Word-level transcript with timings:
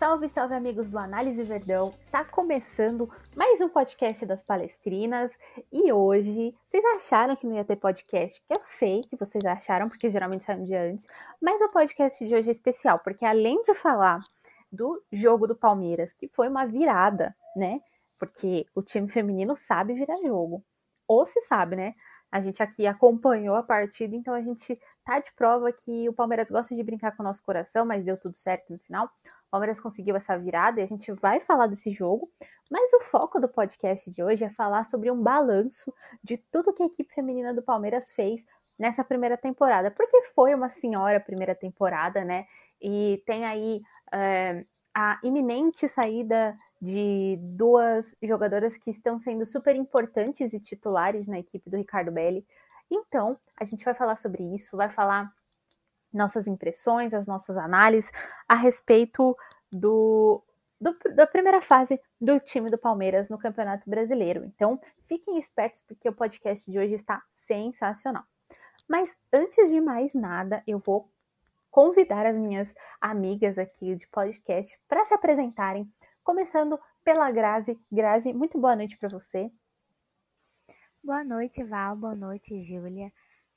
Salve, 0.00 0.30
salve 0.30 0.54
amigos 0.54 0.88
do 0.88 0.98
Análise 0.98 1.42
Verdão. 1.42 1.92
Tá 2.10 2.24
começando 2.24 3.06
mais 3.36 3.60
um 3.60 3.68
podcast 3.68 4.24
das 4.24 4.42
Palestrinas 4.42 5.30
e 5.70 5.92
hoje 5.92 6.56
vocês 6.66 6.82
acharam 6.96 7.36
que 7.36 7.46
não 7.46 7.56
ia 7.56 7.66
ter 7.66 7.76
podcast? 7.76 8.42
Eu 8.48 8.62
sei 8.62 9.02
que 9.02 9.14
vocês 9.14 9.44
acharam 9.44 9.90
porque 9.90 10.10
geralmente 10.10 10.44
sai 10.44 10.56
um 10.56 10.64
dia 10.64 10.90
antes, 10.90 11.06
mas 11.38 11.60
o 11.60 11.68
podcast 11.68 12.26
de 12.26 12.34
hoje 12.34 12.48
é 12.48 12.50
especial 12.50 12.98
porque 13.00 13.26
além 13.26 13.60
de 13.60 13.74
falar 13.74 14.20
do 14.72 15.04
jogo 15.12 15.46
do 15.46 15.54
Palmeiras, 15.54 16.14
que 16.14 16.28
foi 16.28 16.48
uma 16.48 16.64
virada, 16.64 17.36
né? 17.54 17.82
Porque 18.18 18.64
o 18.74 18.80
time 18.80 19.06
feminino 19.06 19.54
sabe 19.54 19.92
virar 19.92 20.16
jogo. 20.16 20.64
Ou 21.06 21.26
se 21.26 21.42
sabe, 21.42 21.76
né? 21.76 21.94
A 22.32 22.40
gente 22.40 22.62
aqui 22.62 22.86
acompanhou 22.86 23.54
a 23.54 23.62
partida, 23.62 24.16
então 24.16 24.32
a 24.32 24.40
gente 24.40 24.80
tá 25.04 25.18
de 25.18 25.30
prova 25.32 25.70
que 25.72 26.08
o 26.08 26.12
Palmeiras 26.14 26.48
gosta 26.48 26.74
de 26.74 26.82
brincar 26.82 27.14
com 27.14 27.22
o 27.22 27.26
nosso 27.26 27.42
coração, 27.42 27.84
mas 27.84 28.04
deu 28.04 28.16
tudo 28.16 28.38
certo 28.38 28.72
no 28.72 28.78
final. 28.78 29.10
Palmeiras 29.50 29.80
conseguiu 29.80 30.16
essa 30.16 30.38
virada 30.38 30.80
e 30.80 30.84
a 30.84 30.86
gente 30.86 31.12
vai 31.12 31.40
falar 31.40 31.66
desse 31.66 31.90
jogo, 31.90 32.30
mas 32.70 32.92
o 32.92 33.00
foco 33.00 33.40
do 33.40 33.48
podcast 33.48 34.10
de 34.10 34.22
hoje 34.22 34.44
é 34.44 34.50
falar 34.50 34.84
sobre 34.84 35.10
um 35.10 35.20
balanço 35.20 35.92
de 36.22 36.36
tudo 36.36 36.72
que 36.72 36.82
a 36.82 36.86
equipe 36.86 37.12
feminina 37.12 37.52
do 37.52 37.62
Palmeiras 37.62 38.12
fez 38.12 38.46
nessa 38.78 39.04
primeira 39.04 39.36
temporada, 39.36 39.90
porque 39.90 40.22
foi 40.34 40.54
uma 40.54 40.70
senhora 40.70 41.20
primeira 41.20 41.54
temporada, 41.54 42.24
né? 42.24 42.46
E 42.80 43.22
tem 43.26 43.44
aí 43.44 43.82
é, 44.12 44.64
a 44.94 45.18
iminente 45.22 45.88
saída 45.88 46.56
de 46.80 47.36
duas 47.42 48.16
jogadoras 48.22 48.78
que 48.78 48.90
estão 48.90 49.18
sendo 49.18 49.44
super 49.44 49.76
importantes 49.76 50.54
e 50.54 50.60
titulares 50.60 51.26
na 51.26 51.38
equipe 51.38 51.68
do 51.68 51.76
Ricardo 51.76 52.10
Belli. 52.10 52.46
Então, 52.90 53.38
a 53.56 53.64
gente 53.64 53.84
vai 53.84 53.94
falar 53.94 54.16
sobre 54.16 54.42
isso, 54.54 54.76
vai 54.76 54.88
falar 54.88 55.30
nossas 56.12 56.46
impressões, 56.46 57.14
as 57.14 57.26
nossas 57.26 57.56
análises 57.56 58.10
a 58.48 58.54
respeito 58.54 59.36
do, 59.70 60.42
do, 60.80 60.96
da 61.14 61.26
primeira 61.26 61.60
fase 61.60 62.00
do 62.20 62.40
time 62.40 62.70
do 62.70 62.78
Palmeiras 62.78 63.28
no 63.28 63.38
Campeonato 63.38 63.88
Brasileiro. 63.88 64.44
Então, 64.44 64.80
fiquem 65.06 65.38
espertos 65.38 65.82
porque 65.82 66.08
o 66.08 66.12
podcast 66.12 66.70
de 66.70 66.78
hoje 66.78 66.94
está 66.94 67.22
sensacional. 67.34 68.24
Mas 68.88 69.14
antes 69.32 69.70
de 69.70 69.80
mais 69.80 70.14
nada, 70.14 70.62
eu 70.66 70.78
vou 70.78 71.08
convidar 71.70 72.26
as 72.26 72.36
minhas 72.36 72.74
amigas 73.00 73.56
aqui 73.56 73.94
de 73.94 74.06
podcast 74.08 74.78
para 74.88 75.04
se 75.04 75.14
apresentarem, 75.14 75.88
começando 76.24 76.78
pela 77.04 77.30
Grazi. 77.30 77.78
Grazi, 77.90 78.32
muito 78.32 78.58
boa 78.58 78.74
noite 78.74 78.96
para 78.96 79.08
você. 79.08 79.50
Boa 81.02 81.24
noite, 81.24 81.62
Val. 81.62 81.96
Boa 81.96 82.14
noite, 82.14 82.60
Júlia. 82.60 83.12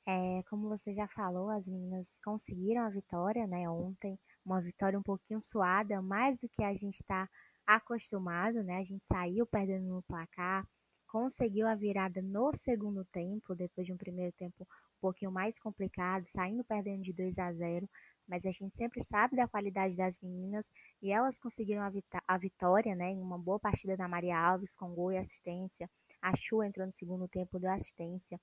É, 0.06 0.42
como 0.50 0.68
você 0.68 0.94
já 0.94 1.08
falou, 1.08 1.48
as 1.50 1.66
meninas 1.66 2.06
conseguiram 2.22 2.82
a 2.82 2.90
vitória, 2.90 3.46
né, 3.46 3.68
ontem. 3.68 4.18
Uma 4.44 4.60
vitória 4.60 4.98
um 4.98 5.02
pouquinho 5.02 5.40
suada, 5.42 6.02
mais 6.02 6.38
do 6.38 6.48
que 6.48 6.62
a 6.62 6.74
gente 6.74 7.00
está 7.00 7.28
acostumado, 7.66 8.62
né? 8.62 8.78
A 8.78 8.84
gente 8.84 9.06
saiu 9.06 9.46
perdendo 9.46 9.86
no 9.86 10.02
placar, 10.02 10.66
conseguiu 11.08 11.66
a 11.66 11.74
virada 11.74 12.20
no 12.20 12.52
segundo 12.54 13.04
tempo, 13.06 13.54
depois 13.54 13.86
de 13.86 13.92
um 13.92 13.96
primeiro 13.96 14.32
tempo 14.32 14.62
um 14.62 15.00
pouquinho 15.00 15.30
mais 15.32 15.58
complicado, 15.58 16.26
saindo 16.28 16.64
perdendo 16.64 17.02
de 17.02 17.12
2 17.12 17.38
a 17.38 17.52
0, 17.52 17.88
mas 18.26 18.44
a 18.44 18.50
gente 18.50 18.76
sempre 18.76 19.02
sabe 19.02 19.36
da 19.36 19.48
qualidade 19.48 19.96
das 19.96 20.18
meninas 20.20 20.66
e 21.00 21.12
elas 21.12 21.38
conseguiram 21.38 21.82
a, 21.82 21.92
a 22.26 22.38
vitória, 22.38 22.94
né, 22.94 23.10
em 23.10 23.20
uma 23.20 23.38
boa 23.38 23.60
partida 23.60 23.96
da 23.96 24.08
Maria 24.08 24.38
Alves 24.38 24.74
com 24.74 24.94
gol 24.94 25.12
e 25.12 25.18
assistência. 25.18 25.88
A 26.20 26.34
Chu 26.36 26.62
entrou 26.62 26.86
no 26.86 26.92
segundo 26.92 27.28
tempo, 27.28 27.58
deu 27.58 27.70
assistência. 27.70 28.40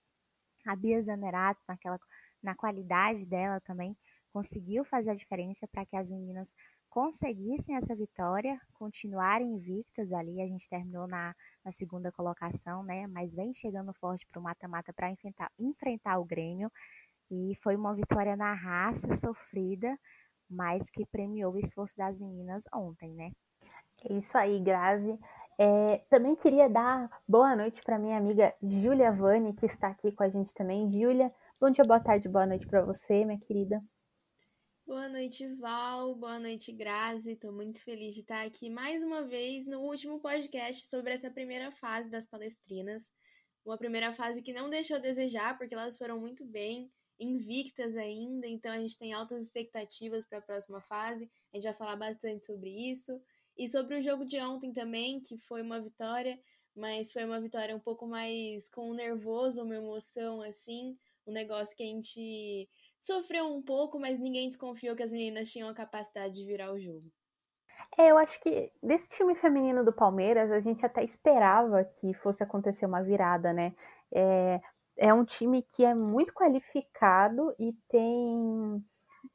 A 0.66 0.76
Bia 0.76 1.02
Zanerato, 1.02 1.62
naquela, 1.68 2.00
na 2.42 2.56
qualidade 2.56 3.26
dela 3.26 3.60
também, 3.62 3.96
conseguiu 4.32 4.84
fazer 4.86 5.12
a 5.12 5.16
diferença 5.16 5.68
para 5.68 5.86
que 5.86 5.96
as 5.96 6.10
meninas 6.10 6.54
conseguissem 6.90 7.76
essa 7.76 7.96
vitória, 7.96 8.60
continuarem 8.74 9.54
invictas 9.54 10.12
ali. 10.12 10.42
A 10.42 10.48
gente 10.48 10.68
terminou 10.68 11.08
na, 11.08 11.34
na 11.64 11.72
segunda 11.72 12.12
colocação, 12.12 12.84
né? 12.84 13.08
Mas 13.08 13.34
vem 13.34 13.54
chegando 13.54 13.94
forte 13.94 14.28
para 14.28 14.40
o 14.40 14.44
mata-mata 14.44 14.94
para 14.94 15.10
enfrentar, 15.10 15.50
enfrentar 15.58 16.20
o 16.20 16.26
Grêmio. 16.26 16.70
E 17.32 17.56
foi 17.64 17.78
uma 17.78 17.96
vitória 17.96 18.36
na 18.36 18.54
raça, 18.54 19.14
sofrida, 19.16 19.98
mas 20.50 20.90
que 20.90 21.06
premiou 21.06 21.54
o 21.54 21.60
esforço 21.60 21.96
das 21.96 22.20
meninas 22.20 22.64
ontem, 22.74 23.14
né? 23.14 23.32
É 24.04 24.14
isso 24.14 24.38
aí, 24.38 24.60
Grazi. 24.60 25.18
É, 25.64 26.00
também 26.10 26.36
queria 26.36 26.68
dar 26.68 27.08
boa 27.28 27.56
noite 27.56 27.84
para 27.84 28.00
minha 28.00 28.18
amiga 28.18 28.52
Júlia 28.64 29.12
Vani, 29.12 29.54
que 29.54 29.68
está 29.68 29.90
aqui 29.90 30.12
com 30.12 30.24
a 30.24 30.28
gente 30.28 30.52
também. 30.56 30.90
Júlia, 30.90 31.32
bom 31.60 31.70
dia, 31.70 31.84
boa 31.84 32.00
tarde, 32.00 32.28
boa 32.28 32.48
noite 32.48 32.66
para 32.66 32.84
você, 32.84 33.24
minha 33.24 33.40
querida. 33.40 33.80
Boa 34.88 35.08
noite, 35.08 35.46
Val. 35.58 36.16
Boa 36.16 36.40
noite, 36.40 36.72
Grazi. 36.72 37.34
Estou 37.34 37.54
muito 37.54 37.84
feliz 37.84 38.16
de 38.16 38.22
estar 38.22 38.44
aqui 38.44 38.72
mais 38.72 39.04
uma 39.04 39.22
vez 39.22 39.68
no 39.68 39.82
último 39.82 40.20
podcast 40.20 40.90
sobre 40.90 41.14
essa 41.14 41.30
primeira 41.30 41.72
fase 41.74 42.10
das 42.10 42.26
palestrinas. 42.26 43.04
Uma 43.64 43.78
primeira 43.78 44.16
fase 44.16 44.42
que 44.42 44.52
não 44.52 44.68
deixou 44.68 44.98
a 44.98 45.00
desejar, 45.00 45.60
porque 45.60 45.76
elas 45.76 45.96
foram 45.96 46.20
muito 46.20 46.44
bem, 46.44 46.92
invictas 47.20 47.96
ainda, 47.96 48.48
então 48.48 48.72
a 48.72 48.80
gente 48.80 48.98
tem 48.98 49.14
altas 49.14 49.44
expectativas 49.44 50.26
para 50.28 50.40
a 50.40 50.42
próxima 50.42 50.82
fase. 50.82 51.30
A 51.54 51.58
gente 51.58 51.66
vai 51.66 51.74
falar 51.76 51.98
bastante 51.98 52.48
sobre 52.48 52.90
isso. 52.90 53.22
E 53.58 53.68
sobre 53.68 53.98
o 53.98 54.02
jogo 54.02 54.26
de 54.26 54.40
ontem 54.40 54.72
também, 54.72 55.20
que 55.20 55.38
foi 55.38 55.62
uma 55.62 55.80
vitória, 55.80 56.40
mas 56.76 57.12
foi 57.12 57.26
uma 57.26 57.40
vitória 57.40 57.76
um 57.76 57.80
pouco 57.80 58.08
mais 58.08 58.68
com 58.70 58.92
um 58.92 58.94
nervoso, 58.94 59.64
uma 59.64 59.76
emoção 59.76 60.42
assim, 60.42 60.98
um 61.28 61.32
negócio 61.32 61.76
que 61.76 61.84
a 61.84 61.86
gente 61.86 62.70
sofreu 63.00 63.46
um 63.46 63.62
pouco, 63.62 64.00
mas 64.00 64.20
ninguém 64.20 64.48
desconfiou 64.48 64.96
que 64.96 65.04
as 65.04 65.12
meninas 65.12 65.52
tinham 65.52 65.70
a 65.70 65.74
capacidade 65.74 66.36
de 66.36 66.46
virar 66.46 66.72
o 66.72 66.80
jogo. 66.80 67.12
É, 67.98 68.10
eu 68.10 68.18
acho 68.18 68.40
que 68.40 68.72
desse 68.82 69.10
time 69.10 69.36
feminino 69.36 69.84
do 69.84 69.92
Palmeiras, 69.92 70.52
a 70.52 70.60
gente 70.60 70.86
até 70.86 71.04
esperava 71.04 71.84
que 71.84 72.14
fosse 72.14 72.44
acontecer 72.44 72.86
uma 72.86 73.04
virada, 73.04 73.52
né? 73.52 73.74
É, 74.14 74.62
é 74.98 75.14
um 75.14 75.26
time 75.26 75.64
que 75.74 75.84
é 75.84 75.94
muito 75.94 76.34
qualificado 76.34 77.54
e 77.60 77.74
tem, 77.90 78.86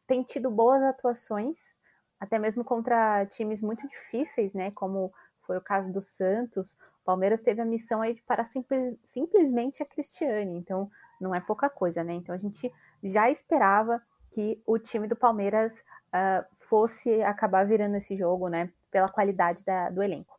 tem 0.06 0.22
tido 0.22 0.50
boas 0.50 0.82
atuações 0.82 1.75
até 2.18 2.38
mesmo 2.38 2.64
contra 2.64 3.26
times 3.26 3.60
muito 3.62 3.86
difíceis, 3.86 4.52
né? 4.54 4.70
Como 4.70 5.12
foi 5.42 5.56
o 5.56 5.60
caso 5.60 5.92
do 5.92 6.00
Santos. 6.00 6.72
O 7.02 7.04
Palmeiras 7.04 7.40
teve 7.40 7.60
a 7.60 7.64
missão 7.64 8.02
aí 8.02 8.14
de 8.14 8.22
parar 8.22 8.44
simples, 8.44 8.98
simplesmente 9.04 9.82
a 9.82 9.86
Cristiane, 9.86 10.58
então 10.58 10.90
não 11.20 11.34
é 11.34 11.40
pouca 11.40 11.70
coisa, 11.70 12.02
né? 12.02 12.14
Então 12.14 12.34
a 12.34 12.38
gente 12.38 12.72
já 13.02 13.30
esperava 13.30 14.02
que 14.30 14.60
o 14.66 14.78
time 14.78 15.06
do 15.06 15.14
Palmeiras 15.14 15.72
uh, 15.72 16.44
fosse 16.68 17.22
acabar 17.22 17.64
virando 17.64 17.96
esse 17.96 18.16
jogo, 18.16 18.48
né? 18.48 18.70
Pela 18.90 19.08
qualidade 19.08 19.64
da, 19.64 19.88
do 19.88 20.02
elenco. 20.02 20.36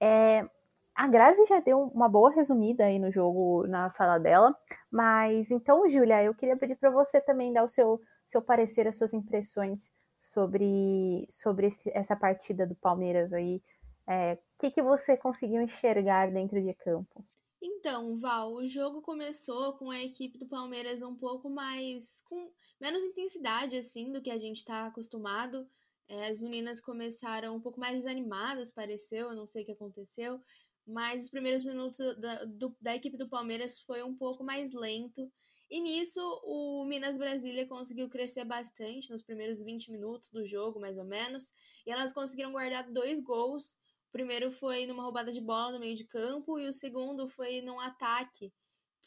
É, 0.00 0.48
a 0.94 1.08
Grazi 1.08 1.44
já 1.46 1.58
deu 1.58 1.82
uma 1.94 2.08
boa 2.08 2.30
resumida 2.30 2.84
aí 2.84 2.98
no 2.98 3.10
jogo, 3.10 3.66
na 3.66 3.90
fala 3.90 4.18
dela, 4.18 4.56
mas 4.90 5.50
então, 5.50 5.88
Júlia, 5.90 6.22
eu 6.22 6.34
queria 6.34 6.56
pedir 6.56 6.76
para 6.76 6.90
você 6.90 7.20
também 7.20 7.52
dar 7.52 7.64
o 7.64 7.68
seu, 7.68 8.00
seu 8.28 8.40
parecer, 8.40 8.86
as 8.86 8.96
suas 8.96 9.12
impressões 9.12 9.90
sobre, 10.34 11.26
sobre 11.30 11.68
esse, 11.68 11.90
essa 11.94 12.16
partida 12.16 12.66
do 12.66 12.74
Palmeiras 12.74 13.32
aí. 13.32 13.62
O 14.06 14.10
é, 14.10 14.38
que, 14.58 14.70
que 14.70 14.82
você 14.82 15.16
conseguiu 15.16 15.62
enxergar 15.62 16.30
dentro 16.30 16.60
de 16.60 16.74
campo? 16.74 17.24
Então, 17.62 18.18
Val, 18.18 18.52
o 18.52 18.66
jogo 18.66 19.00
começou 19.00 19.72
com 19.74 19.90
a 19.90 20.02
equipe 20.02 20.36
do 20.36 20.46
Palmeiras 20.46 21.00
um 21.00 21.14
pouco 21.14 21.48
mais. 21.48 22.20
com 22.28 22.50
menos 22.78 23.02
intensidade, 23.02 23.76
assim, 23.76 24.12
do 24.12 24.20
que 24.20 24.30
a 24.30 24.38
gente 24.38 24.58
está 24.58 24.86
acostumado. 24.86 25.66
É, 26.06 26.26
as 26.26 26.40
meninas 26.40 26.80
começaram 26.80 27.56
um 27.56 27.60
pouco 27.60 27.80
mais 27.80 27.96
desanimadas, 27.96 28.70
pareceu, 28.70 29.30
eu 29.30 29.34
não 29.34 29.46
sei 29.46 29.62
o 29.62 29.64
que 29.64 29.72
aconteceu. 29.72 30.38
Mas 30.86 31.24
os 31.24 31.30
primeiros 31.30 31.64
minutos 31.64 31.96
da, 32.18 32.44
do, 32.44 32.76
da 32.78 32.94
equipe 32.94 33.16
do 33.16 33.28
Palmeiras 33.28 33.80
foi 33.80 34.02
um 34.02 34.14
pouco 34.14 34.44
mais 34.44 34.74
lento. 34.74 35.32
E 35.74 35.80
nisso, 35.80 36.20
o 36.44 36.84
Minas 36.84 37.16
Brasília 37.16 37.66
conseguiu 37.66 38.08
crescer 38.08 38.44
bastante 38.44 39.10
nos 39.10 39.24
primeiros 39.24 39.60
20 39.60 39.90
minutos 39.90 40.30
do 40.30 40.46
jogo, 40.46 40.78
mais 40.78 40.96
ou 40.96 41.04
menos. 41.04 41.52
E 41.84 41.90
elas 41.90 42.12
conseguiram 42.12 42.52
guardar 42.52 42.88
dois 42.92 43.18
gols. 43.18 43.72
O 44.08 44.12
primeiro 44.12 44.52
foi 44.52 44.86
numa 44.86 45.02
roubada 45.02 45.32
de 45.32 45.40
bola 45.40 45.72
no 45.72 45.80
meio 45.80 45.96
de 45.96 46.04
campo, 46.04 46.60
e 46.60 46.68
o 46.68 46.72
segundo 46.72 47.28
foi 47.28 47.60
num 47.60 47.80
ataque 47.80 48.52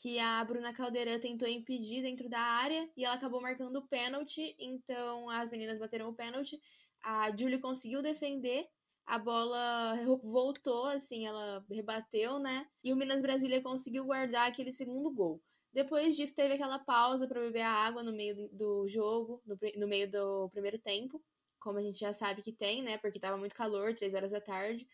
que 0.02 0.20
a 0.20 0.44
Bruna 0.44 0.74
Caldeirão 0.74 1.18
tentou 1.22 1.48
impedir 1.48 2.02
dentro 2.02 2.28
da 2.28 2.42
área 2.42 2.92
e 2.98 3.06
ela 3.06 3.16
acabou 3.16 3.40
marcando 3.40 3.78
o 3.78 3.88
pênalti. 3.88 4.54
Então 4.60 5.30
as 5.30 5.50
meninas 5.50 5.80
bateram 5.80 6.10
o 6.10 6.14
pênalti. 6.14 6.60
A 7.02 7.32
Julie 7.34 7.62
conseguiu 7.62 8.02
defender 8.02 8.68
a 9.06 9.18
bola 9.18 9.96
voltou, 10.22 10.88
assim, 10.88 11.26
ela 11.26 11.66
rebateu, 11.72 12.40
né? 12.40 12.68
E 12.84 12.92
o 12.92 12.98
Minas 12.98 13.22
Brasília 13.22 13.62
conseguiu 13.62 14.04
guardar 14.04 14.50
aquele 14.50 14.74
segundo 14.74 15.10
gol. 15.10 15.42
Depois 15.74 16.16
disso, 16.16 16.36
teve 16.36 16.56
aquela 16.56 16.80
pausa 16.80 17.28
para 17.28 17.42
beber 17.42 17.62
a 17.62 17.72
água 17.72 18.04
no 18.04 18.12
meio 18.12 18.50
do 18.52 18.88
jogo, 18.88 19.42
no, 19.46 19.58
no, 19.78 19.88
meio 19.88 20.10
do 20.10 20.50
primeiro 20.50 20.80
tempo, 20.80 21.24
como 21.60 21.78
a 21.78 21.82
gente 21.82 22.00
já 22.00 22.14
sabe 22.14 22.42
que 22.42 22.54
tem, 22.54 22.82
né? 22.82 22.98
Porque 22.98 23.20
tava 23.20 23.38
muito 23.38 23.56
calor, 23.56 23.94
três 23.94 24.16
horas 24.16 24.32
da 24.32 24.42
tarde. 24.42 24.88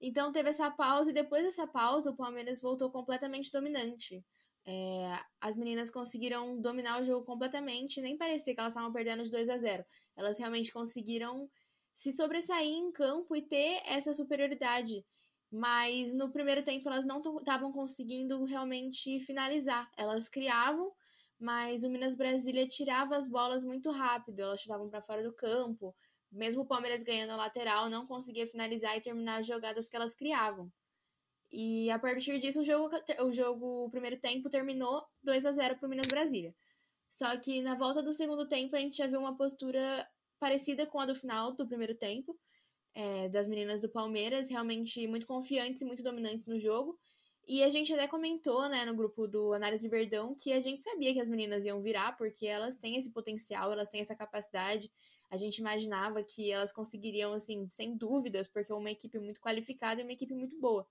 Então 0.00 0.32
teve 0.32 0.50
essa 0.50 0.70
pausa, 0.70 1.10
e 1.10 1.14
depois 1.14 1.42
dessa 1.42 1.66
pausa, 1.66 2.10
o 2.10 2.16
Palmeiras 2.16 2.60
voltou 2.60 2.90
completamente 2.90 3.50
dominante. 3.50 4.24
É, 4.66 5.18
as 5.40 5.56
meninas 5.56 5.90
conseguiram 5.90 6.60
dominar 6.60 7.00
o 7.00 7.04
jogo 7.04 7.24
completamente, 7.24 8.00
nem 8.02 8.18
parecia 8.18 8.54
que 8.54 8.60
elas 8.60 8.72
estavam 8.72 8.92
perdendo 8.92 9.24
de 9.24 9.30
2 9.30 9.48
a 9.48 9.56
0 9.56 9.82
Elas 10.14 10.38
realmente 10.38 10.70
conseguiram 10.70 11.50
se 11.94 12.12
sobressair 12.12 12.68
em 12.68 12.92
campo 12.92 13.34
e 13.34 13.42
ter 13.42 13.80
essa 13.86 14.12
superioridade. 14.12 15.04
Mas 15.50 16.12
no 16.14 16.30
primeiro 16.30 16.64
tempo 16.64 16.88
elas 16.88 17.06
não 17.06 17.20
estavam 17.38 17.72
conseguindo 17.72 18.44
realmente 18.44 19.20
finalizar. 19.20 19.90
Elas 19.96 20.28
criavam, 20.28 20.92
mas 21.38 21.84
o 21.84 21.90
Minas 21.90 22.14
Brasília 22.16 22.68
tirava 22.68 23.16
as 23.16 23.28
bolas 23.28 23.64
muito 23.64 23.90
rápido, 23.90 24.40
elas 24.40 24.60
chutavam 24.60 24.90
para 24.90 25.02
fora 25.02 25.22
do 25.22 25.34
campo. 25.34 25.94
Mesmo 26.30 26.62
o 26.62 26.66
Palmeiras 26.66 27.02
ganhando 27.02 27.30
a 27.30 27.36
lateral, 27.36 27.88
não 27.88 28.06
conseguia 28.06 28.46
finalizar 28.46 28.96
e 28.96 29.00
terminar 29.00 29.40
as 29.40 29.46
jogadas 29.46 29.88
que 29.88 29.96
elas 29.96 30.14
criavam. 30.14 30.70
E 31.50 31.90
a 31.90 31.98
partir 31.98 32.38
disso, 32.38 32.60
o 32.60 32.64
jogo, 32.64 32.90
o 33.20 33.32
jogo, 33.32 33.86
o 33.86 33.90
primeiro 33.90 34.20
tempo 34.20 34.50
terminou 34.50 35.02
2 35.22 35.46
a 35.46 35.52
0 35.52 35.78
para 35.78 35.86
o 35.86 35.90
Minas 35.90 36.08
Brasília. 36.08 36.54
Só 37.14 37.36
que 37.38 37.62
na 37.62 37.74
volta 37.74 38.02
do 38.02 38.12
segundo 38.12 38.46
tempo, 38.48 38.76
a 38.76 38.80
gente 38.80 38.98
já 38.98 39.06
viu 39.06 39.20
uma 39.20 39.36
postura 39.36 40.06
parecida 40.38 40.86
com 40.86 41.00
a 41.00 41.06
do 41.06 41.14
final 41.14 41.54
do 41.54 41.66
primeiro 41.66 41.96
tempo, 41.96 42.38
é, 42.98 43.28
das 43.28 43.46
meninas 43.46 43.80
do 43.80 43.88
Palmeiras, 43.88 44.48
realmente 44.48 45.06
muito 45.06 45.24
confiantes 45.24 45.80
e 45.80 45.84
muito 45.84 46.02
dominantes 46.02 46.46
no 46.46 46.58
jogo. 46.58 46.98
E 47.46 47.62
a 47.62 47.70
gente 47.70 47.92
até 47.92 48.08
comentou, 48.08 48.68
né, 48.68 48.84
no 48.84 48.94
grupo 48.96 49.28
do 49.28 49.52
Análise 49.52 49.88
Verdão, 49.88 50.34
que 50.34 50.52
a 50.52 50.60
gente 50.60 50.80
sabia 50.80 51.14
que 51.14 51.20
as 51.20 51.28
meninas 51.28 51.64
iam 51.64 51.80
virar, 51.80 52.16
porque 52.16 52.44
elas 52.44 52.76
têm 52.76 52.96
esse 52.96 53.12
potencial, 53.12 53.70
elas 53.70 53.88
têm 53.88 54.00
essa 54.00 54.16
capacidade. 54.16 54.90
A 55.30 55.36
gente 55.36 55.58
imaginava 55.58 56.24
que 56.24 56.50
elas 56.50 56.72
conseguiriam, 56.72 57.32
assim, 57.32 57.68
sem 57.68 57.96
dúvidas, 57.96 58.48
porque 58.48 58.72
é 58.72 58.74
uma 58.74 58.90
equipe 58.90 59.16
muito 59.20 59.40
qualificada 59.40 60.00
e 60.00 60.04
uma 60.04 60.12
equipe 60.12 60.34
muito 60.34 60.58
boa. 60.58 60.84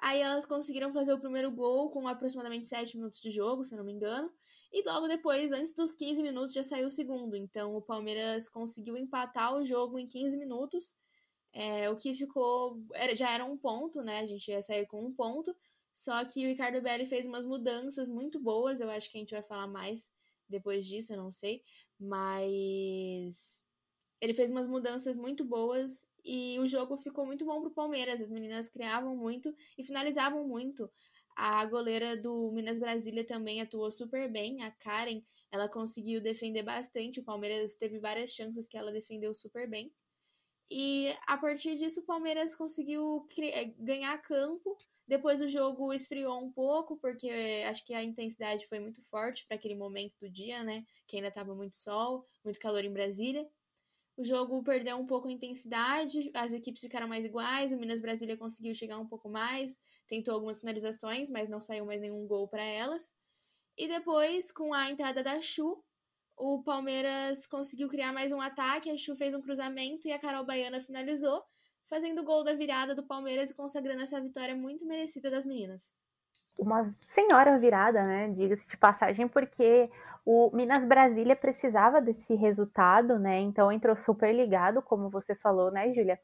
Aí 0.00 0.20
elas 0.20 0.44
conseguiram 0.44 0.92
fazer 0.92 1.12
o 1.12 1.20
primeiro 1.20 1.52
gol 1.52 1.88
com 1.90 2.08
aproximadamente 2.08 2.66
7 2.66 2.96
minutos 2.96 3.20
de 3.20 3.30
jogo, 3.30 3.64
se 3.64 3.74
eu 3.74 3.78
não 3.78 3.84
me 3.84 3.92
engano. 3.92 4.32
E 4.72 4.82
logo 4.82 5.08
depois, 5.08 5.52
antes 5.52 5.72
dos 5.74 5.94
15 5.94 6.22
minutos, 6.22 6.52
já 6.52 6.62
saiu 6.62 6.86
o 6.86 6.90
segundo. 6.90 7.36
Então 7.36 7.76
o 7.76 7.82
Palmeiras 7.82 8.48
conseguiu 8.48 8.96
empatar 8.96 9.54
o 9.54 9.64
jogo 9.64 9.98
em 9.98 10.06
15 10.06 10.36
minutos. 10.36 10.96
É, 11.52 11.88
o 11.90 11.96
que 11.96 12.14
ficou. 12.14 12.84
Era, 12.94 13.16
já 13.16 13.30
era 13.30 13.44
um 13.44 13.56
ponto, 13.56 14.02
né? 14.02 14.20
A 14.20 14.26
gente 14.26 14.50
ia 14.50 14.62
sair 14.62 14.86
com 14.86 15.04
um 15.04 15.14
ponto. 15.14 15.54
Só 15.94 16.24
que 16.24 16.44
o 16.44 16.48
Ricardo 16.48 16.82
Belli 16.82 17.06
fez 17.06 17.26
umas 17.26 17.46
mudanças 17.46 18.08
muito 18.08 18.38
boas. 18.38 18.80
Eu 18.80 18.90
acho 18.90 19.10
que 19.10 19.16
a 19.16 19.20
gente 19.20 19.30
vai 19.32 19.42
falar 19.42 19.66
mais 19.66 20.06
depois 20.48 20.84
disso, 20.86 21.12
eu 21.12 21.16
não 21.16 21.32
sei. 21.32 21.62
Mas 21.98 23.64
ele 24.20 24.34
fez 24.34 24.50
umas 24.50 24.66
mudanças 24.66 25.16
muito 25.16 25.44
boas 25.44 26.06
e 26.24 26.58
o 26.58 26.66
jogo 26.66 26.96
ficou 26.96 27.24
muito 27.24 27.44
bom 27.44 27.60
pro 27.60 27.70
Palmeiras. 27.70 28.20
As 28.20 28.30
meninas 28.30 28.68
criavam 28.68 29.16
muito 29.16 29.54
e 29.78 29.84
finalizavam 29.84 30.46
muito. 30.46 30.90
A 31.36 31.66
goleira 31.66 32.16
do 32.16 32.50
Minas 32.50 32.78
Brasília 32.78 33.24
também 33.24 33.60
atuou 33.60 33.90
super 33.90 34.30
bem. 34.32 34.62
A 34.62 34.70
Karen, 34.70 35.22
ela 35.52 35.68
conseguiu 35.68 36.20
defender 36.20 36.62
bastante. 36.62 37.20
O 37.20 37.24
Palmeiras 37.24 37.74
teve 37.76 37.98
várias 37.98 38.30
chances 38.30 38.66
que 38.66 38.76
ela 38.76 38.90
defendeu 38.90 39.34
super 39.34 39.68
bem. 39.68 39.92
E 40.70 41.14
a 41.26 41.36
partir 41.36 41.76
disso, 41.76 42.00
o 42.00 42.06
Palmeiras 42.06 42.54
conseguiu 42.54 43.28
eh, 43.38 43.66
ganhar 43.78 44.16
campo. 44.22 44.76
Depois 45.06 45.40
o 45.40 45.48
jogo 45.48 45.92
esfriou 45.92 46.42
um 46.42 46.50
pouco, 46.50 46.96
porque 46.96 47.30
acho 47.68 47.84
que 47.84 47.94
a 47.94 48.02
intensidade 48.02 48.66
foi 48.66 48.80
muito 48.80 49.02
forte 49.04 49.46
para 49.46 49.56
aquele 49.56 49.76
momento 49.76 50.16
do 50.20 50.28
dia, 50.28 50.64
né? 50.64 50.84
Que 51.06 51.16
ainda 51.16 51.28
estava 51.28 51.54
muito 51.54 51.76
sol, 51.76 52.24
muito 52.42 52.58
calor 52.58 52.84
em 52.84 52.92
Brasília. 52.92 53.46
O 54.16 54.24
jogo 54.24 54.62
perdeu 54.62 54.96
um 54.96 55.06
pouco 55.06 55.28
a 55.28 55.32
intensidade, 55.32 56.30
as 56.34 56.52
equipes 56.52 56.80
ficaram 56.80 57.06
mais 57.06 57.24
iguais, 57.24 57.72
o 57.72 57.76
Minas 57.76 58.00
Brasília 58.00 58.36
conseguiu 58.36 58.74
chegar 58.74 58.98
um 58.98 59.06
pouco 59.06 59.28
mais, 59.28 59.78
tentou 60.08 60.34
algumas 60.34 60.60
finalizações, 60.60 61.30
mas 61.30 61.48
não 61.48 61.60
saiu 61.60 61.84
mais 61.84 62.00
nenhum 62.00 62.26
gol 62.26 62.48
para 62.48 62.62
elas. 62.62 63.12
E 63.76 63.88
depois, 63.88 64.50
com 64.50 64.72
a 64.72 64.90
entrada 64.90 65.22
da 65.22 65.40
Chu, 65.40 65.82
o 66.36 66.62
Palmeiras 66.62 67.46
conseguiu 67.46 67.88
criar 67.88 68.12
mais 68.12 68.32
um 68.32 68.40
ataque, 68.40 68.90
a 68.90 68.96
Chu 68.96 69.16
fez 69.16 69.34
um 69.34 69.40
cruzamento 69.40 70.06
e 70.06 70.12
a 70.12 70.18
Carol 70.18 70.44
Baiana 70.44 70.82
finalizou, 70.82 71.42
fazendo 71.88 72.20
o 72.20 72.24
gol 72.24 72.44
da 72.44 72.54
virada 72.54 72.94
do 72.94 73.06
Palmeiras 73.06 73.50
e 73.50 73.54
consagrando 73.54 74.02
essa 74.02 74.20
vitória 74.20 74.54
muito 74.54 74.86
merecida 74.86 75.30
das 75.30 75.46
meninas. 75.46 75.92
Uma 76.58 76.94
senhora 77.06 77.58
virada, 77.58 78.02
né? 78.02 78.28
Diga-se 78.30 78.68
de 78.68 78.76
passagem, 78.76 79.28
porque 79.28 79.90
o 80.24 80.50
Minas 80.54 80.84
Brasília 80.84 81.36
precisava 81.36 82.00
desse 82.00 82.34
resultado, 82.34 83.18
né? 83.18 83.38
Então 83.40 83.70
entrou 83.70 83.94
super 83.94 84.34
ligado, 84.34 84.82
como 84.82 85.10
você 85.10 85.34
falou, 85.34 85.70
né, 85.70 85.92
Júlia? 85.92 86.18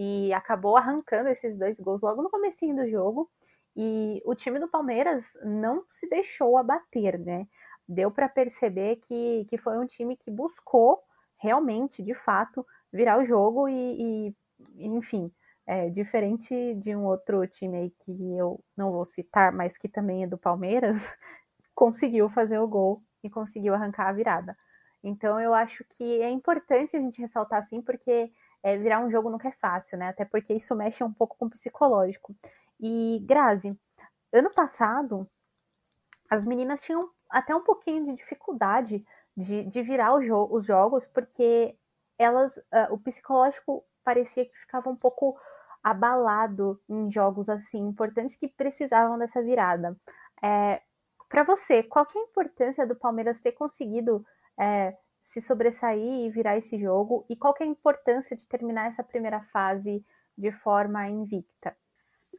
E 0.00 0.32
acabou 0.32 0.76
arrancando 0.76 1.28
esses 1.28 1.56
dois 1.56 1.80
gols 1.80 2.00
logo 2.00 2.22
no 2.22 2.30
comecinho 2.30 2.76
do 2.76 2.88
jogo. 2.88 3.28
E 3.76 4.22
o 4.24 4.32
time 4.32 4.60
do 4.60 4.68
Palmeiras 4.68 5.24
não 5.42 5.84
se 5.92 6.08
deixou 6.08 6.56
abater, 6.56 7.18
né? 7.18 7.48
Deu 7.88 8.08
para 8.08 8.28
perceber 8.28 9.00
que, 9.08 9.44
que 9.50 9.58
foi 9.58 9.76
um 9.76 9.86
time 9.86 10.16
que 10.16 10.30
buscou 10.30 11.02
realmente, 11.36 12.00
de 12.00 12.14
fato, 12.14 12.64
virar 12.92 13.18
o 13.18 13.24
jogo 13.24 13.68
e, 13.68 14.28
e 14.76 14.86
enfim, 14.86 15.32
é, 15.66 15.90
diferente 15.90 16.74
de 16.76 16.94
um 16.94 17.04
outro 17.04 17.44
time 17.48 17.78
aí 17.78 17.90
que 17.90 18.36
eu 18.36 18.62
não 18.76 18.92
vou 18.92 19.04
citar, 19.04 19.52
mas 19.52 19.76
que 19.76 19.88
também 19.88 20.22
é 20.22 20.28
do 20.28 20.38
Palmeiras, 20.38 20.96
conseguiu 21.74 22.28
fazer 22.30 22.60
o 22.60 22.68
gol 22.68 23.02
e 23.24 23.28
conseguiu 23.28 23.74
arrancar 23.74 24.08
a 24.08 24.12
virada. 24.12 24.56
Então 25.02 25.40
eu 25.40 25.54
acho 25.54 25.84
que 25.96 26.22
é 26.22 26.30
importante 26.30 26.96
a 26.96 27.00
gente 27.00 27.20
ressaltar 27.20 27.58
assim, 27.58 27.82
porque 27.82 28.32
é, 28.62 28.76
virar 28.76 29.00
um 29.00 29.10
jogo 29.10 29.30
nunca 29.30 29.48
é 29.48 29.52
fácil, 29.52 29.98
né? 29.98 30.08
Até 30.08 30.24
porque 30.24 30.54
isso 30.54 30.74
mexe 30.74 31.02
um 31.04 31.12
pouco 31.12 31.36
com 31.36 31.46
o 31.46 31.50
psicológico. 31.50 32.34
E 32.80 33.24
Grazi, 33.26 33.76
ano 34.32 34.50
passado 34.50 35.28
as 36.30 36.44
meninas 36.44 36.82
tinham 36.82 37.00
até 37.30 37.54
um 37.54 37.62
pouquinho 37.62 38.04
de 38.04 38.14
dificuldade 38.14 39.04
de, 39.36 39.64
de 39.64 39.82
virar 39.82 40.20
jo 40.20 40.48
os 40.50 40.66
jogos, 40.66 41.06
porque 41.06 41.76
elas, 42.18 42.56
uh, 42.56 42.92
o 42.92 42.98
psicológico 42.98 43.84
parecia 44.04 44.44
que 44.44 44.58
ficava 44.58 44.90
um 44.90 44.96
pouco 44.96 45.38
abalado 45.82 46.80
em 46.88 47.10
jogos 47.10 47.48
assim 47.48 47.78
importantes 47.78 48.36
que 48.36 48.48
precisavam 48.48 49.18
dessa 49.18 49.42
virada. 49.42 49.96
É, 50.42 50.82
para 51.28 51.44
você, 51.44 51.82
qual 51.82 52.06
é 52.14 52.18
a 52.18 52.22
importância 52.22 52.86
do 52.86 52.96
Palmeiras 52.96 53.40
ter 53.40 53.52
conseguido 53.52 54.24
é, 54.58 54.96
se 55.28 55.42
sobressair 55.42 56.24
e 56.24 56.30
virar 56.30 56.56
esse 56.56 56.78
jogo? 56.78 57.26
E 57.28 57.36
qual 57.36 57.54
é 57.60 57.64
a 57.64 57.66
importância 57.66 58.34
de 58.34 58.48
terminar 58.48 58.86
essa 58.86 59.04
primeira 59.04 59.42
fase 59.52 60.02
de 60.36 60.50
forma 60.50 61.06
invicta? 61.06 61.76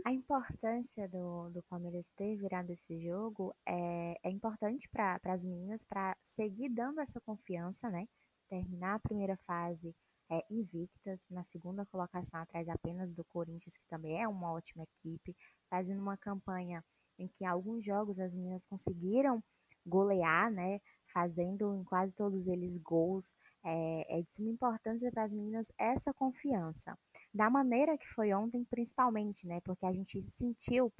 A 0.03 0.12
importância 0.12 1.07
do, 1.07 1.50
do 1.50 1.62
Palmeiras 1.63 2.09
ter 2.18 2.36
virado 2.36 2.71
esse 2.71 3.00
jogo 3.00 3.56
é, 3.63 4.18
é 4.24 4.30
importante 4.31 4.89
para 4.89 5.19
as 5.24 5.44
meninas, 5.44 5.83
para 5.83 6.18
seguir 6.24 6.69
dando 6.69 7.00
essa 7.00 7.21
confiança, 7.21 7.89
né? 7.89 8.07
Terminar 8.47 8.95
a 8.95 9.00
primeira 9.00 9.38
fase 9.45 9.95
é, 10.31 10.43
invictas, 10.50 11.19
na 11.29 11.43
segunda 11.43 11.86
colocação 11.86 12.39
atrás 12.39 12.67
apenas 12.69 13.13
do 13.13 13.24
Corinthians, 13.25 13.77
que 13.77 13.88
também 13.88 14.19
é 14.19 14.27
uma 14.27 14.51
ótima 14.51 14.84
equipe, 14.84 15.36
fazendo 15.69 16.01
uma 16.01 16.17
campanha 16.17 16.84
em 17.19 17.27
que 17.27 17.46
alguns 17.46 17.86
jogos 17.86 18.19
as 18.19 18.34
meninas 18.34 18.65
conseguiram 18.65 19.43
golear, 19.86 20.51
né? 20.51 20.79
Fazendo 21.13 21.75
em 21.75 21.84
quase 21.84 22.13
todos 22.13 22.48
eles 22.48 22.78
gols. 22.78 23.34
É, 23.63 24.20
é 24.20 24.22
de 24.22 24.32
suma 24.32 24.50
importância 24.50 25.12
para 25.12 25.24
as 25.24 25.34
meninas 25.34 25.70
essa 25.78 26.13
confiança. 26.13 26.98
Da 27.34 27.50
maneira 27.50 27.98
que 27.98 28.08
foi 28.08 28.34
ontem, 28.34 28.63
principalmente, 28.63 29.46
né? 29.46 29.60
Porque 29.62 29.86
a 29.86 29.92
gente 29.92 30.25
sentiu 30.32 30.92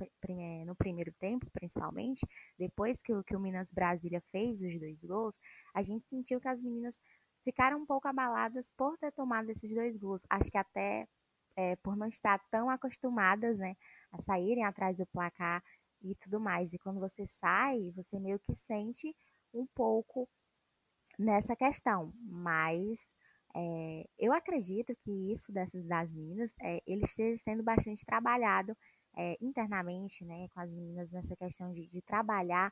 no 0.66 0.75
primeiro 0.75 1.12
tempo, 1.13 1.50
principalmente, 1.51 2.28
depois 2.58 3.01
que 3.01 3.13
o, 3.13 3.24
que 3.24 3.36
o 3.36 3.39
Minas 3.39 3.72
Brasília 3.72 4.22
fez 4.30 4.62
os 4.62 4.80
dois 4.80 5.01
gols, 5.04 5.36
a 5.74 5.82
gente 5.82 6.06
sentiu 6.08 6.39
que 6.39 6.48
as 6.48 6.62
meninas 6.62 7.00
ficaram 7.44 7.80
um 7.80 7.86
pouco 7.86 8.08
abaladas 8.08 8.70
por 8.78 8.98
ter 8.98 9.12
tomado 9.13 9.50
esses 9.50 9.74
dois 9.74 9.96
gols. 9.98 10.22
Acho 10.30 10.51
que 10.51 10.58
até 10.58 11.08
é, 11.56 11.75
por 11.78 11.96
não 11.96 12.08
estar 12.08 12.39
tão 12.51 12.70
acostumadas, 12.70 13.58
né? 13.58 13.75
A 14.12 14.22
saírem 14.22 14.63
atrás 14.63 14.96
do 14.98 15.06
placar 15.08 15.63
e 16.01 16.16
tudo 16.16 16.39
mais. 16.39 16.74
E 16.74 16.80
quando 16.80 17.00
você 17.00 17.25
sai, 17.25 17.92
você 17.96 18.20
meio 18.20 18.39
que 18.39 18.56
sente 18.56 19.16
um 19.53 19.65
pouco 19.75 20.27
nessa 21.18 21.56
questão. 21.56 22.13
Mas 22.24 23.00
é, 23.56 24.06
eu 24.18 24.34
acredito 24.34 24.96
que 25.03 25.34
isso 25.34 25.51
dessas 25.51 25.86
das 25.86 26.13
meninas, 26.13 26.53
é, 26.62 26.82
ele 26.86 27.03
esteja 27.06 27.41
sendo 27.44 27.63
bastante 27.63 28.06
trabalhado 28.06 28.75
é, 29.18 29.38
internamente, 29.41 30.24
né, 30.25 30.48
com 30.53 30.62
as 30.62 30.72
meninas 30.72 31.12
nessa 31.12 31.36
questão 31.36 31.72
de, 31.74 31.88
de 31.88 32.01
trabalhar 32.01 32.72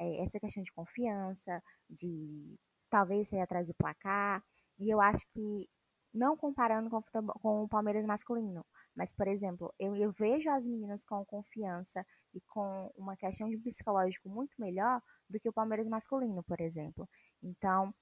essa 0.00 0.38
questão 0.38 0.62
de 0.62 0.72
confiança, 0.72 1.60
de 1.90 2.56
talvez 2.88 3.28
sair 3.28 3.40
atrás 3.40 3.66
do 3.66 3.74
placar. 3.74 4.40
E 4.78 4.88
eu 4.88 5.00
acho 5.00 5.26
que 5.32 5.68
não 6.14 6.36
comparando 6.36 6.88
com, 6.88 7.02
com 7.02 7.64
o 7.64 7.68
Palmeiras 7.68 8.04
masculino, 8.06 8.64
mas, 8.94 9.12
por 9.12 9.28
exemplo, 9.28 9.74
eu, 9.78 9.94
eu 9.96 10.12
vejo 10.12 10.50
as 10.50 10.64
meninas 10.64 11.04
com 11.04 11.24
confiança 11.24 12.04
e 12.34 12.40
com 12.42 12.92
uma 12.96 13.16
questão 13.16 13.48
de 13.48 13.56
psicológico 13.58 14.28
muito 14.28 14.54
melhor 14.58 15.00
do 15.28 15.38
que 15.40 15.48
o 15.48 15.52
Palmeiras 15.52 15.88
masculino, 15.88 16.42
por 16.42 16.60
exemplo. 16.60 17.08
Então, 17.42 17.92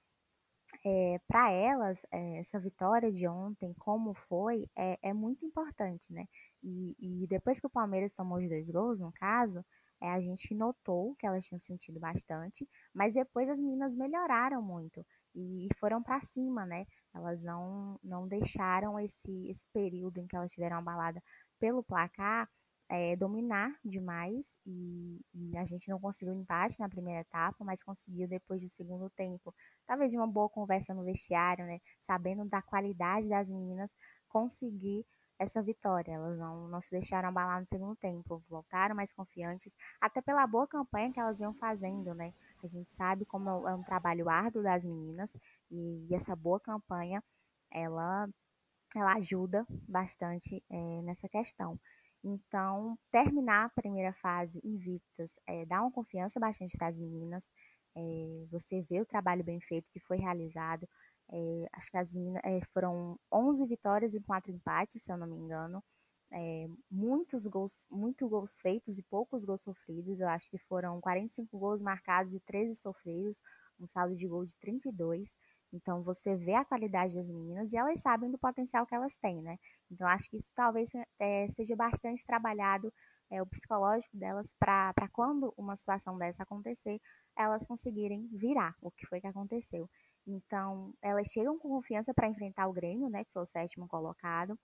é, 0.85 1.19
para 1.27 1.51
elas, 1.51 2.05
é, 2.11 2.39
essa 2.39 2.59
vitória 2.59 3.11
de 3.11 3.27
ontem, 3.27 3.73
como 3.79 4.13
foi, 4.13 4.69
é, 4.75 4.97
é 5.01 5.13
muito 5.13 5.45
importante, 5.45 6.11
né? 6.13 6.25
E, 6.63 6.95
e, 6.99 7.27
depois 7.27 7.59
que 7.59 7.67
o 7.67 7.69
Palmeiras 7.69 8.13
tomou 8.15 8.37
os 8.39 8.47
dois 8.49 8.69
gols, 8.69 8.99
no 8.99 9.11
caso, 9.13 9.63
é, 10.01 10.09
a 10.09 10.19
gente 10.19 10.53
notou 10.53 11.15
que 11.15 11.25
elas 11.25 11.45
tinham 11.45 11.59
sentido 11.59 11.99
bastante, 11.99 12.67
mas 12.93 13.13
depois 13.13 13.49
as 13.49 13.57
meninas 13.59 13.93
melhoraram 13.95 14.61
muito. 14.61 15.05
e 15.35 15.67
foram 15.79 16.01
para 16.01 16.21
cima, 16.21 16.65
né? 16.65 16.85
Elas 17.13 17.41
não, 17.43 17.99
não 18.03 18.27
deixaram 18.27 18.99
esse, 18.99 19.49
esse 19.49 19.65
período 19.73 20.17
em 20.19 20.27
que 20.27 20.35
elas 20.35 20.51
tiveram 20.51 20.77
abalada 20.77 21.21
pelo 21.59 21.83
placar 21.83 22.49
é, 22.89 23.15
dominar 23.15 23.75
demais 23.83 24.45
e, 24.65 25.19
e, 25.33 25.57
a 25.57 25.65
gente 25.65 25.89
não 25.89 25.99
conseguiu 25.99 26.33
empate 26.33 26.79
na 26.79 26.87
primeira 26.87 27.21
etapa, 27.21 27.63
mas 27.63 27.83
conseguiu 27.83 28.27
depois 28.27 28.61
do 28.61 28.69
segundo 28.69 29.09
tempo, 29.09 29.53
talvez 29.85 30.11
de 30.11 30.17
uma 30.17 30.27
boa 30.27 30.49
conversa 30.49 30.93
no 30.93 31.03
vestiário, 31.03 31.65
né? 31.65 31.79
Sabendo 32.01 32.45
da 32.45 32.61
qualidade 32.61 33.27
das 33.27 33.47
meninas, 33.49 33.89
conseguir 34.29 35.05
essa 35.39 35.61
vitória. 35.61 36.13
Elas 36.13 36.37
não, 36.37 36.67
não 36.67 36.81
se 36.81 36.91
deixaram 36.91 37.29
abalar 37.29 37.59
no 37.59 37.67
segundo 37.67 37.95
tempo, 37.95 38.43
voltaram 38.49 38.95
mais 38.95 39.13
confiantes, 39.13 39.71
até 40.01 40.21
pela 40.21 40.47
boa 40.47 40.67
campanha 40.67 41.11
que 41.11 41.19
elas 41.19 41.39
iam 41.39 41.53
fazendo, 41.53 42.13
né? 42.13 42.33
A 42.63 42.67
gente 42.67 42.91
sabe 42.93 43.25
como 43.25 43.67
é 43.67 43.75
um 43.75 43.83
trabalho 43.83 44.29
árduo 44.29 44.63
das 44.63 44.83
meninas 44.83 45.35
e, 45.69 46.07
e 46.09 46.15
essa 46.15 46.35
boa 46.35 46.59
campanha, 46.59 47.23
ela, 47.71 48.27
ela 48.95 49.13
ajuda 49.15 49.65
bastante 49.87 50.63
é, 50.69 51.01
nessa 51.03 51.27
questão. 51.29 51.79
Então, 52.27 52.97
terminar 53.09 53.65
a 53.65 53.69
primeira 53.69 54.13
fase 54.13 54.59
invictas 54.63 55.31
é, 55.47 55.65
dá 55.65 55.81
uma 55.81 55.91
confiança 55.91 56.39
bastante 56.39 56.77
para 56.77 56.87
as 56.87 56.99
meninas. 56.99 57.47
É, 57.95 58.45
você 58.51 58.81
vê 58.81 58.99
o 58.99 59.05
trabalho 59.05 59.43
bem 59.43 59.61
feito 59.61 59.89
que 59.91 59.99
foi 59.99 60.17
realizado. 60.17 60.87
É, 61.31 61.67
acho 61.73 61.89
que 61.89 61.97
as 61.97 62.11
meninas 62.11 62.41
foram 62.73 63.17
11 63.31 63.65
vitórias 63.65 64.13
e 64.13 64.19
4 64.19 64.51
empates, 64.51 65.01
se 65.01 65.11
eu 65.11 65.17
não 65.17 65.27
me 65.27 65.37
engano. 65.37 65.81
Muitos 66.91 67.45
gols, 67.47 67.85
muitos 67.89 68.29
gols 68.29 68.59
feitos 68.59 68.97
e 68.97 69.03
poucos 69.03 69.45
gols 69.45 69.61
sofridos. 69.61 70.19
Eu 70.19 70.27
acho 70.27 70.49
que 70.49 70.57
foram 70.57 70.99
45 70.99 71.57
gols 71.57 71.81
marcados 71.81 72.33
e 72.33 72.39
13 72.41 72.75
sofridos, 72.75 73.41
um 73.79 73.87
saldo 73.87 74.15
de 74.15 74.27
gol 74.27 74.45
de 74.45 74.55
32. 74.57 75.33
Então 75.73 76.01
você 76.03 76.35
vê 76.35 76.53
a 76.53 76.65
qualidade 76.65 77.15
das 77.15 77.27
meninas 77.27 77.73
e 77.73 77.77
elas 77.77 78.01
sabem 78.01 78.31
do 78.31 78.37
potencial 78.37 78.85
que 78.85 78.95
elas 78.95 79.15
têm, 79.17 79.41
né? 79.41 79.57
Então 79.91 80.07
acho 80.07 80.29
que 80.29 80.37
isso 80.37 80.47
talvez 80.55 80.89
é, 81.19 81.47
seja 81.49 81.75
bastante 81.75 82.25
trabalhado 82.25 82.91
é, 83.29 83.41
o 83.41 83.45
psicológico 83.45 84.15
delas 84.17 84.53
para 84.59 85.09
quando 85.11 85.53
uma 85.57 85.75
situação 85.75 86.17
dessa 86.17 86.43
acontecer, 86.43 86.99
elas 87.37 87.65
conseguirem 87.65 88.27
virar 88.31 88.75
o 88.81 88.89
que 88.91 89.05
foi 89.05 89.19
que 89.19 89.27
aconteceu. 89.27 89.89
Então 90.25 90.93
elas 91.01 91.27
chegam 91.29 91.57
com 91.59 91.69
confiança 91.69 92.13
para 92.13 92.27
enfrentar 92.27 92.67
o 92.67 92.73
Grêmio, 92.73 93.09
né? 93.09 93.23
Que 93.25 93.31
foi 93.33 93.43
o 93.43 93.45
sétimo 93.45 93.87
colocado. 93.87 94.57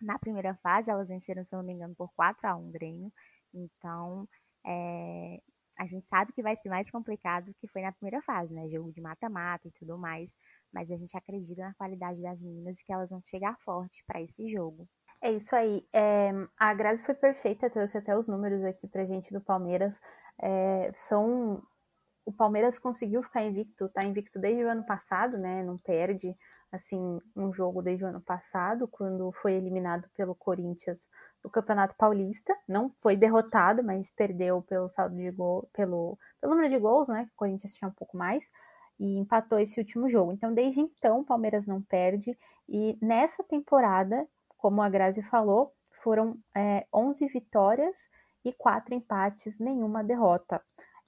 Na 0.00 0.18
primeira 0.18 0.54
fase, 0.56 0.90
elas 0.90 1.08
venceram, 1.08 1.44
se 1.44 1.54
não 1.54 1.62
me 1.62 1.72
engano, 1.74 1.94
por 1.94 2.12
4 2.14 2.48
a 2.48 2.56
1 2.56 2.70
Grêmio. 2.70 3.12
Então, 3.54 4.28
é, 4.66 5.40
a 5.78 5.86
gente 5.86 6.06
sabe 6.06 6.32
que 6.32 6.42
vai 6.42 6.54
ser 6.56 6.68
mais 6.68 6.90
complicado 6.90 7.46
do 7.46 7.54
que 7.54 7.68
foi 7.68 7.82
na 7.82 7.92
primeira 7.92 8.22
fase, 8.22 8.52
né? 8.52 8.68
Jogo 8.68 8.92
de 8.92 9.00
mata-mata 9.00 9.66
e 9.66 9.72
tudo 9.72 9.98
mais. 9.98 10.34
Mas 10.72 10.90
a 10.90 10.96
gente 10.96 11.16
acredita 11.16 11.62
na 11.62 11.74
qualidade 11.74 12.20
das 12.22 12.40
meninas 12.40 12.78
e 12.80 12.84
que 12.84 12.92
elas 12.92 13.10
vão 13.10 13.20
chegar 13.22 13.56
forte 13.60 14.02
para 14.06 14.20
esse 14.20 14.50
jogo. 14.50 14.88
É 15.22 15.30
isso 15.32 15.54
aí. 15.54 15.86
É, 15.92 16.32
a 16.58 16.74
Grazi 16.74 17.02
foi 17.04 17.14
perfeita, 17.14 17.70
trouxe 17.70 17.96
até 17.96 18.16
os 18.16 18.26
números 18.26 18.64
aqui 18.64 18.88
pra 18.88 19.04
gente 19.04 19.32
do 19.32 19.40
Palmeiras. 19.40 19.98
É, 20.40 20.90
são. 20.94 21.62
O 22.24 22.32
Palmeiras 22.32 22.78
conseguiu 22.78 23.22
ficar 23.22 23.42
invicto, 23.42 23.88
tá 23.88 24.04
invicto 24.04 24.38
desde 24.38 24.64
o 24.64 24.70
ano 24.70 24.86
passado, 24.86 25.36
né? 25.38 25.62
Não 25.64 25.76
perde 25.76 26.36
assim 26.72 27.20
um 27.36 27.52
jogo 27.52 27.82
desde 27.82 28.04
o 28.04 28.08
ano 28.08 28.20
passado, 28.20 28.88
quando 28.88 29.30
foi 29.32 29.52
eliminado 29.52 30.08
pelo 30.16 30.34
Corinthians 30.34 31.06
do 31.42 31.50
Campeonato 31.50 31.94
Paulista. 31.96 32.56
Não 32.66 32.90
foi 33.00 33.14
derrotado, 33.14 33.84
mas 33.84 34.10
perdeu 34.10 34.62
pelo 34.62 34.88
saldo 34.88 35.14
de 35.14 35.30
gol, 35.30 35.68
pelo, 35.72 36.18
pelo 36.40 36.54
número 36.54 36.72
de 36.72 36.78
gols, 36.78 37.08
né? 37.08 37.28
O 37.34 37.36
Corinthians 37.36 37.74
tinha 37.74 37.88
um 37.88 37.92
pouco 37.92 38.16
mais 38.16 38.42
e 38.98 39.18
empatou 39.18 39.58
esse 39.58 39.78
último 39.78 40.08
jogo. 40.08 40.32
Então, 40.32 40.54
desde 40.54 40.80
então, 40.80 41.20
o 41.20 41.24
Palmeiras 41.24 41.66
não 41.66 41.82
perde. 41.82 42.36
E 42.68 42.96
nessa 43.02 43.44
temporada, 43.44 44.26
como 44.56 44.80
a 44.80 44.88
Grazi 44.88 45.22
falou, 45.22 45.72
foram 46.02 46.38
é, 46.54 46.86
11 46.92 47.26
vitórias 47.28 48.08
e 48.44 48.52
4 48.52 48.94
empates, 48.94 49.58
nenhuma 49.58 50.02
derrota. 50.02 50.62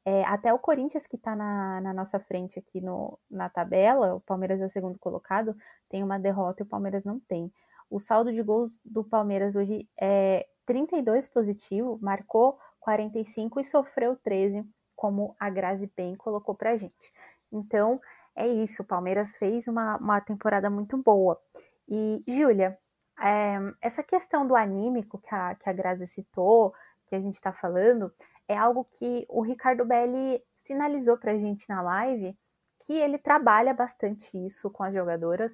É, 0.06 0.22
até 0.24 0.52
o 0.52 0.58
Corinthians, 0.58 1.06
que 1.06 1.16
está 1.16 1.34
na, 1.34 1.80
na, 1.80 1.94
nossa 1.94 2.20
frente 2.20 2.58
aqui 2.58 2.80
no, 2.80 3.18
na 3.30 3.48
tabela, 3.48 4.14
o 4.14 4.20
Palmeiras 4.20 4.60
é 4.60 4.66
o 4.66 4.68
segundo 4.68 4.98
colocado, 4.98 5.56
tem 5.88 6.02
uma 6.02 6.18
derrota 6.18 6.62
e 6.62 6.64
o 6.64 6.68
Palmeiras 6.68 7.04
não 7.04 7.18
tem. 7.20 7.50
O 7.90 7.98
saldo 7.98 8.30
de 8.30 8.42
gols 8.42 8.70
do 8.84 9.02
Palmeiras 9.02 9.56
hoje 9.56 9.88
é 9.98 10.46
32 10.66 11.26
positivo, 11.26 11.98
marcou 12.02 12.58
45 12.80 13.60
e 13.60 13.64
sofreu 13.64 14.14
13, 14.16 14.64
como 14.94 15.34
a 15.40 15.48
Grazi 15.48 15.90
bem 15.96 16.14
colocou 16.16 16.54
pra 16.54 16.76
gente. 16.76 17.12
Então, 17.50 17.98
é 18.36 18.46
isso, 18.46 18.82
o 18.82 18.86
Palmeiras 18.86 19.36
fez 19.36 19.66
uma, 19.68 19.96
uma 19.96 20.20
temporada 20.20 20.68
muito 20.68 20.98
boa. 20.98 21.40
E, 21.88 22.22
Júlia, 22.28 22.76
é, 23.20 23.56
essa 23.80 24.02
questão 24.02 24.46
do 24.46 24.56
anímico 24.56 25.18
que 25.18 25.34
a, 25.34 25.54
que 25.54 25.68
a 25.68 25.72
Grazi 25.72 26.06
citou, 26.06 26.74
que 27.06 27.14
a 27.14 27.20
gente 27.20 27.34
está 27.34 27.52
falando, 27.52 28.12
é 28.48 28.56
algo 28.56 28.84
que 28.98 29.26
o 29.28 29.42
Ricardo 29.42 29.84
Belli 29.84 30.42
sinalizou 30.56 31.16
para 31.16 31.32
a 31.32 31.38
gente 31.38 31.68
na 31.68 31.82
live 31.82 32.36
que 32.80 32.92
ele 32.92 33.18
trabalha 33.18 33.72
bastante 33.72 34.36
isso 34.46 34.70
com 34.70 34.82
as 34.82 34.92
jogadoras, 34.92 35.52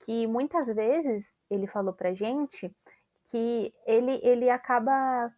que 0.00 0.26
muitas 0.26 0.66
vezes 0.66 1.26
ele 1.50 1.66
falou 1.66 1.92
para 1.92 2.10
a 2.10 2.14
gente 2.14 2.74
que 3.28 3.74
ele, 3.86 4.20
ele 4.22 4.48
acaba 4.48 5.32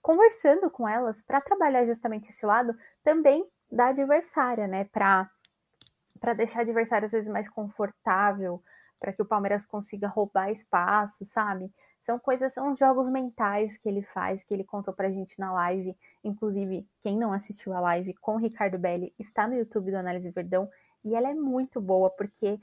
conversando 0.00 0.70
com 0.70 0.88
elas 0.88 1.22
para 1.22 1.40
trabalhar 1.40 1.86
justamente 1.86 2.30
esse 2.30 2.44
lado 2.44 2.74
também 3.04 3.46
da 3.70 3.88
adversária, 3.88 4.66
né? 4.66 4.84
Para 4.84 5.28
deixar 6.36 6.60
a 6.60 6.62
adversária 6.62 7.06
às 7.06 7.12
vezes 7.12 7.30
mais 7.30 7.48
confortável, 7.48 8.62
para 8.98 9.12
que 9.12 9.22
o 9.22 9.26
Palmeiras 9.26 9.64
consiga 9.64 10.08
roubar 10.08 10.50
espaço, 10.50 11.24
sabe? 11.24 11.72
São 12.02 12.18
coisas, 12.18 12.52
são 12.52 12.72
os 12.72 12.78
jogos 12.78 13.08
mentais 13.08 13.76
que 13.76 13.88
ele 13.88 14.02
faz, 14.02 14.42
que 14.42 14.52
ele 14.52 14.64
contou 14.64 14.92
pra 14.92 15.10
gente 15.10 15.38
na 15.38 15.52
live. 15.52 15.96
Inclusive, 16.24 16.86
quem 17.00 17.16
não 17.16 17.32
assistiu 17.32 17.72
a 17.72 17.80
live 17.80 18.12
com 18.14 18.34
o 18.34 18.38
Ricardo 18.38 18.76
Belli 18.76 19.14
está 19.18 19.46
no 19.46 19.54
YouTube 19.54 19.92
do 19.92 19.96
Análise 19.96 20.30
Verdão 20.30 20.68
e 21.04 21.14
ela 21.14 21.30
é 21.30 21.34
muito 21.34 21.80
boa 21.80 22.10
porque 22.10 22.58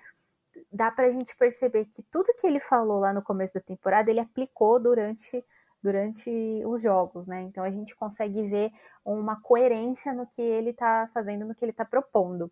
dá 0.72 0.92
pra 0.92 1.12
gente 1.12 1.36
perceber 1.38 1.86
que 1.86 2.04
tudo 2.04 2.34
que 2.38 2.46
ele 2.46 2.60
falou 2.60 3.00
lá 3.00 3.14
no 3.14 3.22
começo 3.22 3.54
da 3.54 3.62
temporada 3.62 4.10
ele 4.12 4.20
aplicou 4.20 4.80
durante 4.80 5.44
durante 5.82 6.30
os 6.66 6.82
jogos, 6.82 7.26
né? 7.26 7.42
Então 7.44 7.64
a 7.64 7.72
gente 7.72 7.96
consegue 7.96 8.46
ver 8.50 8.70
uma 9.06 9.40
coerência 9.40 10.14
no 10.14 10.28
que 10.28 10.42
ele 10.42 10.74
tá 10.74 11.10
fazendo, 11.14 11.46
no 11.46 11.56
que 11.56 11.64
ele 11.64 11.72
tá 11.72 11.86
propondo. 11.86 12.52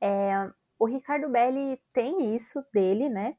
É, 0.00 0.50
o 0.76 0.84
Ricardo 0.84 1.28
Belli 1.28 1.80
tem 1.92 2.34
isso 2.34 2.64
dele, 2.72 3.08
né? 3.08 3.36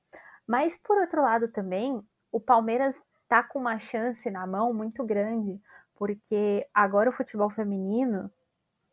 Mas 0.47 0.77
por 0.77 0.97
outro 0.97 1.21
lado 1.21 1.49
também, 1.49 2.01
o 2.35 2.39
Palmeiras 2.41 3.01
tá 3.29 3.41
com 3.41 3.59
uma 3.59 3.79
chance 3.79 4.29
na 4.29 4.45
mão 4.45 4.73
muito 4.73 5.05
grande, 5.05 5.57
porque 5.95 6.67
agora 6.73 7.09
o 7.09 7.13
futebol 7.13 7.49
feminino 7.49 8.29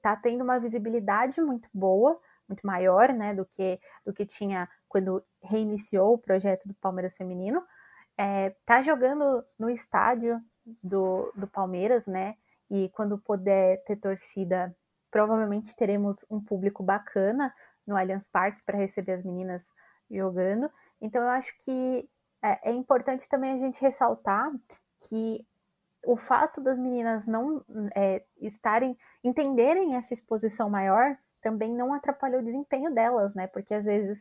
tá 0.00 0.14
tendo 0.14 0.44
uma 0.44 0.60
visibilidade 0.60 1.40
muito 1.40 1.68
boa, 1.74 2.20
muito 2.48 2.64
maior, 2.64 3.12
né, 3.12 3.34
do 3.34 3.44
que 3.44 3.80
do 4.06 4.12
que 4.12 4.24
tinha 4.24 4.68
quando 4.88 5.24
reiniciou 5.42 6.14
o 6.14 6.18
projeto 6.18 6.68
do 6.68 6.74
Palmeiras 6.74 7.16
feminino. 7.16 7.60
É, 8.16 8.50
tá 8.64 8.80
jogando 8.80 9.44
no 9.58 9.68
estádio 9.68 10.40
do, 10.80 11.32
do 11.34 11.48
Palmeiras, 11.48 12.06
né? 12.06 12.36
E 12.70 12.90
quando 12.90 13.18
puder 13.18 13.82
ter 13.82 13.96
torcida, 13.96 14.72
provavelmente 15.10 15.74
teremos 15.74 16.24
um 16.30 16.40
público 16.40 16.80
bacana 16.84 17.52
no 17.84 17.96
Allianz 17.96 18.28
Parque 18.28 18.62
para 18.64 18.78
receber 18.78 19.14
as 19.14 19.24
meninas 19.24 19.64
jogando. 20.08 20.70
Então 21.00 21.20
eu 21.22 21.28
acho 21.28 21.52
que 21.58 22.08
é, 22.42 22.70
é 22.70 22.72
importante 22.72 23.28
também 23.28 23.52
a 23.52 23.58
gente 23.58 23.80
ressaltar 23.80 24.50
que 25.00 25.46
o 26.04 26.16
fato 26.16 26.60
das 26.60 26.78
meninas 26.78 27.26
não 27.26 27.64
é, 27.94 28.24
estarem, 28.40 28.98
entenderem 29.22 29.96
essa 29.96 30.12
exposição 30.12 30.68
maior, 30.68 31.16
também 31.40 31.72
não 31.72 31.94
atrapalhou 31.94 32.40
o 32.40 32.44
desempenho 32.44 32.92
delas, 32.92 33.34
né? 33.34 33.46
Porque 33.46 33.74
às 33.74 33.84
vezes 33.84 34.18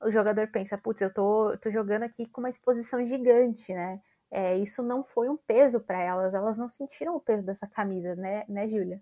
o 0.00 0.10
jogador 0.10 0.48
pensa, 0.48 0.76
putz, 0.76 1.00
eu 1.00 1.12
tô, 1.12 1.56
tô 1.58 1.70
jogando 1.70 2.02
aqui 2.02 2.26
com 2.26 2.40
uma 2.40 2.48
exposição 2.48 3.04
gigante, 3.06 3.72
né? 3.72 4.00
É, 4.30 4.56
isso 4.58 4.82
não 4.82 5.04
foi 5.04 5.28
um 5.28 5.36
peso 5.36 5.80
para 5.80 6.00
elas, 6.00 6.34
elas 6.34 6.56
não 6.56 6.70
sentiram 6.70 7.14
o 7.14 7.20
peso 7.20 7.44
dessa 7.44 7.68
camisa, 7.68 8.16
né, 8.16 8.44
né, 8.48 8.66
Júlia? 8.66 9.00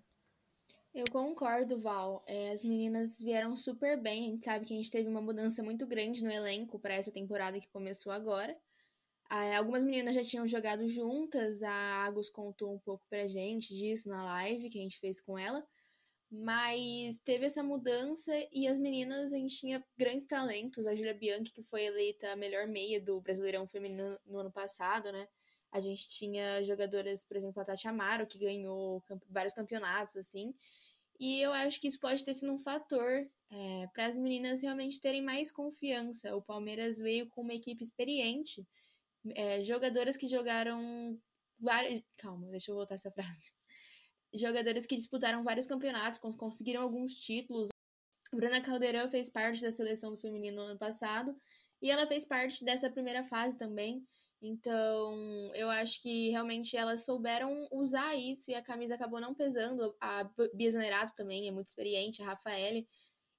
Eu 0.93 1.05
concordo, 1.11 1.81
Val. 1.81 2.23
É, 2.27 2.51
as 2.51 2.63
meninas 2.63 3.17
vieram 3.19 3.57
super 3.57 3.99
bem. 3.99 4.27
A 4.27 4.29
gente 4.29 4.45
sabe 4.45 4.65
que 4.65 4.73
a 4.73 4.77
gente 4.77 4.91
teve 4.91 5.09
uma 5.09 5.21
mudança 5.21 5.63
muito 5.63 5.87
grande 5.87 6.23
no 6.23 6.31
elenco 6.31 6.77
para 6.79 6.93
essa 6.93 7.11
temporada 7.11 7.59
que 7.59 7.67
começou 7.69 8.11
agora. 8.11 8.55
Ah, 9.27 9.57
algumas 9.57 9.83
meninas 9.83 10.13
já 10.13 10.23
tinham 10.23 10.47
jogado 10.47 10.87
juntas, 10.87 11.63
a 11.63 12.05
Agus 12.05 12.29
contou 12.29 12.71
um 12.71 12.77
pouco 12.77 13.03
pra 13.09 13.25
gente 13.25 13.73
disso 13.73 14.07
na 14.07 14.23
live 14.23 14.69
que 14.69 14.77
a 14.77 14.81
gente 14.83 14.99
fez 14.99 15.19
com 15.19 15.39
ela. 15.39 15.65
Mas 16.29 17.19
teve 17.21 17.47
essa 17.47 17.63
mudança 17.63 18.31
e 18.51 18.67
as 18.67 18.77
meninas, 18.77 19.33
a 19.33 19.37
gente 19.37 19.57
tinha 19.57 19.83
grandes 19.97 20.27
talentos. 20.27 20.85
A 20.85 20.93
Julia 20.93 21.13
Bianchi, 21.15 21.51
que 21.51 21.63
foi 21.63 21.85
eleita 21.85 22.31
a 22.31 22.35
melhor 22.35 22.67
meia 22.67 23.01
do 23.01 23.19
Brasileirão 23.19 23.67
Feminino 23.67 24.19
no 24.25 24.39
ano 24.39 24.51
passado, 24.51 25.11
né? 25.11 25.27
A 25.71 25.79
gente 25.79 26.07
tinha 26.07 26.63
jogadoras, 26.63 27.23
por 27.23 27.35
exemplo, 27.35 27.59
a 27.59 27.65
Tati 27.65 27.87
Amaro, 27.87 28.27
que 28.27 28.37
ganhou 28.37 29.03
vários 29.27 29.55
campeonatos, 29.55 30.15
assim. 30.17 30.53
E 31.19 31.39
eu 31.41 31.53
acho 31.53 31.79
que 31.79 31.87
isso 31.87 31.99
pode 31.99 32.23
ter 32.23 32.33
sido 32.33 32.51
um 32.51 32.59
fator 32.59 33.29
é, 33.49 33.87
para 33.93 34.07
as 34.07 34.17
meninas 34.17 34.61
realmente 34.61 34.99
terem 34.99 35.21
mais 35.21 35.51
confiança. 35.51 36.35
O 36.35 36.41
Palmeiras 36.41 36.97
veio 36.97 37.29
com 37.29 37.41
uma 37.41 37.53
equipe 37.53 37.83
experiente, 37.83 38.67
é, 39.35 39.61
jogadoras 39.63 40.17
que 40.17 40.27
jogaram 40.27 41.17
várias. 41.59 42.03
Calma, 42.17 42.47
deixa 42.49 42.71
eu 42.71 42.75
voltar 42.75 42.95
essa 42.95 43.11
frase. 43.11 43.29
Jogadoras 44.33 44.87
que 44.87 44.95
disputaram 44.95 45.43
vários 45.43 45.67
campeonatos, 45.67 46.19
conseguiram 46.19 46.81
alguns 46.81 47.13
títulos. 47.13 47.69
Bruna 48.33 48.61
Caldeirão 48.61 49.07
fez 49.11 49.29
parte 49.29 49.61
da 49.61 49.71
seleção 49.71 50.11
do 50.11 50.17
feminino 50.17 50.57
no 50.57 50.69
ano 50.69 50.79
passado 50.79 51.35
e 51.79 51.91
ela 51.91 52.07
fez 52.07 52.25
parte 52.25 52.65
dessa 52.65 52.89
primeira 52.89 53.23
fase 53.25 53.55
também. 53.59 54.03
Então, 54.45 55.15
eu 55.55 55.69
acho 55.69 56.01
que 56.01 56.29
realmente 56.29 56.75
elas 56.75 57.05
souberam 57.05 57.65
usar 57.71 58.13
isso 58.17 58.51
e 58.51 58.55
a 58.55 58.61
camisa 58.61 58.95
acabou 58.95 59.21
não 59.21 59.33
pesando. 59.33 59.95
A 60.01 60.29
Bia 60.53 60.69
Zanerato 60.69 61.15
também 61.15 61.47
é 61.47 61.51
muito 61.51 61.69
experiente, 61.69 62.21
a 62.21 62.25
Rafaele. 62.25 62.85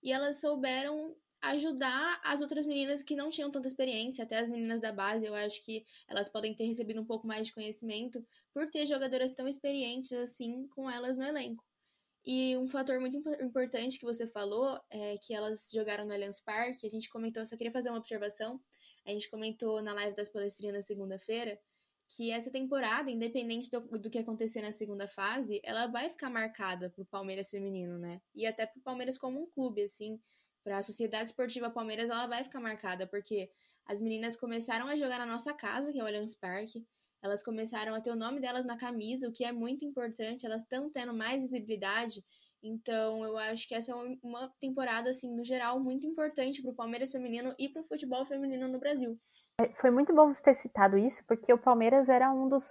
E 0.03 0.11
elas 0.11 0.41
souberam 0.41 1.15
ajudar 1.43 2.21
as 2.25 2.41
outras 2.41 2.65
meninas 2.65 3.03
que 3.03 3.15
não 3.15 3.29
tinham 3.29 3.51
tanta 3.51 3.69
experiência, 3.69 4.25
até 4.25 4.39
as 4.39 4.49
meninas 4.49 4.81
da 4.81 4.93
base, 4.93 5.27
eu 5.27 5.35
acho 5.35 5.63
que 5.63 5.85
elas 6.09 6.27
podem 6.31 6.55
ter 6.55 6.65
recebido 6.65 7.03
um 7.03 7.05
pouco 7.05 7.27
mais 7.27 7.47
de 7.47 7.53
conhecimento 7.53 8.27
por 8.55 8.71
ter 8.71 8.87
jogadoras 8.87 9.33
tão 9.33 9.47
experientes 9.47 10.13
assim 10.13 10.67
com 10.69 10.91
elas 10.91 11.19
no 11.19 11.25
elenco. 11.25 11.63
E 12.25 12.57
um 12.57 12.67
fator 12.67 12.99
muito 12.99 13.19
importante 13.43 13.99
que 13.99 14.07
você 14.07 14.27
falou 14.27 14.81
é 14.89 15.19
que 15.19 15.35
elas 15.35 15.69
jogaram 15.71 16.07
no 16.07 16.15
Allianz 16.15 16.41
Parque, 16.41 16.87
a 16.87 16.91
gente 16.91 17.11
comentou, 17.11 17.47
só 17.47 17.59
queria 17.59 17.73
fazer 17.73 17.91
uma 17.91 17.99
observação, 17.99 18.59
a 19.07 19.11
gente 19.11 19.31
comentou 19.31 19.83
na 19.83 19.93
live 19.95 20.17
das 20.17 20.29
palestrinas 20.29 20.87
segunda-feira, 20.87 21.59
que 22.09 22.31
essa 22.31 22.51
temporada, 22.51 23.11
independente 23.11 23.71
do, 23.71 23.81
do, 23.99 24.11
que 24.11 24.19
acontecer 24.19 24.63
na 24.63 24.73
segunda 24.73 25.09
fase, 25.09 25.61
ela 25.65 25.87
vai 25.87 26.09
ficar 26.11 26.31
marcada 26.31 26.91
pro 26.91 27.05
Palmeiras 27.05 27.51
feminino, 27.51 27.99
né? 27.99 28.21
E 28.35 28.47
até 28.47 28.67
pro 28.67 28.81
Palmeiras 28.81 29.19
como 29.19 29.43
um 29.43 29.47
clube, 29.51 29.83
assim, 29.83 30.21
para 30.63 30.79
a 30.79 30.83
Sociedade 30.83 31.31
Esportiva 31.31 31.71
Palmeiras, 31.71 32.09
ela 32.09 32.27
vai 32.27 32.45
ficar 32.45 32.61
marcada, 32.61 33.07
porque 33.07 33.51
as 33.87 34.01
meninas 34.01 34.37
começaram 34.37 34.87
a 34.87 34.97
jogar 34.97 35.19
na 35.19 35.27
nossa 35.27 35.53
casa, 35.53 35.93
que 35.93 35.99
é 35.99 36.03
o 36.03 36.07
Allianz 36.07 36.35
Parque, 36.35 36.87
elas 37.23 37.43
começaram 37.43 37.95
a 37.95 38.01
ter 38.01 38.11
o 38.11 38.17
nome 38.17 38.41
delas 38.41 38.67
na 38.67 38.77
camisa, 38.77 39.29
o 39.29 39.33
que 39.33 39.45
é 39.45 39.53
muito 39.53 39.85
importante, 39.85 40.45
elas 40.45 40.63
estão 40.63 40.91
tendo 40.91 41.15
mais 41.15 41.43
visibilidade, 41.43 42.23
então 42.65 43.23
eu 43.23 43.37
acho 43.37 43.69
que 43.69 43.75
essa 43.75 43.93
é 43.93 43.95
uma 44.23 44.51
temporada, 44.59 45.11
assim, 45.11 45.31
no 45.31 45.45
geral, 45.45 45.79
muito 45.79 46.07
importante 46.07 46.63
para 46.63 46.71
o 46.71 46.75
Palmeiras 46.75 47.13
feminino 47.13 47.55
e 47.59 47.69
para 47.69 47.83
o 47.83 47.87
futebol 47.87 48.25
feminino 48.25 48.67
no 48.67 48.79
Brasil. 48.79 49.19
É, 49.61 49.69
foi 49.75 49.91
muito 49.91 50.15
bom 50.15 50.33
você 50.33 50.43
ter 50.43 50.55
citado 50.55 50.97
isso, 50.97 51.23
porque 51.27 51.53
o 51.53 51.59
Palmeiras 51.59 52.09
era 52.09 52.33
um 52.33 52.49
dos 52.49 52.65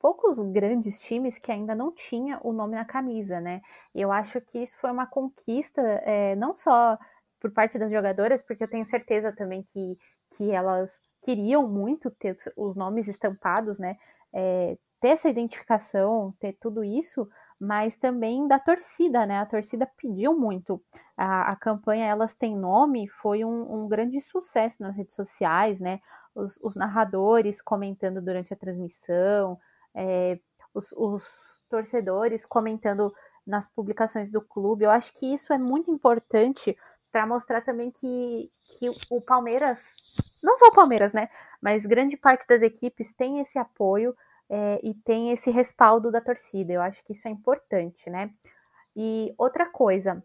poucos 0.00 0.38
grandes 0.50 1.00
times 1.00 1.38
que 1.38 1.52
ainda 1.52 1.74
não 1.74 1.92
tinha 1.92 2.40
o 2.42 2.52
nome 2.52 2.74
na 2.74 2.84
camisa, 2.84 3.40
né? 3.40 3.60
E 3.94 4.00
eu 4.00 4.10
acho 4.10 4.40
que 4.40 4.62
isso 4.62 4.76
foi 4.78 4.90
uma 4.90 5.06
conquista, 5.06 5.80
é, 5.80 6.34
não 6.36 6.56
só 6.56 6.98
por 7.38 7.52
parte 7.52 7.78
das 7.78 7.90
jogadoras, 7.90 8.42
porque 8.42 8.64
eu 8.64 8.68
tenho 8.68 8.86
certeza 8.86 9.30
também 9.30 9.62
que, 9.62 9.98
que 10.36 10.50
elas 10.50 10.98
queriam 11.22 11.68
muito 11.68 12.10
ter 12.10 12.36
os 12.56 12.74
nomes 12.74 13.08
estampados, 13.08 13.78
né? 13.78 13.96
É, 14.32 14.76
ter 15.00 15.08
essa 15.08 15.28
identificação, 15.28 16.34
ter 16.40 16.56
tudo 16.60 16.82
isso, 16.82 17.28
mas 17.64 17.96
também 17.96 18.46
da 18.46 18.58
torcida, 18.58 19.24
né? 19.24 19.38
A 19.38 19.46
torcida 19.46 19.88
pediu 19.96 20.38
muito. 20.38 20.82
A, 21.16 21.52
a 21.52 21.56
campanha 21.56 22.06
Elas 22.06 22.34
Têm 22.34 22.56
Nome 22.56 23.08
foi 23.08 23.44
um, 23.44 23.84
um, 23.84 23.88
grande 23.88 24.20
sucesso 24.20 24.82
nas 24.82 24.96
redes 24.96 25.14
sociais, 25.14 25.80
né? 25.80 26.00
Os, 26.34 26.58
os 26.62 26.76
narradores 26.76 27.62
comentando 27.62 28.20
durante 28.20 28.52
a 28.52 28.56
transmissão, 28.56 29.58
é, 29.94 30.38
os, 30.74 30.92
os 30.92 31.24
torcedores 31.68 32.44
comentando 32.44 33.12
nas 33.46 33.66
publicações 33.66 34.30
do 34.30 34.42
clube. 34.42 34.84
Eu 34.84 34.90
acho 34.90 35.12
que 35.14 35.32
isso 35.32 35.52
é 35.52 35.58
muito 35.58 35.90
importante 35.90 36.76
para 37.10 37.26
mostrar 37.26 37.62
também 37.62 37.90
que, 37.90 38.50
que 38.78 38.90
o 39.08 39.20
Palmeiras, 39.20 39.80
não 40.42 40.58
só 40.58 40.66
o 40.66 40.74
Palmeiras, 40.74 41.12
né? 41.12 41.28
Mas 41.62 41.86
grande 41.86 42.16
parte 42.16 42.46
das 42.46 42.60
equipes 42.60 43.12
tem 43.12 43.40
esse 43.40 43.58
apoio 43.58 44.14
é, 44.48 44.80
e 44.82 44.94
tem 44.94 45.30
esse 45.32 45.50
respaldo 45.50 46.10
da 46.10 46.20
torcida. 46.20 46.72
Eu 46.72 46.82
acho 46.82 47.04
que 47.04 47.12
isso 47.12 47.26
é 47.26 47.30
importante, 47.30 48.08
né? 48.10 48.30
E 48.96 49.34
outra 49.36 49.66
coisa, 49.66 50.22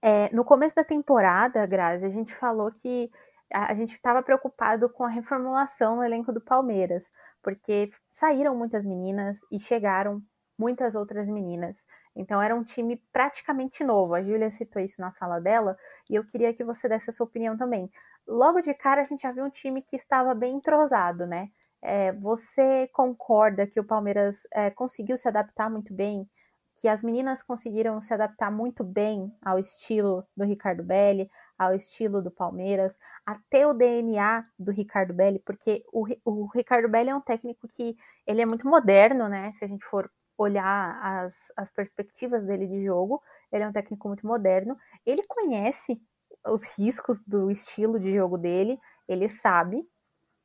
é, 0.00 0.34
no 0.34 0.44
começo 0.44 0.74
da 0.74 0.84
temporada, 0.84 1.64
Grazi, 1.66 2.06
a 2.06 2.10
gente 2.10 2.34
falou 2.34 2.72
que 2.72 3.10
a, 3.52 3.74
gente 3.74 3.94
estava 3.94 4.22
preocupado 4.22 4.88
com 4.88 5.04
a 5.04 5.08
reformulação 5.08 5.96
no 5.96 6.04
elenco 6.04 6.32
do 6.32 6.40
Palmeiras, 6.40 7.12
porque 7.42 7.90
saíram 8.10 8.56
muitas 8.56 8.86
meninas 8.86 9.38
e 9.50 9.60
chegaram 9.60 10.22
muitas 10.58 10.94
outras 10.94 11.28
meninas. 11.28 11.84
Então 12.16 12.42
era 12.42 12.54
um 12.54 12.64
time 12.64 12.96
praticamente 13.12 13.84
novo. 13.84 14.14
A 14.14 14.22
Júlia 14.22 14.50
citou 14.50 14.82
isso 14.82 15.00
na 15.00 15.12
fala 15.12 15.40
dela 15.40 15.76
e 16.08 16.14
eu 16.14 16.24
queria 16.24 16.52
que 16.52 16.64
você 16.64 16.88
desse 16.88 17.10
a 17.10 17.12
sua 17.12 17.26
opinião 17.26 17.56
também. 17.56 17.90
Logo 18.26 18.60
de 18.60 18.72
cara 18.74 19.02
a 19.02 19.04
gente 19.04 19.22
já 19.22 19.32
viu 19.32 19.44
um 19.44 19.50
time 19.50 19.82
que 19.82 19.96
estava 19.96 20.34
bem 20.34 20.56
entrosado, 20.56 21.26
né? 21.26 21.50
É, 21.82 22.12
você 22.12 22.88
concorda 22.92 23.66
que 23.66 23.80
o 23.80 23.84
Palmeiras 23.84 24.46
é, 24.52 24.70
conseguiu 24.70 25.18
se 25.18 25.28
adaptar 25.28 25.68
muito 25.68 25.92
bem? 25.92 26.28
Que 26.76 26.88
as 26.88 27.02
meninas 27.02 27.42
conseguiram 27.42 28.00
se 28.00 28.14
adaptar 28.14 28.50
muito 28.50 28.84
bem 28.84 29.32
ao 29.44 29.58
estilo 29.58 30.24
do 30.36 30.44
Ricardo 30.44 30.82
Belli, 30.82 31.28
ao 31.58 31.74
estilo 31.74 32.22
do 32.22 32.30
Palmeiras, 32.30 32.96
até 33.26 33.66
o 33.66 33.74
DNA 33.74 34.44
do 34.58 34.70
Ricardo 34.72 35.12
Belli, 35.12 35.38
porque 35.40 35.84
o, 35.92 36.06
o 36.24 36.46
Ricardo 36.46 36.88
Belli 36.88 37.10
é 37.10 37.14
um 37.14 37.20
técnico 37.20 37.68
que 37.68 37.96
ele 38.26 38.40
é 38.40 38.46
muito 38.46 38.66
moderno, 38.66 39.28
né? 39.28 39.52
Se 39.58 39.64
a 39.64 39.68
gente 39.68 39.84
for 39.84 40.10
olhar 40.36 40.98
as, 41.02 41.34
as 41.56 41.70
perspectivas 41.70 42.44
dele 42.44 42.66
de 42.66 42.84
jogo. 42.84 43.22
Ele 43.50 43.64
é 43.64 43.68
um 43.68 43.72
técnico 43.72 44.08
muito 44.08 44.26
moderno. 44.26 44.76
Ele 45.04 45.22
conhece 45.26 46.00
os 46.46 46.64
riscos 46.76 47.20
do 47.20 47.50
estilo 47.50 48.00
de 48.00 48.14
jogo 48.14 48.36
dele, 48.36 48.78
ele 49.08 49.28
sabe, 49.28 49.86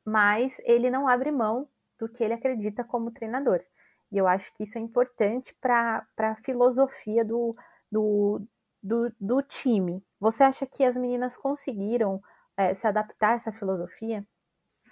mas 0.08 0.58
ele 0.64 0.90
não 0.90 1.06
abre 1.06 1.30
mão 1.30 1.68
do 1.98 2.08
que 2.08 2.24
ele 2.24 2.32
acredita 2.32 2.82
como 2.82 3.10
treinador. 3.10 3.60
E 4.10 4.16
eu 4.16 4.26
acho 4.26 4.52
que 4.54 4.62
isso 4.62 4.78
é 4.78 4.80
importante 4.80 5.54
para 5.60 6.06
a 6.16 6.34
filosofia 6.36 7.24
do, 7.24 7.54
do, 7.92 8.40
do, 8.82 9.12
do, 9.20 9.42
time. 9.42 10.02
Você 10.18 10.42
acha 10.42 10.66
que 10.66 10.82
as 10.82 10.96
meninas 10.96 11.36
conseguiram 11.36 12.22
é, 12.56 12.72
se 12.72 12.86
adaptar 12.86 13.32
a 13.32 13.34
essa 13.34 13.52
filosofia? 13.52 14.26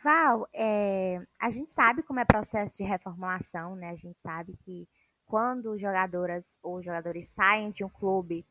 Val, 0.05 0.46
é, 0.52 1.22
a 1.40 1.48
gente 1.48 1.72
sabe 1.72 2.02
como 2.02 2.20
é 2.20 2.24
processo 2.24 2.76
de 2.76 2.85
reformulação, 2.85 3.74
né? 3.74 3.90
A 3.90 3.96
gente 3.96 4.20
sabe 4.20 4.55
que 4.64 4.87
quando 5.24 5.79
jogadoras 5.79 6.59
ou 6.62 6.83
jogadores 6.83 7.29
saem 7.29 7.70
de 7.70 7.83
um 7.83 7.88
clube 7.88 8.44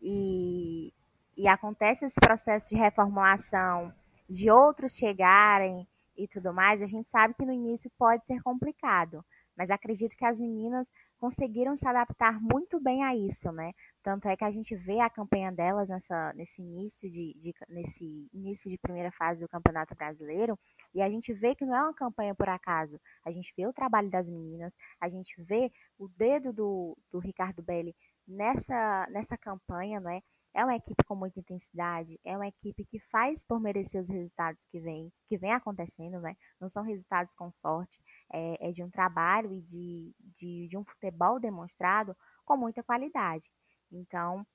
e, 0.00 0.92
e 1.36 1.48
acontece 1.48 2.04
esse 2.04 2.20
processo 2.20 2.68
de 2.68 2.76
reformulação, 2.76 3.92
de 4.30 4.48
outros 4.48 4.92
chegarem 4.92 5.86
e 6.16 6.28
tudo 6.28 6.52
mais, 6.52 6.82
a 6.82 6.86
gente 6.86 7.08
sabe 7.08 7.34
que 7.34 7.44
no 7.44 7.52
início 7.52 7.90
pode 7.98 8.24
ser 8.26 8.42
complicado, 8.42 9.24
mas 9.56 9.70
acredito 9.70 10.16
que 10.16 10.24
as 10.24 10.40
meninas 10.40 10.88
conseguiram 11.18 11.76
se 11.76 11.88
adaptar 11.88 12.38
muito 12.40 12.78
bem 12.80 13.02
a 13.02 13.16
isso, 13.16 13.50
né? 13.52 13.72
Tanto 14.02 14.28
é 14.28 14.36
que 14.36 14.44
a 14.44 14.50
gente 14.50 14.76
vê 14.76 15.00
a 15.00 15.08
campanha 15.08 15.50
delas 15.50 15.88
nessa, 15.88 16.32
nesse 16.34 16.60
início 16.60 17.10
de, 17.10 17.34
de, 17.40 17.54
nesse 17.68 18.28
início 18.32 18.70
de 18.70 18.76
primeira 18.76 19.10
fase 19.12 19.40
do 19.40 19.48
Campeonato 19.48 19.94
Brasileiro, 19.94 20.58
e 20.94 21.00
a 21.00 21.08
gente 21.08 21.32
vê 21.32 21.54
que 21.54 21.64
não 21.64 21.74
é 21.74 21.82
uma 21.82 21.94
campanha 21.94 22.34
por 22.34 22.48
acaso. 22.48 23.00
A 23.24 23.30
gente 23.30 23.52
vê 23.56 23.66
o 23.66 23.72
trabalho 23.72 24.10
das 24.10 24.28
meninas, 24.28 24.74
a 25.00 25.08
gente 25.08 25.34
vê 25.42 25.72
o 25.98 26.08
dedo 26.08 26.52
do, 26.52 26.98
do 27.10 27.18
Ricardo 27.18 27.62
Belli 27.62 27.94
nessa, 28.26 29.06
nessa 29.10 29.36
campanha, 29.38 30.00
não 30.00 30.10
é? 30.10 30.20
É 30.54 30.64
uma 30.64 30.76
equipe 30.76 31.02
com 31.04 31.16
muita 31.16 31.40
intensidade, 31.40 32.18
é 32.24 32.36
uma 32.36 32.46
equipe 32.46 32.84
que 32.84 33.00
faz 33.10 33.44
por 33.44 33.60
merecer 33.60 34.00
os 34.00 34.08
resultados 34.08 34.64
que 34.70 34.78
vem, 34.78 35.12
que 35.28 35.36
vem 35.36 35.52
acontecendo, 35.52 36.20
né? 36.20 36.36
Não 36.60 36.68
são 36.68 36.84
resultados 36.84 37.34
com 37.34 37.50
sorte, 37.50 38.00
é, 38.32 38.68
é 38.68 38.72
de 38.72 38.82
um 38.82 38.90
trabalho 38.90 39.52
e 39.52 39.60
de, 39.62 40.14
de, 40.36 40.68
de 40.68 40.76
um 40.78 40.84
futebol 40.84 41.40
demonstrado 41.40 42.16
com 42.44 42.56
muita 42.56 42.82
qualidade. 42.82 43.50
Então, 43.90 44.46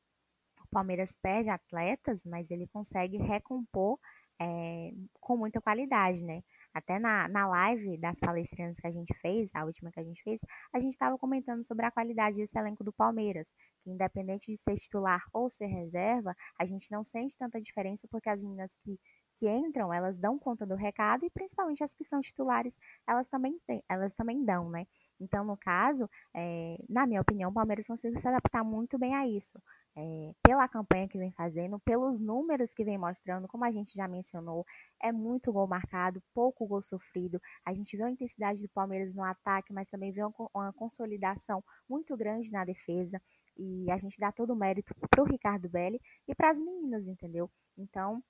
o 0.63 0.67
Palmeiras 0.71 1.12
perde 1.21 1.49
atletas, 1.49 2.23
mas 2.23 2.49
ele 2.49 2.67
consegue 2.67 3.17
recompor 3.17 3.99
é, 4.39 4.91
com 5.19 5.35
muita 5.35 5.59
qualidade, 5.62 6.23
né? 6.23 6.41
Até 6.73 6.99
na, 6.99 7.27
na 7.27 7.47
live 7.47 7.97
das 7.97 8.19
palestrinas 8.19 8.79
que 8.79 8.88
a 8.88 8.91
gente 8.91 9.13
fez, 9.21 9.49
a 9.53 9.65
última 9.65 9.91
que 9.91 9.99
a 9.99 10.03
gente 10.03 10.21
fez, 10.23 10.39
a 10.73 10.79
gente 10.79 10.93
estava 10.93 11.17
comentando 11.17 11.65
sobre 11.65 11.85
a 11.85 11.91
qualidade 11.91 12.38
desse 12.38 12.57
elenco 12.57 12.83
do 12.83 12.93
Palmeiras. 12.93 13.47
Que 13.83 13.89
independente 13.91 14.51
de 14.51 14.57
ser 14.57 14.75
titular 14.75 15.23
ou 15.33 15.49
ser 15.49 15.67
reserva, 15.67 16.35
a 16.59 16.65
gente 16.65 16.91
não 16.91 17.03
sente 17.03 17.37
tanta 17.37 17.61
diferença 17.61 18.07
porque 18.09 18.29
as 18.29 18.41
meninas 18.41 18.75
que, 18.83 18.99
que 19.39 19.49
entram, 19.49 19.93
elas 19.93 20.17
dão 20.17 20.37
conta 20.37 20.65
do 20.65 20.75
recado 20.75 21.25
e 21.25 21.29
principalmente 21.29 21.83
as 21.83 21.95
que 21.95 22.03
são 22.03 22.19
titulares, 22.21 22.75
elas 23.07 23.27
também, 23.29 23.59
elas 23.87 24.13
também 24.15 24.43
dão, 24.43 24.69
né? 24.69 24.85
Então, 25.19 25.43
no 25.43 25.57
caso, 25.57 26.09
é, 26.33 26.77
na 26.87 27.05
minha 27.05 27.21
opinião, 27.21 27.49
o 27.49 27.53
Palmeiras 27.53 27.85
conseguiu 27.85 28.19
se 28.19 28.27
adaptar 28.27 28.63
muito 28.63 28.97
bem 28.97 29.13
a 29.15 29.27
isso. 29.27 29.61
É, 29.95 30.33
pela 30.41 30.67
campanha 30.67 31.09
que 31.09 31.17
vem 31.17 31.31
fazendo, 31.31 31.77
pelos 31.79 32.19
números 32.19 32.73
que 32.73 32.85
vem 32.85 32.97
mostrando, 32.97 33.47
como 33.47 33.65
a 33.65 33.71
gente 33.71 33.93
já 33.93 34.07
mencionou, 34.07 34.65
é 35.01 35.11
muito 35.11 35.51
gol 35.51 35.67
marcado, 35.67 36.23
pouco 36.33 36.65
gol 36.65 36.81
sofrido. 36.81 37.41
A 37.65 37.73
gente 37.73 37.97
vê 37.97 38.03
a 38.03 38.09
intensidade 38.09 38.61
do 38.61 38.69
Palmeiras 38.69 39.13
no 39.13 39.23
ataque, 39.23 39.73
mas 39.73 39.89
também 39.89 40.11
vê 40.11 40.23
uma, 40.23 40.33
uma 40.53 40.73
consolidação 40.73 41.61
muito 41.89 42.15
grande 42.15 42.49
na 42.51 42.63
defesa. 42.63 43.21
E 43.59 43.91
a 43.91 43.97
gente 43.97 44.17
dá 44.17 44.31
todo 44.31 44.53
o 44.53 44.55
mérito 44.55 44.95
para 45.09 45.21
o 45.21 45.25
Ricardo 45.25 45.69
Belli 45.69 45.99
e 46.25 46.33
para 46.33 46.51
as 46.51 46.57
meninas, 46.57 47.05
entendeu? 47.05 47.51
Então, 47.77 48.23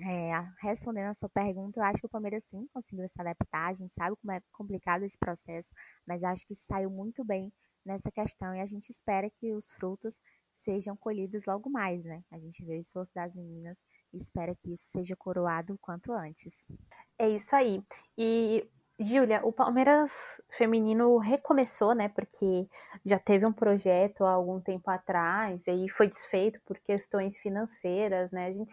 é, 0.00 0.32
respondendo 0.60 1.10
a 1.10 1.14
sua 1.14 1.28
pergunta, 1.28 1.78
eu 1.78 1.84
acho 1.84 2.00
que 2.00 2.06
o 2.06 2.10
Palmeiras 2.10 2.44
sim 2.46 2.66
conseguiu 2.72 3.06
se 3.08 3.20
adaptar. 3.20 3.70
A 3.70 3.74
gente 3.74 3.92
sabe 3.92 4.16
como 4.16 4.32
é 4.32 4.40
complicado 4.52 5.04
esse 5.04 5.18
processo, 5.18 5.70
mas 6.06 6.24
acho 6.24 6.46
que 6.46 6.54
saiu 6.54 6.90
muito 6.90 7.22
bem 7.22 7.52
nessa 7.84 8.10
questão 8.10 8.54
e 8.54 8.60
a 8.60 8.66
gente 8.66 8.88
espera 8.88 9.30
que 9.30 9.54
os 9.54 9.70
frutos 9.72 10.18
sejam 10.60 10.96
colhidos 10.96 11.44
logo 11.44 11.68
mais, 11.68 12.02
né? 12.02 12.24
A 12.30 12.38
gente 12.38 12.64
vê 12.64 12.78
o 12.78 12.80
esforço 12.80 13.12
das 13.14 13.34
meninas 13.34 13.78
e 14.12 14.16
espera 14.16 14.54
que 14.56 14.72
isso 14.72 14.88
seja 14.90 15.14
coroado 15.14 15.74
o 15.74 15.78
quanto 15.78 16.10
antes. 16.12 16.54
É 17.18 17.28
isso 17.28 17.54
aí. 17.54 17.82
E 18.16 18.66
Júlia, 18.98 19.40
o 19.44 19.52
Palmeiras 19.52 20.40
feminino 20.50 21.18
recomeçou, 21.18 21.94
né? 21.94 22.08
Porque 22.08 22.68
já 23.04 23.18
teve 23.18 23.44
um 23.44 23.52
projeto 23.52 24.24
há 24.24 24.30
algum 24.30 24.60
tempo 24.60 24.88
atrás, 24.88 25.60
e 25.66 25.70
aí 25.70 25.88
foi 25.88 26.08
desfeito 26.08 26.60
por 26.64 26.78
questões 26.78 27.36
financeiras, 27.38 28.30
né? 28.30 28.46
A 28.46 28.52
gente, 28.52 28.72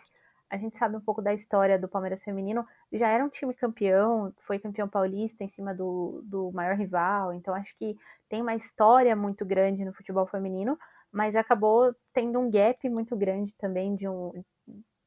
a 0.49 0.57
gente 0.57 0.77
sabe 0.77 0.95
um 0.95 1.01
pouco 1.01 1.23
da 1.23 1.33
história 1.33 1.79
do 1.79 1.87
Palmeiras 1.87 2.23
feminino. 2.23 2.63
Já 2.93 3.07
era 3.09 3.25
um 3.25 3.29
time 3.29 3.53
campeão, 3.55 4.31
foi 4.41 4.59
campeão 4.59 4.87
paulista 4.87 5.43
em 5.43 5.49
cima 5.49 5.73
do, 5.73 6.21
do 6.23 6.51
maior 6.51 6.75
rival, 6.75 7.33
então 7.33 7.55
acho 7.55 7.75
que 7.77 7.95
tem 8.29 8.43
uma 8.43 8.55
história 8.55 9.15
muito 9.15 9.43
grande 9.43 9.83
no 9.83 9.93
futebol 9.93 10.27
feminino, 10.27 10.77
mas 11.11 11.35
acabou 11.35 11.95
tendo 12.13 12.39
um 12.39 12.49
gap 12.49 12.87
muito 12.89 13.15
grande 13.15 13.55
também 13.55 13.95
de 13.95 14.07
um 14.07 14.31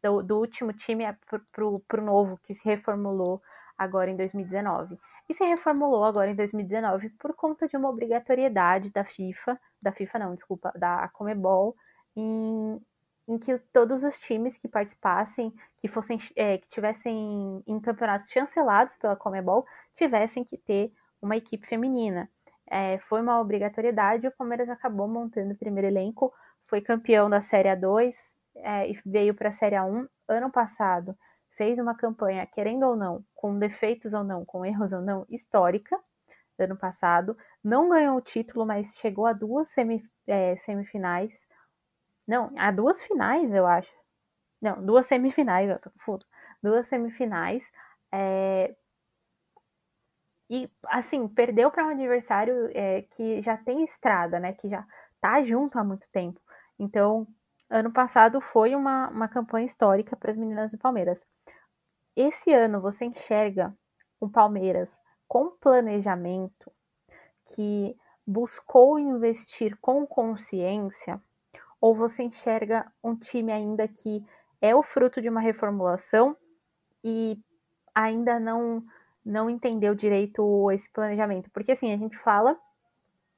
do, 0.02 0.22
do 0.22 0.38
último 0.38 0.72
time 0.72 1.04
para 1.52 1.64
o 1.64 2.02
novo 2.02 2.38
que 2.42 2.52
se 2.52 2.68
reformulou 2.68 3.40
agora 3.76 4.10
em 4.10 4.16
2019. 4.16 4.98
E 5.28 5.34
se 5.34 5.44
reformulou 5.44 6.04
agora 6.04 6.30
em 6.30 6.34
2019 6.34 7.10
por 7.10 7.34
conta 7.34 7.66
de 7.66 7.76
uma 7.76 7.88
obrigatoriedade 7.88 8.90
da 8.90 9.04
FIFA, 9.04 9.58
da 9.82 9.92
FIFA 9.92 10.18
não, 10.18 10.34
desculpa, 10.34 10.72
da 10.76 11.08
Comebol, 11.08 11.74
em, 12.16 12.80
em 13.26 13.38
que 13.38 13.58
todos 13.72 14.04
os 14.04 14.20
times 14.20 14.58
que 14.58 14.68
participassem, 14.68 15.52
que 15.78 15.88
fossem, 15.88 16.18
é, 16.36 16.58
que 16.58 16.68
tivessem 16.68 17.62
em 17.66 17.80
campeonatos 17.80 18.28
chancelados 18.28 18.96
pela 18.96 19.16
Comebol, 19.16 19.66
tivessem 19.94 20.44
que 20.44 20.58
ter 20.58 20.92
uma 21.20 21.36
equipe 21.36 21.66
feminina. 21.66 22.28
É, 22.66 22.98
foi 22.98 23.20
uma 23.20 23.40
obrigatoriedade, 23.40 24.26
o 24.26 24.32
Palmeiras 24.32 24.68
acabou 24.68 25.08
montando 25.08 25.52
o 25.52 25.56
primeiro 25.56 25.88
elenco, 25.88 26.32
foi 26.66 26.80
campeão 26.80 27.28
da 27.30 27.40
Série 27.40 27.68
A2 27.68 28.14
é, 28.56 28.90
e 28.90 28.98
veio 29.04 29.34
para 29.34 29.48
a 29.48 29.52
Série 29.52 29.76
A1 29.76 30.06
ano 30.28 30.50
passado 30.50 31.16
fez 31.56 31.78
uma 31.78 31.94
campanha, 31.94 32.46
querendo 32.46 32.84
ou 32.86 32.96
não, 32.96 33.24
com 33.34 33.58
defeitos 33.58 34.14
ou 34.14 34.24
não, 34.24 34.44
com 34.44 34.64
erros 34.64 34.92
ou 34.92 35.00
não, 35.00 35.26
histórica, 35.28 35.98
ano 36.58 36.76
passado. 36.76 37.36
Não 37.62 37.88
ganhou 37.88 38.16
o 38.16 38.20
título, 38.20 38.66
mas 38.66 38.96
chegou 38.96 39.26
a 39.26 39.32
duas 39.32 39.74
é, 40.26 40.56
semifinais. 40.56 41.34
Não, 42.26 42.52
a 42.56 42.70
duas 42.70 43.02
finais, 43.02 43.52
eu 43.52 43.66
acho. 43.66 43.92
Não, 44.60 44.84
duas 44.84 45.06
semifinais, 45.06 45.68
eu 45.68 45.78
tô 45.78 45.90
confuso. 45.90 46.26
Duas 46.62 46.88
semifinais. 46.88 47.64
É... 48.12 48.74
E, 50.50 50.70
assim, 50.86 51.26
perdeu 51.28 51.70
para 51.70 51.86
um 51.86 51.90
adversário 51.90 52.70
é, 52.74 53.02
que 53.02 53.42
já 53.42 53.56
tem 53.56 53.84
estrada, 53.84 54.38
né? 54.38 54.52
Que 54.52 54.68
já 54.68 54.86
tá 55.20 55.42
junto 55.42 55.78
há 55.78 55.84
muito 55.84 56.06
tempo. 56.10 56.40
Então, 56.78 57.26
ano 57.74 57.92
passado 57.92 58.40
foi 58.40 58.74
uma, 58.76 59.08
uma 59.08 59.26
campanha 59.26 59.66
histórica 59.66 60.14
para 60.16 60.30
as 60.30 60.36
meninas 60.36 60.70
do 60.70 60.78
Palmeiras. 60.78 61.26
Esse 62.14 62.52
ano 62.52 62.80
você 62.80 63.04
enxerga 63.04 63.76
um 64.22 64.28
Palmeiras 64.28 65.00
com 65.26 65.50
planejamento 65.50 66.70
que 67.48 67.96
buscou 68.24 68.98
investir 68.98 69.76
com 69.80 70.06
consciência, 70.06 71.20
ou 71.80 71.94
você 71.94 72.22
enxerga 72.22 72.90
um 73.02 73.16
time 73.16 73.52
ainda 73.52 73.88
que 73.88 74.24
é 74.62 74.74
o 74.74 74.82
fruto 74.82 75.20
de 75.20 75.28
uma 75.28 75.40
reformulação 75.40 76.36
e 77.02 77.38
ainda 77.94 78.38
não 78.38 78.82
não 79.24 79.48
entendeu 79.48 79.94
direito 79.94 80.70
esse 80.70 80.88
planejamento? 80.92 81.50
Porque 81.50 81.72
assim, 81.72 81.92
a 81.92 81.96
gente 81.96 82.16
fala 82.18 82.56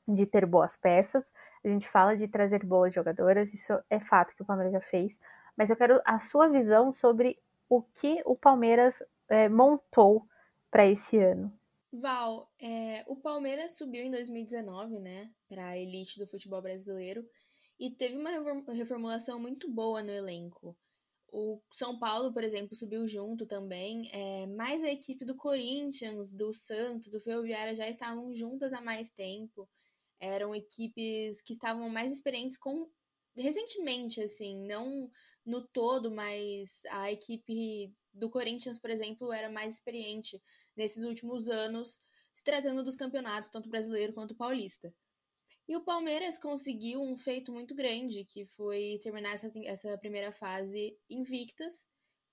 de 0.07 0.27
ter 0.27 0.45
boas 0.45 0.77
peças, 0.77 1.33
a 1.65 1.69
gente 1.69 1.89
fala 1.89 2.17
de 2.17 2.29
trazer 2.29 2.65
boas 2.65 2.93
jogadoras, 2.93 3.53
isso 3.53 3.73
é 3.91 4.01
fato 4.01 4.35
que 4.35 4.43
o 4.43 4.45
Palmeiras 4.45 4.73
já 4.73 4.81
fez, 4.81 5.19
mas 5.57 5.71
eu 5.71 5.77
quero 5.77 6.01
a 6.05 6.19
sua 6.19 6.49
visão 6.49 6.93
sobre 6.93 7.39
o 7.69 7.83
que 7.83 8.23
o 8.25 8.37
Palmeiras 8.37 9.03
é, 9.29 9.49
montou 9.49 10.27
para 10.71 10.87
esse 10.87 11.19
ano. 11.19 11.53
Val, 11.93 12.51
é, 12.61 13.05
o 13.07 13.17
Palmeiras 13.17 13.77
subiu 13.77 14.05
em 14.05 14.11
2019, 14.11 14.99
né, 14.99 15.31
para 15.49 15.69
a 15.69 15.79
elite 15.79 16.19
do 16.19 16.27
futebol 16.27 16.61
brasileiro 16.61 17.25
e 17.79 17.91
teve 17.91 18.17
uma 18.17 18.31
reformulação 18.73 19.39
muito 19.39 19.71
boa 19.71 20.03
no 20.03 20.11
elenco. 20.11 20.77
O 21.33 21.61
São 21.73 21.99
Paulo, 21.99 22.33
por 22.33 22.45
exemplo, 22.45 22.75
subiu 22.75 23.07
junto 23.07 23.47
também, 23.47 24.11
é, 24.13 24.47
mas 24.47 24.83
a 24.83 24.91
equipe 24.91 25.25
do 25.25 25.35
Corinthians, 25.35 26.33
do 26.33 26.53
Santos, 26.53 27.11
do 27.11 27.21
Ferroviária 27.21 27.75
já 27.75 27.89
estavam 27.89 28.33
juntas 28.35 28.73
há 28.73 28.81
mais 28.81 29.11
tempo. 29.11 29.69
Eram 30.21 30.55
equipes 30.55 31.41
que 31.43 31.53
estavam 31.53 31.89
mais 31.89 32.13
experientes 32.13 32.57
com 32.57 32.89
recentemente, 33.37 34.23
assim, 34.23 34.57
não 34.67 35.11
no 35.45 35.67
todo, 35.67 36.11
mas 36.11 36.71
a 36.91 37.13
equipe 37.13 37.93
do 38.13 38.31
Corinthians, 38.31 38.79
por 38.79 38.91
exemplo, 38.91 39.33
era 39.33 39.51
mais 39.51 39.75
experiente 39.75 40.43
nesses 40.75 41.03
últimos 41.03 41.49
anos, 41.49 42.01
se 42.33 42.43
tratando 42.43 42.83
dos 42.83 42.97
campeonatos, 42.97 43.51
tanto 43.51 43.69
brasileiro 43.69 44.13
quanto 44.13 44.35
paulista. 44.35 44.93
E 45.69 45.77
o 45.77 45.83
Palmeiras 45.85 46.39
conseguiu 46.39 47.03
um 47.03 47.17
feito 47.17 47.53
muito 47.53 47.75
grande, 47.75 48.25
que 48.25 48.47
foi 48.47 49.01
terminar 49.03 49.35
essa, 49.35 49.51
essa 49.65 49.99
primeira 49.99 50.33
fase 50.33 50.97
invictas, 51.11 51.89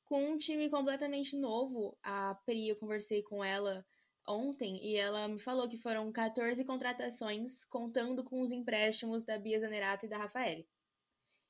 com 0.05 0.31
um 0.31 0.37
time 0.37 0.69
completamente 0.69 1.35
novo. 1.35 1.97
A 2.03 2.35
Pri, 2.45 2.69
eu 2.69 2.75
conversei 2.75 3.23
com 3.23 3.43
ela 3.43 3.85
ontem 4.27 4.83
e 4.83 4.95
ela 4.95 5.27
me 5.27 5.39
falou 5.39 5.67
que 5.67 5.77
foram 5.77 6.11
14 6.11 6.63
contratações, 6.65 7.63
contando 7.65 8.23
com 8.23 8.41
os 8.41 8.51
empréstimos 8.51 9.23
da 9.23 9.37
Bia 9.37 9.59
Zanerato 9.59 10.05
e 10.05 10.09
da 10.09 10.17
Rafael. 10.17 10.63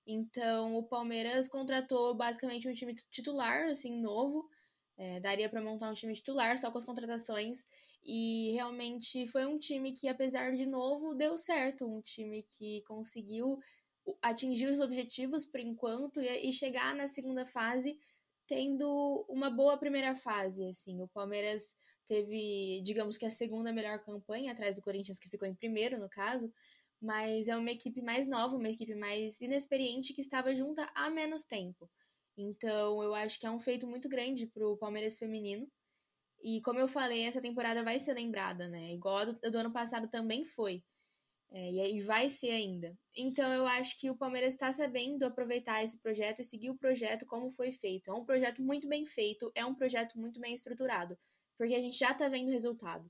Então, 0.05 0.75
o 0.75 0.83
Palmeiras 0.83 1.47
contratou 1.47 2.13
basicamente 2.13 2.67
um 2.67 2.73
time 2.73 2.93
titular, 3.09 3.67
assim, 3.67 4.01
novo. 4.01 4.49
É, 4.97 5.19
daria 5.19 5.49
para 5.49 5.61
montar 5.61 5.89
um 5.89 5.93
time 5.93 6.13
titular 6.13 6.57
só 6.57 6.71
com 6.71 6.77
as 6.77 6.85
contratações. 6.85 7.65
E 8.03 8.51
realmente 8.51 9.25
foi 9.27 9.45
um 9.45 9.57
time 9.57 9.93
que, 9.93 10.07
apesar 10.07 10.55
de 10.55 10.65
novo, 10.65 11.15
deu 11.15 11.37
certo. 11.37 11.85
Um 11.85 12.01
time 12.01 12.43
que 12.43 12.81
conseguiu 12.81 13.57
atingir 14.21 14.67
os 14.67 14.81
objetivos 14.81 15.45
por 15.45 15.61
enquanto 15.61 16.19
e, 16.21 16.49
e 16.49 16.51
chegar 16.51 16.93
na 16.93 17.07
segunda 17.07 17.45
fase 17.45 17.97
tendo 18.45 19.25
uma 19.29 19.49
boa 19.49 19.77
primeira 19.77 20.15
fase. 20.15 20.65
Assim, 20.65 21.01
o 21.01 21.07
Palmeiras 21.07 21.63
teve, 22.07 22.81
digamos 22.83 23.17
que 23.17 23.25
a 23.25 23.29
segunda 23.29 23.73
melhor 23.73 23.99
campanha, 23.99 24.51
atrás 24.51 24.75
do 24.75 24.81
Corinthians, 24.81 25.19
que 25.19 25.29
ficou 25.29 25.47
em 25.47 25.55
primeiro, 25.55 25.99
no 25.99 26.09
caso 26.09 26.51
mas 27.03 27.49
é 27.49 27.57
uma 27.57 27.69
equipe 27.69 28.01
mais 28.01 28.25
nova, 28.25 28.55
uma 28.55 28.69
equipe 28.69 28.95
mais 28.95 29.39
inexperiente 29.41 30.13
que 30.13 30.21
estava 30.21 30.55
junta 30.55 30.89
há 30.95 31.09
menos 31.09 31.43
tempo. 31.43 31.91
Então, 32.37 33.03
eu 33.03 33.13
acho 33.13 33.37
que 33.37 33.45
é 33.45 33.51
um 33.51 33.59
feito 33.59 33.85
muito 33.85 34.07
grande 34.07 34.47
para 34.47 34.65
o 34.65 34.77
Palmeiras 34.77 35.19
feminino. 35.19 35.69
E 36.41 36.61
como 36.61 36.79
eu 36.79 36.87
falei, 36.87 37.23
essa 37.23 37.41
temporada 37.41 37.83
vai 37.83 37.99
ser 37.99 38.13
lembrada, 38.13 38.69
né? 38.69 38.93
Igual 38.93 39.17
a 39.17 39.25
do, 39.25 39.51
do 39.51 39.57
ano 39.57 39.71
passado 39.73 40.07
também 40.07 40.45
foi. 40.45 40.81
É, 41.51 41.91
e 41.91 42.01
vai 42.01 42.29
ser 42.29 42.51
ainda. 42.51 42.97
Então, 43.15 43.51
eu 43.53 43.67
acho 43.67 43.99
que 43.99 44.09
o 44.09 44.17
Palmeiras 44.17 44.53
está 44.53 44.71
sabendo 44.71 45.23
aproveitar 45.25 45.83
esse 45.83 45.99
projeto 45.99 46.39
e 46.39 46.45
seguir 46.45 46.69
o 46.69 46.77
projeto 46.77 47.25
como 47.25 47.51
foi 47.51 47.73
feito. 47.73 48.09
É 48.09 48.13
um 48.13 48.25
projeto 48.25 48.61
muito 48.61 48.87
bem 48.87 49.05
feito, 49.05 49.51
é 49.53 49.65
um 49.65 49.75
projeto 49.75 50.17
muito 50.17 50.39
bem 50.39 50.53
estruturado, 50.53 51.17
porque 51.57 51.75
a 51.75 51.79
gente 51.79 51.97
já 51.97 52.11
está 52.11 52.27
vendo 52.27 52.49
o 52.49 52.51
resultado. 52.51 53.09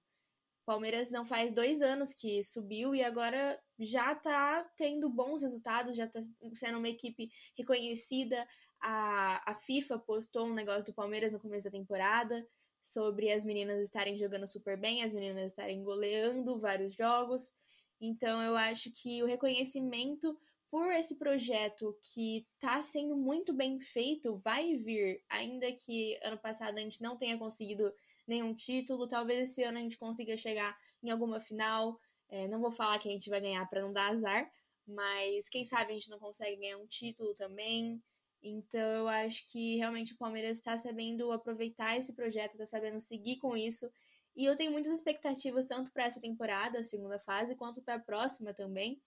Palmeiras 0.66 1.12
não 1.12 1.26
faz 1.26 1.54
dois 1.54 1.82
anos 1.82 2.14
que 2.14 2.42
subiu 2.44 2.96
e 2.96 3.04
agora 3.04 3.60
já 3.78 4.16
tá 4.16 4.64
tendo 4.78 5.10
bons 5.10 5.44
resultados, 5.44 5.96
já 5.96 6.08
tá 6.08 6.22
sendo 6.54 6.78
uma 6.78 6.90
equipe 6.90 7.30
reconhecida. 7.58 8.48
A, 8.82 9.52
a 9.52 9.56
FIFA 9.56 10.00
postou 10.00 10.46
um 10.48 10.54
negócio 10.54 10.86
do 10.86 10.94
Palmeiras 10.94 11.32
no 11.32 11.40
começo 11.40 11.66
da 11.66 11.72
temporada 11.72 12.48
sobre 12.82 13.32
as 13.32 13.44
meninas 13.44 13.82
estarem 13.82 14.18
jogando 14.18 14.48
super 14.48 14.78
bem, 14.78 15.04
as 15.04 15.14
meninas 15.14 15.48
estarem 15.48 15.84
goleando 15.84 16.60
vários 16.60 16.94
jogos. 16.94 17.54
Então 18.00 18.42
eu 18.42 18.56
acho 18.56 18.92
que 18.92 19.24
o 19.24 19.26
reconhecimento 19.26 20.38
por 20.70 20.92
esse 20.92 21.16
projeto 21.16 21.96
que 22.02 22.48
está 22.56 22.82
sendo 22.82 23.16
muito 23.16 23.54
bem 23.54 23.80
feito 23.80 24.38
vai 24.38 24.76
vir, 24.76 25.24
ainda 25.30 25.72
que 25.72 26.18
ano 26.24 26.38
passado 26.38 26.78
a 26.78 26.82
gente 26.82 27.02
não 27.02 27.16
tenha 27.16 27.38
conseguido 27.38 27.94
nenhum 28.28 28.54
título. 28.54 29.08
Talvez 29.08 29.50
esse 29.50 29.64
ano 29.64 29.78
a 29.78 29.82
gente 29.82 29.98
consiga 29.98 30.38
chegar 30.38 30.78
em 31.02 31.10
alguma 31.10 31.40
final. 31.40 32.00
É, 32.30 32.48
não 32.48 32.60
vou 32.62 32.72
falar 32.72 33.00
que 33.00 33.08
a 33.08 33.12
gente 33.12 33.30
vai 33.30 33.42
ganhar 33.42 33.66
para 33.70 33.82
não 33.82 33.94
dar 33.94 34.12
azar, 34.12 34.50
mas 34.88 35.48
quem 35.50 35.66
sabe 35.66 35.92
a 35.92 35.94
gente 35.94 36.10
não 36.10 36.20
consegue 36.20 36.58
ganhar 36.58 36.78
um 36.78 36.88
título 36.88 37.36
também. 37.36 38.02
Então 38.42 38.82
eu 38.82 39.08
acho 39.08 39.48
que 39.50 39.78
realmente 39.78 40.14
o 40.14 40.18
Palmeiras 40.18 40.58
está 40.58 40.78
sabendo 40.78 41.32
aproveitar 41.32 41.98
esse 41.98 42.14
projeto, 42.14 42.54
está 42.54 42.66
sabendo 42.66 43.00
seguir 43.00 43.38
com 43.38 43.56
isso. 43.56 43.90
E 44.36 44.46
eu 44.46 44.58
tenho 44.58 44.72
muitas 44.72 44.96
expectativas 44.96 45.66
tanto 45.68 45.92
para 45.92 46.06
essa 46.06 46.20
temporada, 46.20 46.80
a 46.80 46.84
segunda 46.84 47.20
fase, 47.20 47.56
quanto 47.56 47.82
para 47.82 47.96
a 47.96 48.00
próxima 48.00 48.54
também. 48.54 49.02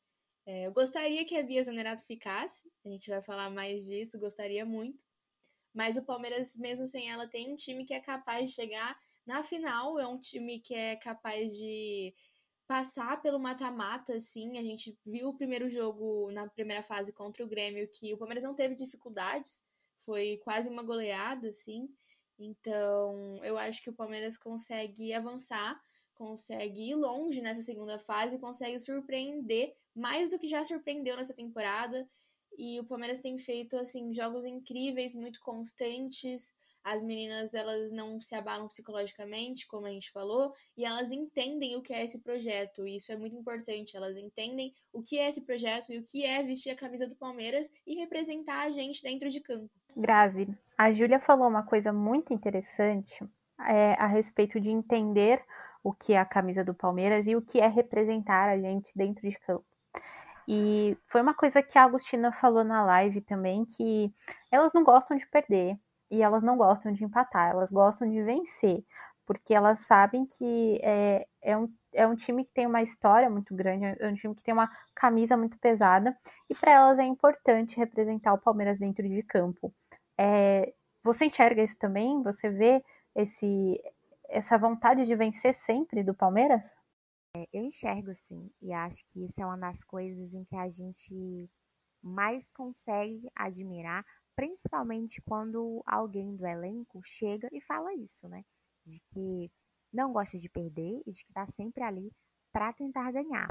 É, 0.47 0.67
eu 0.67 0.73
gostaria 0.73 1.25
que 1.25 1.37
a 1.37 1.43
Bia 1.43 1.65
Zanerato 1.65 2.07
ficasse, 2.07 2.71
a 2.85 2.89
gente 2.89 3.11
vai 3.11 3.21
falar 3.21 3.51
mais 3.51 3.85
disso, 3.85 4.19
gostaria 4.19 4.65
muito. 4.65 5.05
Mas 5.75 5.97
o 5.97 6.05
Palmeiras, 6.05 6.57
mesmo 6.57 6.87
sem 6.87 7.11
ela, 7.11 7.29
tem 7.29 7.53
um 7.53 7.57
time 7.57 7.85
que 7.85 7.93
é 7.93 8.01
capaz 8.01 8.49
de 8.49 8.55
chegar 8.55 8.97
na 9.27 9.43
final, 9.43 9.99
é 9.99 10.07
um 10.07 10.21
time 10.21 10.61
que 10.61 10.75
é 10.75 10.97
capaz 10.97 11.53
de 11.57 12.15
passar 12.67 13.21
pelo 13.23 13.39
mata-mata, 13.39 14.15
assim. 14.15 14.59
A 14.59 14.63
gente 14.63 14.99
viu 15.05 15.29
o 15.29 15.37
primeiro 15.37 15.69
jogo 15.69 16.31
na 16.33 16.49
primeira 16.49 16.83
fase 16.83 17.13
contra 17.13 17.45
o 17.45 17.49
Grêmio, 17.49 17.89
que 17.89 18.13
o 18.15 18.19
Palmeiras 18.19 18.45
não 18.45 18.55
teve 18.55 18.75
dificuldades, 18.75 19.63
foi 20.05 20.39
quase 20.39 20.69
uma 20.69 20.83
goleada, 20.83 21.49
assim. 21.49 21.89
Então, 22.39 23.39
eu 23.43 23.57
acho 23.57 23.83
que 23.83 23.91
o 23.91 23.95
Palmeiras 23.95 24.37
consegue 24.37 25.13
avançar, 25.13 25.81
consegue 26.15 26.91
ir 26.91 26.95
longe 26.95 27.41
nessa 27.41 27.63
segunda 27.63 27.99
fase, 27.99 28.39
consegue 28.39 28.79
surpreender 28.79 29.75
mais 29.95 30.31
do 30.31 30.39
que 30.39 30.49
já 30.49 30.65
surpreendeu 30.65 31.17
nessa 31.17 31.35
temporada. 31.35 32.09
E 32.59 32.81
o 32.81 32.85
Palmeiras 32.85 33.21
tem 33.21 33.39
feito 33.39 33.77
assim 33.77 34.15
jogos 34.15 34.45
incríveis, 34.45 35.15
muito 35.15 35.41
constantes. 35.41 36.53
As 36.87 37.03
meninas 37.03 37.53
elas 37.53 37.91
não 37.91 38.21
se 38.21 38.33
abalam 38.33 38.69
psicologicamente, 38.69 39.67
como 39.67 39.87
a 39.87 39.91
gente 39.91 40.13
falou, 40.13 40.55
e 40.77 40.85
elas 40.85 41.11
entendem 41.11 41.75
o 41.75 41.83
que 41.83 41.93
é 41.93 42.05
esse 42.05 42.21
projeto. 42.21 42.87
E 42.87 42.95
isso 42.95 43.11
é 43.11 43.17
muito 43.17 43.35
importante. 43.35 43.97
Elas 43.97 44.17
entendem 44.17 44.73
o 44.93 45.03
que 45.03 45.19
é 45.19 45.29
esse 45.29 45.41
projeto 45.41 45.93
e 45.93 45.99
o 45.99 46.05
que 46.05 46.25
é 46.25 46.45
vestir 46.45 46.71
a 46.71 46.77
camisa 46.77 47.09
do 47.09 47.17
Palmeiras 47.17 47.69
e 47.85 47.97
representar 47.97 48.61
a 48.61 48.71
gente 48.71 49.03
dentro 49.03 49.29
de 49.29 49.41
campo. 49.41 49.69
Grave. 49.97 50.47
A 50.79 50.93
Júlia 50.93 51.19
falou 51.19 51.49
uma 51.49 51.65
coisa 51.65 51.93
muito 51.93 52.33
interessante 52.33 53.19
é, 53.69 53.95
a 53.95 54.07
respeito 54.07 54.61
de 54.61 54.71
entender 54.71 55.43
o 55.83 55.93
que 55.93 56.13
é 56.13 56.19
a 56.21 56.25
camisa 56.25 56.63
do 56.63 56.73
Palmeiras 56.73 57.27
e 57.27 57.35
o 57.35 57.43
que 57.43 57.59
é 57.59 57.67
representar 57.67 58.49
a 58.49 58.59
gente 58.61 58.93
dentro 58.95 59.29
de 59.29 59.37
campo. 59.41 59.65
E 60.47 60.97
foi 61.09 61.21
uma 61.21 61.35
coisa 61.35 61.61
que 61.61 61.77
a 61.77 61.83
Agostina 61.83 62.31
falou 62.31 62.63
na 62.63 62.85
live 62.85 63.21
também, 63.23 63.65
que 63.65 64.15
elas 64.53 64.73
não 64.73 64.85
gostam 64.85 65.17
de 65.17 65.27
perder 65.27 65.77
e 66.11 66.23
elas 66.23 66.43
não 66.43 66.57
gostam 66.57 66.93
de 66.93 67.05
empatar, 67.05 67.51
elas 67.51 67.71
gostam 67.71 68.09
de 68.09 68.23
vencer, 68.23 68.85
porque 69.27 69.53
elas 69.53 69.81
sabem 69.81 70.25
que 70.25 70.79
é, 70.83 71.27
é, 71.43 71.57
um, 71.57 71.73
é 71.93 72.07
um 72.07 72.15
time 72.15 72.45
que 72.45 72.53
tem 72.53 72.67
uma 72.67 72.83
história 72.83 73.29
muito 73.29 73.55
grande, 73.55 73.85
é 73.99 74.09
um 74.09 74.15
time 74.15 74.35
que 74.35 74.43
tem 74.43 74.55
uma 74.55 74.71
camisa 74.95 75.37
muito 75.37 75.59
pesada, 75.59 76.17
e 76.49 76.55
para 76.55 76.73
elas 76.73 76.99
é 76.99 77.05
importante 77.05 77.77
representar 77.77 78.35
o 78.35 78.39
Palmeiras 78.39 78.79
dentro 78.79 79.09
de 79.09 79.23
campo. 79.23 79.75
É, 80.17 80.73
você 81.03 81.27
enxerga 81.27 81.63
isso 81.63 81.77
também? 81.77 82.23
Você 82.23 82.49
vê 82.49 82.83
esse, 83.15 83.83
essa 84.29 84.57
vontade 84.57 85.05
de 85.05 85.15
vencer 85.15 85.55
sempre 85.55 86.03
do 86.03 86.15
Palmeiras? 86.15 86.75
É, 87.37 87.47
eu 87.53 87.65
enxergo 87.65 88.15
sim, 88.15 88.51
e 88.63 88.73
acho 88.73 89.05
que 89.09 89.25
isso 89.25 89.41
é 89.41 89.45
uma 89.45 89.59
das 89.59 89.83
coisas 89.83 90.33
em 90.33 90.45
que 90.45 90.57
a 90.57 90.71
gente 90.71 91.51
mais 92.03 92.51
consegue 92.53 93.29
admirar, 93.35 94.05
principalmente 94.37 95.21
quando 95.23 95.83
alguém 95.87 96.37
do 96.37 96.47
elenco 96.47 97.01
chega 97.03 97.49
e 97.53 97.61
fala 97.63 97.93
isso, 97.95 98.29
né? 98.29 98.45
De 98.85 99.01
que 99.09 99.51
não 99.93 100.13
gosta 100.13 100.39
de 100.39 100.49
perder 100.49 101.03
e 101.07 101.11
de 101.11 101.25
que 101.25 101.31
está 101.31 101.47
sempre 101.47 101.83
ali 101.83 102.13
para 102.53 102.73
tentar 102.75 103.11
ganhar. 103.11 103.49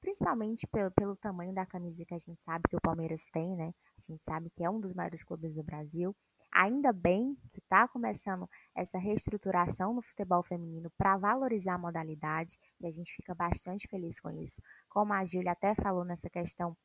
Principalmente 0.00 0.66
pelo, 0.66 0.90
pelo 0.90 1.16
tamanho 1.16 1.54
da 1.54 1.66
camisa 1.66 2.04
que 2.04 2.14
a 2.14 2.18
gente 2.18 2.42
sabe 2.42 2.64
que 2.68 2.76
o 2.76 2.80
Palmeiras 2.80 3.22
tem, 3.32 3.54
né? 3.54 3.72
A 3.96 4.00
gente 4.00 4.24
sabe 4.24 4.50
que 4.50 4.64
é 4.64 4.70
um 4.70 4.80
dos 4.80 4.94
maiores 4.94 5.22
clubes 5.22 5.54
do 5.54 5.62
Brasil. 5.62 6.16
Ainda 6.52 6.92
bem 6.92 7.36
que 7.52 7.60
está 7.60 7.86
começando 7.86 8.48
essa 8.74 8.98
reestruturação 8.98 9.94
no 9.94 10.02
futebol 10.02 10.42
feminino 10.42 10.90
para 10.98 11.16
valorizar 11.16 11.74
a 11.74 11.78
modalidade 11.78 12.58
e 12.80 12.86
a 12.86 12.90
gente 12.90 13.14
fica 13.14 13.34
bastante 13.34 13.86
feliz 13.86 14.18
com 14.18 14.30
isso. 14.30 14.60
Como 14.88 15.12
a 15.12 15.24
Júlia 15.24 15.52
até 15.52 15.74
falou 15.74 16.04
nessa 16.04 16.28
questão 16.28 16.76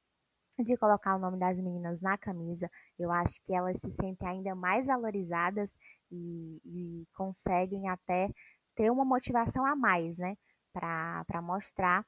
de 0.63 0.77
colocar 0.77 1.15
o 1.15 1.19
nome 1.19 1.37
das 1.37 1.57
meninas 1.57 2.01
na 2.01 2.17
camisa, 2.17 2.69
eu 2.97 3.11
acho 3.11 3.41
que 3.43 3.53
elas 3.53 3.77
se 3.79 3.91
sentem 3.91 4.27
ainda 4.27 4.55
mais 4.55 4.87
valorizadas 4.87 5.71
e, 6.11 6.61
e 6.65 7.07
conseguem 7.15 7.89
até 7.89 8.29
ter 8.75 8.91
uma 8.91 9.05
motivação 9.05 9.65
a 9.65 9.75
mais, 9.75 10.17
né, 10.17 10.37
para 10.73 11.41
mostrar 11.41 12.05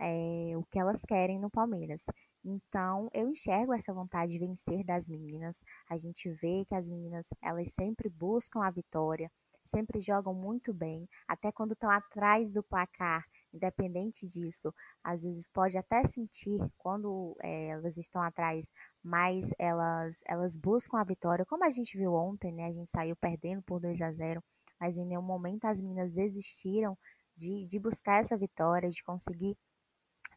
é, 0.00 0.52
o 0.56 0.64
que 0.64 0.78
elas 0.78 1.02
querem 1.02 1.38
no 1.38 1.50
Palmeiras. 1.50 2.04
Então, 2.44 3.08
eu 3.12 3.28
enxergo 3.28 3.72
essa 3.72 3.92
vontade 3.92 4.32
de 4.32 4.38
vencer 4.38 4.84
das 4.84 5.08
meninas. 5.08 5.60
A 5.88 5.96
gente 5.96 6.28
vê 6.30 6.64
que 6.66 6.74
as 6.74 6.88
meninas, 6.88 7.28
elas 7.40 7.72
sempre 7.72 8.08
buscam 8.08 8.62
a 8.64 8.70
vitória, 8.70 9.30
sempre 9.64 10.00
jogam 10.00 10.34
muito 10.34 10.72
bem, 10.72 11.08
até 11.28 11.52
quando 11.52 11.72
estão 11.72 11.90
atrás 11.90 12.50
do 12.52 12.62
placar. 12.62 13.24
Independente 13.52 14.26
disso, 14.26 14.74
às 15.04 15.22
vezes 15.22 15.48
pode 15.48 15.76
até 15.76 16.04
sentir 16.06 16.58
quando 16.78 17.36
é, 17.42 17.68
elas 17.68 17.96
estão 17.96 18.22
atrás, 18.22 18.70
mas 19.02 19.52
elas 19.58 20.20
elas 20.26 20.56
buscam 20.56 20.98
a 20.98 21.04
vitória, 21.04 21.44
como 21.44 21.64
a 21.64 21.70
gente 21.70 21.96
viu 21.98 22.14
ontem, 22.14 22.52
né? 22.52 22.66
A 22.66 22.72
gente 22.72 22.90
saiu 22.90 23.14
perdendo 23.16 23.62
por 23.62 23.80
2 23.80 24.00
a 24.00 24.12
0, 24.12 24.42
mas 24.80 24.96
em 24.96 25.04
nenhum 25.04 25.22
momento 25.22 25.66
as 25.66 25.80
meninas 25.80 26.12
desistiram 26.12 26.96
de, 27.36 27.66
de 27.66 27.78
buscar 27.78 28.20
essa 28.20 28.36
vitória, 28.36 28.90
de 28.90 29.02
conseguir 29.02 29.56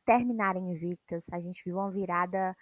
terminarem 0.06 0.72
invictas. 0.72 1.26
A 1.32 1.40
gente 1.40 1.64
viu 1.66 1.78
uma 1.78 1.92
virada, 1.92 2.56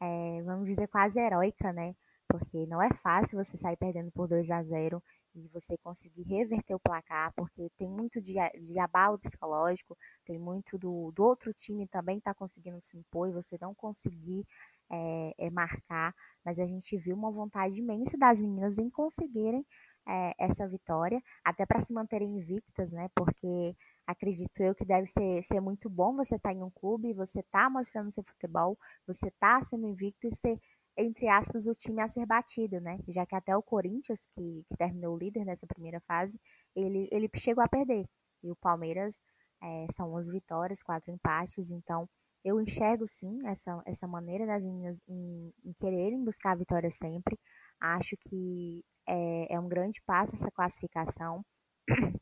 é, 0.00 0.42
vamos 0.42 0.66
dizer, 0.66 0.88
quase 0.88 1.18
heróica, 1.20 1.72
né? 1.72 1.94
Porque 2.28 2.66
não 2.66 2.82
é 2.82 2.92
fácil 2.94 3.42
você 3.42 3.56
sair 3.56 3.76
perdendo 3.76 4.10
por 4.12 4.28
2 4.28 4.50
a 4.50 4.62
0 4.62 5.02
e 5.34 5.48
você 5.48 5.76
conseguir 5.78 6.22
reverter 6.22 6.74
o 6.74 6.80
placar, 6.80 7.32
porque 7.34 7.70
tem 7.76 7.88
muito 7.88 8.20
de, 8.20 8.34
de 8.60 8.78
abalo 8.78 9.18
psicológico, 9.18 9.96
tem 10.24 10.38
muito 10.38 10.78
do, 10.78 11.10
do 11.12 11.24
outro 11.24 11.52
time 11.52 11.86
também 11.88 12.20
tá 12.20 12.34
conseguindo 12.34 12.80
se 12.80 12.96
impor 12.96 13.28
e 13.28 13.32
você 13.32 13.58
não 13.60 13.74
conseguir 13.74 14.46
é, 14.90 15.34
é, 15.38 15.50
marcar, 15.50 16.14
mas 16.44 16.58
a 16.58 16.66
gente 16.66 16.96
viu 16.96 17.16
uma 17.16 17.30
vontade 17.30 17.78
imensa 17.78 18.16
das 18.16 18.40
meninas 18.40 18.78
em 18.78 18.90
conseguirem 18.90 19.64
é, 20.06 20.34
essa 20.38 20.68
vitória, 20.68 21.22
até 21.44 21.64
para 21.64 21.80
se 21.80 21.92
manterem 21.92 22.36
invictas, 22.36 22.92
né? 22.92 23.08
Porque 23.14 23.74
acredito 24.06 24.62
eu 24.62 24.74
que 24.74 24.84
deve 24.84 25.06
ser, 25.06 25.42
ser 25.44 25.60
muito 25.60 25.88
bom 25.88 26.14
você 26.14 26.36
estar 26.36 26.50
tá 26.50 26.54
em 26.54 26.62
um 26.62 26.70
clube, 26.70 27.14
você 27.14 27.42
tá 27.44 27.70
mostrando 27.70 28.12
seu 28.12 28.22
futebol, 28.22 28.78
você 29.06 29.30
tá 29.40 29.62
sendo 29.64 29.86
invicto 29.86 30.26
e 30.26 30.34
ser, 30.34 30.60
entre 30.96 31.28
aspas, 31.28 31.66
o 31.66 31.74
time 31.74 32.00
a 32.02 32.08
ser 32.08 32.26
batido, 32.26 32.80
né? 32.80 32.98
Já 33.08 33.26
que 33.26 33.34
até 33.34 33.56
o 33.56 33.62
Corinthians, 33.62 34.20
que, 34.34 34.64
que 34.68 34.76
terminou 34.76 35.18
líder 35.18 35.44
nessa 35.44 35.66
primeira 35.66 36.00
fase, 36.00 36.38
ele, 36.74 37.08
ele 37.10 37.28
chegou 37.36 37.62
a 37.64 37.68
perder. 37.68 38.06
E 38.42 38.50
o 38.50 38.56
Palmeiras 38.56 39.20
é, 39.62 39.86
são 39.92 40.12
11 40.14 40.30
vitórias, 40.30 40.82
quatro 40.82 41.10
empates, 41.10 41.70
então 41.70 42.08
eu 42.44 42.60
enxergo 42.60 43.06
sim 43.06 43.38
essa, 43.46 43.82
essa 43.86 44.06
maneira 44.06 44.46
das 44.46 44.64
meninas 44.64 45.00
em, 45.08 45.52
em 45.64 45.72
quererem 45.80 46.22
buscar 46.22 46.52
a 46.52 46.56
vitória 46.56 46.90
sempre. 46.90 47.38
Acho 47.80 48.16
que 48.28 48.84
é, 49.08 49.54
é 49.54 49.60
um 49.60 49.68
grande 49.68 50.00
passo 50.06 50.36
essa 50.36 50.50
classificação 50.50 51.44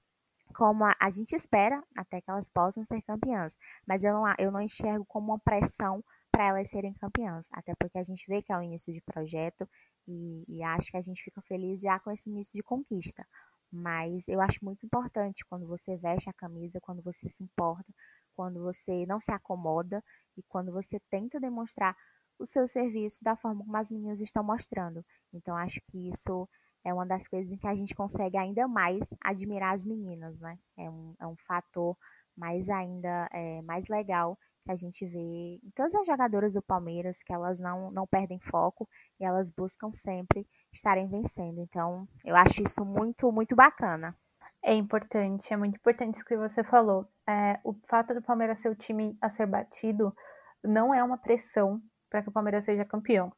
como 0.54 0.84
a, 0.84 0.94
a, 1.00 1.10
gente 1.10 1.34
espera 1.34 1.82
até 1.96 2.20
que 2.20 2.30
elas 2.30 2.48
possam 2.48 2.84
ser 2.84 3.02
campeãs. 3.02 3.56
Mas 3.86 4.04
eu 4.04 4.12
não, 4.12 4.22
eu 4.38 4.52
não 4.52 4.60
enxergo 4.60 5.04
como 5.06 5.32
uma 5.32 5.38
pressão 5.40 6.04
para 6.32 6.48
elas 6.48 6.70
serem 6.70 6.94
campeãs, 6.94 7.46
até 7.52 7.74
porque 7.78 7.98
a 7.98 8.02
gente 8.02 8.24
vê 8.26 8.42
que 8.42 8.50
é 8.50 8.56
o 8.56 8.62
início 8.62 8.92
de 8.92 9.02
projeto 9.02 9.68
e, 10.08 10.44
e 10.48 10.62
acho 10.62 10.90
que 10.90 10.96
a 10.96 11.02
gente 11.02 11.22
fica 11.22 11.42
feliz 11.42 11.80
já 11.80 12.00
com 12.00 12.10
esse 12.10 12.30
início 12.30 12.52
de 12.54 12.62
conquista. 12.62 13.26
Mas 13.70 14.26
eu 14.28 14.40
acho 14.40 14.64
muito 14.64 14.84
importante 14.84 15.44
quando 15.44 15.66
você 15.66 15.96
veste 15.96 16.28
a 16.28 16.32
camisa, 16.32 16.80
quando 16.80 17.02
você 17.02 17.28
se 17.28 17.44
importa, 17.44 17.92
quando 18.34 18.62
você 18.62 19.04
não 19.06 19.20
se 19.20 19.30
acomoda 19.30 20.02
e 20.36 20.42
quando 20.42 20.72
você 20.72 20.98
tenta 21.10 21.38
demonstrar 21.38 21.94
o 22.38 22.46
seu 22.46 22.66
serviço 22.66 23.22
da 23.22 23.36
forma 23.36 23.64
como 23.64 23.76
as 23.76 23.90
meninas 23.90 24.20
estão 24.20 24.42
mostrando. 24.42 25.04
Então 25.32 25.54
acho 25.54 25.80
que 25.82 26.08
isso 26.08 26.48
é 26.84 26.92
uma 26.92 27.06
das 27.06 27.28
coisas 27.28 27.52
em 27.52 27.56
que 27.56 27.66
a 27.66 27.74
gente 27.74 27.94
consegue 27.94 28.36
ainda 28.36 28.66
mais 28.66 29.08
admirar 29.20 29.74
as 29.74 29.84
meninas, 29.84 30.38
né? 30.40 30.58
É 30.76 30.90
um, 30.90 31.14
é 31.20 31.26
um 31.26 31.36
fator 31.36 31.96
mais 32.36 32.68
ainda 32.68 33.28
é, 33.32 33.62
mais 33.62 33.86
legal 33.88 34.38
que 34.62 34.70
a 34.70 34.76
gente 34.76 35.04
vê 35.06 35.60
em 35.62 35.70
todas 35.74 35.94
as 35.94 36.06
jogadoras 36.06 36.54
do 36.54 36.62
Palmeiras, 36.62 37.22
que 37.22 37.32
elas 37.32 37.58
não, 37.58 37.90
não 37.90 38.06
perdem 38.06 38.38
foco 38.38 38.88
e 39.20 39.24
elas 39.24 39.50
buscam 39.50 39.92
sempre 39.92 40.46
estarem 40.72 41.08
vencendo. 41.08 41.60
Então, 41.60 42.06
eu 42.24 42.36
acho 42.36 42.62
isso 42.62 42.84
muito, 42.84 43.30
muito 43.30 43.54
bacana. 43.54 44.16
É 44.62 44.74
importante, 44.74 45.52
é 45.52 45.56
muito 45.56 45.76
importante 45.76 46.14
isso 46.14 46.24
que 46.24 46.36
você 46.36 46.62
falou. 46.62 47.06
É, 47.28 47.58
o 47.64 47.74
fato 47.88 48.14
do 48.14 48.22
Palmeiras 48.22 48.60
ser 48.60 48.68
o 48.68 48.76
time 48.76 49.16
a 49.20 49.28
ser 49.28 49.46
batido 49.46 50.14
não 50.62 50.94
é 50.94 51.02
uma 51.02 51.18
pressão 51.18 51.82
para 52.08 52.22
que 52.22 52.28
o 52.28 52.32
Palmeiras 52.32 52.64
seja 52.64 52.84
campeão 52.84 53.32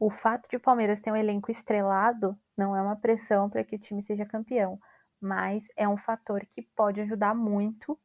o 0.00 0.08
fato 0.08 0.48
de 0.48 0.56
o 0.56 0.60
Palmeiras 0.60 0.98
ter 0.98 1.12
um 1.12 1.16
elenco 1.16 1.50
estrelado 1.50 2.34
não 2.56 2.74
é 2.74 2.80
uma 2.80 2.96
pressão 2.96 3.50
para 3.50 3.62
que 3.62 3.76
o 3.76 3.78
time 3.78 4.02
seja 4.02 4.24
campeão, 4.24 4.80
mas 5.20 5.64
é 5.76 5.86
um 5.86 5.98
fator 5.98 6.44
que 6.46 6.62
pode 6.74 7.02
ajudar 7.02 7.34
muito 7.34 8.00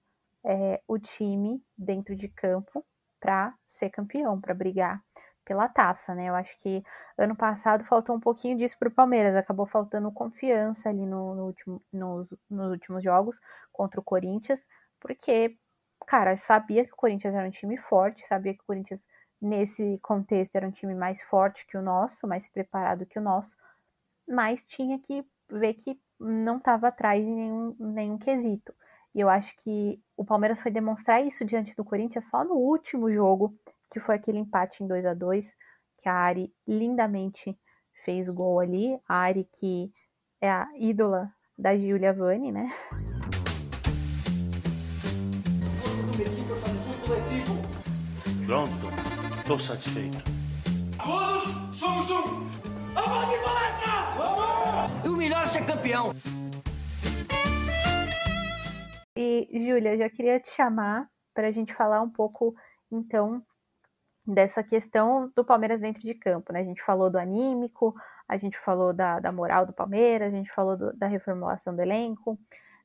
é, 0.45 0.81
o 0.87 0.99
time 0.99 1.61
dentro 1.77 2.15
de 2.15 2.29
campo 2.29 2.85
para 3.19 3.53
ser 3.67 3.89
campeão, 3.89 4.39
para 4.39 4.53
brigar 4.53 5.01
pela 5.43 5.67
taça, 5.67 6.15
né? 6.15 6.29
Eu 6.29 6.35
acho 6.35 6.57
que 6.61 6.83
ano 7.17 7.35
passado 7.35 7.83
faltou 7.85 8.15
um 8.15 8.19
pouquinho 8.19 8.57
disso 8.57 8.77
para 8.79 8.89
o 8.89 8.91
Palmeiras, 8.91 9.35
acabou 9.35 9.65
faltando 9.67 10.11
confiança 10.11 10.89
ali 10.89 11.05
no, 11.05 11.35
no 11.35 11.45
último, 11.45 11.81
nos, 11.91 12.27
nos 12.49 12.71
últimos 12.71 13.03
jogos 13.03 13.37
contra 13.71 13.99
o 13.99 14.03
Corinthians, 14.03 14.59
porque 14.99 15.57
cara, 16.07 16.35
sabia 16.35 16.85
que 16.85 16.93
o 16.93 16.95
Corinthians 16.95 17.33
era 17.35 17.47
um 17.47 17.51
time 17.51 17.77
forte, 17.77 18.25
sabia 18.27 18.53
que 18.53 18.61
o 18.61 18.65
Corinthians, 18.65 19.05
nesse 19.41 19.99
contexto, 20.01 20.55
era 20.55 20.67
um 20.67 20.71
time 20.71 20.95
mais 20.95 21.21
forte 21.23 21.65
que 21.67 21.77
o 21.77 21.81
nosso, 21.81 22.27
mais 22.27 22.47
preparado 22.49 23.05
que 23.05 23.19
o 23.19 23.21
nosso, 23.21 23.51
mas 24.27 24.61
tinha 24.67 24.99
que 24.99 25.25
ver 25.49 25.75
que 25.75 25.99
não 26.19 26.57
estava 26.57 26.87
atrás 26.87 27.23
em 27.23 27.35
nenhum, 27.35 27.75
nenhum 27.79 28.17
quesito. 28.17 28.73
E 29.15 29.21
eu 29.21 29.29
acho 29.29 29.55
que 29.63 29.97
o 30.17 30.25
Palmeiras 30.25 30.59
foi 30.59 30.69
demonstrar 30.69 31.25
isso 31.25 31.45
diante 31.45 31.73
do 31.73 31.85
Corinthians 31.85 32.25
só 32.25 32.43
no 32.43 32.55
último 32.55 33.09
jogo, 33.09 33.57
que 33.89 33.97
foi 33.97 34.15
aquele 34.15 34.39
empate 34.39 34.83
em 34.83 34.87
2 34.87 35.05
a 35.05 35.13
2 35.13 35.55
que 36.03 36.09
a 36.09 36.13
Ari 36.13 36.53
lindamente 36.67 37.57
fez 38.03 38.27
o 38.27 38.33
gol 38.33 38.59
ali. 38.59 38.99
A 39.07 39.15
Ari 39.15 39.47
que 39.53 39.89
é 40.41 40.51
a 40.51 40.67
ídola 40.77 41.31
da 41.57 41.77
Giulia 41.77 42.11
Vani, 42.11 42.51
né? 42.51 42.69
Pronto, 48.45 48.71
estou 49.37 49.59
satisfeito. 49.59 50.17
Todos 51.01 51.77
somos 51.77 52.11
um! 52.11 52.49
Vamos, 52.93 53.37
palestra! 53.43 54.11
Vamos! 54.17 55.07
O 55.07 55.15
melhor 55.15 55.43
é 55.43 55.45
ser 55.45 55.65
campeão. 55.65 56.13
Júlia, 59.51 59.97
já 59.97 60.09
queria 60.09 60.39
te 60.39 60.49
chamar 60.49 61.09
para 61.33 61.47
a 61.47 61.51
gente 61.51 61.73
falar 61.73 62.01
um 62.01 62.09
pouco, 62.09 62.55
então, 62.91 63.43
dessa 64.25 64.63
questão 64.63 65.31
do 65.35 65.43
Palmeiras 65.43 65.81
dentro 65.81 66.01
de 66.01 66.13
campo, 66.13 66.53
né? 66.53 66.61
A 66.61 66.63
gente 66.63 66.81
falou 66.81 67.09
do 67.09 67.17
anímico, 67.17 67.93
a 68.27 68.37
gente 68.37 68.57
falou 68.59 68.93
da, 68.93 69.19
da 69.19 69.31
moral 69.31 69.65
do 69.65 69.73
Palmeiras, 69.73 70.33
a 70.33 70.35
gente 70.35 70.51
falou 70.51 70.77
do, 70.77 70.93
da 70.93 71.07
reformulação 71.07 71.75
do 71.75 71.81
elenco, 71.81 72.39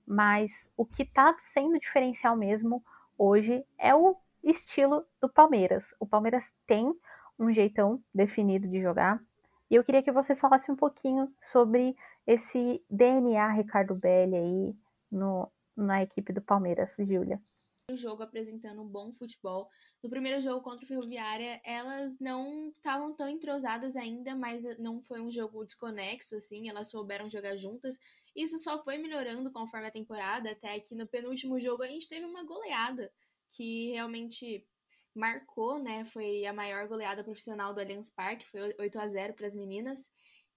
mas 0.07 0.51
o 0.77 0.85
que 0.85 1.03
está 1.03 1.35
sendo 1.53 1.79
diferencial 1.79 2.37
mesmo 2.37 2.83
hoje 3.17 3.65
é 3.79 3.95
o 3.95 4.17
estilo 4.43 5.05
do 5.21 5.29
Palmeiras. 5.29 5.85
O 5.99 6.07
Palmeiras 6.07 6.45
tem 6.67 6.93
um 7.39 7.53
jeitão 7.53 8.03
definido 8.15 8.69
de 8.69 8.81
jogar. 8.81 9.21
E 9.71 9.75
eu 9.77 9.85
queria 9.85 10.03
que 10.03 10.11
você 10.11 10.35
falasse 10.35 10.71
um 10.71 10.77
pouquinho 10.77 11.33
sobre 11.53 11.97
esse 12.27 12.83
DNA 12.91 13.49
Ricardo 13.53 13.95
Belli 13.95 14.37
aí 14.37 14.77
no, 15.11 15.51
na 15.83 16.03
equipe 16.03 16.33
do 16.33 16.43
Palmeiras, 16.43 16.97
Júlia. 16.99 17.41
O 17.91 17.97
jogo 17.97 18.23
apresentando 18.23 18.83
um 18.83 18.87
bom 18.87 19.13
futebol. 19.13 19.69
No 20.03 20.09
primeiro 20.09 20.41
jogo 20.41 20.63
contra 20.63 20.85
o 20.85 20.89
Ferroviária, 20.89 21.61
elas 21.65 22.17
não 22.21 22.69
estavam 22.69 23.13
tão 23.15 23.29
entrosadas 23.29 23.97
ainda, 23.97 24.37
mas 24.37 24.63
não 24.79 25.03
foi 25.03 25.21
um 25.21 25.31
jogo 25.31 25.65
desconexo, 25.65 26.37
assim, 26.37 26.69
elas 26.69 26.89
souberam 26.91 27.29
jogar 27.29 27.57
juntas. 27.57 27.99
Isso 28.35 28.59
só 28.61 28.83
foi 28.85 28.97
melhorando 28.99 29.51
conforme 29.51 29.89
a 29.89 29.91
temporada, 29.91 30.53
até 30.53 30.79
que 30.79 30.95
no 30.95 31.07
penúltimo 31.07 31.59
jogo 31.59 31.83
a 31.83 31.89
gente 31.89 32.09
teve 32.09 32.25
uma 32.25 32.45
goleada 32.45 33.11
que 33.51 33.91
realmente 33.91 34.65
marcou, 35.15 35.83
né? 35.83 36.05
Foi 36.05 36.47
a 36.47 36.53
maior 36.53 36.87
goleada 36.87 37.25
profissional 37.25 37.75
do 37.75 37.81
Allianz 37.81 38.09
Parque, 38.11 38.47
foi 38.47 38.75
8 38.79 39.01
a 39.01 39.09
0 39.09 39.35
para 39.35 39.47
as 39.47 39.57
meninas. 39.57 40.11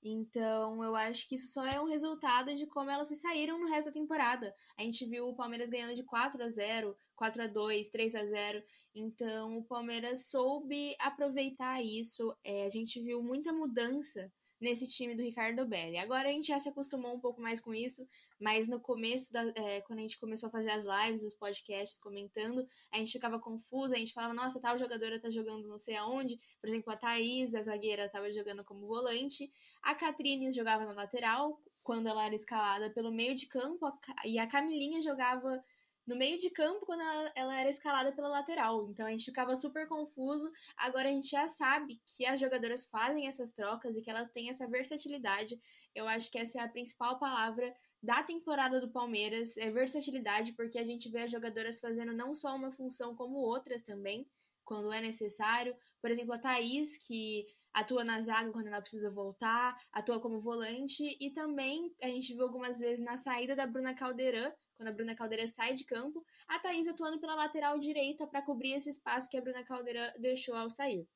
Então, 0.03 0.83
eu 0.83 0.95
acho 0.95 1.27
que 1.29 1.35
isso 1.35 1.47
só 1.53 1.65
é 1.65 1.79
um 1.79 1.87
resultado 1.87 2.53
de 2.55 2.67
como 2.67 2.89
elas 2.89 3.07
se 3.07 3.15
saíram 3.15 3.57
no 3.57 3.69
resto 3.69 3.87
da 3.87 3.93
temporada. 3.93 4.53
A 4.77 4.81
gente 4.81 5.05
viu 5.05 5.29
o 5.29 5.35
Palmeiras 5.35 5.69
ganhando 5.69 5.95
de 5.95 6.03
4 6.03 6.43
a 6.43 6.49
0, 6.49 6.95
4 7.15 7.43
a 7.43 7.47
2, 7.47 7.89
3 7.89 8.15
a 8.15 8.25
0. 8.25 8.63
Então, 8.93 9.57
o 9.57 9.63
Palmeiras 9.63 10.27
soube 10.27 10.93
aproveitar 10.99 11.81
isso. 11.81 12.35
É, 12.43 12.65
a 12.65 12.69
gente 12.69 13.01
viu 13.01 13.23
muita 13.23 13.53
mudança 13.53 14.29
nesse 14.59 14.87
time 14.87 15.15
do 15.15 15.21
Ricardo 15.21 15.65
Belli. 15.65 15.97
Agora 15.97 16.29
a 16.29 16.31
gente 16.31 16.47
já 16.47 16.59
se 16.59 16.69
acostumou 16.69 17.13
um 17.13 17.19
pouco 17.19 17.41
mais 17.41 17.59
com 17.59 17.73
isso, 17.73 18.07
mas 18.43 18.67
no 18.67 18.77
começo, 18.77 19.31
da, 19.31 19.41
é, 19.55 19.79
quando 19.83 19.99
a 19.99 20.01
gente 20.01 20.19
começou 20.19 20.47
a 20.47 20.51
fazer 20.51 20.69
as 20.71 20.83
lives, 20.83 21.23
os 21.23 21.33
podcasts 21.33 21.97
comentando, 21.97 22.67
a 22.91 22.97
gente 22.97 23.13
ficava 23.13 23.39
confusa, 23.39 23.95
a 23.95 23.97
gente 23.97 24.11
falava, 24.11 24.33
nossa, 24.33 24.59
tal 24.59 24.77
jogadora 24.77 25.17
tá 25.17 25.29
jogando 25.29 25.65
não 25.65 25.79
sei 25.79 25.95
aonde. 25.95 26.37
Por 26.59 26.67
exemplo, 26.67 26.91
a 26.91 26.97
Thaís, 26.97 27.55
a 27.55 27.63
zagueira, 27.63 28.09
tava 28.09 28.33
jogando 28.33 28.61
como 28.65 28.85
volante. 28.85 29.49
A 29.81 29.95
Catrine 29.95 30.51
jogava 30.51 30.83
na 30.83 30.91
lateral, 30.91 31.57
quando 31.81 32.07
ela 32.07 32.25
era 32.25 32.35
escalada 32.35 32.89
pelo 32.89 33.13
meio 33.13 33.33
de 33.33 33.47
campo, 33.47 33.89
e 34.25 34.37
a 34.37 34.45
Camilinha 34.45 35.01
jogava 35.01 35.63
no 36.05 36.17
meio 36.17 36.37
de 36.37 36.49
campo 36.49 36.85
quando 36.85 36.99
ela, 36.99 37.31
ela, 37.33 37.57
era 37.57 37.69
escalada 37.69 38.11
pela 38.11 38.27
lateral. 38.27 38.89
Então 38.89 39.05
a 39.05 39.11
gente 39.11 39.23
ficava 39.23 39.55
super 39.55 39.87
confuso. 39.87 40.51
Agora 40.75 41.07
a 41.07 41.11
gente 41.13 41.29
já 41.29 41.47
sabe 41.47 42.01
que 42.05 42.25
as 42.25 42.41
jogadoras 42.41 42.85
fazem 42.87 43.25
essas 43.25 43.51
trocas 43.51 43.95
e 43.95 44.01
que 44.01 44.09
elas 44.09 44.29
têm 44.31 44.49
essa 44.49 44.67
versatilidade. 44.67 45.57
Eu 45.95 46.09
acho 46.09 46.29
que 46.29 46.37
essa 46.37 46.59
é 46.59 46.61
a 46.61 46.67
principal 46.67 47.17
palavra 47.17 47.73
da 48.03 48.21
temporada 48.21 48.81
do 48.81 48.91
Palmeiras, 48.91 49.55
é 49.55 49.71
versatilidade, 49.71 50.51
porque 50.51 50.77
a 50.77 50.85
gente 50.85 51.09
vê 51.09 51.21
as 51.21 51.31
jogadoras 51.31 51.79
fazendo 51.79 52.11
não 52.11 52.35
só 52.35 52.53
uma 52.53 52.69
função 52.69 53.15
como 53.15 53.37
outras 53.37 53.81
também, 53.81 54.27
quando 54.65 54.91
é 54.91 54.99
necessário. 54.99 55.73
Por 56.01 56.11
exemplo, 56.11 56.33
a 56.33 56.37
Thaís, 56.37 56.97
que 56.97 57.45
atua 57.73 58.03
na 58.03 58.21
zaga 58.21 58.51
quando 58.51 58.67
ela 58.67 58.81
precisa 58.81 59.09
voltar, 59.09 59.79
atua 59.89 60.19
como 60.19 60.41
volante, 60.41 61.17
e 61.17 61.31
também 61.31 61.95
a 62.01 62.07
gente 62.07 62.33
viu 62.33 62.43
algumas 62.43 62.77
vezes 62.77 63.03
na 63.03 63.15
saída 63.15 63.55
da 63.55 63.65
Bruna 63.65 63.95
Caldeirão, 63.95 64.53
quando 64.75 64.89
a 64.89 64.91
Bruna 64.91 65.15
Caldeira 65.15 65.47
sai 65.47 65.73
de 65.73 65.85
campo, 65.85 66.25
a 66.47 66.59
Thaís 66.59 66.87
atuando 66.89 67.21
pela 67.21 67.35
lateral 67.35 67.79
direita 67.79 68.27
para 68.27 68.41
cobrir 68.41 68.73
esse 68.73 68.89
espaço 68.89 69.29
que 69.29 69.37
a 69.37 69.41
Bruna 69.41 69.63
Caldeira 69.63 70.13
deixou 70.19 70.55
ao 70.55 70.69
sair. 70.69 71.07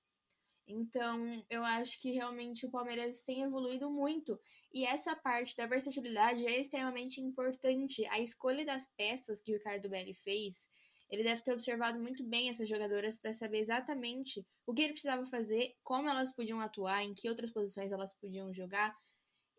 Então, 0.67 1.43
eu 1.49 1.63
acho 1.63 1.99
que 2.01 2.11
realmente 2.11 2.65
o 2.65 2.71
Palmeiras 2.71 3.23
tem 3.23 3.41
evoluído 3.41 3.89
muito. 3.89 4.37
E 4.77 4.85
essa 4.85 5.15
parte 5.15 5.57
da 5.57 5.65
versatilidade 5.65 6.45
é 6.45 6.61
extremamente 6.61 7.19
importante. 7.19 8.05
A 8.11 8.19
escolha 8.19 8.63
das 8.63 8.87
peças 8.95 9.41
que 9.41 9.51
o 9.51 9.57
Ricardo 9.57 9.89
Belli 9.89 10.13
fez, 10.13 10.69
ele 11.09 11.23
deve 11.23 11.41
ter 11.41 11.51
observado 11.51 11.99
muito 11.99 12.23
bem 12.23 12.47
essas 12.47 12.69
jogadoras 12.69 13.17
para 13.17 13.33
saber 13.33 13.57
exatamente 13.57 14.45
o 14.67 14.75
que 14.75 14.83
ele 14.83 14.93
precisava 14.93 15.25
fazer, 15.25 15.73
como 15.83 16.07
elas 16.07 16.31
podiam 16.31 16.61
atuar, 16.61 17.03
em 17.03 17.15
que 17.15 17.27
outras 17.27 17.51
posições 17.51 17.91
elas 17.91 18.13
podiam 18.21 18.53
jogar. 18.53 18.95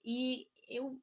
E 0.04 0.46
eu 0.70 0.96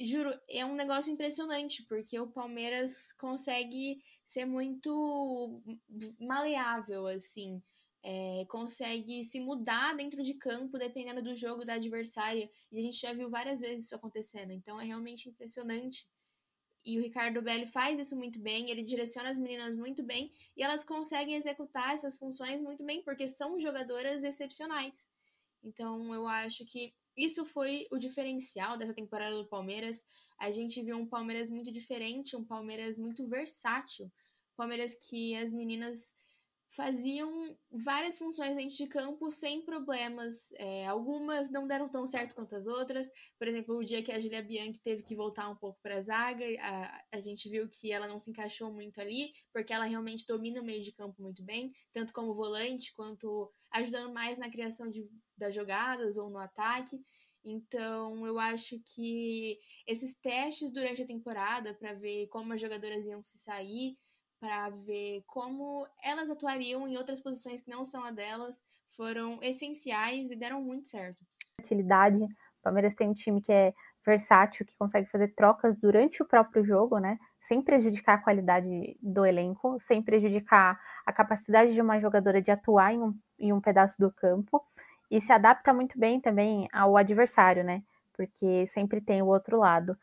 juro, 0.00 0.30
é 0.48 0.64
um 0.64 0.74
negócio 0.74 1.12
impressionante, 1.12 1.84
porque 1.90 2.18
o 2.18 2.32
Palmeiras 2.32 3.12
consegue 3.18 3.98
ser 4.26 4.46
muito 4.46 5.62
maleável, 6.18 7.06
assim. 7.06 7.62
É, 8.02 8.44
consegue 8.48 9.24
se 9.24 9.40
mudar 9.40 9.96
dentro 9.96 10.22
de 10.22 10.34
campo 10.34 10.78
dependendo 10.78 11.22
do 11.22 11.34
jogo 11.34 11.64
da 11.64 11.74
adversária. 11.74 12.50
E 12.70 12.78
a 12.78 12.82
gente 12.82 12.98
já 12.98 13.12
viu 13.12 13.28
várias 13.28 13.60
vezes 13.60 13.86
isso 13.86 13.96
acontecendo. 13.96 14.52
Então 14.52 14.80
é 14.80 14.84
realmente 14.84 15.28
impressionante. 15.28 16.06
E 16.84 16.98
o 16.98 17.02
Ricardo 17.02 17.42
Belli 17.42 17.66
faz 17.66 17.98
isso 17.98 18.16
muito 18.16 18.40
bem, 18.40 18.70
ele 18.70 18.82
direciona 18.82 19.28
as 19.28 19.36
meninas 19.36 19.76
muito 19.76 20.02
bem 20.02 20.32
e 20.56 20.62
elas 20.62 20.84
conseguem 20.84 21.34
executar 21.34 21.94
essas 21.94 22.16
funções 22.16 22.62
muito 22.62 22.82
bem, 22.82 23.02
porque 23.02 23.28
são 23.28 23.60
jogadoras 23.60 24.22
excepcionais. 24.22 25.06
Então 25.62 26.14
eu 26.14 26.26
acho 26.26 26.64
que 26.64 26.94
isso 27.16 27.44
foi 27.44 27.86
o 27.90 27.98
diferencial 27.98 28.78
dessa 28.78 28.94
temporada 28.94 29.36
do 29.36 29.48
Palmeiras. 29.48 30.02
A 30.38 30.50
gente 30.50 30.82
viu 30.82 30.96
um 30.96 31.06
Palmeiras 31.06 31.50
muito 31.50 31.70
diferente, 31.72 32.36
um 32.36 32.44
Palmeiras 32.44 32.96
muito 32.96 33.26
versátil. 33.26 34.10
Palmeiras 34.56 34.94
que 34.94 35.36
as 35.36 35.52
meninas 35.52 36.14
faziam 36.70 37.56
várias 37.70 38.18
funções 38.18 38.56
dentro 38.56 38.76
de 38.76 38.86
campo 38.86 39.30
sem 39.30 39.64
problemas. 39.64 40.52
É, 40.54 40.86
algumas 40.86 41.50
não 41.50 41.66
deram 41.66 41.88
tão 41.88 42.06
certo 42.06 42.34
quanto 42.34 42.54
as 42.54 42.66
outras. 42.66 43.10
Por 43.38 43.48
exemplo, 43.48 43.76
o 43.76 43.84
dia 43.84 44.02
que 44.02 44.12
a 44.12 44.20
Julia 44.20 44.42
Bianchi 44.42 44.80
teve 44.80 45.02
que 45.02 45.16
voltar 45.16 45.48
um 45.48 45.56
pouco 45.56 45.80
para 45.82 45.96
a 45.96 46.02
zaga, 46.02 46.44
a 47.12 47.20
gente 47.20 47.48
viu 47.48 47.68
que 47.68 47.90
ela 47.90 48.06
não 48.06 48.20
se 48.20 48.30
encaixou 48.30 48.72
muito 48.72 49.00
ali, 49.00 49.32
porque 49.52 49.72
ela 49.72 49.84
realmente 49.84 50.26
domina 50.26 50.60
o 50.60 50.64
meio 50.64 50.82
de 50.82 50.92
campo 50.92 51.20
muito 51.22 51.42
bem, 51.42 51.72
tanto 51.92 52.12
como 52.12 52.34
volante 52.34 52.94
quanto 52.94 53.50
ajudando 53.72 54.12
mais 54.12 54.38
na 54.38 54.50
criação 54.50 54.90
de, 54.90 55.08
das 55.36 55.54
jogadas 55.54 56.16
ou 56.16 56.30
no 56.30 56.38
ataque. 56.38 57.00
Então, 57.44 58.26
eu 58.26 58.38
acho 58.38 58.80
que 58.94 59.58
esses 59.86 60.14
testes 60.16 60.72
durante 60.72 61.02
a 61.02 61.06
temporada 61.06 61.72
para 61.74 61.94
ver 61.94 62.26
como 62.28 62.52
as 62.52 62.60
jogadoras 62.60 63.06
iam 63.06 63.22
se 63.22 63.38
sair, 63.38 63.96
para 64.40 64.70
ver 64.70 65.22
como 65.26 65.86
elas 66.02 66.30
atuariam 66.30 66.86
em 66.86 66.96
outras 66.96 67.20
posições 67.20 67.60
que 67.60 67.70
não 67.70 67.84
são 67.84 68.04
a 68.04 68.10
delas, 68.10 68.54
foram 68.96 69.38
essenciais 69.42 70.30
e 70.30 70.36
deram 70.36 70.62
muito 70.62 70.86
certo. 70.86 71.18
Versatilidade. 71.58 72.22
O 72.22 72.62
Palmeiras 72.62 72.94
tem 72.94 73.08
um 73.08 73.14
time 73.14 73.40
que 73.40 73.52
é 73.52 73.72
versátil, 74.04 74.64
que 74.64 74.76
consegue 74.76 75.08
fazer 75.10 75.28
trocas 75.34 75.76
durante 75.76 76.22
o 76.22 76.26
próprio 76.26 76.64
jogo, 76.64 76.98
né? 76.98 77.18
Sem 77.40 77.62
prejudicar 77.62 78.14
a 78.14 78.22
qualidade 78.22 78.96
do 79.02 79.24
elenco, 79.24 79.78
sem 79.82 80.02
prejudicar 80.02 80.80
a 81.04 81.12
capacidade 81.12 81.72
de 81.72 81.80
uma 81.80 82.00
jogadora 82.00 82.40
de 82.40 82.50
atuar 82.50 82.92
em 82.92 82.98
um, 82.98 83.14
em 83.38 83.52
um 83.52 83.60
pedaço 83.60 83.98
do 83.98 84.10
campo. 84.10 84.64
E 85.10 85.20
se 85.20 85.32
adapta 85.32 85.72
muito 85.72 85.98
bem 85.98 86.20
também 86.20 86.68
ao 86.72 86.96
adversário, 86.96 87.64
né? 87.64 87.82
Porque 88.14 88.66
sempre 88.68 89.00
tem 89.00 89.22
o 89.22 89.26
outro 89.26 89.58
lado. 89.58 89.96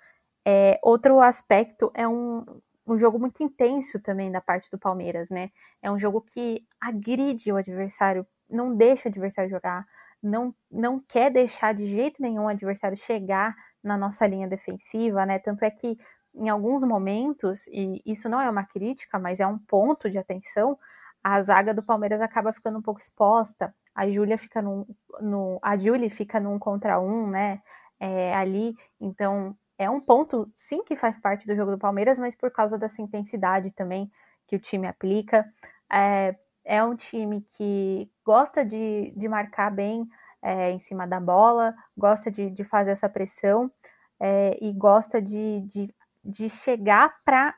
É, 0.46 0.80
outro 0.84 1.20
aspecto 1.20 1.92
é 1.94 2.08
um, 2.08 2.46
um 2.88 2.98
jogo 2.98 3.20
muito 3.20 3.44
intenso 3.44 4.00
também 4.00 4.32
da 4.32 4.42
parte 4.42 4.70
do 4.70 4.78
Palmeiras, 4.78 5.30
né? 5.30 5.50
É 5.82 5.92
um 5.92 5.98
jogo 5.98 6.22
que 6.22 6.64
agride 6.80 7.52
o 7.52 7.58
adversário, 7.58 8.26
não 8.50 8.76
deixa 8.76 9.08
o 9.08 9.12
adversário 9.12 9.50
jogar, 9.50 9.86
não, 10.22 10.54
não 10.72 11.00
quer 11.00 11.32
deixar 11.32 11.74
de 11.74 11.86
jeito 11.86 12.22
nenhum 12.22 12.44
o 12.44 12.48
adversário 12.48 12.98
chegar 12.98 13.56
na 13.84 13.98
nossa 13.98 14.26
linha 14.28 14.48
defensiva, 14.48 15.26
né? 15.26 15.40
Tanto 15.40 15.64
é 15.64 15.72
que 15.72 15.98
em 16.34 16.50
alguns 16.50 16.84
momentos, 16.84 17.66
e 17.68 18.02
isso 18.06 18.28
não 18.28 18.42
é 18.42 18.50
uma 18.50 18.66
crítica, 18.66 19.18
mas 19.18 19.40
é 19.40 19.48
um 19.48 19.58
ponto 19.58 20.10
de 20.10 20.18
atenção, 20.18 20.78
a 21.24 21.42
zaga 21.42 21.74
do 21.74 21.82
Palmeiras 21.82 22.22
acaba 22.22 22.54
ficando 22.54 22.78
um 22.78 22.82
pouco 22.82 23.00
exposta. 23.00 23.74
A 23.96 24.10
Júlia 24.10 24.38
fica 24.38 24.62
num, 24.62 24.86
no, 25.22 25.60
a 25.62 25.78
Julie 25.78 26.10
fica 26.10 26.40
num 26.40 26.60
contra 26.60 27.00
um, 27.00 27.28
né? 27.28 27.62
É, 28.00 28.36
ali, 28.36 28.76
então 29.00 29.56
é 29.78 29.90
um 29.90 30.00
ponto 30.00 30.50
sim 30.56 30.84
que 30.84 30.96
faz 30.96 31.20
parte 31.20 31.46
do 31.46 31.56
jogo 31.56 31.72
do 31.72 31.78
Palmeiras, 31.78 32.18
mas 32.18 32.36
por 32.36 32.52
causa 32.52 32.78
dessa 32.78 33.02
intensidade 33.02 33.74
também 33.74 34.10
que 34.48 34.56
o 34.56 34.60
time 34.60 34.88
aplica. 34.88 35.46
É, 35.92 36.36
é 36.64 36.84
um 36.84 36.96
time 36.96 37.42
que 37.58 38.10
gosta 38.26 38.66
de, 38.66 39.14
de 39.16 39.28
marcar 39.28 39.72
bem 39.72 40.08
é, 40.42 40.72
em 40.72 40.80
cima 40.80 41.06
da 41.06 41.20
bola, 41.20 41.76
gosta 41.98 42.32
de, 42.32 42.50
de 42.50 42.64
fazer 42.64 42.92
essa 42.92 43.10
pressão 43.10 43.72
é, 44.20 44.58
e 44.62 44.72
gosta 44.74 45.22
de, 45.22 45.62
de, 45.62 45.94
de 46.24 46.50
chegar 46.50 47.16
para 47.24 47.54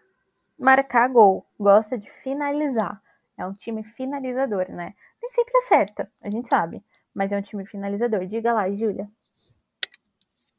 marcar 0.58 1.08
gol, 1.10 1.46
gosta 1.60 1.98
de 1.98 2.10
finalizar. 2.10 3.02
É 3.38 3.46
um 3.46 3.54
time 3.54 3.84
finalizador, 3.84 4.70
né? 4.70 4.94
Nem 5.22 5.32
sempre 5.32 5.58
acerta, 5.58 6.12
a 6.22 6.30
gente 6.30 6.50
sabe, 6.50 6.84
mas 7.14 7.32
é 7.32 7.38
um 7.38 7.42
time 7.42 7.66
finalizador. 7.66 8.26
Diga 8.26 8.54
lá, 8.54 8.70
Júlia. 8.72 9.08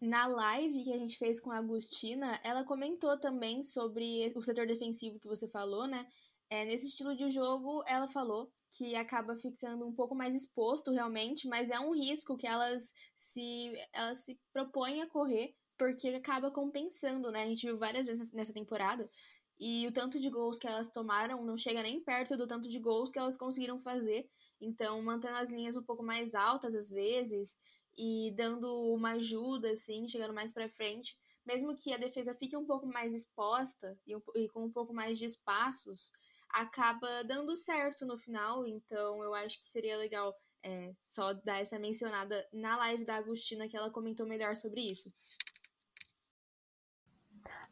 Na 0.01 0.27
live 0.27 0.85
que 0.85 0.93
a 0.93 0.99
gente 0.99 1.19
fez 1.19 1.41
com 1.41 1.51
a 1.51 1.59
Agostina, 1.59 2.41
ela 2.45 2.65
comentou 2.65 3.19
também 3.19 3.65
sobre 3.65 4.33
o 4.37 4.43
setor 4.43 4.67
defensivo 4.67 5.19
que 5.19 5.27
você 5.27 5.49
falou, 5.49 5.89
né? 5.89 6.07
É, 6.49 6.65
nesse 6.65 6.87
estilo 6.87 7.17
de 7.17 7.29
jogo, 7.31 7.83
ela 7.85 8.09
falou 8.09 8.51
que 8.71 8.95
acaba 8.95 9.37
ficando 9.37 9.87
um 9.87 9.93
pouco 9.93 10.15
mais 10.15 10.35
exposto 10.37 10.93
realmente, 10.93 11.49
mas 11.49 11.69
é 11.69 11.81
um 11.81 11.93
risco 11.93 12.37
que 12.37 12.47
elas 12.47 12.93
se, 13.17 13.73
elas 13.93 14.25
se 14.25 14.39
propõem 14.53 15.03
a 15.03 15.09
correr, 15.09 15.55
porque 15.77 16.09
acaba 16.09 16.51
compensando, 16.51 17.33
né? 17.33 17.43
A 17.43 17.47
gente 17.47 17.67
viu 17.67 17.77
várias 17.77 18.07
vezes 18.07 18.33
nessa 18.33 18.53
temporada, 18.53 19.11
e 19.59 19.87
o 19.89 19.93
tanto 19.93 20.21
de 20.21 20.31
gols 20.31 20.59
que 20.59 20.69
elas 20.69 20.89
tomaram 20.89 21.45
não 21.45 21.59
chega 21.59 21.83
nem 21.83 22.03
perto 22.03 22.37
do 22.37 22.47
tanto 22.47 22.69
de 22.69 22.79
gols 22.79 23.11
que 23.11 23.19
elas 23.19 23.37
conseguiram 23.37 23.81
fazer. 23.81 24.31
Então, 24.61 25.03
mantendo 25.03 25.37
as 25.37 25.51
linhas 25.51 25.77
um 25.77 25.83
pouco 25.83 26.05
mais 26.05 26.35
altas 26.35 26.75
às 26.75 26.89
vezes 26.89 27.57
e 27.99 28.33
dando 28.37 28.93
uma 28.93 29.13
ajuda, 29.13 29.73
assim, 29.73 30.07
chegando 30.07 30.33
mais 30.33 30.53
para 30.53 30.69
frente, 30.69 31.19
mesmo 31.45 31.75
que 31.77 31.93
a 31.93 31.99
defesa 31.99 32.35
fique 32.35 32.57
um 32.57 32.65
pouco 32.65 32.87
mais 32.87 33.13
exposta 33.13 33.99
e, 34.07 34.17
e 34.37 34.49
com 34.49 34.65
um 34.65 34.71
pouco 34.71 34.95
mais 34.95 35.19
de 35.19 35.25
espaços, 35.25 36.13
acaba 36.49 37.25
dando 37.25 37.57
certo 37.57 38.07
no 38.07 38.17
final, 38.17 38.67
então 38.67 39.23
eu 39.23 39.35
acho 39.35 39.61
que 39.61 39.67
seria 39.67 39.97
legal 39.97 40.35
é, 40.63 40.95
só 41.09 41.33
dar 41.33 41.61
essa 41.61 41.79
mencionada 41.79 42.47
na 42.53 42.77
live 42.77 43.05
da 43.05 43.17
Agostina, 43.17 43.69
que 43.69 43.77
ela 43.77 43.91
comentou 43.91 44.27
melhor 44.27 44.57
sobre 44.57 44.81
isso. 44.81 45.13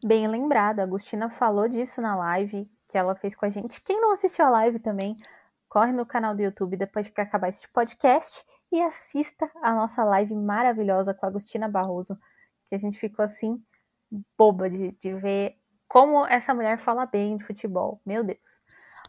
Bem 0.04 0.28
lembrada, 0.28 0.82
a 0.82 0.84
Agostina 0.84 1.30
falou 1.30 1.68
disso 1.68 2.00
na 2.00 2.16
live 2.16 2.68
que 2.88 2.98
ela 2.98 3.14
fez 3.14 3.34
com 3.34 3.44
a 3.46 3.50
gente. 3.50 3.80
Quem 3.82 4.00
não 4.00 4.12
assistiu 4.12 4.44
a 4.44 4.50
live 4.50 4.78
também, 4.78 5.16
corre 5.68 5.92
no 5.92 6.06
canal 6.06 6.34
do 6.34 6.42
YouTube 6.42 6.76
depois 6.76 7.08
que 7.08 7.20
acabar 7.20 7.48
este 7.48 7.68
podcast 7.72 8.44
e 8.72 8.80
assista 8.80 9.50
a 9.62 9.72
nossa 9.74 10.04
live 10.04 10.34
maravilhosa 10.34 11.14
com 11.14 11.26
a 11.26 11.28
Agostina 11.28 11.68
Barroso, 11.68 12.18
que 12.68 12.74
a 12.74 12.78
gente 12.78 12.98
ficou 12.98 13.24
assim, 13.24 13.62
boba 14.36 14.68
de, 14.70 14.92
de 14.92 15.14
ver 15.14 15.56
como 15.88 16.26
essa 16.26 16.54
mulher 16.54 16.78
fala 16.78 17.06
bem 17.06 17.36
de 17.36 17.44
futebol. 17.44 18.00
Meu 18.04 18.24
Deus. 18.24 18.38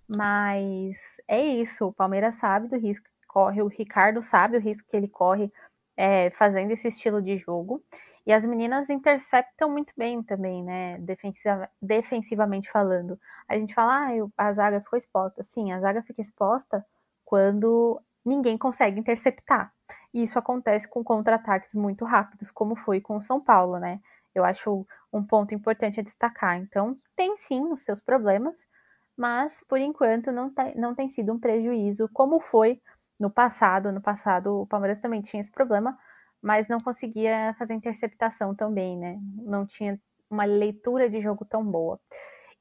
Mas 0.08 0.98
é 1.28 1.42
isso, 1.42 1.88
o 1.88 1.94
Palmeiras 1.94 2.36
sabe 2.36 2.68
do 2.68 2.78
risco 2.78 3.06
que 3.06 3.28
corre, 3.28 3.62
o 3.62 3.68
Ricardo 3.68 4.22
sabe 4.22 4.58
o 4.58 4.62
risco 4.62 4.88
que 4.90 4.96
ele 4.96 5.08
corre 5.08 5.52
é, 5.98 6.30
fazendo 6.32 6.72
esse 6.72 6.88
estilo 6.88 7.22
de 7.22 7.38
jogo. 7.38 7.84
E 8.28 8.34
as 8.34 8.46
meninas 8.46 8.90
interceptam 8.90 9.72
muito 9.72 9.94
bem 9.96 10.22
também, 10.22 10.62
né? 10.62 10.98
Defensiva, 10.98 11.70
defensivamente 11.82 12.70
falando. 12.70 13.18
A 13.48 13.58
gente 13.58 13.74
fala, 13.74 14.10
ah, 14.38 14.48
a 14.50 14.54
zaga 14.54 14.82
ficou 14.82 14.98
exposta. 14.98 15.42
Sim, 15.44 15.72
a 15.72 15.80
zaga 15.80 16.04
fica 16.04 16.20
exposta 16.20 16.86
quando 17.24 18.02
ninguém 18.26 18.58
consegue 18.58 19.00
interceptar. 19.00 19.72
E 20.14 20.22
isso 20.24 20.38
acontece 20.38 20.86
com 20.90 21.06
contra-ataques 21.06 21.74
muito 21.74 22.04
rápidos, 22.04 22.52
como 22.52 22.76
foi 22.76 23.00
com 23.00 23.16
o 23.16 23.24
São 23.24 23.40
Paulo, 23.40 23.80
né? 23.80 24.02
Eu 24.36 24.44
acho 24.44 24.86
um 25.14 25.24
ponto 25.24 25.56
importante 25.56 26.02
a 26.02 26.04
destacar. 26.04 26.58
Então, 26.58 26.98
tem 27.16 27.38
sim 27.38 27.72
os 27.72 27.84
seus 27.84 28.02
problemas, 28.02 28.68
mas 29.16 29.64
por 29.70 29.78
enquanto 29.80 30.34
não, 30.34 30.52
não 30.76 30.94
tem 30.94 31.08
sido 31.08 31.32
um 31.32 31.40
prejuízo, 31.40 32.10
como 32.12 32.42
foi 32.42 32.82
no 33.18 33.30
passado. 33.30 33.90
No 33.90 34.02
passado, 34.02 34.64
o 34.64 34.68
Palmeiras 34.68 35.00
também 35.00 35.22
tinha 35.22 35.40
esse 35.40 35.52
problema, 35.52 35.98
mas 36.42 36.68
não 36.68 36.80
conseguia 36.80 37.56
fazer 37.58 37.74
interceptação 37.74 38.56
também, 38.56 38.98
né? 38.98 39.20
Não 39.38 39.66
tinha 39.66 40.00
uma 40.30 40.46
leitura 40.46 41.10
de 41.10 41.22
jogo 41.22 41.46
tão 41.46 41.64
boa. 41.64 42.00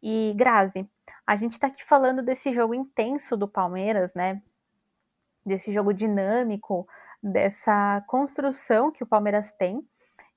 E 0.03 0.35
Grazi, 0.37 0.89
a 1.27 1.37
gente 1.37 1.55
está 1.55 1.67
aqui 1.67 1.85
falando 1.85 2.23
desse 2.23 2.53
jogo 2.53 2.75
intenso 2.75 3.37
do 3.37 3.49
Palmeiras, 3.49 4.15
né? 4.15 4.43
Desse 5.45 5.73
jogo 5.73 5.93
dinâmico, 5.93 6.87
dessa 7.23 8.03
construção 8.07 8.91
que 8.91 9.03
o 9.03 9.07
Palmeiras 9.07 9.53
tem 9.53 9.85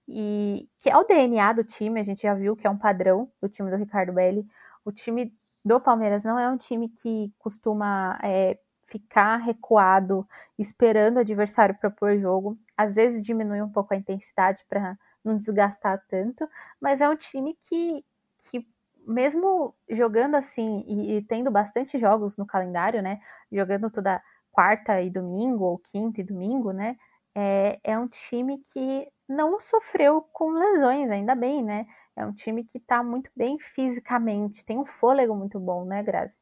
e 0.07 0.67
que 0.79 0.89
é 0.89 0.97
o 0.97 1.03
DNA 1.03 1.53
do 1.53 1.63
time, 1.63 1.99
a 1.99 2.03
gente 2.03 2.23
já 2.23 2.33
viu 2.33 2.55
que 2.55 2.65
é 2.65 2.69
um 2.69 2.77
padrão 2.77 3.31
do 3.39 3.47
time 3.47 3.69
do 3.69 3.77
Ricardo 3.77 4.11
Belli. 4.11 4.43
O 4.83 4.91
time 4.91 5.31
do 5.63 5.79
Palmeiras 5.79 6.23
não 6.23 6.39
é 6.39 6.49
um 6.49 6.57
time 6.57 6.89
que 6.89 7.31
costuma 7.37 8.19
é, 8.23 8.57
ficar 8.87 9.37
recuado 9.37 10.27
esperando 10.57 11.17
o 11.17 11.19
adversário 11.19 11.75
propor 11.75 12.17
jogo. 12.17 12.57
Às 12.79 12.95
vezes 12.95 13.21
diminui 13.21 13.61
um 13.61 13.69
pouco 13.69 13.93
a 13.93 13.97
intensidade 13.97 14.63
para 14.69 14.97
não 15.21 15.35
desgastar 15.35 16.01
tanto, 16.07 16.47
mas 16.79 17.01
é 17.01 17.09
um 17.09 17.15
time 17.17 17.57
que, 17.67 18.05
que 18.49 18.65
mesmo 19.05 19.75
jogando 19.89 20.35
assim 20.35 20.81
e, 20.87 21.17
e, 21.17 21.21
tendo 21.23 21.51
bastante 21.51 21.97
jogos 21.97 22.37
no 22.37 22.45
calendário, 22.45 23.01
né? 23.01 23.19
Jogando 23.51 23.89
toda 23.91 24.23
quarta 24.49 25.01
e 25.01 25.09
domingo, 25.09 25.65
ou 25.65 25.77
quinta 25.77 26.21
e 26.21 26.23
domingo, 26.23 26.71
né? 26.71 26.95
É, 27.35 27.79
é 27.83 27.99
um 27.99 28.07
time 28.07 28.59
que 28.71 29.11
não 29.27 29.59
sofreu 29.59 30.21
com 30.31 30.51
lesões, 30.51 31.11
ainda 31.11 31.35
bem, 31.35 31.61
né? 31.61 31.85
É 32.15 32.25
um 32.25 32.31
time 32.33 32.63
que 32.63 32.77
está 32.77 33.03
muito 33.03 33.29
bem 33.35 33.59
fisicamente, 33.59 34.63
tem 34.63 34.77
um 34.79 34.85
fôlego 34.85 35.35
muito 35.35 35.59
bom, 35.59 35.83
né, 35.83 36.01
Grazi? 36.01 36.39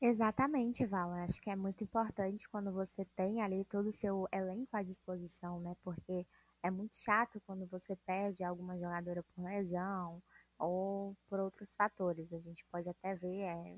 Exatamente, 0.00 0.84
Val. 0.86 1.10
Acho 1.12 1.40
que 1.40 1.48
é 1.50 1.56
muito 1.56 1.82
importante 1.82 2.48
quando 2.50 2.70
você 2.72 3.04
tem 3.16 3.40
ali 3.42 3.64
todo 3.64 3.88
o 3.88 3.92
seu 3.92 4.28
elenco 4.32 4.76
à 4.76 4.82
disposição, 4.82 5.58
né? 5.60 5.74
Porque 5.82 6.26
é 6.62 6.70
muito 6.70 6.96
chato 6.96 7.40
quando 7.46 7.66
você 7.66 7.96
perde 8.06 8.44
alguma 8.44 8.78
jogadora 8.78 9.22
por 9.34 9.44
lesão 9.44 10.22
ou 10.58 11.16
por 11.28 11.40
outros 11.40 11.74
fatores. 11.74 12.30
A 12.32 12.38
gente 12.40 12.64
pode 12.70 12.88
até 12.90 13.14
ver 13.14 13.40
é, 13.42 13.76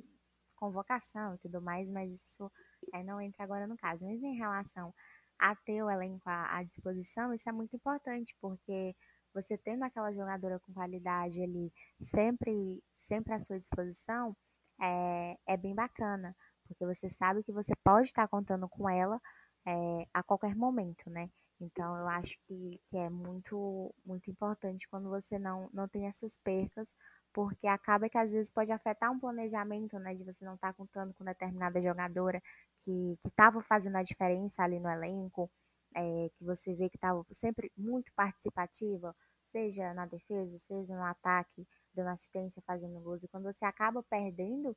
convocação 0.56 1.34
e 1.34 1.38
tudo 1.38 1.62
mais, 1.62 1.88
mas 1.88 2.12
isso 2.12 2.50
é, 2.92 3.02
não 3.04 3.20
entra 3.20 3.44
agora 3.44 3.66
no 3.68 3.76
caso. 3.76 4.04
Mas 4.04 4.20
em 4.22 4.36
relação 4.36 4.92
a 5.38 5.54
ter 5.54 5.82
o 5.84 5.90
elenco 5.90 6.28
à, 6.28 6.58
à 6.58 6.62
disposição, 6.64 7.32
isso 7.32 7.48
é 7.48 7.52
muito 7.52 7.76
importante, 7.76 8.36
porque 8.40 8.94
você 9.32 9.56
tendo 9.56 9.84
aquela 9.84 10.12
jogadora 10.12 10.58
com 10.60 10.72
qualidade 10.72 11.40
ali 11.40 11.72
sempre, 12.00 12.82
sempre 12.96 13.34
à 13.34 13.40
sua 13.40 13.58
disposição, 13.60 14.36
é, 14.80 15.36
é 15.46 15.56
bem 15.56 15.74
bacana, 15.74 16.34
porque 16.66 16.84
você 16.86 17.10
sabe 17.10 17.42
que 17.42 17.52
você 17.52 17.72
pode 17.84 18.08
estar 18.08 18.28
contando 18.28 18.68
com 18.68 18.88
ela 18.88 19.20
é, 19.66 20.06
a 20.14 20.22
qualquer 20.22 20.54
momento, 20.54 21.10
né? 21.10 21.30
Então 21.60 21.96
eu 21.98 22.08
acho 22.08 22.38
que, 22.46 22.80
que 22.88 22.96
é 22.96 23.10
muito, 23.10 23.94
muito 24.04 24.30
importante 24.30 24.88
quando 24.88 25.08
você 25.08 25.38
não, 25.38 25.68
não 25.72 25.88
tem 25.88 26.06
essas 26.06 26.38
percas, 26.38 26.94
porque 27.32 27.66
acaba 27.66 28.08
que 28.08 28.16
às 28.18 28.30
vezes 28.32 28.50
pode 28.50 28.72
afetar 28.72 29.10
um 29.12 29.18
planejamento, 29.18 29.98
né? 29.98 30.14
De 30.14 30.24
você 30.24 30.44
não 30.44 30.54
estar 30.54 30.72
contando 30.74 31.12
com 31.14 31.24
determinada 31.24 31.80
jogadora 31.82 32.42
que 32.84 33.18
estava 33.26 33.60
fazendo 33.62 33.96
a 33.96 34.02
diferença 34.02 34.62
ali 34.62 34.78
no 34.80 34.88
elenco, 34.88 35.50
é, 35.94 36.30
que 36.36 36.44
você 36.44 36.74
vê 36.74 36.88
que 36.88 36.96
estava 36.96 37.24
sempre 37.32 37.72
muito 37.76 38.12
participativa, 38.14 39.14
seja 39.48 39.92
na 39.94 40.06
defesa, 40.06 40.58
seja 40.58 40.94
no 40.94 41.04
ataque, 41.04 41.66
dando 41.98 42.10
assistência, 42.10 42.62
fazendo 42.66 43.00
gols. 43.00 43.22
E 43.22 43.28
quando 43.28 43.44
você 43.44 43.64
acaba 43.64 44.02
perdendo 44.02 44.76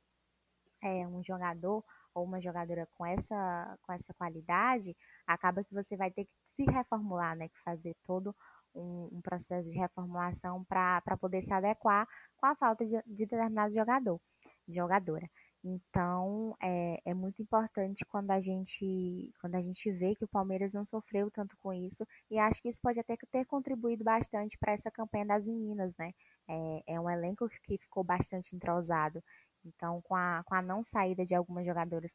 é, 0.82 1.06
um 1.06 1.22
jogador 1.22 1.84
ou 2.14 2.24
uma 2.24 2.40
jogadora 2.40 2.86
com 2.96 3.06
essa, 3.06 3.78
com 3.82 3.92
essa 3.92 4.12
qualidade, 4.14 4.96
acaba 5.26 5.64
que 5.64 5.72
você 5.72 5.96
vai 5.96 6.10
ter 6.10 6.24
que 6.24 6.32
se 6.54 6.64
reformular, 6.64 7.36
né? 7.36 7.48
Que 7.48 7.58
fazer 7.64 7.96
todo 8.04 8.34
um, 8.74 9.08
um 9.12 9.20
processo 9.22 9.68
de 9.68 9.78
reformulação 9.78 10.64
para 10.64 11.16
poder 11.20 11.42
se 11.42 11.52
adequar 11.52 12.06
com 12.36 12.46
a 12.46 12.54
falta 12.54 12.84
de, 12.84 13.00
de 13.06 13.26
determinado 13.26 13.72
jogador, 13.74 14.20
de 14.66 14.74
jogadora. 14.76 15.28
Então, 15.64 16.56
é, 16.60 17.00
é 17.04 17.14
muito 17.14 17.40
importante 17.40 18.04
quando 18.04 18.32
a 18.32 18.40
gente 18.40 19.32
quando 19.40 19.54
a 19.54 19.62
gente 19.62 19.92
vê 19.92 20.14
que 20.16 20.24
o 20.24 20.28
Palmeiras 20.28 20.72
não 20.72 20.84
sofreu 20.84 21.30
tanto 21.30 21.56
com 21.58 21.72
isso 21.72 22.04
e 22.28 22.36
acho 22.36 22.60
que 22.60 22.68
isso 22.68 22.80
pode 22.82 22.98
até 22.98 23.16
ter 23.30 23.44
contribuído 23.46 24.02
bastante 24.02 24.58
para 24.58 24.72
essa 24.72 24.90
campanha 24.90 25.24
das 25.26 25.46
meninas, 25.46 25.96
né? 25.96 26.12
É, 26.48 26.94
é 26.94 27.00
um 27.00 27.08
elenco 27.10 27.48
que, 27.48 27.78
ficou 27.78 28.04
bastante 28.04 28.54
entrosado. 28.56 29.22
Então, 29.64 30.00
com 30.02 30.14
a, 30.16 30.42
com 30.44 30.54
a 30.54 30.62
não 30.62 30.82
saída 30.82 31.24
de 31.24 31.34
algumas 31.34 31.64
jogadoras 31.64 32.12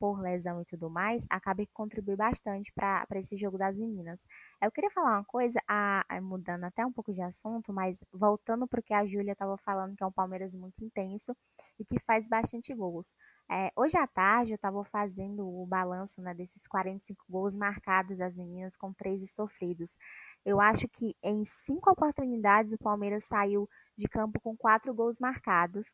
por 0.00 0.18
lesão 0.18 0.62
e 0.62 0.64
tudo 0.64 0.88
mais, 0.88 1.26
acaba 1.28 1.64
que 1.64 1.72
contribui 1.74 2.16
bastante 2.16 2.72
para 2.72 3.06
esse 3.16 3.36
jogo 3.36 3.58
das 3.58 3.76
meninas. 3.76 4.24
Eu 4.60 4.72
queria 4.72 4.90
falar 4.90 5.18
uma 5.18 5.24
coisa, 5.24 5.60
a, 5.68 6.02
a, 6.08 6.20
mudando 6.22 6.64
até 6.64 6.84
um 6.86 6.92
pouco 6.92 7.12
de 7.12 7.20
assunto, 7.20 7.70
mas 7.70 7.98
voltando 8.10 8.66
para 8.66 8.80
o 8.80 8.82
que 8.82 8.94
a 8.94 9.04
Júlia 9.04 9.32
estava 9.32 9.58
falando, 9.58 9.94
que 9.94 10.02
é 10.02 10.06
um 10.06 10.12
Palmeiras 10.12 10.54
muito 10.54 10.82
intenso 10.82 11.36
e 11.78 11.84
que 11.84 12.00
faz 12.00 12.26
bastante 12.26 12.74
gols. 12.74 13.12
É, 13.50 13.70
hoje 13.76 13.98
à 13.98 14.06
tarde 14.06 14.52
eu 14.52 14.56
estava 14.56 14.82
fazendo 14.84 15.46
o 15.46 15.66
balanço 15.66 16.22
né, 16.22 16.32
desses 16.32 16.66
45 16.66 17.22
gols 17.28 17.54
marcados 17.54 18.16
das 18.16 18.34
meninas 18.34 18.74
com 18.76 18.94
13 18.94 19.26
sofridos. 19.26 19.98
Eu 20.44 20.60
acho 20.60 20.88
que 20.88 21.14
em 21.22 21.44
cinco 21.44 21.90
oportunidades 21.90 22.72
o 22.72 22.78
Palmeiras 22.78 23.24
saiu 23.24 23.68
de 23.96 24.08
campo 24.08 24.40
com 24.40 24.56
quatro 24.56 24.94
gols 24.94 25.18
marcados. 25.18 25.86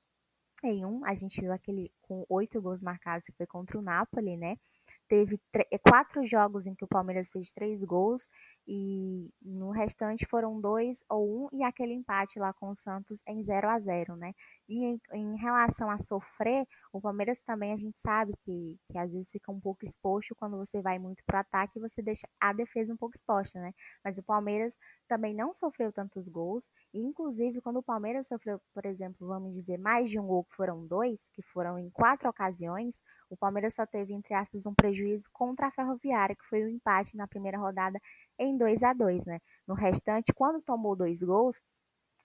Em 0.64 0.84
um, 0.84 1.04
a 1.04 1.14
gente 1.14 1.40
viu 1.40 1.52
aquele 1.52 1.92
com 2.02 2.24
oito 2.28 2.60
gols 2.62 2.80
marcados, 2.80 3.26
que 3.26 3.36
foi 3.36 3.46
contra 3.46 3.78
o 3.78 3.82
Napoli, 3.82 4.36
né? 4.36 4.56
Teve 5.08 5.40
quatro 5.88 6.26
jogos 6.26 6.66
em 6.66 6.74
que 6.74 6.84
o 6.84 6.88
Palmeiras 6.88 7.30
fez 7.30 7.52
três 7.52 7.82
gols 7.84 8.28
e 8.66 9.30
no 9.40 9.70
restante 9.70 10.26
foram 10.26 10.60
dois 10.60 11.04
ou 11.08 11.44
um 11.44 11.48
e 11.52 11.62
aquele 11.62 11.92
empate 11.92 12.38
lá 12.38 12.52
com 12.52 12.70
o 12.70 12.76
Santos 12.76 13.22
em 13.26 13.42
0 13.42 13.68
a 13.68 13.78
0 13.78 14.16
né? 14.16 14.32
E 14.68 14.84
em, 14.84 15.00
em, 15.12 15.36
relação 15.36 15.88
a 15.88 15.98
sofrer, 15.98 16.66
o 16.92 17.00
Palmeiras 17.00 17.40
também 17.40 17.72
a 17.72 17.76
gente 17.76 18.00
sabe 18.00 18.34
que, 18.44 18.76
que 18.90 18.98
às 18.98 19.12
vezes 19.12 19.30
fica 19.30 19.52
um 19.52 19.60
pouco 19.60 19.84
exposto 19.84 20.34
quando 20.34 20.56
você 20.56 20.82
vai 20.82 20.98
muito 20.98 21.22
para 21.24 21.38
o 21.38 21.40
ataque 21.40 21.78
e 21.78 21.80
você 21.80 22.02
deixa 22.02 22.26
a 22.40 22.52
defesa 22.52 22.92
um 22.92 22.96
pouco 22.96 23.16
exposta, 23.16 23.60
né? 23.60 23.72
Mas 24.04 24.18
o 24.18 24.22
Palmeiras 24.22 24.76
também 25.06 25.34
não 25.34 25.54
sofreu 25.54 25.92
tantos 25.92 26.28
gols, 26.28 26.68
e 26.92 26.98
inclusive 26.98 27.60
quando 27.60 27.78
o 27.78 27.82
Palmeiras 27.82 28.26
sofreu, 28.26 28.60
por 28.74 28.84
exemplo, 28.84 29.26
vamos 29.28 29.54
dizer, 29.54 29.78
mais 29.78 30.10
de 30.10 30.18
um 30.18 30.26
gol, 30.26 30.44
que 30.44 30.56
foram 30.56 30.84
dois, 30.86 31.30
que 31.30 31.42
foram 31.42 31.78
em 31.78 31.88
quatro 31.90 32.28
ocasiões, 32.28 33.00
o 33.30 33.36
Palmeiras 33.36 33.74
só 33.74 33.86
teve, 33.86 34.12
entre 34.12 34.34
aspas, 34.34 34.66
um 34.66 34.74
prejuízo 34.74 35.28
contra 35.32 35.68
a 35.68 35.70
Ferroviária, 35.70 36.36
que 36.36 36.44
foi 36.46 36.62
o 36.62 36.66
um 36.66 36.70
empate 36.70 37.16
na 37.16 37.26
primeira 37.26 37.58
rodada 37.58 38.00
em 38.38 38.56
2 38.56 38.82
a 38.82 38.92
2 38.92 39.24
né? 39.26 39.40
No 39.66 39.74
restante, 39.74 40.32
quando 40.32 40.62
tomou 40.62 40.96
dois 40.96 41.22
gols, 41.22 41.60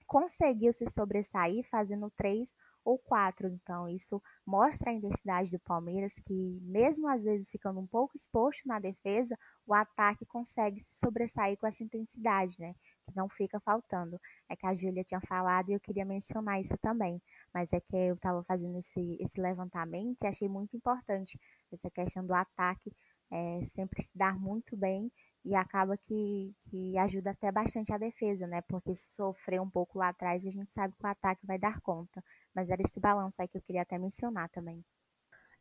conseguiu 0.07 0.73
se 0.73 0.85
sobressair 0.89 1.65
fazendo 1.69 2.11
três 2.11 2.53
ou 2.83 2.97
quatro. 2.97 3.47
Então, 3.47 3.87
isso 3.87 4.21
mostra 4.45 4.89
a 4.89 4.93
intensidade 4.93 5.51
do 5.51 5.59
Palmeiras, 5.59 6.13
que 6.25 6.59
mesmo 6.61 7.07
às 7.07 7.23
vezes 7.23 7.49
ficando 7.49 7.79
um 7.79 7.87
pouco 7.87 8.17
exposto 8.17 8.67
na 8.67 8.79
defesa, 8.79 9.37
o 9.65 9.73
ataque 9.73 10.25
consegue 10.25 10.81
se 10.81 10.97
sobressair 10.97 11.57
com 11.57 11.67
essa 11.67 11.83
intensidade, 11.83 12.55
né? 12.59 12.73
Que 13.07 13.15
não 13.15 13.29
fica 13.29 13.59
faltando. 13.59 14.19
É 14.49 14.55
que 14.55 14.65
a 14.65 14.73
Júlia 14.73 15.03
tinha 15.03 15.21
falado 15.21 15.69
e 15.69 15.73
eu 15.73 15.79
queria 15.79 16.05
mencionar 16.05 16.59
isso 16.59 16.77
também. 16.79 17.21
Mas 17.53 17.71
é 17.73 17.79
que 17.79 17.95
eu 17.95 18.15
estava 18.15 18.43
fazendo 18.43 18.79
esse, 18.79 19.17
esse 19.21 19.39
levantamento 19.39 20.17
e 20.23 20.27
achei 20.27 20.49
muito 20.49 20.75
importante 20.75 21.39
essa 21.71 21.89
questão 21.89 22.25
do 22.25 22.33
ataque 22.33 22.91
é, 23.31 23.63
sempre 23.63 24.03
se 24.03 24.17
dar 24.17 24.37
muito 24.37 24.75
bem 24.75 25.09
e 25.43 25.55
acaba 25.55 25.97
que, 25.97 26.53
que 26.69 26.97
ajuda 26.97 27.31
até 27.31 27.51
bastante 27.51 27.91
a 27.91 27.97
defesa, 27.97 28.45
né? 28.47 28.61
Porque 28.67 28.93
se 28.93 29.13
sofrer 29.15 29.59
um 29.59 29.69
pouco 29.69 29.97
lá 29.97 30.09
atrás, 30.09 30.45
a 30.45 30.51
gente 30.51 30.71
sabe 30.71 30.93
que 30.97 31.05
o 31.05 31.09
ataque 31.09 31.45
vai 31.45 31.57
dar 31.57 31.81
conta. 31.81 32.23
Mas 32.55 32.69
era 32.69 32.81
esse 32.81 32.99
balanço 32.99 33.41
aí 33.41 33.47
que 33.47 33.57
eu 33.57 33.61
queria 33.61 33.81
até 33.81 33.97
mencionar 33.97 34.49
também. 34.49 34.83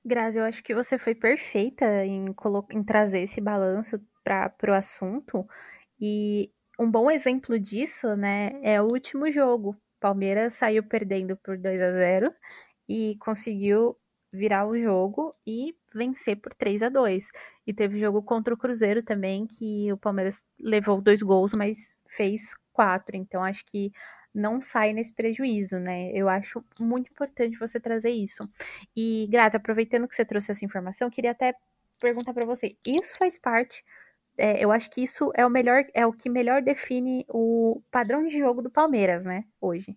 Grazi, 0.04 0.38
eu 0.38 0.44
acho 0.44 0.62
que 0.62 0.74
você 0.74 0.98
foi 0.98 1.14
perfeita 1.14 2.04
em, 2.04 2.34
em 2.70 2.84
trazer 2.84 3.20
esse 3.20 3.40
balanço 3.40 4.00
para 4.24 4.52
o 4.68 4.74
assunto. 4.74 5.46
E 6.00 6.50
um 6.78 6.90
bom 6.90 7.10
exemplo 7.10 7.58
disso, 7.58 8.16
né, 8.16 8.58
é 8.62 8.80
o 8.80 8.86
último 8.86 9.30
jogo. 9.30 9.76
Palmeiras 10.00 10.54
saiu 10.54 10.82
perdendo 10.82 11.36
por 11.36 11.58
2 11.58 11.80
a 11.80 11.92
0 11.92 12.34
e 12.88 13.16
conseguiu 13.20 13.96
virar 14.32 14.66
o 14.66 14.78
jogo 14.78 15.34
e 15.46 15.74
vencer 15.94 16.36
por 16.36 16.54
3 16.54 16.82
a 16.82 16.88
2 16.88 17.26
E 17.66 17.74
teve 17.74 17.98
jogo 18.00 18.22
contra 18.22 18.54
o 18.54 18.56
Cruzeiro 18.56 19.02
também, 19.02 19.46
que 19.46 19.92
o 19.92 19.96
Palmeiras 19.98 20.42
levou 20.58 21.00
dois 21.00 21.22
gols, 21.22 21.52
mas 21.56 21.94
fez 22.08 22.54
quatro. 22.72 23.16
Então 23.16 23.42
acho 23.44 23.64
que 23.66 23.92
não 24.34 24.60
sai 24.62 24.92
nesse 24.92 25.12
prejuízo, 25.12 25.78
né? 25.78 26.10
Eu 26.12 26.28
acho 26.28 26.64
muito 26.78 27.10
importante 27.10 27.58
você 27.58 27.80
trazer 27.80 28.10
isso. 28.10 28.48
E, 28.96 29.26
Grazi, 29.30 29.56
aproveitando 29.56 30.06
que 30.08 30.14
você 30.14 30.24
trouxe 30.24 30.52
essa 30.52 30.64
informação, 30.64 31.10
queria 31.10 31.32
até 31.32 31.54
perguntar 32.00 32.32
para 32.32 32.44
você: 32.44 32.76
isso 32.86 33.16
faz 33.18 33.38
parte. 33.38 33.84
É, 34.38 34.64
eu 34.64 34.72
acho 34.72 34.90
que 34.90 35.02
isso 35.02 35.30
é 35.34 35.44
o 35.44 35.50
melhor, 35.50 35.84
é 35.94 36.06
o 36.06 36.12
que 36.12 36.30
melhor 36.30 36.62
define 36.62 37.26
o 37.28 37.82
padrão 37.90 38.26
de 38.26 38.38
jogo 38.38 38.62
do 38.62 38.70
Palmeiras, 38.70 39.24
né? 39.24 39.44
Hoje. 39.60 39.96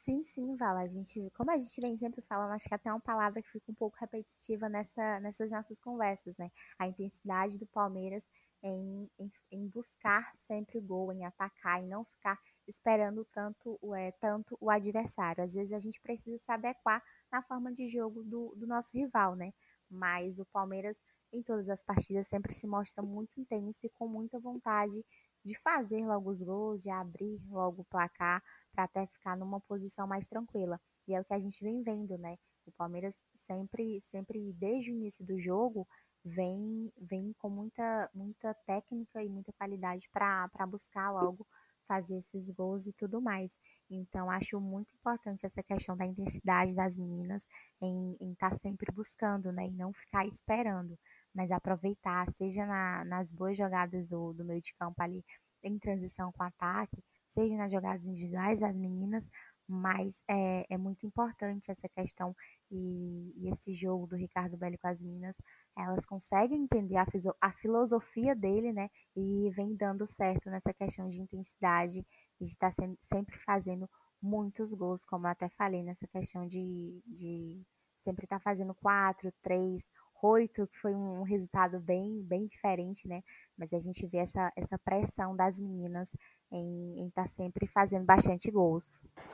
Sim, 0.00 0.22
sim, 0.22 0.56
Vala. 0.56 0.80
A 0.80 0.86
gente, 0.86 1.30
como 1.36 1.50
a 1.50 1.56
gente 1.58 1.78
vem 1.78 1.94
sempre 1.98 2.22
falando, 2.22 2.52
acho 2.52 2.66
que 2.66 2.74
até 2.74 2.88
é 2.88 2.92
uma 2.92 3.00
palavra 3.00 3.42
que 3.42 3.50
fica 3.50 3.70
um 3.70 3.74
pouco 3.74 3.98
repetitiva 4.00 4.66
nessa, 4.66 5.20
nessas 5.20 5.50
nossas 5.50 5.78
conversas, 5.78 6.34
né? 6.38 6.50
A 6.78 6.86
intensidade 6.86 7.58
do 7.58 7.66
Palmeiras 7.66 8.26
em, 8.62 9.10
em, 9.18 9.30
em 9.52 9.68
buscar 9.68 10.32
sempre 10.38 10.78
o 10.78 10.82
gol, 10.82 11.12
em 11.12 11.26
atacar, 11.26 11.82
e 11.82 11.86
não 11.86 12.02
ficar 12.06 12.38
esperando 12.66 13.26
tanto, 13.26 13.78
é, 13.94 14.10
tanto 14.12 14.56
o 14.58 14.70
adversário. 14.70 15.44
Às 15.44 15.52
vezes 15.52 15.72
a 15.74 15.78
gente 15.80 16.00
precisa 16.00 16.38
se 16.38 16.50
adequar 16.50 17.02
na 17.30 17.42
forma 17.42 17.70
de 17.70 17.86
jogo 17.86 18.24
do, 18.24 18.54
do 18.56 18.66
nosso 18.66 18.96
rival, 18.96 19.36
né? 19.36 19.52
Mas 19.90 20.38
o 20.38 20.46
Palmeiras, 20.46 20.96
em 21.30 21.42
todas 21.42 21.68
as 21.68 21.82
partidas, 21.82 22.26
sempre 22.26 22.54
se 22.54 22.66
mostra 22.66 23.02
muito 23.02 23.38
intenso 23.38 23.78
e 23.84 23.90
com 23.90 24.08
muita 24.08 24.38
vontade 24.40 25.04
de 25.44 25.54
fazer 25.60 26.04
logo 26.06 26.30
os 26.30 26.42
gols, 26.42 26.80
de 26.80 26.90
abrir 26.90 27.40
logo 27.48 27.82
o 27.82 27.84
placar 27.84 28.42
para 28.72 28.84
até 28.84 29.06
ficar 29.06 29.36
numa 29.36 29.60
posição 29.60 30.06
mais 30.06 30.26
tranquila. 30.26 30.80
E 31.08 31.14
é 31.14 31.20
o 31.20 31.24
que 31.24 31.34
a 31.34 31.38
gente 31.38 31.62
vem 31.62 31.82
vendo, 31.82 32.16
né? 32.18 32.36
O 32.66 32.72
Palmeiras 32.72 33.18
sempre, 33.46 34.00
sempre 34.10 34.52
desde 34.52 34.90
o 34.90 34.94
início 34.94 35.24
do 35.24 35.40
jogo, 35.40 35.86
vem, 36.24 36.92
vem 36.98 37.32
com 37.38 37.48
muita, 37.48 38.10
muita 38.14 38.54
técnica 38.66 39.22
e 39.22 39.28
muita 39.28 39.52
qualidade 39.52 40.08
para 40.12 40.66
buscar 40.66 41.10
logo 41.10 41.46
fazer 41.90 42.18
esses 42.18 42.48
gols 42.50 42.86
e 42.86 42.92
tudo 42.92 43.20
mais. 43.20 43.58
Então, 43.90 44.30
acho 44.30 44.60
muito 44.60 44.94
importante 44.94 45.44
essa 45.44 45.60
questão 45.60 45.96
da 45.96 46.06
intensidade 46.06 46.72
das 46.72 46.96
meninas 46.96 47.44
em 47.82 48.16
estar 48.30 48.50
tá 48.50 48.56
sempre 48.56 48.92
buscando, 48.92 49.50
né? 49.50 49.66
E 49.66 49.72
não 49.72 49.92
ficar 49.92 50.24
esperando, 50.24 50.96
mas 51.34 51.50
aproveitar, 51.50 52.30
seja 52.32 52.66
na, 52.66 53.04
nas 53.04 53.30
boas 53.30 53.56
jogadas 53.56 54.06
do, 54.08 54.32
do 54.32 54.44
meio 54.44 54.60
de 54.60 54.74
campo 54.74 55.02
ali, 55.02 55.24
em 55.62 55.78
transição 55.78 56.32
com 56.32 56.42
ataque, 56.42 57.02
seja 57.28 57.56
nas 57.56 57.70
jogadas 57.70 58.04
individuais 58.04 58.60
das 58.60 58.74
meninas, 58.74 59.28
mas 59.68 60.22
é, 60.28 60.66
é 60.68 60.76
muito 60.76 61.06
importante 61.06 61.70
essa 61.70 61.88
questão 61.88 62.34
e, 62.70 63.32
e, 63.36 63.48
esse 63.50 63.72
jogo 63.76 64.06
do 64.06 64.16
Ricardo 64.16 64.56
Belli 64.56 64.76
com 64.76 64.88
as 64.88 65.00
meninas, 65.00 65.36
elas 65.78 66.04
conseguem 66.04 66.62
entender 66.62 66.96
a, 66.96 67.06
a 67.40 67.52
filosofia 67.52 68.34
dele, 68.34 68.72
né? 68.72 68.90
E 69.16 69.48
vem 69.50 69.76
dando 69.76 70.08
certo 70.08 70.50
nessa 70.50 70.74
questão 70.74 71.08
de 71.08 71.20
intensidade 71.20 72.04
e 72.40 72.44
de 72.44 72.50
estar 72.50 72.74
tá 72.74 72.84
sempre 73.02 73.38
fazendo 73.44 73.88
muitos 74.20 74.72
gols, 74.74 75.04
como 75.04 75.26
eu 75.26 75.30
até 75.30 75.48
falei, 75.50 75.84
nessa 75.84 76.06
questão 76.08 76.46
de, 76.48 77.00
de 77.06 77.62
sempre 78.02 78.24
estar 78.24 78.38
tá 78.38 78.42
fazendo 78.42 78.74
quatro, 78.74 79.32
três, 79.40 79.86
oito, 80.22 80.66
que 80.66 80.78
foi 80.78 80.94
um 80.94 81.22
resultado 81.22 81.78
bem, 81.80 82.22
bem 82.22 82.46
diferente, 82.46 83.06
né? 83.08 83.22
Mas 83.56 83.72
a 83.72 83.80
gente 83.80 84.06
vê 84.06 84.18
essa, 84.18 84.52
essa 84.56 84.78
pressão 84.78 85.34
das 85.36 85.58
meninas 85.58 86.10
em 86.50 87.06
estar 87.06 87.22
tá 87.22 87.28
sempre 87.28 87.66
fazendo 87.66 88.04
bastante 88.04 88.50
gols. 88.50 88.84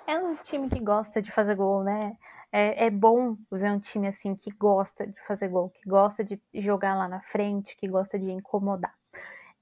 É 0.06 0.18
um 0.18 0.36
time 0.36 0.68
que 0.68 0.80
gosta 0.80 1.22
de 1.22 1.30
fazer 1.30 1.54
gol, 1.54 1.82
né? 1.82 2.16
É, 2.52 2.86
é 2.86 2.90
bom 2.90 3.36
ver 3.50 3.70
um 3.70 3.80
time 3.80 4.08
assim 4.08 4.34
que 4.34 4.50
gosta 4.50 5.06
de 5.06 5.20
fazer 5.26 5.48
gol, 5.48 5.70
que 5.70 5.88
gosta 5.88 6.24
de 6.24 6.40
jogar 6.54 6.94
lá 6.94 7.08
na 7.08 7.20
frente, 7.20 7.76
que 7.76 7.88
gosta 7.88 8.18
de 8.18 8.30
incomodar. 8.30 8.94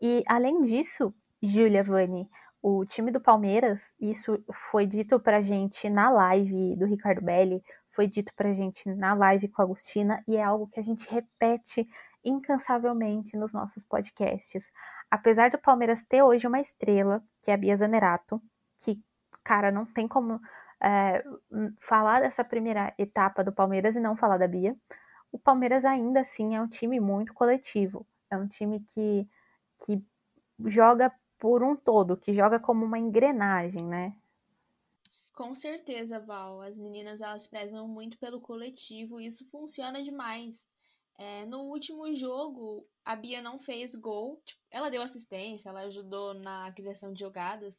E 0.01 0.23
além 0.27 0.63
disso, 0.63 1.15
Julia 1.43 1.83
Vani, 1.83 2.29
o 2.63 2.85
time 2.87 3.11
do 3.11 3.21
Palmeiras, 3.21 3.81
isso 4.01 4.43
foi 4.71 4.87
dito 4.87 5.21
pra 5.21 5.43
gente 5.43 5.89
na 5.91 6.11
live 6.11 6.77
do 6.77 6.87
Ricardo 6.87 7.23
Belli, 7.23 7.63
foi 7.95 8.07
dito 8.07 8.33
pra 8.35 8.53
gente 8.53 8.89
na 8.95 9.15
live 9.15 9.49
com 9.49 9.63
a 9.63 9.65
Agostina 9.65 10.23
e 10.27 10.37
é 10.37 10.43
algo 10.43 10.67
que 10.69 10.81
a 10.81 10.83
gente 10.83 11.09
repete 11.11 11.89
incansavelmente 12.25 13.37
nos 13.37 13.53
nossos 13.53 13.85
podcasts. 13.85 14.71
Apesar 15.11 15.51
do 15.51 15.59
Palmeiras 15.59 16.05
ter 16.05 16.23
hoje 16.23 16.47
uma 16.47 16.61
estrela, 16.61 17.23
que 17.43 17.51
é 17.51 17.55
a 17.55 17.57
Bia 17.57 17.77
Zanerato, 17.77 18.43
que, 18.81 19.01
cara, 19.45 19.71
não 19.71 19.85
tem 19.85 20.09
como 20.09 20.41
é, 20.83 21.23
falar 21.81 22.21
dessa 22.21 22.45
primeira 22.45 22.93
etapa 22.99 23.45
do 23.45 23.53
Palmeiras 23.53 23.95
e 23.95 24.01
não 24.01 24.17
falar 24.17 24.39
da 24.39 24.49
Bia. 24.49 24.77
O 25.31 25.39
Palmeiras 25.39 25.85
ainda 25.85 26.21
assim 26.21 26.57
é 26.57 26.61
um 26.61 26.69
time 26.69 26.99
muito 26.99 27.33
coletivo. 27.35 28.07
É 28.31 28.37
um 28.37 28.47
time 28.49 28.81
que, 28.81 29.29
que 29.85 30.03
joga 30.67 31.13
por 31.39 31.63
um 31.63 31.77
todo, 31.77 32.17
que 32.17 32.33
joga 32.33 32.59
como 32.59 32.85
uma 32.85 32.99
engrenagem, 32.99 33.85
né? 33.85 34.15
Com 35.35 35.55
certeza, 35.55 36.21
Val. 36.21 36.63
As 36.63 36.77
meninas 36.77 37.21
elas 37.21 37.47
prezam 37.47 37.89
muito 37.89 38.19
pelo 38.19 38.41
coletivo 38.41 39.21
e 39.21 39.27
isso 39.27 39.45
funciona 39.51 40.03
demais. 40.03 40.65
É, 41.19 41.45
no 41.47 41.63
último 41.65 42.13
jogo, 42.15 42.89
a 43.05 43.17
Bia 43.17 43.43
não 43.43 43.59
fez 43.59 43.95
gol. 43.95 44.41
Tipo, 44.45 44.61
ela 44.71 44.91
deu 44.91 45.03
assistência, 45.03 45.69
ela 45.69 45.83
ajudou 45.83 46.35
na 46.35 46.73
criação 46.73 47.13
de 47.13 47.21
jogadas, 47.21 47.75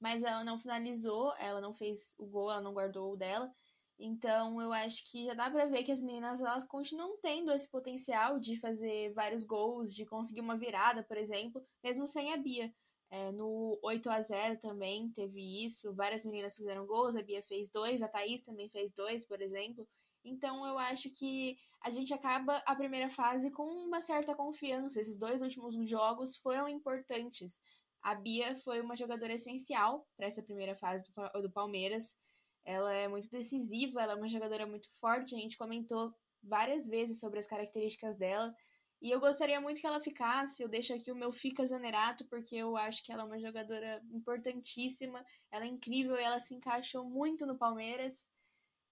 mas 0.00 0.22
ela 0.22 0.44
não 0.44 0.58
finalizou, 0.58 1.34
ela 1.38 1.60
não 1.60 1.74
fez 1.74 2.14
o 2.18 2.26
gol, 2.26 2.50
ela 2.50 2.60
não 2.60 2.74
guardou 2.74 3.12
o 3.12 3.16
dela. 3.16 3.52
Então, 3.98 4.60
eu 4.60 4.72
acho 4.72 5.10
que 5.10 5.24
já 5.24 5.34
dá 5.34 5.50
para 5.50 5.66
ver 5.66 5.84
que 5.84 5.92
as 5.92 6.02
meninas 6.02 6.40
elas 6.40 6.64
continuam 6.66 7.18
tendo 7.22 7.52
esse 7.52 7.70
potencial 7.70 8.38
de 8.38 8.60
fazer 8.60 9.12
vários 9.14 9.44
gols, 9.44 9.94
de 9.94 10.04
conseguir 10.04 10.40
uma 10.40 10.58
virada, 10.58 11.02
por 11.04 11.16
exemplo, 11.16 11.64
mesmo 11.82 12.06
sem 12.06 12.32
a 12.32 12.36
Bia. 12.36 12.74
É, 13.10 13.30
no 13.30 13.78
8 13.82 14.10
a 14.10 14.20
0 14.20 14.58
também 14.60 15.10
teve 15.10 15.64
isso, 15.64 15.94
várias 15.94 16.24
meninas 16.24 16.56
fizeram 16.56 16.86
gols, 16.86 17.14
a 17.14 17.22
Bia 17.22 17.42
fez 17.42 17.68
dois, 17.70 18.02
a 18.02 18.08
Thaís 18.08 18.42
também 18.42 18.68
fez 18.68 18.92
dois, 18.92 19.24
por 19.24 19.40
exemplo. 19.40 19.86
Então 20.24 20.66
eu 20.66 20.76
acho 20.76 21.08
que 21.10 21.56
a 21.80 21.88
gente 21.88 22.12
acaba 22.12 22.56
a 22.66 22.74
primeira 22.74 23.08
fase 23.08 23.48
com 23.50 23.64
uma 23.64 24.00
certa 24.00 24.34
confiança. 24.34 25.00
Esses 25.00 25.16
dois 25.16 25.40
últimos 25.40 25.88
jogos 25.88 26.36
foram 26.38 26.68
importantes. 26.68 27.60
A 28.02 28.14
Bia 28.14 28.56
foi 28.56 28.80
uma 28.80 28.96
jogadora 28.96 29.34
essencial 29.34 30.06
para 30.16 30.26
essa 30.26 30.42
primeira 30.42 30.74
fase 30.74 31.04
do, 31.12 31.42
do 31.42 31.50
Palmeiras. 31.50 32.16
Ela 32.64 32.92
é 32.92 33.06
muito 33.06 33.28
decisiva, 33.30 34.02
ela 34.02 34.14
é 34.14 34.16
uma 34.16 34.28
jogadora 34.28 34.66
muito 34.66 34.88
forte. 35.00 35.34
A 35.34 35.38
gente 35.38 35.56
comentou 35.56 36.12
várias 36.42 36.88
vezes 36.88 37.20
sobre 37.20 37.38
as 37.38 37.46
características 37.46 38.16
dela. 38.16 38.52
E 39.00 39.10
eu 39.10 39.20
gostaria 39.20 39.60
muito 39.60 39.80
que 39.80 39.86
ela 39.86 40.00
ficasse. 40.00 40.62
Eu 40.62 40.68
deixo 40.68 40.94
aqui 40.94 41.12
o 41.12 41.16
meu 41.16 41.32
Fica 41.32 41.66
Zanerato, 41.66 42.24
porque 42.26 42.56
eu 42.56 42.76
acho 42.76 43.04
que 43.04 43.12
ela 43.12 43.22
é 43.22 43.26
uma 43.26 43.38
jogadora 43.38 44.02
importantíssima. 44.10 45.24
Ela 45.50 45.64
é 45.64 45.68
incrível 45.68 46.16
e 46.16 46.22
ela 46.22 46.38
se 46.38 46.54
encaixou 46.54 47.04
muito 47.04 47.46
no 47.46 47.58
Palmeiras. 47.58 48.24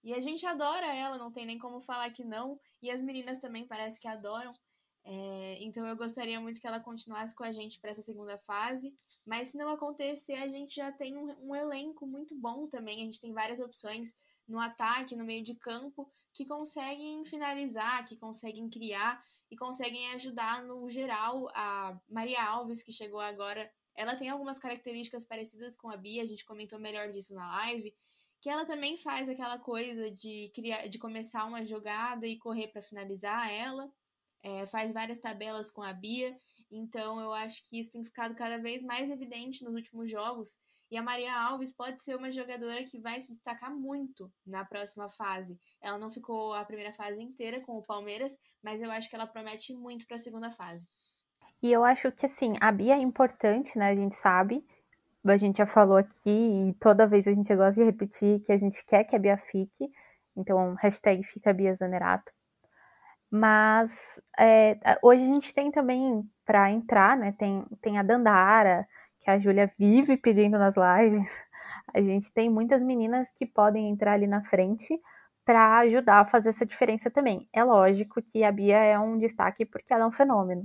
E 0.03 0.13
a 0.13 0.21
gente 0.21 0.45
adora 0.45 0.95
ela, 0.95 1.17
não 1.17 1.33
tem 1.33 1.47
nem 1.47 1.59
como 1.59 1.81
falar 1.81 2.11
que 2.11 2.23
não. 2.23 2.61
E 2.83 2.91
as 2.91 3.01
meninas 3.01 3.39
também 3.39 3.67
parece 3.67 3.99
que 3.99 4.07
adoram. 4.07 4.53
É, 5.07 5.59
então 5.61 5.87
eu 5.87 5.97
gostaria 5.97 6.41
muito 6.41 6.61
que 6.61 6.67
ela 6.67 6.81
continuasse 6.81 7.35
com 7.35 7.45
a 7.45 7.53
gente 7.53 7.81
para 7.81 7.91
essa 7.91 8.03
segunda 8.03 8.37
fase. 8.39 8.95
Mas 9.25 9.49
se 9.49 9.57
não 9.57 9.71
acontecer, 9.71 10.35
a 10.35 10.49
gente 10.49 10.77
já 10.77 10.93
tem 10.93 11.17
um, 11.17 11.35
um 11.49 11.57
elenco 11.57 12.07
muito 12.07 12.37
bom 12.39 12.67
também. 12.67 13.01
A 13.01 13.05
gente 13.07 13.21
tem 13.21 13.33
várias 13.33 13.61
opções 13.61 14.15
no 14.47 14.61
ataque, 14.61 15.17
no 15.17 15.25
meio 15.25 15.43
de 15.43 15.55
campo, 15.55 16.11
que 16.35 16.45
conseguem 16.45 17.25
finalizar, 17.25 18.05
que 18.05 18.17
conseguem 18.17 18.69
criar 18.69 19.25
e 19.51 19.57
conseguem 19.57 20.12
ajudar 20.12 20.62
no 20.64 20.88
geral. 20.88 21.49
A 21.55 21.99
Maria 22.09 22.42
Alves, 22.42 22.82
que 22.82 22.92
chegou 22.92 23.20
agora, 23.20 23.70
ela 23.97 24.16
tem 24.16 24.28
algumas 24.28 24.59
características 24.59 25.24
parecidas 25.24 25.76
com 25.76 25.90
a 25.90 25.97
Bia, 25.97 26.22
a 26.22 26.26
gente 26.26 26.45
comentou 26.45 26.78
melhor 26.78 27.12
disso 27.12 27.34
na 27.34 27.47
live, 27.59 27.95
que 28.40 28.51
ela 28.51 28.66
também 28.66 28.99
faz 28.99 29.28
aquela 29.28 29.59
coisa 29.59 30.11
de 30.11 30.51
criar, 30.55 30.88
de 30.88 30.99
começar 30.99 31.45
uma 31.45 31.64
jogada 31.64 32.26
e 32.26 32.38
correr 32.38 32.68
para 32.68 32.82
finalizar 32.82 33.51
ela. 33.51 33.90
É, 34.42 34.66
faz 34.66 34.92
várias 34.92 35.18
tabelas 35.18 35.70
com 35.70 35.82
a 35.82 35.92
Bia, 35.92 36.36
então 36.70 37.18
eu 37.18 37.32
acho 37.32 37.66
que 37.66 37.78
isso 37.78 37.90
tem 37.90 38.05
ficado 38.05 38.34
cada 38.34 38.59
vez 38.59 38.82
mais 38.82 39.11
evidente 39.11 39.64
nos 39.64 39.74
últimos 39.74 40.11
jogos. 40.11 40.59
E 40.95 40.97
a 40.97 41.03
Maria 41.03 41.34
Alves 41.36 41.72
pode 41.72 42.05
ser 42.05 42.14
uma 42.14 42.30
jogadora 42.30 42.84
que 42.84 43.01
vai 43.01 43.20
se 43.20 43.32
destacar 43.32 43.74
muito 43.74 44.30
na 44.47 44.64
próxima 44.64 45.11
fase. 45.11 45.59
Ela 45.82 45.99
não 45.99 46.12
ficou 46.12 46.55
a 46.55 46.64
primeira 46.64 46.92
fase 46.92 47.20
inteira 47.20 47.61
com 47.62 47.72
o 47.76 47.82
Palmeiras, 47.82 48.32
mas 48.62 48.80
eu 48.80 48.88
acho 48.92 49.11
que 49.11 49.16
ela 49.16 49.26
promete 49.26 49.74
muito 49.74 50.07
para 50.07 50.14
a 50.14 50.20
segunda 50.20 50.53
fase. 50.53 50.86
E 51.61 51.72
eu 51.72 51.84
acho 51.84 52.12
que 52.12 52.26
assim, 52.26 52.55
a 52.61 52.70
Bia 52.70 52.95
é 52.95 53.01
importante, 53.01 53.76
né? 53.76 53.90
A 53.90 53.95
gente 53.97 54.14
sabe, 54.14 54.64
a 55.26 55.36
gente 55.36 55.57
já 55.57 55.66
falou 55.66 55.97
aqui 55.97 56.68
e 56.68 56.74
toda 56.74 57.09
vez 57.09 57.26
a 57.26 57.34
gente 57.34 57.53
gosta 57.57 57.80
de 57.80 57.90
repetir 57.90 58.38
que 58.45 58.53
a 58.53 58.57
gente 58.57 58.86
quer 58.86 59.03
que 59.03 59.16
a 59.16 59.18
Bia 59.18 59.36
fique. 59.36 59.90
Então, 60.36 60.74
hashtag 60.74 61.24
fica 61.24 61.53
Bia 61.53 61.74
Zanerato. 61.74 62.30
Mas 63.28 63.90
é, 64.38 64.78
hoje 65.03 65.24
a 65.24 65.26
gente 65.26 65.53
tem 65.53 65.72
também, 65.72 66.22
para 66.47 66.70
entrar, 66.70 67.16
né, 67.16 67.34
tem, 67.36 67.66
tem 67.82 67.99
a 67.99 68.03
Dandara, 68.05 68.86
que 69.25 69.31
a 69.31 69.39
Júlia 69.39 69.72
vive 69.79 70.16
pedindo 70.16 70.59
nas 70.59 70.75
lives. 70.77 71.29
A 71.95 72.01
gente 72.01 72.33
tem 72.33 72.51
muitas 72.51 72.83
meninas 72.83 73.29
que 73.31 73.47
podem 73.47 73.89
entrar 73.89 74.12
ali 74.12 74.27
na 74.27 74.43
frente 74.45 75.01
para 75.45 75.79
ajudar 75.79 76.20
a 76.20 76.27
fazer 76.27 76.51
essa 76.51 76.64
diferença 76.64 77.11
também. 77.11 77.49
É 77.53 77.62
lógico 77.64 78.22
que 78.22 78.45
a 78.45 78.53
Bia 78.53 78.79
é 78.79 78.99
um 78.99 79.18
destaque 79.18 79.64
porque 79.64 79.93
ela 79.93 80.05
é 80.05 80.07
um 80.07 80.12
fenômeno. 80.12 80.64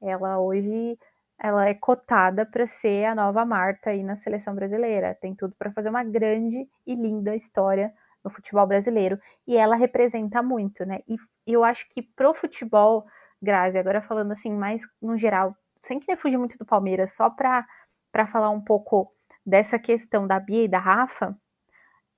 Ela 0.00 0.38
hoje 0.38 0.98
ela 1.38 1.68
é 1.68 1.74
cotada 1.74 2.46
para 2.46 2.66
ser 2.66 3.04
a 3.04 3.14
nova 3.14 3.44
Marta 3.44 3.90
aí 3.90 4.02
na 4.02 4.16
seleção 4.16 4.54
brasileira. 4.54 5.16
Tem 5.20 5.34
tudo 5.34 5.54
para 5.58 5.70
fazer 5.72 5.90
uma 5.90 6.02
grande 6.02 6.66
e 6.86 6.94
linda 6.94 7.34
história 7.34 7.92
no 8.24 8.30
futebol 8.30 8.66
brasileiro 8.66 9.18
e 9.46 9.56
ela 9.56 9.76
representa 9.76 10.42
muito, 10.42 10.84
né? 10.84 11.00
E 11.06 11.16
eu 11.46 11.62
acho 11.62 11.88
que 11.90 12.02
pro 12.02 12.34
futebol, 12.34 13.06
Grazi, 13.40 13.78
agora 13.78 14.02
falando 14.02 14.32
assim 14.32 14.52
mais 14.52 14.82
no 15.00 15.16
geral, 15.16 15.54
sem 15.82 16.00
querer 16.00 16.18
fugir 16.18 16.36
muito 16.36 16.58
do 16.58 16.64
Palmeiras, 16.64 17.12
só 17.12 17.30
para 17.30 17.64
para 18.16 18.26
falar 18.26 18.48
um 18.48 18.62
pouco 18.62 19.12
dessa 19.44 19.78
questão 19.78 20.26
da 20.26 20.40
Bia 20.40 20.64
e 20.64 20.68
da 20.68 20.78
Rafa, 20.78 21.38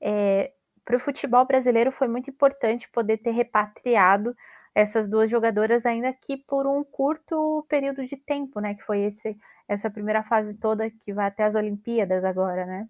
é, 0.01 0.53
para 0.85 0.97
o 0.97 1.01
futebol 1.01 1.45
brasileiro 1.45 1.91
foi 1.91 2.07
muito 2.07 2.31
importante 2.31 2.89
poder 2.93 3.19
ter 3.19 3.33
repatriado 3.33 4.33
essas 4.73 5.11
duas 5.11 5.29
jogadoras, 5.29 5.85
ainda 5.85 6.13
que 6.13 6.37
por 6.37 6.69
um 6.69 6.85
curto 6.85 7.67
período 7.69 8.07
de 8.07 8.17
tempo, 8.17 8.61
né? 8.61 8.77
Que 8.77 8.85
foi 8.85 9.07
esse, 9.07 9.37
essa 9.67 9.91
primeira 9.91 10.23
fase 10.23 10.55
toda 10.55 10.89
que 10.89 11.13
vai 11.13 11.27
até 11.27 11.43
as 11.43 11.57
Olimpíadas 11.57 12.25
agora, 12.25 12.65
né? 12.65 12.89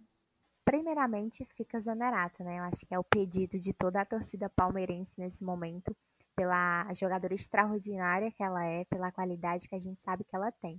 Primeiramente, 0.62 1.46
fica 1.56 1.80
Zanerato, 1.80 2.44
né? 2.44 2.58
Eu 2.58 2.64
acho 2.64 2.84
que 2.86 2.94
é 2.94 2.98
o 2.98 3.04
pedido 3.04 3.58
de 3.58 3.72
toda 3.72 4.02
a 4.02 4.04
torcida 4.04 4.50
palmeirense 4.50 5.10
nesse 5.16 5.42
momento, 5.42 5.96
pela 6.36 6.92
jogadora 6.92 7.32
extraordinária 7.32 8.30
que 8.30 8.42
ela 8.42 8.66
é, 8.66 8.84
pela 8.84 9.10
qualidade 9.10 9.66
que 9.66 9.74
a 9.74 9.80
gente 9.80 10.02
sabe 10.02 10.24
que 10.24 10.36
ela 10.36 10.52
tem. 10.60 10.78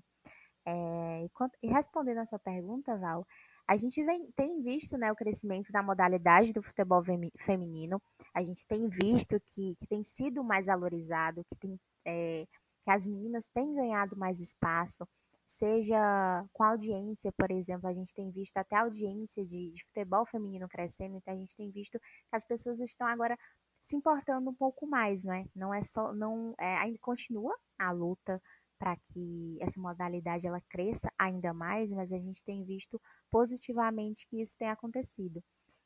É, 0.65 1.25
e, 1.25 1.67
e 1.67 1.67
respondendo 1.67 2.19
a 2.19 2.25
sua 2.25 2.39
pergunta, 2.39 2.97
Val, 2.97 3.25
a 3.67 3.77
gente 3.77 4.03
vem, 4.03 4.31
tem 4.31 4.61
visto 4.63 4.97
né, 4.97 5.11
o 5.11 5.15
crescimento 5.15 5.71
da 5.71 5.83
modalidade 5.83 6.51
do 6.51 6.63
futebol 6.63 7.03
feminino, 7.37 8.01
a 8.33 8.43
gente 8.43 8.65
tem 8.65 8.87
visto 8.89 9.39
que, 9.51 9.75
que 9.75 9.87
tem 9.87 10.03
sido 10.03 10.43
mais 10.43 10.65
valorizado, 10.65 11.43
que, 11.43 11.55
tem, 11.55 11.79
é, 12.03 12.47
que 12.83 12.91
as 12.91 13.05
meninas 13.05 13.45
têm 13.53 13.75
ganhado 13.75 14.17
mais 14.17 14.39
espaço, 14.39 15.07
seja 15.45 16.45
com 16.51 16.63
audiência, 16.63 17.31
por 17.31 17.51
exemplo, 17.51 17.87
a 17.87 17.93
gente 17.93 18.13
tem 18.13 18.31
visto 18.31 18.57
até 18.57 18.75
audiência 18.75 19.45
de, 19.45 19.71
de 19.71 19.85
futebol 19.85 20.25
feminino 20.25 20.67
crescendo, 20.67 21.17
então 21.17 21.33
a 21.33 21.37
gente 21.37 21.55
tem 21.55 21.69
visto 21.69 21.99
que 21.99 22.35
as 22.35 22.45
pessoas 22.45 22.79
estão 22.79 23.05
agora 23.07 23.37
se 23.83 23.95
importando 23.95 24.49
um 24.49 24.55
pouco 24.55 24.87
mais, 24.87 25.23
não 25.23 25.33
é? 25.33 25.45
Não 25.55 25.73
é 25.73 25.81
só, 25.81 26.13
não, 26.13 26.55
é, 26.59 26.77
ainda 26.77 26.97
continua 26.99 27.55
a 27.77 27.91
luta 27.91 28.41
para 28.79 28.95
que 28.95 29.57
essa 29.61 29.79
modalidade 29.79 30.47
ela 30.47 30.61
cresça 30.61 31.11
ainda 31.19 31.53
mais, 31.53 31.91
mas 31.91 32.11
a 32.11 32.17
gente 32.17 32.41
tem 32.43 32.63
visto 32.63 32.99
positivamente 33.29 34.25
que 34.27 34.41
isso 34.41 34.55
tem 34.57 34.69
acontecido. 34.69 35.43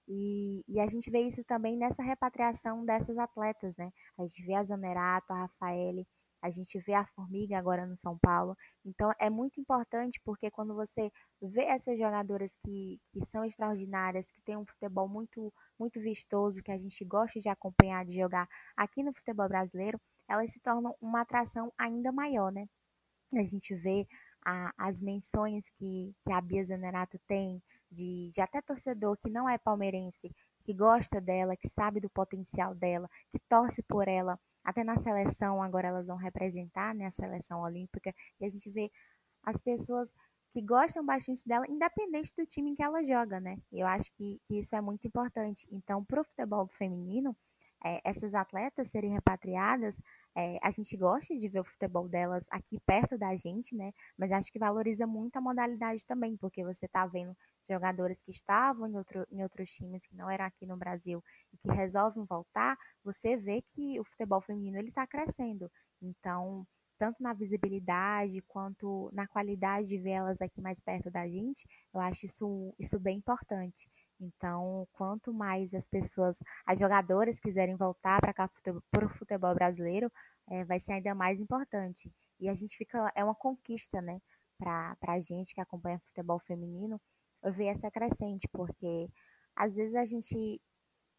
E, 0.07 0.63
e, 0.67 0.79
a 0.79 0.87
gente 0.87 1.09
vê 1.09 1.21
isso 1.21 1.43
também 1.45 1.77
nessa 1.77 2.03
repatriação 2.03 2.85
dessas 2.85 3.17
atletas, 3.17 3.75
né? 3.77 3.91
A 4.17 4.23
gente 4.23 4.43
vê 4.45 4.53
a 4.53 4.63
Zanerato, 4.63 5.31
a 5.31 5.43
Rafaele, 5.43 6.05
a 6.41 6.49
gente 6.51 6.77
vê 6.79 6.93
a 6.93 7.05
Formiga 7.05 7.57
agora 7.57 7.87
no 7.87 7.97
São 7.97 8.17
Paulo. 8.19 8.55
Então 8.85 9.09
é 9.17 9.29
muito 9.29 9.61
importante 9.61 10.19
porque 10.25 10.51
quando 10.51 10.75
você 10.75 11.09
vê 11.41 11.63
essas 11.63 11.97
jogadoras 11.97 12.53
que, 12.65 12.99
que 13.13 13.25
são 13.25 13.45
extraordinárias, 13.45 14.29
que 14.29 14.41
têm 14.41 14.57
um 14.57 14.65
futebol 14.65 15.07
muito, 15.07 15.53
muito 15.79 16.01
vistoso, 16.01 16.61
que 16.61 16.71
a 16.71 16.77
gente 16.77 17.03
gosta 17.05 17.39
de 17.39 17.47
acompanhar, 17.47 18.05
de 18.05 18.13
jogar 18.13 18.47
aqui 18.75 19.01
no 19.03 19.13
futebol 19.13 19.47
brasileiro, 19.47 19.99
elas 20.27 20.51
se 20.51 20.59
tornam 20.59 20.93
uma 21.01 21.21
atração 21.21 21.71
ainda 21.77 22.11
maior, 22.11 22.51
né? 22.51 22.67
A 23.39 23.43
gente 23.43 23.75
vê 23.75 24.07
a, 24.45 24.73
as 24.77 24.99
menções 24.99 25.69
que, 25.71 26.13
que 26.23 26.31
a 26.31 26.41
Bia 26.41 26.63
Zanerato 26.63 27.19
tem, 27.27 27.61
de, 27.91 28.29
de 28.31 28.41
até 28.41 28.61
torcedor 28.61 29.17
que 29.17 29.29
não 29.29 29.47
é 29.47 29.57
palmeirense, 29.57 30.33
que 30.63 30.73
gosta 30.73 31.19
dela, 31.19 31.55
que 31.55 31.67
sabe 31.67 31.99
do 31.99 32.09
potencial 32.09 32.73
dela, 32.73 33.09
que 33.31 33.39
torce 33.49 33.83
por 33.83 34.07
ela, 34.07 34.39
até 34.63 34.83
na 34.83 34.97
seleção 34.97 35.61
agora 35.61 35.89
elas 35.89 36.07
vão 36.07 36.15
representar 36.15 36.95
né, 36.95 37.07
a 37.07 37.11
seleção 37.11 37.61
olímpica, 37.61 38.13
e 38.39 38.45
a 38.45 38.49
gente 38.49 38.69
vê 38.69 38.89
as 39.43 39.59
pessoas 39.61 40.09
que 40.53 40.61
gostam 40.61 41.05
bastante 41.05 41.45
dela, 41.47 41.65
independente 41.67 42.33
do 42.37 42.45
time 42.45 42.71
em 42.71 42.75
que 42.75 42.83
ela 42.83 43.03
joga, 43.03 43.39
né? 43.39 43.57
Eu 43.71 43.87
acho 43.87 44.13
que, 44.13 44.39
que 44.45 44.59
isso 44.59 44.75
é 44.75 44.81
muito 44.81 45.05
importante. 45.07 45.67
Então, 45.71 46.05
para 46.05 46.21
o 46.21 46.23
futebol 46.23 46.67
feminino, 46.67 47.35
é, 47.83 47.99
essas 48.03 48.35
atletas 48.35 48.87
serem 48.89 49.11
repatriadas, 49.11 49.99
é, 50.35 50.57
a 50.61 50.71
gente 50.71 50.97
gosta 50.97 51.37
de 51.37 51.47
ver 51.47 51.59
o 51.59 51.63
futebol 51.63 52.07
delas 52.07 52.43
aqui 52.49 52.79
perto 52.85 53.17
da 53.17 53.35
gente, 53.35 53.75
né? 53.75 53.91
Mas 54.17 54.31
acho 54.31 54.51
que 54.51 54.59
valoriza 54.59 55.05
muito 55.05 55.35
a 55.37 55.41
modalidade 55.41 56.05
também, 56.05 56.35
porque 56.37 56.63
você 56.63 56.85
está 56.85 57.05
vendo 57.05 57.35
jogadores 57.69 58.21
que 58.21 58.31
estavam 58.31 58.87
em, 58.87 58.97
outro, 58.97 59.25
em 59.31 59.43
outros 59.43 59.71
times 59.71 60.05
que 60.05 60.15
não 60.15 60.29
eram 60.29 60.45
aqui 60.45 60.65
no 60.65 60.77
Brasil 60.77 61.23
e 61.53 61.57
que 61.57 61.71
resolvem 61.71 62.25
voltar, 62.25 62.77
você 63.03 63.37
vê 63.37 63.63
que 63.73 63.99
o 63.99 64.03
futebol 64.03 64.41
feminino 64.41 64.77
ele 64.77 64.89
está 64.89 65.05
crescendo. 65.05 65.71
Então, 66.01 66.65
tanto 66.97 67.21
na 67.21 67.33
visibilidade 67.33 68.41
quanto 68.47 69.09
na 69.13 69.27
qualidade 69.27 69.87
de 69.87 69.97
vê-las 69.97 70.41
aqui 70.41 70.61
mais 70.61 70.79
perto 70.79 71.11
da 71.11 71.27
gente, 71.27 71.67
eu 71.93 71.99
acho 71.99 72.25
isso, 72.25 72.73
isso 72.79 72.99
bem 72.99 73.17
importante. 73.17 73.89
Então, 74.19 74.87
quanto 74.93 75.33
mais 75.33 75.73
as 75.73 75.85
pessoas, 75.85 76.37
as 76.65 76.79
jogadoras 76.79 77.39
quiserem 77.39 77.75
voltar 77.75 78.21
para 78.21 78.33
cá 78.33 78.49
para 78.91 79.05
o 79.05 79.09
futebol 79.09 79.53
brasileiro, 79.53 80.11
é, 80.49 80.63
vai 80.63 80.79
ser 80.79 80.93
ainda 80.93 81.13
mais 81.15 81.39
importante. 81.39 82.11
E 82.39 82.49
a 82.49 82.53
gente 82.53 82.77
fica, 82.77 83.11
é 83.15 83.23
uma 83.23 83.35
conquista, 83.35 84.01
né, 84.01 84.21
para 84.57 84.95
a 85.07 85.19
gente 85.19 85.53
que 85.53 85.61
acompanha 85.61 85.99
futebol 85.99 86.39
feminino, 86.39 87.01
ver 87.43 87.67
essa 87.67 87.91
crescente, 87.91 88.47
porque 88.47 89.09
às 89.55 89.75
vezes 89.75 89.95
a 89.95 90.05
gente 90.05 90.61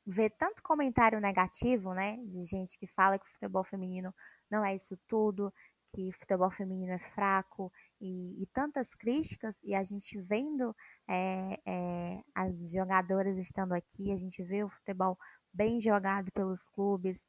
vê 0.06 0.28
tanto 0.30 0.62
comentário 0.62 1.20
negativo, 1.20 1.94
né, 1.94 2.16
de 2.24 2.42
gente 2.44 2.78
que 2.78 2.86
fala 2.86 3.18
que 3.18 3.26
o 3.26 3.30
futebol 3.30 3.64
feminino 3.64 4.14
não 4.50 4.64
é 4.64 4.74
isso 4.76 4.98
tudo, 5.08 5.52
que 5.94 6.10
futebol 6.12 6.50
feminino 6.50 6.92
é 6.92 6.98
fraco 7.14 7.72
e, 8.00 8.42
e 8.42 8.46
tantas 8.46 8.92
críticas, 8.94 9.56
e 9.62 9.74
a 9.74 9.82
gente 9.84 10.20
vendo 10.20 10.74
é, 11.08 11.60
é, 11.64 12.20
as 12.34 12.72
jogadoras 12.72 13.38
estando 13.38 13.72
aqui, 13.72 14.10
a 14.10 14.16
gente 14.16 14.42
vê 14.42 14.64
o 14.64 14.68
futebol 14.68 15.16
bem 15.52 15.80
jogado 15.80 16.32
pelos 16.32 16.66
clubes. 16.66 17.24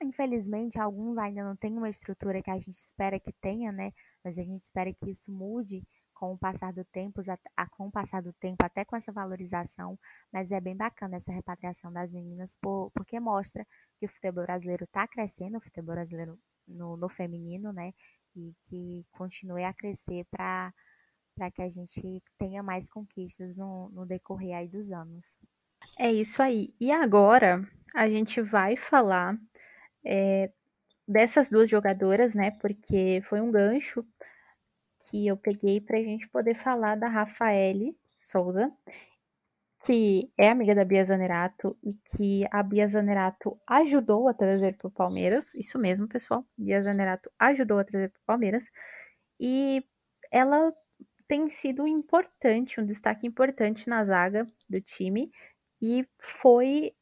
Infelizmente, 0.00 0.78
alguns 0.78 1.18
ainda 1.18 1.44
não 1.44 1.56
têm 1.56 1.76
uma 1.76 1.90
estrutura 1.90 2.42
que 2.42 2.50
a 2.50 2.58
gente 2.58 2.74
espera 2.74 3.18
que 3.18 3.32
tenha, 3.32 3.72
né? 3.72 3.92
Mas 4.24 4.38
a 4.38 4.42
gente 4.42 4.62
espera 4.62 4.92
que 4.92 5.10
isso 5.10 5.30
mude 5.32 5.82
com 6.14 6.34
o 6.34 6.38
passar 6.38 6.72
do 6.72 6.84
tempo, 6.84 7.20
a, 7.56 7.68
com 7.70 7.88
o 7.88 7.90
passar 7.90 8.22
do 8.22 8.32
tempo, 8.34 8.64
até 8.64 8.84
com 8.84 8.94
essa 8.94 9.10
valorização, 9.10 9.98
mas 10.32 10.52
é 10.52 10.60
bem 10.60 10.76
bacana 10.76 11.16
essa 11.16 11.32
repatriação 11.32 11.92
das 11.92 12.12
meninas, 12.12 12.54
por, 12.60 12.92
porque 12.92 13.18
mostra 13.18 13.66
que 13.98 14.06
o 14.06 14.08
futebol 14.08 14.44
brasileiro 14.44 14.84
está 14.84 15.06
crescendo, 15.08 15.58
o 15.58 15.60
futebol 15.60 15.96
brasileiro 15.96 16.38
no, 16.72 16.96
no 16.96 17.08
feminino, 17.08 17.72
né? 17.72 17.92
E 18.34 18.52
que 18.68 19.04
continue 19.12 19.64
a 19.64 19.72
crescer 19.72 20.24
para 20.30 20.72
que 21.54 21.62
a 21.62 21.68
gente 21.68 22.22
tenha 22.38 22.62
mais 22.62 22.88
conquistas 22.88 23.56
no, 23.56 23.90
no 23.90 24.06
decorrer 24.06 24.56
aí 24.56 24.68
dos 24.68 24.90
anos. 24.90 25.36
É 25.98 26.10
isso 26.10 26.42
aí. 26.42 26.74
E 26.80 26.90
agora 26.90 27.68
a 27.94 28.08
gente 28.08 28.40
vai 28.40 28.76
falar 28.76 29.36
é, 30.04 30.50
dessas 31.06 31.50
duas 31.50 31.68
jogadoras, 31.68 32.34
né? 32.34 32.52
Porque 32.52 33.22
foi 33.28 33.40
um 33.40 33.50
gancho 33.50 34.04
que 35.10 35.26
eu 35.26 35.36
peguei 35.36 35.80
para 35.80 35.98
a 35.98 36.02
gente 36.02 36.28
poder 36.28 36.54
falar 36.54 36.96
da 36.96 37.08
Rafaele 37.08 37.96
Souza, 38.18 38.72
que 39.84 40.30
é 40.38 40.48
amiga 40.48 40.74
da 40.74 40.84
Bia 40.84 41.04
Zanerato 41.04 41.76
e 41.82 41.94
que 42.04 42.46
a 42.50 42.62
Bia 42.62 42.86
Zanerato 42.86 43.58
ajudou 43.66 44.28
a 44.28 44.34
trazer 44.34 44.76
para 44.76 44.88
o 44.88 44.90
Palmeiras. 44.90 45.54
Isso 45.54 45.78
mesmo, 45.78 46.08
pessoal. 46.08 46.44
Bia 46.56 46.80
Zanerato 46.80 47.30
ajudou 47.38 47.78
a 47.78 47.84
trazer 47.84 48.10
para 48.10 48.20
o 48.20 48.24
Palmeiras. 48.26 48.64
E 49.40 49.84
ela 50.30 50.72
tem 51.26 51.48
sido 51.48 51.86
importante, 51.86 52.80
um 52.80 52.86
destaque 52.86 53.26
importante 53.26 53.88
na 53.88 54.04
zaga 54.04 54.46
do 54.68 54.80
time. 54.80 55.30
E 55.80 56.06
foi 56.20 56.92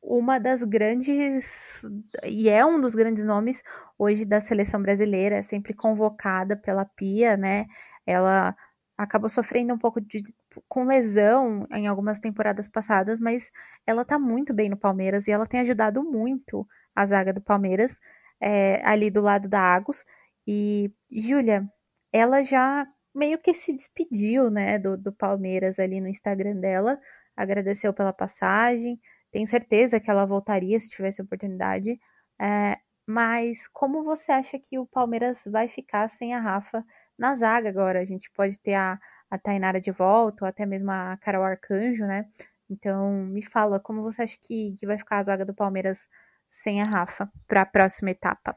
uma 0.00 0.38
das 0.38 0.62
grandes 0.64 1.82
e 2.24 2.48
é 2.48 2.64
um 2.66 2.80
dos 2.80 2.94
grandes 2.94 3.24
nomes 3.24 3.62
hoje 3.98 4.24
da 4.24 4.40
seleção 4.40 4.82
brasileira, 4.82 5.42
sempre 5.42 5.74
convocada 5.74 6.56
pela 6.56 6.84
Pia, 6.84 7.36
né? 7.36 7.66
Ela 8.06 8.54
acabou 8.96 9.28
sofrendo 9.28 9.74
um 9.74 9.78
pouco 9.78 10.00
de 10.00 10.22
com 10.68 10.84
lesão 10.84 11.66
em 11.72 11.86
algumas 11.86 12.20
temporadas 12.20 12.68
passadas, 12.68 13.20
mas 13.20 13.50
ela 13.86 14.04
tá 14.04 14.18
muito 14.18 14.52
bem 14.52 14.68
no 14.68 14.76
Palmeiras 14.76 15.26
e 15.26 15.32
ela 15.32 15.46
tem 15.46 15.60
ajudado 15.60 16.02
muito 16.02 16.66
a 16.94 17.06
zaga 17.06 17.32
do 17.32 17.40
Palmeiras 17.40 17.98
é, 18.40 18.84
ali 18.84 19.10
do 19.10 19.22
lado 19.22 19.48
da 19.48 19.60
Agos. 19.60 20.04
E 20.46 20.92
Júlia, 21.10 21.68
ela 22.12 22.42
já 22.42 22.86
meio 23.14 23.38
que 23.38 23.54
se 23.54 23.72
despediu, 23.72 24.50
né, 24.50 24.78
do, 24.78 24.96
do 24.96 25.12
Palmeiras 25.12 25.78
ali 25.78 26.00
no 26.00 26.08
Instagram 26.08 26.56
dela, 26.56 26.98
agradeceu 27.36 27.92
pela 27.92 28.12
passagem, 28.12 29.00
tenho 29.30 29.46
certeza 29.46 30.00
que 30.00 30.10
ela 30.10 30.26
voltaria 30.26 30.78
se 30.78 30.88
tivesse 30.90 31.22
oportunidade. 31.22 31.98
É, 32.40 32.78
mas 33.06 33.68
como 33.68 34.04
você 34.04 34.32
acha 34.32 34.58
que 34.58 34.78
o 34.78 34.86
Palmeiras 34.86 35.42
vai 35.46 35.68
ficar 35.68 36.08
sem 36.08 36.34
a 36.34 36.40
Rafa 36.40 36.84
na 37.18 37.34
zaga 37.34 37.68
agora? 37.68 38.00
A 38.00 38.04
gente 38.04 38.30
pode 38.32 38.58
ter 38.58 38.74
a, 38.74 38.98
a 39.30 39.38
Tainara 39.38 39.80
de 39.80 39.90
volta, 39.90 40.44
ou 40.44 40.48
até 40.48 40.66
mesmo 40.66 40.90
a 40.90 41.16
Carol 41.18 41.44
Arcanjo, 41.44 42.06
né? 42.06 42.28
Então, 42.68 43.12
me 43.26 43.42
fala, 43.42 43.78
como 43.78 44.02
você 44.02 44.22
acha 44.22 44.38
que, 44.40 44.74
que 44.78 44.86
vai 44.86 44.98
ficar 44.98 45.18
a 45.18 45.22
zaga 45.22 45.44
do 45.44 45.54
Palmeiras 45.54 46.08
sem 46.50 46.80
a 46.80 46.84
Rafa 46.84 47.30
para 47.46 47.62
a 47.62 47.66
próxima 47.66 48.10
etapa? 48.10 48.56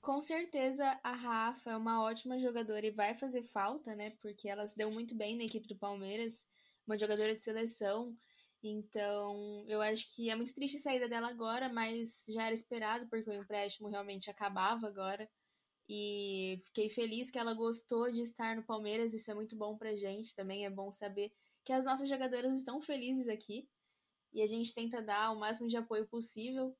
Com 0.00 0.20
certeza 0.20 0.98
a 1.02 1.12
Rafa 1.12 1.70
é 1.70 1.76
uma 1.76 2.02
ótima 2.02 2.38
jogadora 2.38 2.86
e 2.86 2.90
vai 2.90 3.14
fazer 3.14 3.42
falta, 3.42 3.94
né? 3.94 4.12
Porque 4.22 4.48
ela 4.48 4.66
se 4.66 4.76
deu 4.76 4.90
muito 4.90 5.14
bem 5.14 5.36
na 5.36 5.44
equipe 5.44 5.68
do 5.68 5.76
Palmeiras, 5.76 6.44
uma 6.86 6.96
jogadora 6.96 7.34
de 7.34 7.42
seleção. 7.42 8.16
Então, 8.62 9.64
eu 9.68 9.80
acho 9.82 10.12
que 10.14 10.30
é 10.30 10.34
muito 10.34 10.54
triste 10.54 10.78
a 10.78 10.80
saída 10.80 11.08
dela 11.08 11.28
agora, 11.28 11.68
mas 11.68 12.24
já 12.28 12.44
era 12.44 12.54
esperado, 12.54 13.06
porque 13.08 13.28
o 13.30 13.34
empréstimo 13.34 13.88
realmente 13.88 14.30
acabava 14.30 14.88
agora. 14.88 15.28
E 15.88 16.60
fiquei 16.66 16.90
feliz 16.90 17.30
que 17.30 17.38
ela 17.38 17.54
gostou 17.54 18.12
de 18.12 18.22
estar 18.22 18.54
no 18.56 18.62
Palmeiras, 18.62 19.14
isso 19.14 19.30
é 19.30 19.34
muito 19.34 19.56
bom 19.56 19.76
pra 19.76 19.96
gente 19.96 20.34
também. 20.34 20.66
É 20.66 20.70
bom 20.70 20.92
saber 20.92 21.32
que 21.64 21.72
as 21.72 21.84
nossas 21.84 22.08
jogadoras 22.08 22.54
estão 22.54 22.80
felizes 22.80 23.28
aqui. 23.28 23.68
E 24.32 24.42
a 24.42 24.46
gente 24.46 24.74
tenta 24.74 25.00
dar 25.00 25.32
o 25.32 25.38
máximo 25.38 25.68
de 25.68 25.76
apoio 25.76 26.06
possível. 26.06 26.76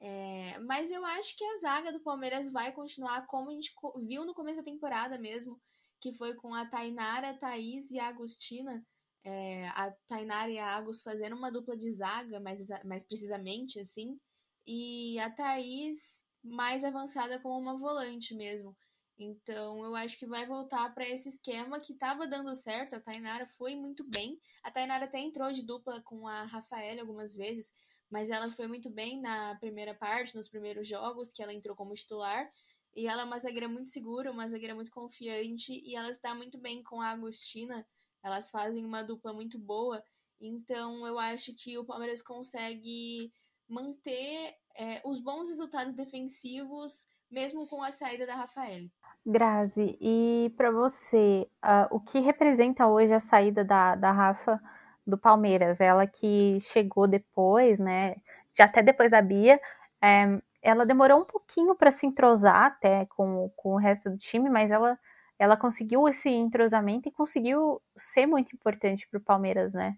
É, 0.00 0.58
mas 0.60 0.90
eu 0.90 1.04
acho 1.04 1.36
que 1.36 1.44
a 1.44 1.58
zaga 1.58 1.92
do 1.92 2.00
Palmeiras 2.00 2.50
vai 2.50 2.72
continuar 2.72 3.26
como 3.26 3.50
a 3.50 3.54
gente 3.54 3.72
viu 4.06 4.24
no 4.24 4.34
começo 4.34 4.58
da 4.58 4.64
temporada 4.64 5.18
mesmo, 5.18 5.60
que 6.00 6.12
foi 6.14 6.34
com 6.34 6.54
a 6.54 6.66
Tainara, 6.66 7.38
Thaís 7.38 7.90
e 7.90 7.98
a 7.98 8.08
Agostina 8.08 8.84
é, 9.24 9.68
a 9.68 9.92
Tainara 10.08 10.50
e 10.50 10.58
a 10.58 10.76
Agus 10.76 11.02
fazendo 11.02 11.36
uma 11.36 11.50
dupla 11.52 11.76
de 11.76 11.92
zaga, 11.92 12.40
mais, 12.40 12.66
mais 12.84 13.04
precisamente, 13.04 13.78
assim, 13.78 14.18
e 14.66 15.18
a 15.18 15.30
Thaís 15.30 16.19
mais 16.42 16.84
avançada 16.84 17.38
como 17.40 17.58
uma 17.58 17.78
volante 17.78 18.34
mesmo. 18.34 18.76
Então, 19.18 19.84
eu 19.84 19.94
acho 19.94 20.18
que 20.18 20.26
vai 20.26 20.46
voltar 20.46 20.94
para 20.94 21.08
esse 21.08 21.28
esquema 21.28 21.78
que 21.78 21.92
estava 21.92 22.26
dando 22.26 22.54
certo. 22.56 22.94
A 22.94 23.00
Tainara 23.00 23.46
foi 23.58 23.74
muito 23.76 24.02
bem. 24.08 24.38
A 24.62 24.70
Tainara 24.70 25.04
até 25.04 25.18
entrou 25.18 25.52
de 25.52 25.62
dupla 25.62 26.00
com 26.02 26.26
a 26.26 26.44
Rafaela 26.44 27.02
algumas 27.02 27.34
vezes, 27.34 27.70
mas 28.10 28.30
ela 28.30 28.50
foi 28.50 28.66
muito 28.66 28.88
bem 28.90 29.20
na 29.20 29.56
primeira 29.56 29.94
parte, 29.94 30.34
nos 30.34 30.48
primeiros 30.48 30.88
jogos, 30.88 31.32
que 31.32 31.42
ela 31.42 31.52
entrou 31.52 31.76
como 31.76 31.94
titular. 31.94 32.50
E 32.96 33.06
ela 33.06 33.22
é 33.22 33.24
uma 33.24 33.38
zagueira 33.38 33.68
muito 33.68 33.90
segura, 33.90 34.32
uma 34.32 34.48
zagueira 34.48 34.74
muito 34.74 34.90
confiante, 34.90 35.80
e 35.84 35.94
ela 35.94 36.10
está 36.10 36.34
muito 36.34 36.58
bem 36.58 36.82
com 36.82 37.00
a 37.00 37.10
Agostina 37.10 37.86
elas 38.22 38.50
fazem 38.50 38.84
uma 38.84 39.02
dupla 39.02 39.32
muito 39.32 39.58
boa. 39.58 40.02
Então 40.40 41.06
eu 41.06 41.18
acho 41.18 41.54
que 41.54 41.76
o 41.78 41.84
Palmeiras 41.84 42.22
consegue 42.22 43.32
manter 43.68 44.54
é, 44.80 45.00
os 45.04 45.20
bons 45.20 45.50
resultados 45.50 45.94
defensivos, 45.94 47.06
mesmo 47.30 47.68
com 47.68 47.82
a 47.82 47.90
saída 47.90 48.26
da 48.26 48.34
Rafael. 48.34 48.86
Grazi, 49.26 49.98
e 50.00 50.52
para 50.56 50.70
você, 50.70 51.46
uh, 51.62 51.94
o 51.94 52.00
que 52.00 52.18
representa 52.18 52.86
hoje 52.86 53.12
a 53.12 53.20
saída 53.20 53.62
da, 53.62 53.94
da 53.94 54.10
Rafa 54.10 54.58
do 55.06 55.18
Palmeiras? 55.18 55.80
Ela 55.80 56.06
que 56.06 56.58
chegou 56.62 57.06
depois, 57.06 57.78
né? 57.78 58.16
Já 58.56 58.64
até 58.64 58.82
depois 58.82 59.10
da 59.10 59.20
Bia. 59.20 59.60
É, 60.02 60.40
ela 60.62 60.86
demorou 60.86 61.20
um 61.20 61.24
pouquinho 61.24 61.74
para 61.74 61.90
se 61.90 62.06
entrosar 62.06 62.64
até 62.64 63.04
com, 63.06 63.50
com 63.56 63.74
o 63.74 63.78
resto 63.78 64.08
do 64.08 64.16
time, 64.16 64.48
mas 64.48 64.70
ela 64.70 64.98
ela 65.38 65.56
conseguiu 65.56 66.06
esse 66.06 66.28
entrosamento 66.28 67.08
e 67.08 67.12
conseguiu 67.12 67.80
ser 67.96 68.26
muito 68.26 68.54
importante 68.54 69.08
para 69.08 69.16
o 69.16 69.22
Palmeiras, 69.22 69.72
né? 69.72 69.96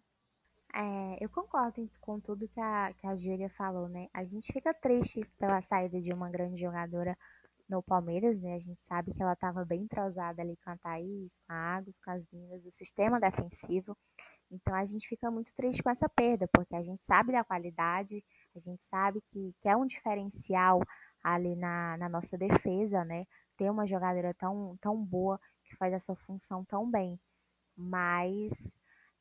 É, 0.75 1.25
eu 1.25 1.29
concordo 1.29 1.89
com 2.01 2.19
tudo 2.21 2.49
que 2.49 2.61
a, 2.61 2.93
que 2.95 3.07
a 3.07 3.17
Júlia 3.17 3.51
falou, 3.51 3.89
né? 3.89 4.09
A 4.13 4.25
gente 4.25 4.53
fica 4.53 4.73
triste 4.73 5.21
pela 5.39 5.61
saída 5.63 6.01
de 6.01 6.13
uma 6.13 6.31
grande 6.31 6.61
jogadora 6.61 7.17
no 7.69 7.83
Palmeiras, 7.83 8.41
né? 8.41 8.55
A 8.55 8.59
gente 8.59 8.81
sabe 8.83 9.13
que 9.13 9.23
ela 9.23 9.35
estava 9.35 9.65
bem 9.65 9.83
entrosada 9.83 10.41
ali 10.43 10.57
com 10.65 10.71
a 10.71 10.77
Thaís, 10.79 11.31
com 11.47 11.53
a 11.53 11.77
Agus, 11.77 11.95
com 12.03 12.11
as 12.11 12.25
meninas 12.33 12.63
do 12.63 12.71
sistema 12.73 13.21
defensivo. 13.21 13.97
Então 14.51 14.75
a 14.75 14.85
gente 14.85 15.09
fica 15.09 15.31
muito 15.31 15.53
triste 15.55 15.83
com 15.83 15.91
essa 15.91 16.09
perda, 16.09 16.49
porque 16.53 16.75
a 16.77 16.83
gente 16.83 17.05
sabe 17.05 17.33
da 17.33 17.45
qualidade, 17.45 18.25
a 18.57 18.61
gente 18.61 18.85
sabe 18.87 19.23
que, 19.31 19.55
que 19.61 19.69
é 19.69 19.77
um 19.77 19.87
diferencial 19.87 20.81
ali 21.23 21.55
na, 21.57 21.97
na 21.99 22.09
nossa 22.09 22.37
defesa, 22.37 23.05
né? 23.05 23.27
ter 23.57 23.71
uma 23.71 23.87
jogadora 23.87 24.35
tão, 24.35 24.77
tão 24.81 24.97
boa 25.03 25.41
que 25.65 25.77
faz 25.77 25.95
a 25.95 26.01
sua 26.01 26.17
função 26.17 26.65
tão 26.65 26.91
bem. 26.91 27.19
Mas, 27.77 28.53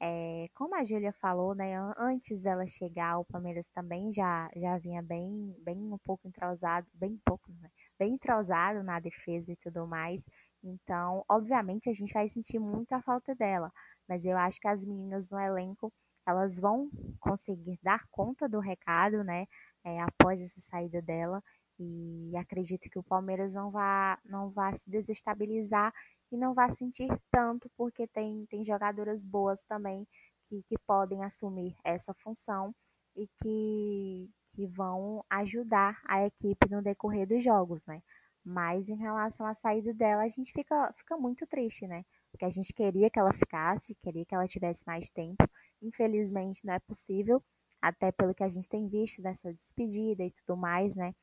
é, 0.04 0.50
como 0.56 0.76
a 0.76 0.84
Júlia 0.84 1.14
falou, 1.14 1.54
né, 1.54 1.76
antes 1.96 2.42
dela 2.42 2.66
chegar, 2.66 3.20
o 3.20 3.26
Palmeiras 3.26 3.70
também 3.70 4.12
já, 4.12 4.50
já 4.56 4.76
vinha 4.80 5.00
bem, 5.00 5.56
bem 5.60 5.78
um 5.78 5.98
pouco 6.00 6.28
entrosado, 6.28 6.88
bem 6.92 7.20
pouco, 7.24 7.52
né, 7.62 7.70
bem 8.00 8.16
entrosado 8.16 8.84
na 8.84 9.00
defesa 9.00 9.52
e 9.52 9.56
tudo 9.58 9.86
mais. 9.86 10.24
Então, 10.64 11.24
obviamente, 11.30 11.88
a 11.88 11.94
gente 11.94 12.14
vai 12.14 12.28
sentir 12.28 12.58
muito 12.58 12.94
a 12.94 13.02
falta 13.02 13.36
dela. 13.36 13.72
Mas 14.10 14.26
eu 14.26 14.36
acho 14.38 14.60
que 14.60 14.68
as 14.68 14.84
meninas 14.84 15.30
no 15.30 15.40
elenco, 15.40 15.94
elas 16.26 16.58
vão 16.58 16.90
conseguir 17.20 17.80
dar 17.84 18.04
conta 18.10 18.50
do 18.50 18.60
recado, 18.60 19.24
né, 19.24 19.46
é, 19.84 20.02
após 20.02 20.42
essa 20.42 20.60
saída 20.62 21.00
dela. 21.00 21.44
E 21.80 22.36
acredito 22.38 22.90
que 22.90 22.98
o 22.98 23.04
Palmeiras 23.04 23.54
não 23.54 23.70
vá, 23.70 24.18
não 24.26 24.50
vá 24.50 24.74
se 24.74 24.90
desestabilizar 24.90 25.94
e 26.32 26.38
não 26.38 26.54
vá 26.54 26.72
sentir 26.72 27.10
tanto, 27.30 27.70
porque 27.78 28.08
tem, 28.08 28.46
tem 28.48 28.64
jogadoras 28.66 29.24
boas 29.24 29.62
também 29.64 30.08
que, 30.46 30.64
que 30.64 30.78
podem 30.86 31.24
assumir 31.24 31.76
essa 31.84 32.14
função 32.14 32.74
e 33.16 33.28
que, 33.42 34.30
que 34.54 34.68
vão 34.68 35.24
ajudar 35.30 36.00
a 36.06 36.26
equipe 36.26 36.70
no 36.70 36.82
decorrer 36.82 37.28
dos 37.28 37.44
jogos, 37.44 37.86
né? 37.86 38.02
Mas 38.44 38.90
em 38.90 38.96
relação 38.96 39.46
à 39.46 39.54
saída 39.54 39.94
dela, 39.94 40.24
a 40.24 40.30
gente 40.30 40.52
fica, 40.52 40.92
fica 40.98 41.18
muito 41.18 41.46
triste, 41.46 41.86
né? 41.88 42.04
Porque 42.32 42.46
a 42.46 42.50
gente 42.50 42.74
queria 42.74 43.10
que 43.10 43.20
ela 43.20 43.34
ficasse, 43.34 43.96
queria 43.96 44.26
que 44.26 44.34
ela 44.34 44.48
tivesse 44.48 44.86
mais 44.88 45.10
tempo, 45.10 45.44
infelizmente 45.82 46.66
não 46.66 46.74
é 46.74 46.80
possível, 46.80 47.44
até 47.82 48.12
pelo 48.12 48.34
que 48.34 48.44
a 48.44 48.50
gente 48.50 48.70
tem 48.70 48.88
visto 48.88 49.22
dessa 49.22 49.54
despedida 49.54 50.24
e 50.24 50.32
tudo 50.32 50.58
mais, 50.58 50.96
né? 50.96 51.14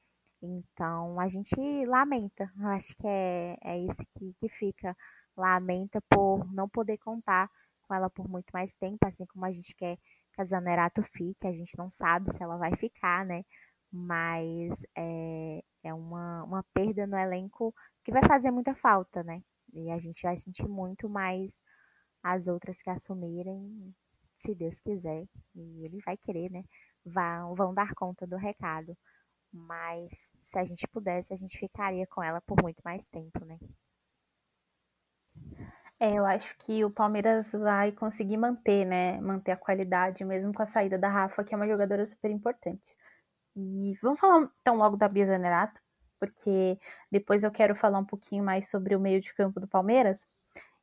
Então 0.42 1.18
a 1.20 1.28
gente 1.28 1.54
lamenta, 1.86 2.50
acho 2.74 2.94
que 2.96 3.06
é, 3.06 3.56
é 3.62 3.78
isso 3.78 4.02
que, 4.16 4.34
que 4.40 4.48
fica. 4.48 4.96
Lamenta 5.36 6.00
por 6.10 6.50
não 6.52 6.68
poder 6.68 6.98
contar 6.98 7.50
com 7.82 7.94
ela 7.94 8.10
por 8.10 8.28
muito 8.28 8.50
mais 8.52 8.74
tempo, 8.74 8.98
assim 9.06 9.26
como 9.26 9.44
a 9.46 9.50
gente 9.52 9.74
quer 9.74 9.96
que 10.34 10.42
a 10.42 10.44
Zanerato 10.44 11.02
fique, 11.02 11.46
a 11.46 11.52
gente 11.52 11.76
não 11.76 11.90
sabe 11.90 12.32
se 12.34 12.42
ela 12.42 12.56
vai 12.56 12.76
ficar, 12.76 13.24
né? 13.24 13.44
Mas 13.90 14.72
é, 14.96 15.62
é 15.82 15.94
uma, 15.94 16.44
uma 16.44 16.64
perda 16.74 17.06
no 17.06 17.16
elenco 17.16 17.74
que 18.04 18.12
vai 18.12 18.22
fazer 18.24 18.50
muita 18.50 18.74
falta, 18.74 19.22
né? 19.24 19.42
E 19.72 19.90
a 19.90 19.98
gente 19.98 20.22
vai 20.22 20.36
sentir 20.36 20.68
muito 20.68 21.08
mais 21.08 21.52
as 22.22 22.46
outras 22.46 22.80
que 22.82 22.90
assumirem, 22.90 23.94
se 24.38 24.54
Deus 24.54 24.80
quiser, 24.80 25.24
e 25.54 25.84
ele 25.84 26.00
vai 26.04 26.16
querer, 26.16 26.50
né? 26.50 26.62
Vão, 27.04 27.54
vão 27.54 27.74
dar 27.74 27.94
conta 27.94 28.26
do 28.26 28.36
recado. 28.36 28.96
Mas 29.52 30.12
se 30.42 30.58
a 30.58 30.64
gente 30.64 30.86
pudesse, 30.88 31.32
a 31.32 31.36
gente 31.36 31.58
ficaria 31.58 32.06
com 32.06 32.22
ela 32.22 32.40
por 32.40 32.62
muito 32.62 32.80
mais 32.84 33.04
tempo, 33.06 33.44
né? 33.44 33.58
É, 36.00 36.14
eu 36.14 36.24
acho 36.24 36.56
que 36.58 36.84
o 36.84 36.90
Palmeiras 36.90 37.50
vai 37.52 37.90
conseguir 37.90 38.36
manter, 38.36 38.84
né? 38.84 39.20
Manter 39.20 39.52
a 39.52 39.56
qualidade, 39.56 40.24
mesmo 40.24 40.52
com 40.52 40.62
a 40.62 40.66
saída 40.66 40.96
da 40.96 41.08
Rafa, 41.08 41.42
que 41.42 41.52
é 41.52 41.56
uma 41.56 41.66
jogadora 41.66 42.06
super 42.06 42.30
importante. 42.30 42.96
E 43.56 43.98
vamos 44.00 44.20
falar 44.20 44.48
então 44.60 44.76
logo 44.76 44.96
da 44.96 45.08
Bia 45.08 45.26
Zanerato, 45.26 45.80
porque 46.20 46.78
depois 47.10 47.42
eu 47.42 47.50
quero 47.50 47.74
falar 47.74 47.98
um 47.98 48.04
pouquinho 48.04 48.44
mais 48.44 48.68
sobre 48.70 48.94
o 48.94 49.00
meio 49.00 49.20
de 49.20 49.34
campo 49.34 49.58
do 49.58 49.66
Palmeiras. 49.66 50.26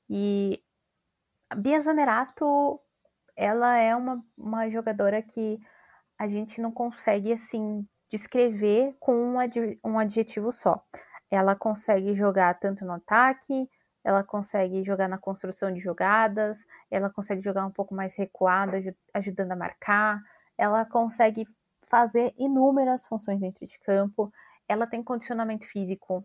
E 0.09 0.61
a 1.49 1.55
Bia 1.55 1.81
Zanerato, 1.81 2.79
ela 3.35 3.77
é 3.77 3.95
uma, 3.95 4.23
uma 4.37 4.69
jogadora 4.69 5.21
que 5.21 5.59
a 6.17 6.27
gente 6.27 6.59
não 6.61 6.71
consegue, 6.71 7.33
assim, 7.33 7.87
descrever 8.15 8.95
com 8.99 9.13
um, 9.13 9.39
ad, 9.39 9.79
um 9.83 9.99
adjetivo 9.99 10.51
só. 10.51 10.81
Ela 11.29 11.55
consegue 11.55 12.15
jogar 12.15 12.57
tanto 12.59 12.85
no 12.85 12.93
ataque, 12.93 13.69
ela 14.03 14.23
consegue 14.23 14.83
jogar 14.83 15.09
na 15.09 15.17
construção 15.17 15.73
de 15.73 15.79
jogadas, 15.79 16.57
ela 16.89 17.09
consegue 17.09 17.41
jogar 17.41 17.65
um 17.65 17.71
pouco 17.71 17.93
mais 17.93 18.13
recuada, 18.15 18.77
ajudando 19.13 19.51
a 19.51 19.55
marcar, 19.55 20.21
ela 20.57 20.85
consegue 20.85 21.45
fazer 21.87 22.33
inúmeras 22.37 23.05
funções 23.05 23.39
dentro 23.39 23.65
de 23.65 23.79
campo, 23.79 24.31
ela 24.67 24.87
tem 24.87 25.03
condicionamento 25.03 25.67
físico 25.67 26.23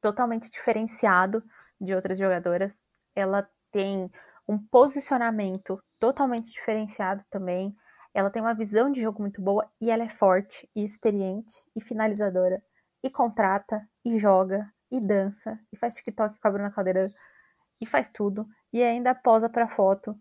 totalmente 0.00 0.50
diferenciado 0.50 1.42
de 1.80 1.94
outras 1.94 2.18
jogadoras, 2.18 2.74
ela 3.14 3.48
tem 3.70 4.10
um 4.48 4.58
posicionamento 4.58 5.82
totalmente 6.00 6.50
diferenciado 6.50 7.22
também, 7.30 7.74
ela 8.14 8.30
tem 8.30 8.42
uma 8.42 8.54
visão 8.54 8.90
de 8.90 9.00
jogo 9.00 9.20
muito 9.20 9.40
boa 9.40 9.70
e 9.80 9.90
ela 9.90 10.04
é 10.04 10.08
forte 10.08 10.68
e 10.76 10.84
experiente 10.84 11.54
e 11.74 11.80
finalizadora. 11.80 12.62
E 13.02 13.10
contrata, 13.10 13.86
e 14.04 14.18
joga, 14.18 14.70
e 14.90 15.00
dança, 15.00 15.58
e 15.72 15.76
faz 15.76 15.94
TikTok 15.94 16.38
com 16.38 16.48
a 16.48 16.50
Bruna 16.50 16.70
Caldeirão, 16.70 17.10
e 17.80 17.86
faz 17.86 18.08
tudo. 18.10 18.46
E 18.72 18.82
ainda 18.82 19.14
posa 19.14 19.48
pra 19.48 19.66
foto 19.66 20.14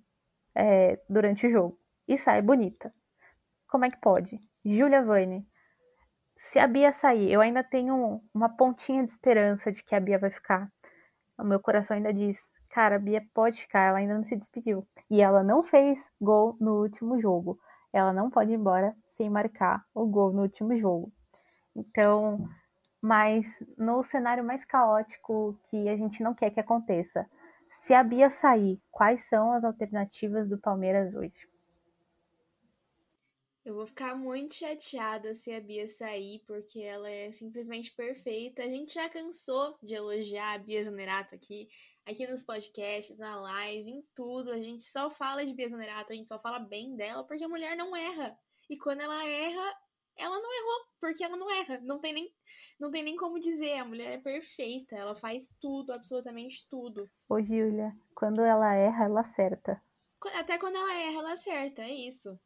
é, 0.55 0.99
durante 1.07 1.45
o 1.45 1.51
jogo. 1.51 1.77
E 2.07 2.17
sai 2.17 2.41
bonita. 2.41 2.93
Como 3.67 3.85
é 3.85 3.91
que 3.91 3.99
pode? 3.99 4.39
Julia 4.65 5.03
Vane. 5.03 5.47
Se 6.51 6.59
a 6.59 6.67
Bia 6.67 6.91
sair, 6.93 7.31
eu 7.31 7.39
ainda 7.39 7.63
tenho 7.63 8.21
uma 8.33 8.49
pontinha 8.49 9.03
de 9.03 9.11
esperança 9.11 9.71
de 9.71 9.83
que 9.83 9.95
a 9.95 9.99
Bia 9.99 10.17
vai 10.17 10.31
ficar. 10.31 10.69
O 11.37 11.43
meu 11.43 11.59
coração 11.59 11.95
ainda 11.95 12.13
diz: 12.13 12.37
cara, 12.69 12.95
a 12.95 12.99
Bia 12.99 13.23
pode 13.33 13.61
ficar, 13.61 13.89
ela 13.89 13.99
ainda 13.99 14.15
não 14.15 14.23
se 14.23 14.35
despediu. 14.35 14.87
E 15.09 15.21
ela 15.21 15.43
não 15.43 15.63
fez 15.63 15.99
gol 16.19 16.57
no 16.59 16.81
último 16.81 17.21
jogo 17.21 17.59
ela 17.93 18.13
não 18.13 18.29
pode 18.29 18.51
ir 18.51 18.55
embora 18.55 18.95
sem 19.17 19.29
marcar 19.29 19.85
o 19.93 20.05
gol 20.05 20.31
no 20.31 20.43
último 20.43 20.77
jogo. 20.77 21.11
Então, 21.75 22.47
mas 23.01 23.45
no 23.77 24.03
cenário 24.03 24.43
mais 24.43 24.63
caótico 24.63 25.57
que 25.69 25.89
a 25.89 25.95
gente 25.97 26.21
não 26.21 26.33
quer 26.33 26.51
que 26.51 26.59
aconteça, 26.59 27.29
se 27.83 27.93
a 27.93 28.03
Bia 28.03 28.29
sair, 28.29 28.79
quais 28.91 29.23
são 29.23 29.53
as 29.53 29.63
alternativas 29.63 30.47
do 30.47 30.57
Palmeiras 30.57 31.15
hoje? 31.15 31.49
Eu 33.63 33.75
vou 33.75 33.85
ficar 33.85 34.15
muito 34.15 34.55
chateada 34.55 35.35
se 35.35 35.51
a 35.51 35.61
Bia 35.61 35.87
sair, 35.87 36.41
porque 36.47 36.79
ela 36.79 37.09
é 37.09 37.31
simplesmente 37.31 37.93
perfeita. 37.93 38.63
A 38.63 38.67
gente 38.67 38.93
já 38.95 39.07
cansou 39.07 39.77
de 39.83 39.93
elogiar 39.93 40.53
a 40.53 40.57
Bia 40.57 40.83
Zanerato 40.83 41.35
aqui 41.35 41.69
aqui 42.05 42.27
nos 42.27 42.43
podcasts, 42.43 43.17
na 43.17 43.39
live, 43.39 43.89
em 43.89 44.03
tudo. 44.15 44.51
A 44.51 44.59
gente 44.59 44.83
só 44.83 45.09
fala 45.09 45.45
de 45.45 45.53
Bia 45.53 45.69
Zanerato, 45.69 46.11
a 46.11 46.15
gente 46.15 46.27
só 46.27 46.39
fala 46.39 46.59
bem 46.59 46.95
dela, 46.95 47.23
porque 47.23 47.43
a 47.43 47.49
mulher 47.49 47.75
não 47.75 47.95
erra. 47.95 48.37
E 48.69 48.77
quando 48.77 49.01
ela 49.01 49.25
erra, 49.25 49.75
ela 50.17 50.39
não 50.39 50.53
errou, 50.53 50.85
porque 50.99 51.23
ela 51.23 51.37
não 51.37 51.49
erra. 51.49 51.79
Não 51.81 51.99
tem 51.99 52.13
nem, 52.13 52.33
não 52.79 52.91
tem 52.91 53.03
nem 53.03 53.15
como 53.15 53.39
dizer. 53.39 53.77
A 53.77 53.85
mulher 53.85 54.13
é 54.13 54.17
perfeita, 54.17 54.95
ela 54.95 55.15
faz 55.15 55.49
tudo, 55.59 55.91
absolutamente 55.91 56.67
tudo. 56.69 57.09
Ô, 57.27 57.41
Júlia, 57.41 57.95
quando 58.15 58.41
ela 58.41 58.73
erra, 58.75 59.05
ela 59.05 59.21
acerta. 59.21 59.81
Até 60.35 60.57
quando 60.57 60.75
ela 60.75 60.93
erra, 60.93 61.19
ela 61.19 61.31
acerta, 61.33 61.81
é 61.81 61.91
isso. 61.91 62.39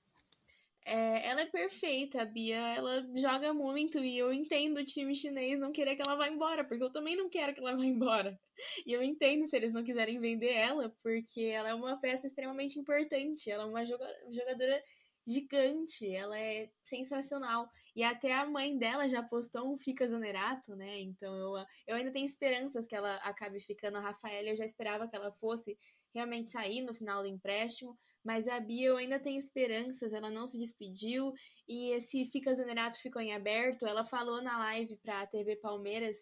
É, 0.88 1.28
ela 1.30 1.42
é 1.42 1.46
perfeita, 1.48 2.22
a 2.22 2.26
Bia, 2.26 2.58
ela 2.58 3.04
joga 3.16 3.52
muito 3.54 3.98
e 3.98 4.20
eu 4.20 4.32
entendo 4.32 4.78
o 4.78 4.86
time 4.86 5.16
chinês 5.16 5.60
não 5.60 5.72
querer 5.72 5.96
que 5.96 6.02
ela 6.04 6.16
vá 6.16 6.28
embora, 6.28 6.64
porque 6.64 6.84
eu 6.84 6.92
também 6.92 7.16
não 7.16 7.28
quero 7.28 7.56
que 7.56 7.60
ela 7.60 7.74
vá 7.76 7.84
embora. 7.84 8.40
E 8.86 8.94
eu 8.94 9.02
entendo 9.02 9.48
se 9.50 9.56
eles 9.56 9.74
não 9.74 9.84
quiserem 9.84 10.20
vender 10.20 10.54
ela, 10.54 10.96
porque 11.02 11.42
ela 11.42 11.70
é 11.70 11.74
uma 11.74 12.00
peça 12.00 12.28
extremamente 12.28 12.80
importante, 12.80 13.50
ela 13.50 13.64
é 13.64 13.66
uma 13.66 13.84
jogadora 13.84 14.84
gigante, 15.28 16.08
ela 16.14 16.38
é 16.40 16.70
sensacional. 16.84 17.68
E 17.96 18.04
até 18.04 18.34
a 18.34 18.46
mãe 18.46 18.78
dela 18.78 19.10
já 19.10 19.24
postou 19.24 19.74
um 19.74 19.78
Fica 19.80 20.08
Zanerato, 20.08 20.76
né? 20.76 21.00
Então 21.00 21.36
eu, 21.36 21.66
eu 21.88 21.96
ainda 21.96 22.12
tenho 22.12 22.26
esperanças 22.26 22.86
que 22.86 22.96
ela 22.96 23.16
acabe 23.18 23.60
ficando. 23.60 23.98
A 23.98 24.02
Rafaela 24.02 24.50
eu 24.50 24.56
já 24.56 24.66
esperava 24.66 25.08
que 25.08 25.16
ela 25.16 25.32
fosse 25.32 25.78
realmente 26.14 26.50
sair 26.50 26.82
no 26.82 26.94
final 26.94 27.24
do 27.24 27.28
empréstimo, 27.28 27.98
mas 28.26 28.48
a 28.48 28.60
Bia 28.60 28.98
ainda 28.98 29.20
tenho 29.20 29.38
esperanças, 29.38 30.12
ela 30.12 30.32
não 30.32 30.48
se 30.48 30.58
despediu 30.58 31.32
e 31.68 31.92
esse 31.92 32.26
Fica 32.26 32.56
Zanerato 32.56 33.00
ficou 33.00 33.22
em 33.22 33.34
aberto. 33.34 33.86
Ela 33.86 34.04
falou 34.04 34.42
na 34.42 34.58
live 34.58 34.98
para 34.98 35.22
a 35.22 35.28
TV 35.28 35.56
Palmeiras 35.58 36.18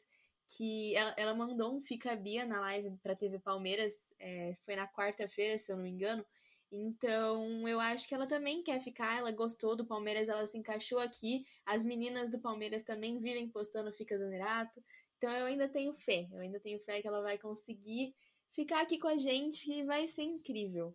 que 0.45 0.93
ela, 0.97 1.13
ela, 1.17 1.33
mandou 1.33 1.73
um 1.73 1.81
Fica 1.81 2.13
Bia 2.13 2.45
na 2.45 2.59
live 2.59 2.97
para 3.01 3.13
a 3.13 3.15
TV 3.15 3.39
Palmeiras, 3.39 3.93
é, 4.19 4.51
foi 4.65 4.75
na 4.75 4.85
quarta-feira, 4.85 5.57
se 5.57 5.71
eu 5.71 5.77
não 5.77 5.83
me 5.83 5.89
engano. 5.89 6.25
Então, 6.69 7.65
eu 7.67 7.79
acho 7.79 8.07
que 8.07 8.13
ela 8.13 8.27
também 8.27 8.61
quer 8.61 8.81
ficar, 8.81 9.19
ela 9.19 9.31
gostou 9.31 9.73
do 9.73 9.85
Palmeiras, 9.85 10.27
ela 10.27 10.45
se 10.45 10.57
encaixou 10.57 10.99
aqui. 10.99 11.45
As 11.65 11.83
meninas 11.83 12.29
do 12.29 12.39
Palmeiras 12.39 12.83
também 12.83 13.17
vivem 13.19 13.47
postando 13.47 13.93
Fica 13.93 14.17
Zanerato. 14.17 14.83
Então, 15.17 15.31
eu 15.31 15.45
ainda 15.45 15.69
tenho 15.69 15.93
fé, 15.93 16.27
eu 16.33 16.39
ainda 16.39 16.59
tenho 16.59 16.79
fé 16.79 17.01
que 17.01 17.07
ela 17.07 17.21
vai 17.21 17.37
conseguir 17.37 18.13
ficar 18.51 18.81
aqui 18.81 18.99
com 18.99 19.07
a 19.07 19.15
gente 19.15 19.71
e 19.71 19.83
vai 19.83 20.05
ser 20.05 20.23
incrível. 20.23 20.93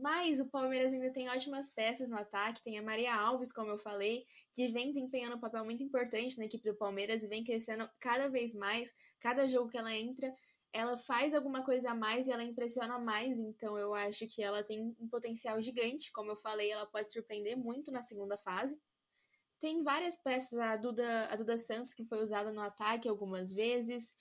Mas 0.00 0.40
o 0.40 0.48
Palmeiras 0.48 0.94
ainda 0.94 1.12
tem 1.12 1.28
ótimas 1.28 1.68
peças 1.68 2.08
no 2.08 2.16
ataque. 2.16 2.62
Tem 2.62 2.78
a 2.78 2.82
Maria 2.82 3.14
Alves, 3.14 3.52
como 3.52 3.70
eu 3.70 3.78
falei, 3.78 4.24
que 4.54 4.68
vem 4.68 4.88
desempenhando 4.88 5.36
um 5.36 5.40
papel 5.40 5.62
muito 5.64 5.82
importante 5.82 6.38
na 6.38 6.46
equipe 6.46 6.70
do 6.70 6.76
Palmeiras 6.76 7.22
e 7.22 7.28
vem 7.28 7.44
crescendo 7.44 7.88
cada 8.00 8.28
vez 8.28 8.54
mais. 8.54 8.90
Cada 9.20 9.46
jogo 9.46 9.68
que 9.68 9.76
ela 9.76 9.94
entra, 9.94 10.34
ela 10.72 10.96
faz 10.96 11.34
alguma 11.34 11.62
coisa 11.62 11.90
a 11.90 11.94
mais 11.94 12.26
e 12.26 12.32
ela 12.32 12.42
impressiona 12.42 12.98
mais. 12.98 13.38
Então 13.38 13.76
eu 13.76 13.92
acho 13.94 14.26
que 14.26 14.42
ela 14.42 14.64
tem 14.64 14.80
um 14.98 15.08
potencial 15.08 15.60
gigante. 15.60 16.10
Como 16.12 16.30
eu 16.30 16.36
falei, 16.36 16.70
ela 16.70 16.86
pode 16.86 17.12
surpreender 17.12 17.56
muito 17.56 17.92
na 17.92 18.00
segunda 18.00 18.38
fase. 18.38 18.80
Tem 19.58 19.82
várias 19.82 20.16
peças, 20.16 20.58
a 20.58 20.76
Duda, 20.76 21.26
a 21.26 21.36
Duda 21.36 21.58
Santos, 21.58 21.92
que 21.92 22.06
foi 22.06 22.22
usada 22.22 22.50
no 22.50 22.62
ataque 22.62 23.06
algumas 23.06 23.52
vezes. 23.52 24.14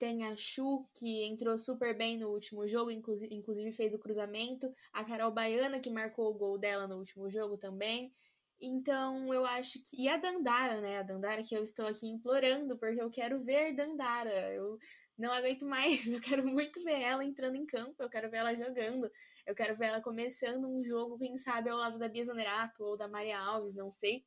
Tem 0.00 0.24
a 0.24 0.34
Chu, 0.34 0.88
que 0.94 1.24
entrou 1.24 1.58
super 1.58 1.94
bem 1.94 2.18
no 2.18 2.30
último 2.30 2.66
jogo, 2.66 2.90
inclusive, 2.90 3.70
fez 3.70 3.92
o 3.92 3.98
cruzamento. 3.98 4.72
A 4.94 5.04
Carol 5.04 5.30
Baiana, 5.30 5.78
que 5.78 5.90
marcou 5.90 6.30
o 6.30 6.38
gol 6.38 6.56
dela 6.56 6.88
no 6.88 6.96
último 6.96 7.28
jogo 7.28 7.58
também. 7.58 8.10
Então, 8.58 9.32
eu 9.34 9.44
acho 9.44 9.78
que. 9.82 10.02
E 10.02 10.08
a 10.08 10.16
Dandara, 10.16 10.80
né? 10.80 11.00
A 11.00 11.02
Dandara 11.02 11.42
que 11.42 11.54
eu 11.54 11.62
estou 11.62 11.86
aqui 11.86 12.08
implorando, 12.08 12.78
porque 12.78 12.98
eu 12.98 13.10
quero 13.10 13.44
ver 13.44 13.74
Dandara. 13.74 14.54
Eu 14.54 14.78
não 15.18 15.30
aguento 15.30 15.66
mais. 15.66 16.00
Eu 16.08 16.20
quero 16.22 16.46
muito 16.46 16.82
ver 16.82 17.02
ela 17.02 17.22
entrando 17.22 17.56
em 17.56 17.66
campo. 17.66 18.02
Eu 18.02 18.08
quero 18.08 18.30
ver 18.30 18.38
ela 18.38 18.54
jogando. 18.54 19.10
Eu 19.46 19.54
quero 19.54 19.76
ver 19.76 19.88
ela 19.88 20.00
começando 20.00 20.66
um 20.66 20.82
jogo, 20.82 21.18
quem 21.18 21.36
sabe, 21.36 21.68
ao 21.68 21.76
lado 21.76 21.98
da 21.98 22.08
Bia 22.08 22.24
Zonerato 22.24 22.82
ou 22.82 22.96
da 22.96 23.06
Maria 23.06 23.38
Alves, 23.38 23.74
não 23.74 23.90
sei. 23.90 24.24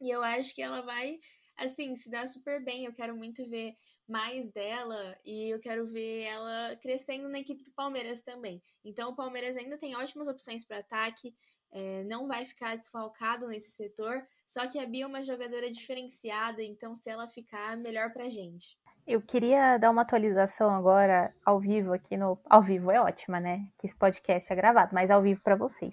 E 0.00 0.08
eu 0.14 0.22
acho 0.22 0.54
que 0.54 0.62
ela 0.62 0.82
vai, 0.82 1.18
assim, 1.56 1.96
se 1.96 2.08
dar 2.08 2.28
super 2.28 2.62
bem. 2.62 2.84
Eu 2.84 2.92
quero 2.92 3.16
muito 3.16 3.48
ver 3.48 3.74
mais 4.08 4.50
dela 4.52 5.16
e 5.24 5.50
eu 5.50 5.60
quero 5.60 5.86
ver 5.86 6.22
ela 6.22 6.76
crescendo 6.76 7.28
na 7.28 7.40
equipe 7.40 7.64
do 7.64 7.72
Palmeiras 7.72 8.20
também. 8.22 8.62
Então 8.84 9.10
o 9.10 9.16
Palmeiras 9.16 9.56
ainda 9.56 9.78
tem 9.78 9.96
ótimas 9.96 10.28
opções 10.28 10.64
para 10.64 10.78
ataque, 10.78 11.34
é, 11.72 12.04
não 12.04 12.28
vai 12.28 12.46
ficar 12.46 12.76
desfalcado 12.76 13.48
nesse 13.48 13.72
setor. 13.72 14.26
Só 14.48 14.68
que 14.68 14.78
a 14.78 14.86
Bia 14.86 15.04
é 15.04 15.06
uma 15.06 15.24
jogadora 15.24 15.70
diferenciada, 15.70 16.62
então 16.62 16.94
se 16.94 17.10
ela 17.10 17.26
ficar, 17.26 17.76
melhor 17.76 18.12
pra 18.12 18.28
gente. 18.28 18.78
Eu 19.06 19.20
queria 19.20 19.76
dar 19.76 19.90
uma 19.90 20.02
atualização 20.02 20.70
agora 20.70 21.34
ao 21.44 21.60
vivo 21.60 21.92
aqui 21.92 22.16
no. 22.16 22.38
Ao 22.48 22.62
vivo 22.62 22.90
é 22.90 22.98
ótima, 22.98 23.38
né? 23.38 23.66
Que 23.78 23.86
esse 23.86 23.96
podcast 23.96 24.50
é 24.50 24.56
gravado, 24.56 24.94
mas 24.94 25.10
ao 25.10 25.20
vivo 25.20 25.42
para 25.42 25.56
vocês. 25.56 25.92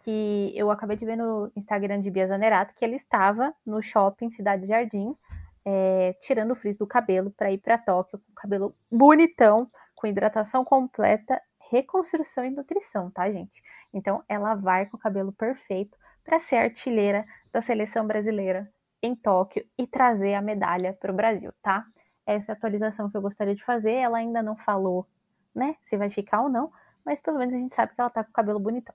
Que 0.00 0.52
eu 0.54 0.70
acabei 0.70 0.96
de 0.96 1.04
ver 1.04 1.16
no 1.16 1.50
Instagram 1.56 2.00
de 2.00 2.10
Bia 2.10 2.28
Zanerato 2.28 2.74
que 2.74 2.84
ele 2.84 2.94
estava 2.94 3.52
no 3.66 3.82
shopping 3.82 4.30
Cidade 4.30 4.66
Jardim, 4.66 5.16
é, 5.64 6.14
tirando 6.20 6.52
o 6.52 6.54
frizz 6.54 6.76
do 6.76 6.86
cabelo 6.86 7.30
para 7.30 7.50
ir 7.50 7.58
para 7.58 7.78
Tóquio 7.78 8.18
com 8.18 8.32
o 8.32 8.34
cabelo 8.34 8.74
bonitão, 8.90 9.70
com 9.94 10.06
hidratação 10.06 10.64
completa, 10.64 11.40
reconstrução 11.70 12.44
e 12.44 12.50
nutrição, 12.50 13.10
tá, 13.10 13.30
gente? 13.30 13.62
Então 13.92 14.22
ela 14.28 14.54
vai 14.54 14.86
com 14.86 14.96
o 14.96 15.00
cabelo 15.00 15.32
perfeito 15.32 15.96
para 16.24 16.38
ser 16.38 16.56
artilheira 16.56 17.24
da 17.52 17.60
seleção 17.60 18.06
brasileira 18.06 18.70
em 19.02 19.14
Tóquio 19.14 19.66
e 19.78 19.86
trazer 19.86 20.34
a 20.34 20.42
medalha 20.42 20.92
para 20.92 21.12
o 21.12 21.14
Brasil, 21.14 21.52
tá? 21.62 21.86
essa 22.26 22.52
atualização 22.52 23.10
que 23.10 23.16
eu 23.16 23.22
gostaria 23.22 23.54
de 23.54 23.64
fazer. 23.64 23.92
Ela 23.92 24.18
ainda 24.18 24.42
não 24.42 24.56
falou, 24.56 25.06
né, 25.54 25.76
se 25.82 25.96
vai 25.96 26.10
ficar 26.10 26.42
ou 26.42 26.48
não, 26.48 26.72
mas 27.04 27.20
pelo 27.20 27.38
menos 27.38 27.54
a 27.54 27.58
gente 27.58 27.74
sabe 27.74 27.94
que 27.94 28.00
ela 28.00 28.10
tá 28.10 28.24
com 28.24 28.30
o 28.30 28.34
cabelo 28.34 28.58
bonitão. 28.58 28.94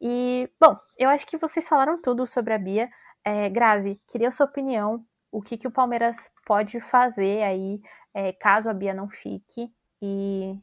E, 0.00 0.50
bom, 0.60 0.78
eu 0.98 1.08
acho 1.08 1.26
que 1.26 1.38
vocês 1.38 1.66
falaram 1.66 2.00
tudo 2.00 2.26
sobre 2.26 2.52
a 2.52 2.58
Bia. 2.58 2.90
É, 3.24 3.48
Grazi, 3.48 4.00
queria 4.08 4.28
a 4.28 4.32
sua 4.32 4.46
opinião. 4.46 5.04
O 5.36 5.42
que, 5.42 5.58
que 5.58 5.68
o 5.68 5.70
Palmeiras 5.70 6.16
pode 6.46 6.80
fazer 6.80 7.42
aí, 7.42 7.78
é, 8.14 8.32
caso 8.32 8.70
a 8.70 8.72
Bia 8.72 8.94
não 8.94 9.06
fique? 9.06 9.70
E, 10.00 10.58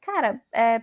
cara, 0.00 0.40
é, 0.52 0.80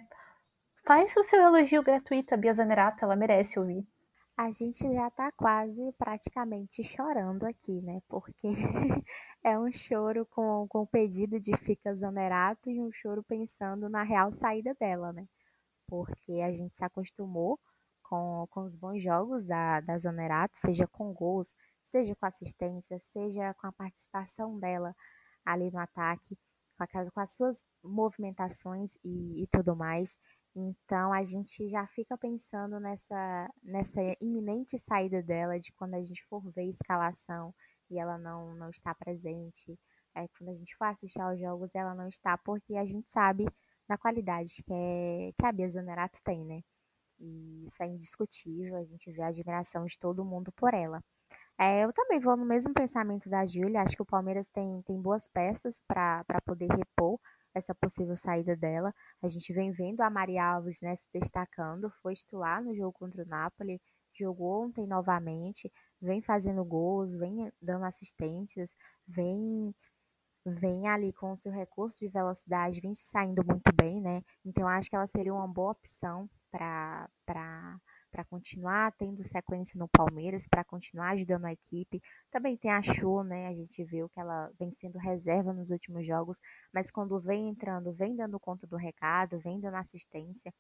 faz 0.86 1.16
o 1.16 1.24
seu 1.24 1.40
elogio 1.40 1.82
gratuito 1.82 2.34
a 2.34 2.38
Bia 2.38 2.54
Zanerato, 2.54 3.06
ela 3.06 3.16
merece 3.16 3.58
ouvir. 3.58 3.88
A 4.36 4.52
gente 4.52 4.94
já 4.94 5.10
tá 5.12 5.32
quase 5.32 5.94
praticamente 5.98 6.84
chorando 6.84 7.46
aqui, 7.46 7.82
né? 7.82 8.02
Porque 8.10 8.50
é 9.42 9.58
um 9.58 9.72
choro 9.72 10.26
com, 10.26 10.68
com 10.68 10.80
o 10.82 10.88
pedido 10.88 11.40
de 11.40 11.56
Fica 11.56 11.96
Zanerato 11.96 12.70
e 12.70 12.82
um 12.82 12.92
choro 12.92 13.24
pensando 13.24 13.88
na 13.88 14.04
real 14.04 14.34
saída 14.34 14.76
dela, 14.78 15.14
né? 15.14 15.26
Porque 15.88 16.42
a 16.42 16.52
gente 16.52 16.76
se 16.76 16.84
acostumou 16.84 17.58
com, 18.04 18.46
com 18.50 18.64
os 18.64 18.76
bons 18.76 19.02
jogos 19.02 19.46
da, 19.46 19.80
da 19.80 19.98
Zanerato, 19.98 20.60
seja 20.60 20.86
com 20.88 21.14
gols, 21.14 21.56
seja 21.90 22.16
com 22.16 22.26
assistência, 22.26 23.00
seja 23.12 23.54
com 23.56 23.68
a 23.68 23.72
participação 23.72 24.60
dela 24.60 24.96
ali 25.46 25.72
no 25.72 25.80
ataque, 25.80 26.38
com, 26.78 26.84
a, 26.84 27.12
com 27.12 27.20
as 27.20 27.34
suas 27.34 27.64
movimentações 27.84 28.96
e, 29.04 29.44
e 29.44 29.48
tudo 29.48 29.76
mais. 29.76 30.18
Então 30.56 31.14
a 31.14 31.24
gente 31.24 31.70
já 31.70 31.86
fica 31.88 32.18
pensando 32.18 32.80
nessa, 32.80 33.50
nessa 33.64 34.02
iminente 34.22 34.78
saída 34.80 35.22
dela, 35.22 35.60
de 35.60 35.72
quando 35.74 35.96
a 35.96 36.02
gente 36.02 36.24
for 36.26 36.42
ver 36.52 36.62
a 36.62 36.66
escalação 36.66 37.54
e 37.90 38.00
ela 38.00 38.18
não, 38.18 38.56
não 38.56 38.70
está 38.70 38.94
presente. 38.96 39.78
É, 40.16 40.28
quando 40.30 40.50
a 40.50 40.56
gente 40.56 40.76
for 40.76 40.86
assistir 40.86 41.22
aos 41.22 41.40
jogos, 41.40 41.74
ela 41.76 41.94
não 41.94 42.08
está, 42.08 42.38
porque 42.38 42.76
a 42.76 42.86
gente 42.86 43.10
sabe 43.12 43.46
da 43.88 43.98
qualidade 43.98 44.64
que, 44.64 44.74
é, 44.74 45.32
que 45.38 45.46
a 45.46 45.52
Bia 45.52 45.70
Zanerato 45.70 46.20
tem, 46.24 46.44
né? 46.46 46.62
E 47.20 47.66
isso 47.66 47.82
é 47.84 47.88
indiscutível, 47.88 48.78
a 48.78 48.84
gente 48.84 49.12
vê 49.12 49.22
a 49.22 49.28
admiração 49.28 49.86
de 49.86 49.98
todo 50.00 50.26
mundo 50.26 50.52
por 50.54 50.74
ela. 50.74 51.02
É, 51.60 51.84
eu 51.84 51.92
também 51.92 52.20
vou 52.20 52.38
no 52.38 52.46
mesmo 52.46 52.74
pensamento 52.74 53.30
da 53.30 53.46
Júlia, 53.46 53.82
acho 53.82 53.96
que 53.96 54.02
o 54.02 54.06
Palmeiras 54.06 54.48
tem, 54.50 54.82
tem 54.84 55.02
boas 55.02 55.28
peças 55.28 55.82
para 55.86 56.24
poder 56.46 56.68
repor 56.72 57.20
essa 57.54 57.76
possível 57.76 58.16
saída 58.16 58.56
dela. 58.56 58.94
A 59.22 59.28
gente 59.28 59.52
vem 59.52 59.72
vendo 59.72 60.00
a 60.02 60.10
Maria 60.10 60.46
Alves 60.46 60.80
né, 60.82 60.96
se 60.96 61.06
destacando, 61.14 61.92
foi 62.02 62.14
titular 62.16 62.64
no 62.64 62.74
jogo 62.74 62.94
contra 62.94 63.24
o 63.24 63.28
Napoli, 63.28 63.82
jogou 64.18 64.66
ontem 64.66 64.88
novamente, 64.88 65.70
vem 66.02 66.22
fazendo 66.22 66.64
gols, 66.64 67.12
vem 67.18 67.52
dando 67.62 67.84
assistências, 67.86 68.74
vem 69.08 69.74
vem 70.46 70.88
ali 70.88 71.14
com 71.14 71.34
o 71.34 71.38
seu 71.38 71.52
recurso 71.52 72.00
de 72.00 72.08
velocidade, 72.08 72.80
vem 72.82 72.96
se 72.96 73.06
saindo 73.08 73.44
muito 73.46 73.72
bem, 73.76 74.02
né? 74.02 74.24
Então 74.46 74.68
acho 74.68 74.90
que 74.90 74.96
ela 74.96 75.08
seria 75.08 75.34
uma 75.34 75.48
boa 75.48 75.72
opção 75.72 76.30
para 76.52 77.10
para 78.10 78.26
continuar 78.26 78.92
tendo 78.94 79.24
sequência 79.24 79.78
no 79.78 79.88
Palmeiras, 79.88 80.48
para 80.48 80.64
continuar 80.64 81.12
ajudando 81.12 81.46
a 81.46 81.54
equipe. 81.54 82.02
Também 82.32 82.58
tem 82.58 82.72
a 82.72 82.82
Chu, 82.82 83.24
né? 83.24 83.48
A 83.48 83.54
gente 83.54 83.84
viu 83.84 84.10
que 84.10 84.20
ela 84.20 84.52
vem 84.60 84.72
sendo 84.72 84.98
reserva 84.98 85.54
nos 85.54 85.70
últimos 85.70 86.06
jogos, 86.06 86.40
mas 86.74 86.92
quando 86.92 87.20
vem 87.20 87.50
entrando, 87.50 87.94
vem 87.94 88.16
dando 88.16 88.40
conta 88.40 88.68
do 88.68 88.76
recado, 88.76 89.40
vem 89.40 89.60
dando 89.60 89.76
assistência. 89.76 90.54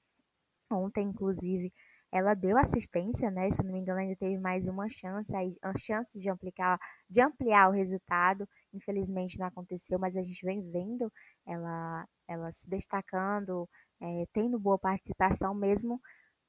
Ontem, 0.72 1.08
inclusive, 1.08 1.74
ela 2.12 2.34
deu 2.34 2.58
assistência, 2.58 3.30
né? 3.30 3.52
Se 3.52 3.64
não 3.64 3.72
me 3.72 3.80
engano, 3.80 4.00
ainda 4.00 4.16
teve 4.16 4.38
mais 4.38 4.68
uma 4.68 4.88
chance, 4.90 5.32
a 5.62 5.78
chance 5.78 6.20
de 6.20 6.30
ampliar, 6.30 6.80
de 7.10 7.22
ampliar 7.22 7.70
o 7.70 7.74
resultado. 7.74 8.48
Infelizmente 8.74 9.38
não 9.38 9.48
aconteceu, 9.48 10.00
mas 10.00 10.16
a 10.16 10.24
gente 10.24 10.44
vem 10.46 10.62
vendo 10.72 11.12
ela, 11.46 12.08
ela 12.28 12.52
se 12.52 12.68
destacando, 12.68 13.68
é, 14.02 14.26
tendo 14.34 14.60
boa 14.60 14.78
participação 14.78 15.54
mesmo 15.54 16.00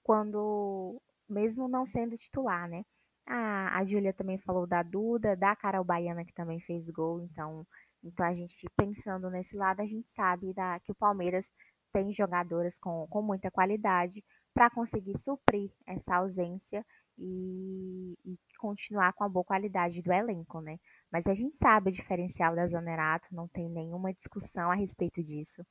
quando, 0.03 1.01
mesmo 1.29 1.69
não 1.69 1.87
sendo 1.87 2.17
titular, 2.17 2.69
né? 2.69 2.85
A, 3.27 3.79
a 3.79 3.85
Júlia 3.85 4.13
também 4.13 4.39
falou 4.39 4.67
da 4.67 4.83
Duda, 4.83 5.37
da 5.37 5.55
Carol 5.55 5.85
Baiana, 5.85 6.25
que 6.25 6.35
também 6.35 6.61
fez 6.61 6.89
gol, 6.91 7.21
então, 7.21 7.67
então 8.03 8.27
a 8.27 8.35
gente 8.35 8.67
pensando 8.77 9.31
nesse 9.31 9.57
lado, 9.57 9.81
a 9.81 9.87
gente 9.87 10.11
sabe 10.11 10.53
da, 10.53 10.81
que 10.81 10.93
o 10.93 10.97
Palmeiras 10.97 11.51
tem 11.93 12.13
jogadoras 12.13 12.79
com, 12.79 13.07
com 13.09 13.23
muita 13.23 13.51
qualidade 13.51 14.25
para 14.55 14.71
conseguir 14.71 15.19
suprir 15.19 15.71
essa 15.87 16.17
ausência 16.17 16.85
e, 17.19 18.17
e, 18.25 18.39
continuar 18.59 19.13
com 19.13 19.25
a 19.25 19.29
boa 19.29 19.45
qualidade 19.45 20.03
do 20.03 20.13
elenco, 20.13 20.61
né? 20.61 20.79
Mas 21.11 21.27
a 21.27 21.35
gente 21.35 21.57
sabe 21.59 21.91
o 21.91 21.93
diferencial 21.93 22.55
da 22.55 22.67
Zanerato, 22.67 23.27
não 23.33 23.49
tem 23.49 23.69
nenhuma 23.69 24.13
discussão 24.13 24.71
a 24.71 24.75
respeito 24.75 25.23
disso. 25.23 25.65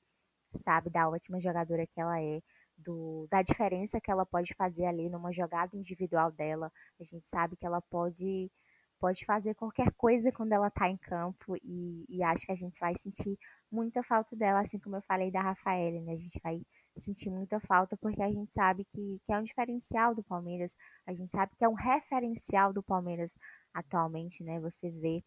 Sabe 0.63 0.89
da 0.89 1.07
ótima 1.09 1.39
jogadora 1.39 1.85
que 1.85 1.99
ela 1.99 2.19
é, 2.21 2.41
do, 2.79 3.27
da 3.29 3.41
diferença 3.41 3.99
que 4.01 4.11
ela 4.11 4.25
pode 4.25 4.53
fazer 4.55 4.85
ali 4.85 5.09
numa 5.09 5.31
jogada 5.31 5.75
individual 5.75 6.31
dela. 6.31 6.71
A 6.99 7.03
gente 7.03 7.27
sabe 7.29 7.55
que 7.55 7.65
ela 7.65 7.81
pode 7.81 8.51
pode 8.99 9.25
fazer 9.25 9.55
qualquer 9.55 9.91
coisa 9.93 10.31
quando 10.31 10.51
ela 10.51 10.67
está 10.67 10.89
em 10.89 10.97
campo 10.97 11.55
e, 11.63 12.05
e, 12.09 12.21
acho 12.21 12.45
que 12.45 12.51
a 12.51 12.55
gente 12.55 12.77
vai 12.79 12.93
sentir 12.97 13.37
muita 13.71 14.03
falta 14.03 14.35
dela, 14.35 14.59
assim 14.59 14.77
como 14.77 14.97
eu 14.97 15.01
falei 15.03 15.31
da 15.31 15.41
Rafaela, 15.41 16.01
né? 16.01 16.13
A 16.13 16.17
gente 16.17 16.39
vai 16.43 16.61
sentir 16.97 17.29
muita 17.29 17.59
falta 17.61 17.95
porque 17.97 18.21
a 18.21 18.29
gente 18.29 18.51
sabe 18.51 18.85
que, 18.93 19.21
que 19.25 19.31
é 19.31 19.39
um 19.39 19.43
diferencial 19.43 20.13
do 20.13 20.21
Palmeiras, 20.23 20.75
a 21.07 21.13
gente 21.13 21.31
sabe 21.31 21.55
que 21.57 21.63
é 21.63 21.69
um 21.69 21.75
referencial 21.75 22.73
do 22.73 22.83
Palmeiras 22.83 23.31
atualmente, 23.73 24.43
né? 24.43 24.59
Você 24.59 24.89
vê, 24.91 25.23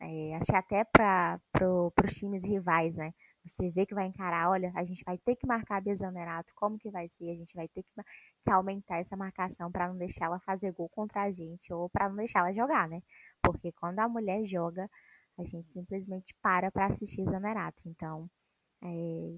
é, 0.00 0.36
acho 0.36 0.46
que 0.46 0.56
até 0.56 0.84
para 0.84 1.40
os 2.04 2.14
times 2.14 2.44
rivais, 2.44 2.96
né? 2.96 3.12
Você 3.48 3.70
vê 3.70 3.86
que 3.86 3.94
vai 3.94 4.06
encarar, 4.06 4.50
olha, 4.50 4.72
a 4.74 4.84
gente 4.84 5.04
vai 5.04 5.18
ter 5.18 5.36
que 5.36 5.46
marcar 5.46 5.76
a 5.76 5.80
Bezanerato, 5.80 6.52
como 6.54 6.78
que 6.78 6.90
vai 6.90 7.08
ser? 7.08 7.30
A 7.30 7.34
gente 7.34 7.54
vai 7.54 7.68
ter 7.68 7.82
que, 7.82 7.90
que 8.44 8.50
aumentar 8.50 8.98
essa 8.98 9.16
marcação 9.16 9.70
para 9.70 9.88
não 9.88 9.96
deixar 9.96 10.26
ela 10.26 10.40
fazer 10.40 10.72
gol 10.72 10.88
contra 10.88 11.22
a 11.22 11.30
gente 11.30 11.72
ou 11.72 11.88
para 11.88 12.08
não 12.08 12.16
deixar 12.16 12.40
ela 12.40 12.52
jogar, 12.52 12.88
né? 12.88 13.02
Porque 13.42 13.72
quando 13.72 14.00
a 14.00 14.08
mulher 14.08 14.44
joga, 14.46 14.90
a 15.38 15.44
gente 15.44 15.72
simplesmente 15.72 16.34
para 16.42 16.70
para 16.70 16.86
assistir 16.86 17.24
Zanerato. 17.24 17.80
Então, 17.86 18.28
é, 18.82 19.36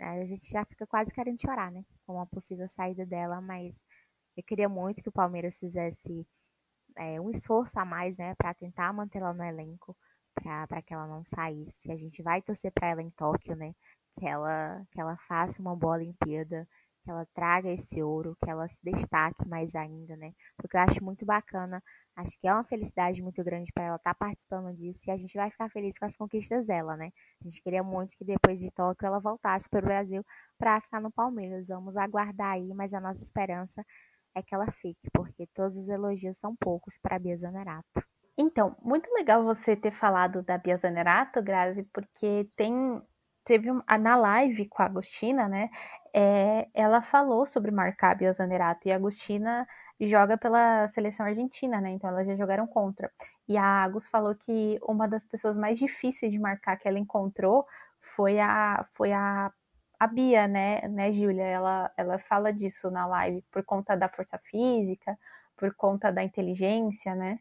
a 0.00 0.24
gente 0.26 0.50
já 0.50 0.64
fica 0.64 0.86
quase 0.86 1.12
querendo 1.12 1.40
chorar, 1.40 1.70
né? 1.72 1.84
Com 2.06 2.20
a 2.20 2.26
possível 2.26 2.68
saída 2.68 3.06
dela, 3.06 3.40
mas 3.40 3.74
eu 4.36 4.42
queria 4.42 4.68
muito 4.68 5.02
que 5.02 5.08
o 5.08 5.12
Palmeiras 5.12 5.58
fizesse 5.58 6.26
é, 6.96 7.20
um 7.20 7.30
esforço 7.30 7.78
a 7.78 7.84
mais, 7.84 8.18
né, 8.18 8.34
para 8.36 8.54
tentar 8.54 8.92
mantê-la 8.92 9.32
no 9.32 9.44
elenco 9.44 9.96
para 10.68 10.82
que 10.82 10.94
ela 10.94 11.06
não 11.06 11.24
saísse. 11.24 11.90
A 11.90 11.96
gente 11.96 12.22
vai 12.22 12.42
torcer 12.42 12.72
para 12.72 12.88
ela 12.88 13.02
em 13.02 13.10
Tóquio, 13.10 13.56
né? 13.56 13.74
Que 14.18 14.26
ela, 14.26 14.84
que 14.92 15.00
ela 15.00 15.16
faça 15.28 15.60
uma 15.60 15.74
boa 15.76 15.94
Olimpíada, 15.94 16.66
que 17.04 17.10
ela 17.10 17.26
traga 17.34 17.70
esse 17.70 18.02
ouro, 18.02 18.36
que 18.42 18.50
ela 18.50 18.66
se 18.68 18.78
destaque 18.82 19.46
mais 19.46 19.74
ainda, 19.74 20.16
né? 20.16 20.32
Porque 20.56 20.76
eu 20.76 20.80
acho 20.80 21.04
muito 21.04 21.24
bacana, 21.26 21.82
acho 22.16 22.38
que 22.40 22.48
é 22.48 22.52
uma 22.52 22.64
felicidade 22.64 23.22
muito 23.22 23.44
grande 23.44 23.70
para 23.72 23.84
ela 23.84 23.96
estar 23.96 24.14
tá 24.14 24.18
participando 24.18 24.74
disso 24.74 25.02
e 25.06 25.10
a 25.10 25.16
gente 25.16 25.34
vai 25.36 25.50
ficar 25.50 25.70
feliz 25.70 25.98
com 25.98 26.06
as 26.06 26.16
conquistas 26.16 26.66
dela, 26.66 26.96
né? 26.96 27.10
A 27.40 27.44
gente 27.44 27.62
queria 27.62 27.82
muito 27.82 28.16
que 28.16 28.24
depois 28.24 28.58
de 28.60 28.70
Tóquio 28.70 29.06
ela 29.06 29.20
voltasse 29.20 29.68
para 29.68 29.80
o 29.80 29.82
Brasil 29.82 30.24
para 30.58 30.80
ficar 30.80 31.00
no 31.00 31.12
Palmeiras. 31.12 31.68
Vamos 31.68 31.96
aguardar 31.96 32.52
aí, 32.52 32.72
mas 32.74 32.94
a 32.94 33.00
nossa 33.00 33.22
esperança 33.22 33.84
é 34.34 34.42
que 34.42 34.54
ela 34.54 34.70
fique, 34.72 35.10
porque 35.12 35.46
todos 35.54 35.76
os 35.76 35.88
elogios 35.88 36.38
são 36.38 36.56
poucos 36.56 36.96
para 36.98 37.18
Bia 37.18 37.36
Zanerato. 37.36 38.13
Então, 38.36 38.76
muito 38.82 39.12
legal 39.14 39.44
você 39.44 39.76
ter 39.76 39.92
falado 39.92 40.42
da 40.42 40.58
Bia 40.58 40.76
Zanerato, 40.76 41.40
Grazi, 41.42 41.84
porque 41.92 42.48
tem 42.56 43.00
teve 43.44 43.70
um, 43.70 43.82
na 44.00 44.16
live 44.16 44.66
com 44.68 44.82
a 44.82 44.86
Agostina, 44.86 45.48
né? 45.48 45.70
É, 46.14 46.66
ela 46.74 47.02
falou 47.02 47.46
sobre 47.46 47.70
marcar 47.70 48.12
a 48.12 48.14
Bia 48.14 48.32
Zanerato 48.32 48.88
e 48.88 48.92
a 48.92 48.96
Agostina 48.96 49.66
joga 50.00 50.36
pela 50.38 50.88
seleção 50.88 51.26
argentina, 51.26 51.80
né? 51.80 51.90
Então 51.90 52.10
elas 52.10 52.26
já 52.26 52.34
jogaram 52.36 52.66
contra. 52.66 53.10
E 53.48 53.56
a 53.56 53.84
Agus 53.84 54.08
falou 54.08 54.34
que 54.34 54.78
uma 54.82 55.06
das 55.08 55.24
pessoas 55.24 55.56
mais 55.58 55.78
difíceis 55.78 56.32
de 56.32 56.38
marcar 56.38 56.76
que 56.78 56.88
ela 56.88 56.98
encontrou 56.98 57.66
foi 58.16 58.40
a 58.40 58.84
foi 58.94 59.12
a, 59.12 59.52
a 60.00 60.06
Bia, 60.06 60.48
né, 60.48 60.80
né, 60.88 61.12
Júlia? 61.12 61.44
Ela 61.44 61.92
ela 61.96 62.18
fala 62.18 62.52
disso 62.52 62.90
na 62.90 63.06
live 63.06 63.42
por 63.52 63.64
conta 63.64 63.96
da 63.96 64.08
força 64.08 64.38
física, 64.38 65.18
por 65.56 65.74
conta 65.74 66.10
da 66.12 66.22
inteligência, 66.24 67.14
né? 67.14 67.38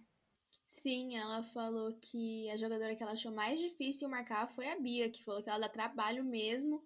Sim, 0.83 1.15
ela 1.15 1.41
falou 1.53 1.93
que 1.93 2.51
a 2.51 2.57
jogadora 2.57 2.93
que 2.93 3.01
ela 3.01 3.13
achou 3.13 3.31
mais 3.31 3.57
difícil 3.57 4.09
marcar 4.09 4.49
foi 4.49 4.69
a 4.69 4.77
Bia, 4.77 5.09
que 5.09 5.23
falou 5.23 5.41
que 5.41 5.49
ela 5.49 5.61
dá 5.61 5.69
trabalho 5.69 6.25
mesmo 6.25 6.83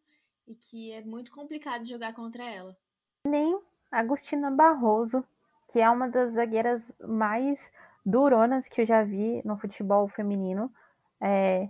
e 0.48 0.54
que 0.54 0.92
é 0.92 1.02
muito 1.02 1.32
complicado 1.32 1.84
jogar 1.84 2.14
contra 2.14 2.48
ela. 2.48 2.78
Nem 3.26 3.60
Agostina 3.92 4.52
Barroso, 4.52 5.26
que 5.68 5.80
é 5.80 5.90
uma 5.90 6.08
das 6.08 6.34
zagueiras 6.34 6.92
mais 7.00 7.72
duronas 8.06 8.70
que 8.70 8.82
eu 8.82 8.86
já 8.86 9.04
vi 9.04 9.42
no 9.44 9.58
futebol 9.58 10.08
feminino, 10.08 10.72
é, 11.20 11.68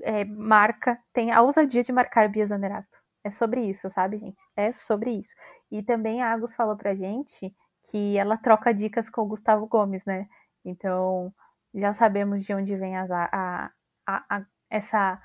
é, 0.00 0.24
marca, 0.24 0.98
tem 1.12 1.30
a 1.30 1.42
ousadia 1.42 1.84
de 1.84 1.92
marcar 1.92 2.30
Bia 2.30 2.46
Zanerato. 2.46 2.96
É 3.22 3.30
sobre 3.30 3.60
isso, 3.68 3.90
sabe, 3.90 4.16
gente? 4.16 4.38
É 4.56 4.72
sobre 4.72 5.10
isso. 5.10 5.34
E 5.70 5.82
também 5.82 6.22
a 6.22 6.32
Agus 6.32 6.54
falou 6.54 6.76
pra 6.76 6.94
gente 6.94 7.54
que 7.90 8.16
ela 8.16 8.38
troca 8.38 8.72
dicas 8.72 9.10
com 9.10 9.20
o 9.20 9.26
Gustavo 9.26 9.66
Gomes, 9.66 10.02
né? 10.06 10.26
Então, 10.64 11.32
já 11.74 11.92
sabemos 11.94 12.44
de 12.44 12.54
onde 12.54 12.74
vem 12.76 12.96
as, 12.96 13.10
a, 13.10 13.28
a, 14.06 14.24
a, 14.28 14.46
essa, 14.70 15.20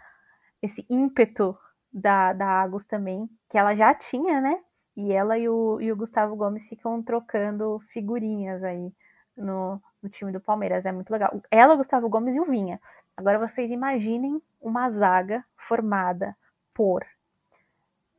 esse 0.61 0.85
ímpeto 0.89 1.57
da, 1.91 2.33
da 2.33 2.61
Agus 2.61 2.85
também, 2.85 3.29
que 3.49 3.57
ela 3.57 3.75
já 3.75 3.93
tinha, 3.93 4.41
né? 4.41 4.59
E 4.95 5.13
ela 5.13 5.37
e 5.37 5.47
o, 5.47 5.79
e 5.79 5.91
o 5.91 5.95
Gustavo 5.95 6.35
Gomes 6.35 6.67
ficam 6.67 7.01
trocando 7.01 7.79
figurinhas 7.87 8.63
aí 8.63 8.91
no, 9.35 9.81
no 10.01 10.09
time 10.09 10.31
do 10.31 10.41
Palmeiras. 10.41 10.85
É 10.85 10.91
muito 10.91 11.09
legal. 11.09 11.41
Ela, 11.49 11.73
o 11.73 11.77
Gustavo 11.77 12.09
Gomes 12.09 12.35
e 12.35 12.39
o 12.39 12.45
Vinha. 12.45 12.81
Agora 13.15 13.39
vocês 13.39 13.71
imaginem 13.71 14.41
uma 14.59 14.89
zaga 14.91 15.43
formada 15.67 16.35
por 16.73 17.05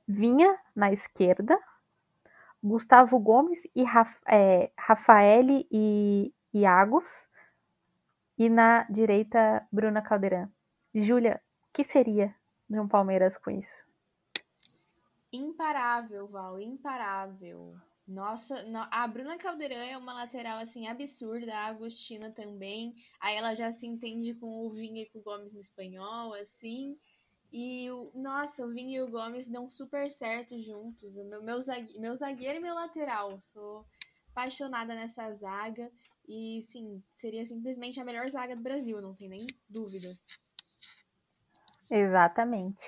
Vinha 0.06 0.58
na 0.74 0.92
esquerda, 0.92 1.58
Gustavo 2.62 3.18
Gomes 3.18 3.58
e 3.74 3.84
é, 4.26 4.70
Rafael 4.76 5.46
e 5.70 6.34
Iagos, 6.52 7.26
e 8.40 8.48
na 8.48 8.84
direita 8.84 9.66
Bruna 9.70 10.00
Caldeirão. 10.00 10.50
Júlia, 10.94 11.42
o 11.68 11.72
que 11.72 11.84
seria 11.84 12.34
de 12.68 12.80
um 12.80 12.88
Palmeiras 12.88 13.36
com 13.36 13.50
isso? 13.50 13.80
Imparável, 15.32 16.26
Val, 16.26 16.58
imparável. 16.58 17.76
Nossa, 18.08 18.56
a 18.90 19.06
Bruna 19.06 19.36
Caldeirão 19.36 19.76
é 19.76 19.96
uma 19.96 20.12
lateral 20.12 20.58
assim 20.58 20.88
absurda, 20.88 21.54
a 21.54 21.66
Agostina 21.66 22.32
também. 22.32 22.94
Aí 23.20 23.36
ela 23.36 23.54
já 23.54 23.70
se 23.70 23.86
entende 23.86 24.34
com 24.34 24.66
o 24.66 24.70
Vinha 24.70 25.02
e 25.02 25.10
com 25.10 25.20
o 25.20 25.22
Gomes 25.22 25.52
no 25.52 25.60
espanhol, 25.60 26.34
assim. 26.34 26.98
E 27.52 27.90
o, 27.90 28.10
nossa, 28.14 28.64
o 28.64 28.70
Vinha 28.70 28.98
e 28.98 29.02
o 29.02 29.10
Gomes 29.10 29.46
dão 29.46 29.68
super 29.68 30.10
certo 30.10 30.60
juntos. 30.60 31.14
O 31.16 31.24
meu, 31.24 31.42
meu, 31.42 31.58
meu 31.98 32.16
zagueiro 32.16 32.58
e 32.58 32.62
meu 32.62 32.74
lateral. 32.74 33.38
Sou 33.52 33.86
apaixonada 34.30 34.94
nessa 34.94 35.32
zaga. 35.34 35.92
E 36.32 36.62
sim, 36.68 37.02
seria 37.18 37.44
simplesmente 37.44 37.98
a 37.98 38.04
melhor 38.04 38.30
zaga 38.30 38.54
do 38.54 38.62
Brasil, 38.62 39.02
não 39.02 39.16
tem 39.16 39.28
nem 39.28 39.44
dúvidas. 39.68 40.16
Exatamente. 41.90 42.78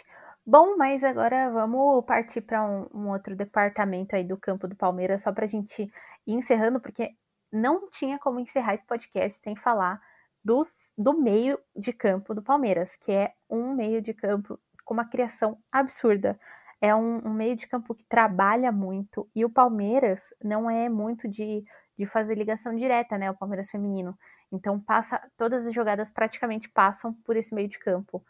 Bom, 0.47 0.76
mas 0.76 1.03
agora 1.03 1.51
vamos 1.51 2.05
partir 2.05 2.40
para 2.43 2.64
um, 2.64 2.86
um, 2.95 3.11
outro 3.11 3.34
departamento 3.34 4.14
aí 4.14 4.22
do 4.22 4.36
campo 4.36 4.68
do 4.68 4.76
Palmeiras, 4.76 5.22
só 5.22 5.32
para 5.32 5.45
a 5.45 5.49
gente 5.49 5.82
ir 6.24 6.32
encerrando, 6.32 6.80
porque 6.80 7.16
não 7.53 7.90
tinha 7.90 8.16
como 8.16 8.38
encerrar 8.38 8.74
esse 8.74 8.86
podcast 8.86 9.43
sem 9.43 9.57
falar 9.57 10.01
do, 10.45 10.64
do 10.97 11.12
meio 11.12 11.59
de 11.74 11.93
campo 11.93 12.36
do 12.36 12.43
Palmeiras, 12.43 12.95
que 12.95 13.11
é 13.11 13.32
um 13.51 13.74
meio 13.74 14.01
de 14.01 14.14
campo 14.14 14.57
com 14.84 14.95
uma 14.95 15.09
criação 15.09 15.59
absurda. 15.72 16.38
É 16.83 16.95
um, 16.95 17.18
um 17.24 17.33
meio 17.33 17.57
de 17.57 17.66
campo 17.66 17.95
que 17.95 18.05
trabalha 18.05 18.72
muito, 18.72 19.28
e 19.35 19.45
o 19.45 19.51
Palmeiras 19.51 20.35
não 20.43 20.68
é 20.68 20.89
muito 20.89 21.28
de, 21.28 21.64
de 21.97 22.07
fazer 22.07 22.35
ligação 22.35 22.74
direta, 22.74 23.16
né? 23.16 23.30
O 23.30 23.37
Palmeiras 23.37 23.70
feminino. 23.70 24.18
Então 24.51 24.80
passa, 24.80 25.20
todas 25.39 25.64
as 25.64 25.72
jogadas 25.72 26.11
praticamente 26.11 26.68
passam 26.68 27.14
por 27.24 27.37
esse 27.37 27.55
meio 27.55 27.68
de 27.68 27.78
campo. 27.78 28.22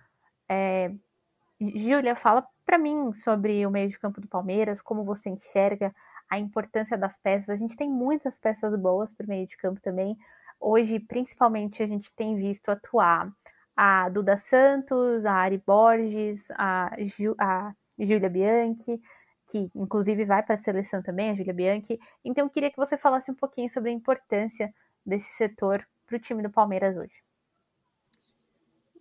É, 0.49 0.93
Júlia, 1.61 2.15
fala 2.15 2.47
para 2.65 2.79
mim 2.79 3.13
sobre 3.15 3.67
o 3.67 3.71
meio 3.71 3.89
de 3.89 3.99
campo 3.99 4.21
do 4.21 4.29
Palmeiras, 4.29 4.83
como 4.83 5.05
você 5.05 5.31
enxerga 5.31 5.95
a 6.31 6.39
importância 6.39 6.97
das 6.97 7.17
peças. 7.19 7.49
A 7.49 7.57
gente 7.57 7.77
tem 7.77 7.91
muitas 7.91 8.39
peças 8.39 8.75
boas 8.77 9.11
para 9.11 9.25
o 9.25 9.29
meio 9.29 9.47
de 9.47 9.57
campo 9.57 9.81
também. 9.81 10.17
Hoje, 10.61 11.01
principalmente, 11.01 11.83
a 11.83 11.87
gente 11.87 12.13
tem 12.15 12.37
visto 12.37 12.69
atuar 12.71 13.33
a 13.77 14.09
Duda 14.09 14.39
Santos, 14.39 15.25
a 15.25 15.33
Ari 15.33 15.63
Borges, 15.67 16.45
a, 16.51 16.91
Ju, 17.01 17.35
a 17.39 17.75
Júlia 17.99 18.28
Bianchi, 18.28 19.01
que 19.49 19.70
inclusive 19.74 20.24
vai 20.24 20.43
para 20.43 20.55
a 20.55 20.59
seleção 20.59 21.03
também, 21.03 21.30
a 21.30 21.34
Júlia 21.34 21.53
Bianchi. 21.53 21.99
Então, 22.24 22.47
eu 22.47 22.51
queria 22.51 22.70
que 22.70 22.76
você 22.76 22.97
falasse 22.97 23.30
um 23.30 23.34
pouquinho 23.34 23.70
sobre 23.70 23.90
a 23.90 23.93
importância 23.93 24.72
desse 25.05 25.30
setor 25.36 25.86
para 26.07 26.16
o 26.16 26.20
time 26.20 26.43
do 26.43 26.51
Palmeiras 26.51 26.97
hoje. 26.97 27.14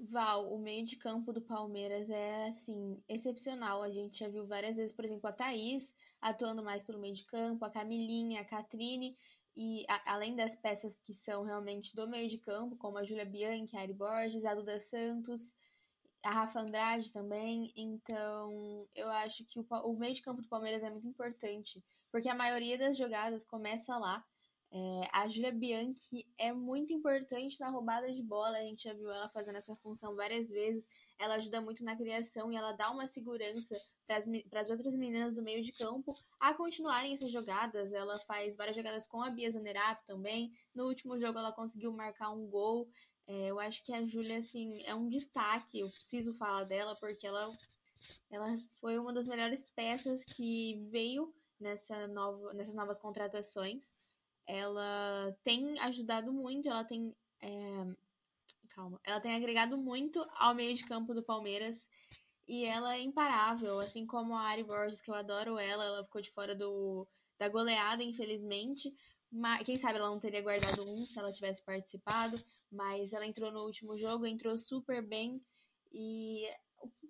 Val, 0.10 0.52
o 0.52 0.58
meio 0.58 0.84
de 0.84 0.96
campo 0.96 1.32
do 1.32 1.42
Palmeiras 1.42 2.10
é, 2.10 2.48
assim, 2.48 3.02
excepcional. 3.08 3.84
A 3.84 3.90
gente 3.92 4.18
já 4.18 4.28
viu 4.28 4.48
várias 4.48 4.76
vezes, 4.76 4.92
por 4.92 5.06
exemplo, 5.06 5.30
a 5.30 5.32
Thaís 5.32 5.94
atuando 6.20 6.64
mais 6.64 6.82
pelo 6.82 7.00
meio 7.00 7.14
de 7.14 7.24
campo, 7.24 7.64
a 7.64 7.70
Camilinha, 7.70 8.42
a 8.42 8.46
Catrine, 8.46 9.16
e 9.56 9.86
a, 9.88 10.14
além 10.14 10.36
das 10.36 10.56
peças 10.56 10.98
que 11.04 11.14
são 11.14 11.44
realmente 11.44 11.96
do 11.96 12.08
meio 12.08 12.28
de 12.30 12.38
campo, 12.38 12.76
como 12.78 12.98
a 12.98 13.04
Júlia 13.04 13.26
Bianchi, 13.26 13.76
a 13.76 13.82
Ari 13.82 13.94
Borges, 13.94 14.46
a 14.46 14.56
Duda 14.56 14.80
Santos, 14.80 15.54
a 16.24 16.32
Rafa 16.32 16.60
Andrade 16.60 17.12
também. 17.12 17.72
Então, 17.76 18.88
eu 18.96 19.10
acho 19.10 19.46
que 19.46 19.60
o, 19.60 19.66
o 19.84 19.98
meio 19.98 20.14
de 20.14 20.22
campo 20.22 20.42
do 20.42 20.48
Palmeiras 20.48 20.84
é 20.84 20.90
muito 20.90 21.08
importante, 21.08 21.84
porque 22.12 22.30
a 22.30 22.36
maioria 22.36 22.78
das 22.78 22.98
jogadas 22.98 23.44
começa 23.46 23.98
lá. 23.98 24.24
É, 24.74 25.10
a 25.12 25.28
Julia 25.28 25.52
Bianchi 25.52 26.26
é 26.38 26.54
muito 26.54 26.94
importante 26.94 27.60
na 27.60 27.70
roubada 27.70 28.10
de 28.10 28.24
bola, 28.24 28.58
a 28.58 28.62
gente 28.62 28.84
já 28.84 28.94
viu 28.94 29.12
ela 29.12 29.28
fazendo 29.28 29.58
essa 29.58 29.76
função 29.76 30.16
várias 30.16 30.50
vezes. 30.50 30.88
Ela 31.20 31.36
ajuda 31.36 31.60
muito 31.60 31.84
na 31.84 31.96
criação 31.96 32.50
e 32.50 32.56
ela 32.56 32.72
dá 32.72 32.90
uma 32.90 33.06
segurança 33.06 33.76
para 34.50 34.62
as 34.62 34.70
outras 34.70 34.96
meninas 34.96 35.36
do 35.36 35.44
meio 35.44 35.62
de 35.62 35.74
campo 35.74 36.16
a 36.40 36.54
continuarem 36.54 37.14
essas 37.14 37.32
jogadas. 37.32 37.92
Ela 37.92 38.18
faz 38.20 38.56
várias 38.56 38.76
jogadas 38.76 39.06
com 39.06 39.22
a 39.22 39.30
Bia 39.30 39.52
Zanerato 39.52 40.04
também. 40.06 40.54
No 40.74 40.86
último 40.86 41.20
jogo 41.20 41.38
ela 41.38 41.52
conseguiu 41.52 41.92
marcar 41.92 42.32
um 42.32 42.48
gol. 42.48 42.90
É, 43.32 43.52
eu 43.52 43.60
acho 43.60 43.84
que 43.84 43.94
a 43.94 44.06
Júlia, 44.06 44.40
assim, 44.40 44.82
é 44.86 44.94
um 44.94 45.08
destaque. 45.08 45.80
Eu 45.80 45.90
preciso 45.90 46.34
falar 46.34 46.66
dela 46.66 46.96
porque 46.96 47.26
ela, 47.26 47.50
ela 48.30 48.58
foi 48.80 48.98
uma 49.00 49.14
das 49.14 49.28
melhores 49.28 49.64
peças 49.76 50.24
que 50.24 50.86
veio 50.90 51.34
nessa 51.60 52.08
nova, 52.08 52.54
nessas 52.54 52.74
novas 52.74 53.00
contratações 53.00 53.92
ela 54.52 55.36
tem 55.44 55.80
ajudado 55.80 56.34
muito, 56.34 56.68
ela 56.68 56.84
tem. 56.84 57.16
É, 57.42 57.88
calma. 58.76 59.00
Ela 59.04 59.22
tem 59.22 59.34
agregado 59.34 59.78
muito 59.78 60.26
ao 60.36 60.54
meio 60.54 60.76
de 60.76 60.84
campo 60.84 61.14
do 61.14 61.24
Palmeiras. 61.24 61.88
E 62.48 62.66
ela 62.66 62.96
é 62.96 63.02
imparável, 63.02 63.80
assim 63.80 64.06
como 64.06 64.36
a 64.36 64.42
Ari 64.42 64.64
Borges, 64.64 65.02
que 65.02 65.10
eu 65.10 65.16
adoro 65.16 65.58
ela, 65.58 65.86
ela 65.86 66.04
ficou 66.04 66.22
de 66.22 66.32
fora 66.32 66.54
do, 66.54 67.08
da 67.40 67.48
goleada, 67.48 68.04
infelizmente. 68.04 68.94
Mas, 69.32 69.64
quem 69.66 69.78
sabe 69.78 69.98
ela 69.98 70.10
não 70.10 70.20
teria 70.20 70.42
guardado 70.42 70.84
um 70.84 71.06
se 71.06 71.18
ela 71.18 71.32
tivesse 71.32 71.64
participado. 71.64 72.40
Mas 72.72 73.14
ela 73.14 73.26
entrou 73.26 73.52
no 73.52 73.64
último 73.64 73.96
jogo, 73.96 74.26
entrou 74.26 74.58
super 74.58 75.02
bem. 75.02 75.42
E 75.92 76.46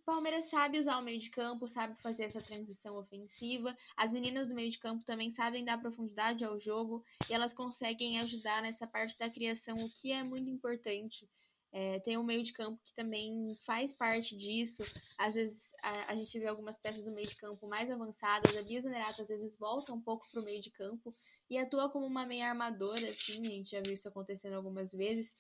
Palmeiras 0.06 0.46
sabe 0.46 0.80
usar 0.80 0.98
o 0.98 1.02
meio 1.02 1.20
de 1.20 1.30
campo, 1.30 1.68
sabe 1.68 1.96
fazer 2.02 2.24
essa 2.24 2.42
transição 2.42 2.98
ofensiva. 2.98 3.76
As 3.96 4.12
meninas 4.12 4.48
do 4.50 4.54
meio 4.54 4.70
de 4.72 4.80
campo 4.80 5.06
também 5.06 5.32
sabem 5.32 5.64
dar 5.64 5.80
profundidade 5.80 6.44
ao 6.44 6.60
jogo 6.60 7.04
e 7.30 7.34
elas 7.34 7.54
conseguem 7.54 8.20
ajudar 8.20 8.62
nessa 8.62 8.88
parte 8.88 9.18
da 9.18 9.30
criação, 9.30 9.78
o 9.78 9.90
que 9.90 10.12
é 10.12 10.24
muito 10.24 10.50
importante. 10.50 11.30
É, 11.74 12.00
tem 12.02 12.18
um 12.18 12.24
meio 12.24 12.44
de 12.44 12.52
campo 12.52 12.82
que 12.84 12.94
também 12.94 13.56
faz 13.66 13.94
parte 13.94 14.36
disso. 14.36 14.84
Às 15.18 15.36
vezes 15.36 15.74
a, 15.82 16.12
a, 16.12 16.16
gente 16.16 16.38
vê 16.38 16.48
algumas 16.48 16.78
peças 16.78 17.04
do 17.04 17.12
meio 17.12 17.28
de 17.28 17.36
campo 17.38 17.68
mais 17.68 17.90
avançadas. 17.90 18.58
A 18.58 18.62
Bia 18.62 18.82
Zanerato 18.82 19.22
às 19.22 19.30
vezes 19.30 19.58
volta 19.58 19.94
um 19.94 20.02
pouco 20.02 20.30
para 20.30 20.42
o 20.42 20.44
meio 20.44 20.62
de 20.62 20.70
campo 20.70 21.16
e 21.50 21.58
atua 21.58 21.90
como 21.90 22.06
uma 22.06 22.26
meia 22.26 22.50
armadora, 22.50 23.10
assim. 23.10 23.48
A 23.48 23.50
gente 23.50 23.72
já 23.72 23.82
viu 23.82 23.94
isso 23.94 24.08
acontecendo 24.08 24.56
algumas 24.56 24.92
vezes. 24.92 25.34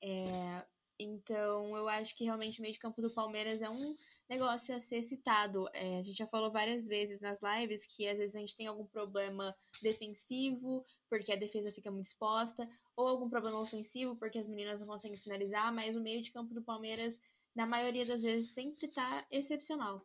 É, 0.00 0.64
então 0.98 1.76
eu 1.76 1.88
acho 1.88 2.16
que 2.16 2.24
realmente 2.24 2.60
o 2.60 2.62
meio 2.62 2.74
de 2.74 2.80
campo 2.80 3.02
do 3.02 3.10
Palmeiras 3.10 3.60
é 3.60 3.68
um 3.68 3.96
negócio 4.28 4.74
a 4.74 4.80
ser 4.80 5.02
citado. 5.02 5.68
É, 5.72 5.98
a 5.98 6.02
gente 6.02 6.16
já 6.16 6.26
falou 6.26 6.50
várias 6.50 6.86
vezes 6.86 7.20
nas 7.20 7.40
lives 7.42 7.86
que 7.86 8.06
às 8.06 8.18
vezes 8.18 8.36
a 8.36 8.38
gente 8.38 8.56
tem 8.56 8.66
algum 8.66 8.86
problema 8.86 9.54
defensivo, 9.82 10.84
porque 11.12 11.30
a 11.30 11.36
defesa 11.36 11.70
fica 11.70 11.90
muito 11.90 12.06
exposta, 12.06 12.66
ou 12.96 13.06
algum 13.06 13.28
problema 13.28 13.60
ofensivo, 13.60 14.16
porque 14.16 14.38
as 14.38 14.48
meninas 14.48 14.80
não 14.80 14.86
conseguem 14.86 15.18
finalizar, 15.18 15.70
mas 15.70 15.94
o 15.94 16.00
meio 16.00 16.22
de 16.22 16.32
campo 16.32 16.54
do 16.54 16.62
Palmeiras, 16.62 17.20
na 17.54 17.66
maioria 17.66 18.06
das 18.06 18.22
vezes, 18.22 18.54
sempre 18.54 18.86
está 18.86 19.22
excepcional. 19.30 20.02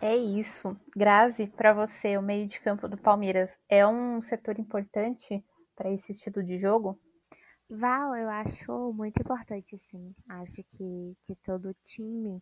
É 0.00 0.16
isso. 0.16 0.76
Grazi, 0.94 1.48
para 1.48 1.72
você, 1.72 2.16
o 2.16 2.22
meio 2.22 2.46
de 2.46 2.60
campo 2.60 2.86
do 2.86 2.96
Palmeiras 2.96 3.58
é 3.68 3.84
um 3.84 4.22
setor 4.22 4.60
importante 4.60 5.44
para 5.74 5.90
esse 5.90 6.12
estilo 6.12 6.40
de 6.40 6.56
jogo? 6.56 7.00
Val, 7.68 8.14
eu 8.14 8.28
acho 8.28 8.92
muito 8.92 9.20
importante, 9.20 9.76
sim. 9.76 10.14
Acho 10.28 10.62
que, 10.62 11.16
que 11.26 11.34
todo 11.44 11.74
time 11.82 12.40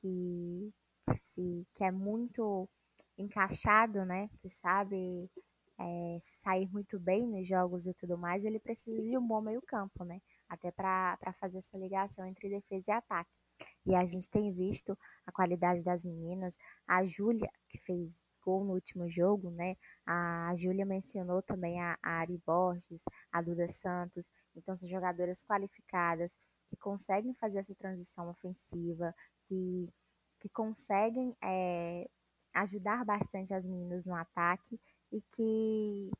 que, 0.00 0.72
que, 1.08 1.16
se, 1.16 1.66
que 1.76 1.84
é 1.84 1.92
muito 1.92 2.68
encaixado, 3.16 4.04
né? 4.04 4.28
Que 4.42 4.50
sabe 4.50 5.30
é, 5.78 6.18
sair 6.22 6.68
muito 6.72 6.98
bem 6.98 7.26
nos 7.26 7.46
jogos 7.46 7.86
e 7.86 7.94
tudo 7.94 8.16
mais, 8.16 8.44
ele 8.44 8.58
precisa 8.58 9.02
de 9.02 9.16
um 9.16 9.26
bom 9.26 9.40
meio 9.40 9.62
campo, 9.62 10.04
né? 10.04 10.20
até 10.48 10.70
para 10.70 11.18
fazer 11.40 11.58
essa 11.58 11.76
ligação 11.76 12.26
entre 12.26 12.48
defesa 12.48 12.90
e 12.90 12.94
ataque. 12.94 13.30
E 13.84 13.94
a 13.94 14.04
gente 14.04 14.28
tem 14.28 14.52
visto 14.52 14.96
a 15.26 15.32
qualidade 15.32 15.82
das 15.82 16.04
meninas. 16.04 16.56
A 16.86 17.04
Júlia, 17.04 17.50
que 17.68 17.78
fez 17.78 18.22
gol 18.42 18.64
no 18.64 18.74
último 18.74 19.08
jogo, 19.08 19.50
né? 19.50 19.76
A 20.06 20.52
Júlia 20.56 20.84
mencionou 20.84 21.42
também 21.42 21.80
a, 21.80 21.98
a 22.02 22.20
Ari 22.20 22.40
Borges, 22.46 23.02
a 23.32 23.40
Duda 23.42 23.66
Santos. 23.68 24.28
Então, 24.54 24.76
são 24.76 24.88
jogadoras 24.88 25.42
qualificadas 25.44 26.36
que 26.68 26.76
conseguem 26.76 27.34
fazer 27.34 27.58
essa 27.58 27.74
transição 27.74 28.28
ofensiva, 28.28 29.14
que, 29.46 29.88
que 30.40 30.48
conseguem 30.48 31.34
é, 31.42 32.08
ajudar 32.54 33.04
bastante 33.04 33.54
as 33.54 33.64
meninas 33.64 34.04
no 34.04 34.14
ataque 34.14 34.78
e 35.12 35.20
que 35.32 36.10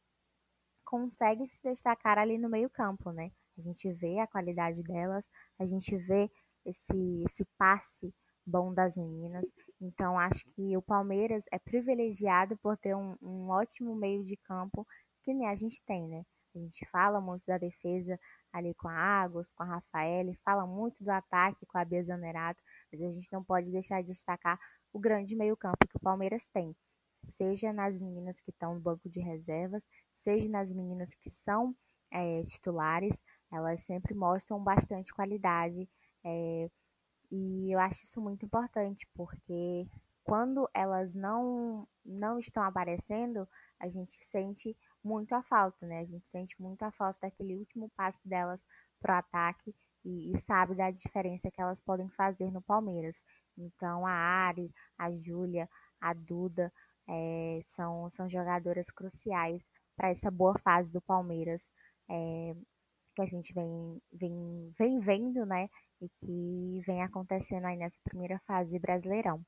conseguem 0.85 1.47
se 1.49 1.61
destacar 1.63 2.19
ali 2.19 2.39
no 2.39 2.49
meio 2.49 2.71
campo, 2.71 3.11
né? 3.11 3.31
A 3.59 3.61
gente 3.61 3.93
vê 3.93 4.19
a 4.19 4.27
qualidade 4.27 4.83
delas, 4.83 5.29
a 5.59 5.67
gente 5.67 5.97
vê 5.97 6.31
esse, 6.65 7.25
esse 7.25 7.45
passe 7.59 8.15
bom 8.47 8.73
das 8.73 8.97
meninas. 8.97 9.51
Então, 9.81 10.19
acho 10.19 10.45
que 10.55 10.77
o 10.77 10.83
Palmeiras 10.83 11.45
é 11.51 11.59
privilegiado 11.59 12.57
por 12.59 12.77
ter 12.77 12.95
um, 12.95 13.17
um 13.21 13.49
ótimo 13.49 13.95
meio 13.95 14.25
de 14.25 14.37
campo 14.37 14.87
que 15.23 15.35
nem 15.35 15.49
a 15.49 15.55
gente 15.55 15.83
tem, 15.85 16.07
né? 16.07 16.25
A 16.55 16.59
gente 16.59 16.87
fala 16.91 17.21
muito 17.21 17.45
da 17.47 17.59
defesa 17.59 18.19
ali 18.53 18.73
com 18.75 18.89
a 18.89 18.95
Águas, 18.95 19.51
com 19.53 19.63
a 19.63 19.67
Rafael, 19.67 20.33
fala 20.45 20.67
muito 20.67 21.03
do 21.03 21.11
ataque 21.11 21.67
com 21.67 21.77
a 21.77 21.85
Bia 21.85 22.03
mas 22.09 23.03
a 23.03 23.13
gente 23.13 23.31
não 23.33 23.45
pode 23.45 23.71
deixar 23.71 24.01
de 24.01 24.09
destacar 24.09 24.59
o 24.93 24.99
grande 24.99 25.37
meio-campo 25.37 25.87
que 25.87 25.97
o 25.97 26.01
Palmeiras 26.01 26.47
tem, 26.55 26.75
seja 27.27 27.73
nas 27.73 28.01
meninas 28.01 28.41
que 28.41 28.51
estão 28.51 28.75
no 28.75 28.81
banco 28.81 29.09
de 29.09 29.21
reservas, 29.21 29.87
seja 30.15 30.49
nas 30.49 30.73
meninas 30.73 31.15
que 31.15 31.31
são 31.31 31.75
é, 32.11 32.43
titulares, 32.45 33.21
elas 33.53 33.81
sempre 33.81 34.15
mostram 34.15 34.63
bastante 34.63 35.13
qualidade. 35.13 35.89
É, 36.25 36.71
e 37.31 37.73
eu 37.73 37.79
acho 37.79 38.05
isso 38.05 38.21
muito 38.21 38.45
importante, 38.45 39.07
porque 39.15 39.87
quando 40.25 40.69
elas 40.75 41.15
não, 41.15 41.87
não 42.05 42.39
estão 42.39 42.63
aparecendo, 42.63 43.49
a 43.79 43.89
gente 43.89 44.25
sente 44.25 44.77
muito 45.03 45.33
a 45.35 45.43
falta, 45.43 45.87
né? 45.87 46.01
A 46.01 46.05
gente 46.05 46.29
sente 46.29 46.61
muito 46.61 46.83
a 46.83 46.91
falta 46.91 47.21
daquele 47.23 47.57
último 47.57 47.91
passo 47.97 48.21
delas 48.25 48.65
pro 49.01 49.13
ataque 49.13 49.75
e, 50.05 50.33
e 50.33 50.39
sabe 50.39 50.75
da 50.75 50.91
diferença 50.91 51.51
que 51.51 51.61
elas 51.61 51.81
podem 51.81 52.09
fazer 52.11 52.51
no 52.51 52.61
Palmeiras. 52.61 53.25
Então 53.57 54.05
a 54.07 54.11
Ari, 54.11 54.73
a 54.99 55.13
Júlia, 55.13 55.69
a 56.01 56.13
Duda 56.13 56.73
é, 57.09 57.61
são, 57.69 58.11
são 58.11 58.29
jogadoras 58.29 58.91
cruciais 58.91 59.63
para 59.97 60.11
essa 60.11 60.31
boa 60.31 60.59
fase 60.61 60.93
do 60.93 61.01
Palmeiras. 61.01 61.63
É, 62.09 62.55
que 63.17 63.23
a 63.23 63.27
gente 63.27 63.53
vem, 63.55 64.01
vem, 64.13 64.73
vem 64.79 65.01
vendo, 65.01 65.47
né? 65.47 65.69
E 66.01 66.09
que 66.21 66.83
vem 66.87 67.03
acontecendo 67.03 67.65
aí 67.65 67.77
nessa 67.77 67.99
primeira 68.05 68.39
fase 68.47 68.73
de 68.73 68.79
Brasileirão. 68.79 69.41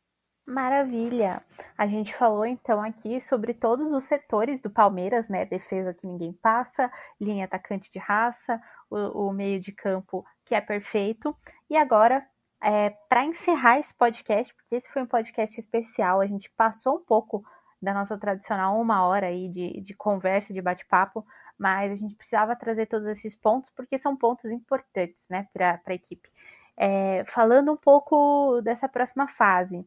Maravilha! 0.46 1.44
A 1.76 1.86
gente 1.86 2.14
falou 2.14 2.46
então 2.46 2.82
aqui 2.82 3.20
sobre 3.20 3.52
todos 3.52 3.92
os 3.92 4.04
setores 4.04 4.62
do 4.62 4.70
Palmeiras, 4.70 5.28
né? 5.28 5.44
Defesa 5.44 5.92
que 5.92 6.06
ninguém 6.06 6.32
passa, 6.32 6.90
linha 7.20 7.44
atacante 7.44 7.92
de 7.92 7.98
raça, 7.98 8.58
o, 8.88 9.28
o 9.28 9.32
meio 9.32 9.60
de 9.60 9.72
campo 9.72 10.24
que 10.46 10.54
é 10.54 10.60
perfeito. 10.62 11.36
E 11.68 11.76
agora, 11.76 12.26
é, 12.62 12.90
para 13.08 13.24
encerrar 13.24 13.78
esse 13.78 13.94
podcast, 13.94 14.54
porque 14.54 14.76
esse 14.76 14.88
foi 14.88 15.02
um 15.02 15.06
podcast 15.06 15.58
especial, 15.58 16.20
a 16.20 16.26
gente 16.26 16.50
passou 16.50 16.96
um 16.96 17.04
pouco 17.04 17.44
da 17.80 17.94
nossa 17.94 18.18
tradicional 18.18 18.80
uma 18.80 19.06
hora 19.06 19.26
aí 19.26 19.48
de, 19.48 19.80
de 19.80 19.94
conversa, 19.94 20.52
de 20.52 20.60
bate-papo, 20.60 21.24
mas 21.56 21.92
a 21.92 21.94
gente 21.94 22.14
precisava 22.14 22.56
trazer 22.56 22.86
todos 22.86 23.06
esses 23.06 23.34
pontos 23.34 23.70
porque 23.70 23.98
são 23.98 24.16
pontos 24.16 24.50
importantes, 24.50 25.20
né, 25.28 25.48
para 25.52 25.80
a 25.84 25.94
equipe. 25.94 26.28
É, 26.76 27.24
falando 27.26 27.72
um 27.72 27.76
pouco 27.76 28.60
dessa 28.62 28.88
próxima 28.88 29.26
fase. 29.28 29.84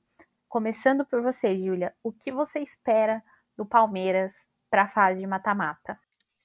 Começando 0.49 1.05
por 1.05 1.21
você, 1.21 1.57
Júlia, 1.57 1.93
o 2.03 2.11
que 2.11 2.31
você 2.31 2.59
espera 2.59 3.23
do 3.55 3.65
Palmeiras 3.65 4.33
para 4.69 4.83
a 4.83 4.87
fase 4.89 5.21
de 5.21 5.27
mata-mata? 5.27 5.97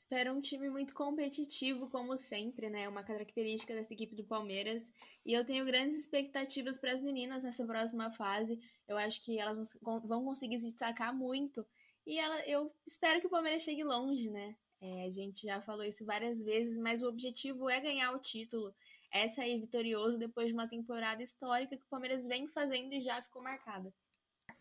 Espero 0.09 0.33
um 0.33 0.41
time 0.41 0.71
muito 0.71 0.95
competitivo, 0.95 1.91
como 1.91 2.17
sempre, 2.17 2.71
né? 2.71 2.89
Uma 2.89 3.03
característica 3.03 3.75
dessa 3.75 3.93
equipe 3.93 4.15
do 4.15 4.23
Palmeiras. 4.23 4.89
E 5.25 5.33
eu 5.33 5.45
tenho 5.45 5.67
grandes 5.67 5.99
expectativas 5.99 6.79
para 6.79 6.93
as 6.93 7.03
meninas 7.03 7.43
nessa 7.43 7.67
próxima 7.67 8.09
fase. 8.13 8.61
Eu 8.87 8.97
acho 8.97 9.25
que 9.25 9.37
elas 9.37 9.77
vão 10.05 10.25
conseguir 10.25 10.61
se 10.61 10.71
destacar 10.71 11.13
muito. 11.13 11.67
E 12.07 12.21
ela, 12.21 12.41
eu 12.47 12.73
espero 12.87 13.21
que 13.21 13.27
o 13.27 13.31
Palmeiras 13.31 13.63
chegue 13.63 13.83
longe, 13.83 14.31
né? 14.31 14.55
É, 14.81 15.07
a 15.07 15.11
gente 15.11 15.45
já 15.45 15.61
falou 15.61 15.83
isso 15.83 16.07
várias 16.07 16.41
vezes, 16.41 16.79
mas 16.79 17.03
o 17.03 17.09
objetivo 17.09 17.69
é 17.69 17.81
ganhar 17.81 18.13
o 18.13 18.21
título 18.21 18.73
é 19.13 19.29
sair 19.29 19.59
vitorioso 19.59 20.19
depois 20.19 20.49
de 20.49 20.53
uma 20.53 20.69
temporada 20.69 21.23
histórica 21.23 21.77
que 21.77 21.85
o 21.85 21.89
Palmeiras 21.89 22.27
vem 22.27 22.47
fazendo 22.49 22.93
e 22.93 23.01
já 23.01 23.21
ficou 23.23 23.43
marcada. 23.43 23.93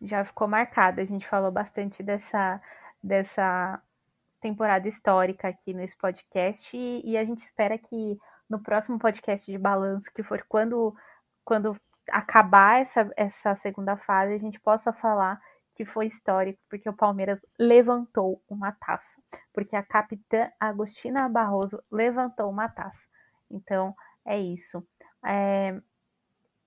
Já 0.02 0.24
ficou 0.24 0.48
marcada. 0.48 1.02
A 1.02 1.06
gente 1.06 1.28
falou 1.28 1.52
bastante 1.52 2.02
dessa, 2.02 2.62
dessa 3.04 3.82
temporada 4.46 4.88
histórica 4.88 5.48
aqui 5.48 5.74
nesse 5.74 5.98
podcast 5.98 6.78
e, 6.78 7.02
e, 7.04 7.18
a 7.18 7.26
gente 7.26 7.44
espera 7.44 7.80
que 7.80 8.16
no 8.48 8.62
próximo 8.62 9.00
podcast 9.00 9.52
de 9.52 9.58
balanço, 9.58 10.12
que 10.14 10.22
for 10.22 10.46
quando, 10.48 10.96
quando 11.44 11.76
acabar 12.12 12.80
essa, 12.80 13.10
essa 13.18 13.56
segunda 13.56 13.98
fase, 13.98 14.36
a 14.36 14.38
gente 14.38 14.60
possa 14.60 14.94
falar 14.94 15.42
que 15.76 15.84
foi 15.84 16.06
histórico, 16.06 16.60
porque 16.70 16.88
o 16.88 16.96
Palmeiras 16.96 17.40
levantou 17.60 18.40
uma 18.48 18.72
taça, 18.72 19.20
porque 19.52 19.76
a 19.76 19.82
capitã 19.82 20.48
Agostina 20.60 21.28
Barroso 21.28 21.82
levantou 21.92 22.48
uma 22.48 22.70
taça. 22.70 23.02
Então, 23.50 23.96
é 24.24 24.40
isso. 24.40 24.88
É... 25.26 25.76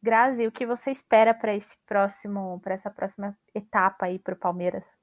Grazi, 0.02 0.48
o 0.48 0.52
que 0.52 0.66
você 0.66 0.90
espera 0.90 1.32
para 1.32 1.54
esse 1.54 1.76
próximo, 1.86 2.60
para 2.60 2.74
essa 2.74 2.90
próxima 2.90 3.38
etapa 3.54 4.06
aí 4.06 4.18
para 4.18 4.34
o 4.34 4.38
Palmeiras? 4.38 4.97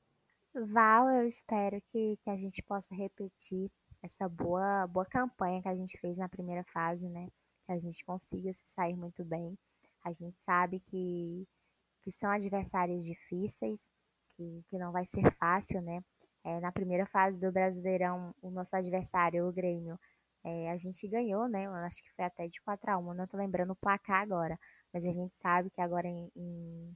Val, 0.64 1.10
eu 1.10 1.28
espero 1.28 1.82
que, 1.92 2.18
que 2.24 2.30
a 2.30 2.38
gente 2.38 2.64
possa 2.64 2.96
repetir 2.96 3.70
essa 4.02 4.30
boa, 4.30 4.88
boa 4.88 5.06
campanha 5.06 5.62
que 5.62 5.68
a 5.68 5.76
gente 5.76 5.98
fez 6.00 6.18
na 6.18 6.30
primeira 6.30 6.64
fase, 6.66 7.10
né? 7.10 7.28
Que 7.66 7.74
a 7.74 7.80
gente 7.80 8.06
consiga 8.06 8.54
se 8.54 8.64
sair 8.70 8.96
muito 8.96 9.26
bem. 9.26 9.58
A 10.06 10.14
gente 10.14 10.38
sabe 10.46 10.80
que, 10.80 11.46
que 12.04 12.12
são 12.12 12.30
adversários 12.30 13.04
difíceis, 13.04 13.80
que, 14.38 14.64
que 14.70 14.78
não 14.78 14.92
vai 14.94 15.06
ser 15.08 15.30
fácil, 15.36 15.82
né? 15.82 16.02
É, 16.44 16.60
na 16.62 16.72
primeira 16.72 17.06
fase 17.08 17.40
do 17.40 17.52
Brasileirão, 17.52 18.34
o 18.42 18.50
nosso 18.50 18.76
adversário, 18.78 19.48
o 19.48 19.52
Grêmio, 19.52 20.00
é, 20.44 20.72
a 20.72 20.78
gente 20.78 21.08
ganhou, 21.08 21.50
né? 21.50 21.66
Eu 21.66 21.74
acho 21.74 22.02
que 22.02 22.14
foi 22.16 22.26
até 22.26 22.48
de 22.48 22.62
4 22.62 22.92
a 22.92 22.98
1 22.98 23.14
não 23.14 23.28
tô 23.28 23.36
lembrando 23.36 23.72
o 23.72 23.76
placar 23.76 24.22
agora. 24.22 24.58
Mas 24.94 25.06
a 25.06 25.12
gente 25.12 25.36
sabe 25.36 25.70
que 25.70 25.82
agora 25.82 26.08
em 26.08 26.96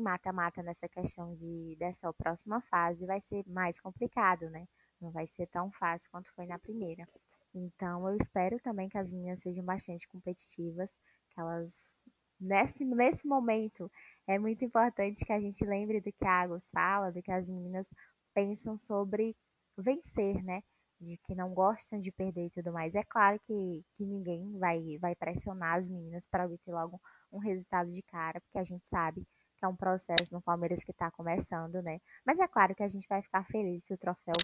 mata-mata 0.00 0.62
nessa 0.62 0.88
questão 0.88 1.34
de 1.34 1.76
dessa 1.78 2.12
próxima 2.14 2.60
fase 2.62 3.06
vai 3.06 3.20
ser 3.20 3.44
mais 3.48 3.80
complicado, 3.80 4.48
né? 4.50 4.66
Não 5.00 5.10
vai 5.10 5.26
ser 5.26 5.46
tão 5.48 5.70
fácil 5.72 6.10
quanto 6.10 6.32
foi 6.34 6.46
na 6.46 6.58
primeira. 6.58 7.06
Então 7.54 8.08
eu 8.08 8.16
espero 8.16 8.58
também 8.60 8.88
que 8.88 8.98
as 8.98 9.12
minhas 9.12 9.40
sejam 9.40 9.64
bastante 9.64 10.06
competitivas, 10.08 10.90
que 11.30 11.40
elas 11.40 11.96
nesse, 12.40 12.84
nesse 12.84 13.26
momento 13.26 13.90
é 14.26 14.38
muito 14.38 14.64
importante 14.64 15.24
que 15.24 15.32
a 15.32 15.40
gente 15.40 15.64
lembre 15.64 16.00
do 16.00 16.12
que 16.12 16.24
a 16.24 16.42
Águas 16.42 16.68
fala, 16.70 17.10
do 17.12 17.22
que 17.22 17.32
as 17.32 17.48
meninas 17.48 17.88
pensam 18.34 18.78
sobre 18.78 19.36
vencer, 19.78 20.42
né? 20.42 20.62
de 21.00 21.16
que 21.18 21.34
não 21.34 21.52
gostam 21.52 22.00
de 22.00 22.10
perder 22.10 22.46
e 22.46 22.50
tudo 22.50 22.72
mais. 22.72 22.94
É 22.94 23.02
claro 23.04 23.38
que, 23.46 23.84
que 23.96 24.04
ninguém 24.04 24.58
vai, 24.58 24.98
vai 24.98 25.14
pressionar 25.14 25.78
as 25.78 25.88
meninas 25.88 26.26
para 26.26 26.46
obter 26.46 26.72
logo 26.72 27.00
um 27.32 27.38
resultado 27.38 27.90
de 27.90 28.02
cara, 28.02 28.40
porque 28.40 28.58
a 28.58 28.64
gente 28.64 28.86
sabe 28.88 29.26
que 29.56 29.64
é 29.64 29.68
um 29.68 29.76
processo 29.76 30.32
no 30.32 30.42
Palmeiras 30.42 30.84
que 30.84 30.90
está 30.90 31.10
começando, 31.10 31.82
né? 31.82 32.00
Mas 32.24 32.38
é 32.38 32.46
claro 32.48 32.74
que 32.74 32.82
a 32.82 32.88
gente 32.88 33.08
vai 33.08 33.22
ficar 33.22 33.44
feliz 33.46 33.84
se 33.84 33.94
o 33.94 33.98
troféu 33.98 34.34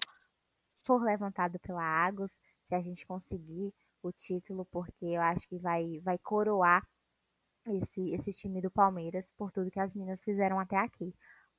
for 0.83 1.01
levantado 1.01 1.59
pela 1.59 1.83
Águas, 1.83 2.37
se 2.63 2.75
a 2.75 2.81
gente 2.81 3.05
conseguir 3.05 3.73
o 4.01 4.11
título, 4.11 4.65
porque 4.65 5.05
eu 5.05 5.21
acho 5.21 5.47
que 5.47 5.57
vai, 5.57 5.99
vai 6.01 6.17
coroar 6.17 6.85
esse, 7.67 8.11
esse 8.11 8.31
time 8.33 8.61
do 8.61 8.69
Palmeiras 8.69 9.25
por 9.37 9.51
tudo 9.51 9.71
que 9.71 9.79
as 9.79 9.93
meninas 9.93 10.23
fizeram 10.23 10.59
até 10.59 10.77
aqui. 10.77 11.13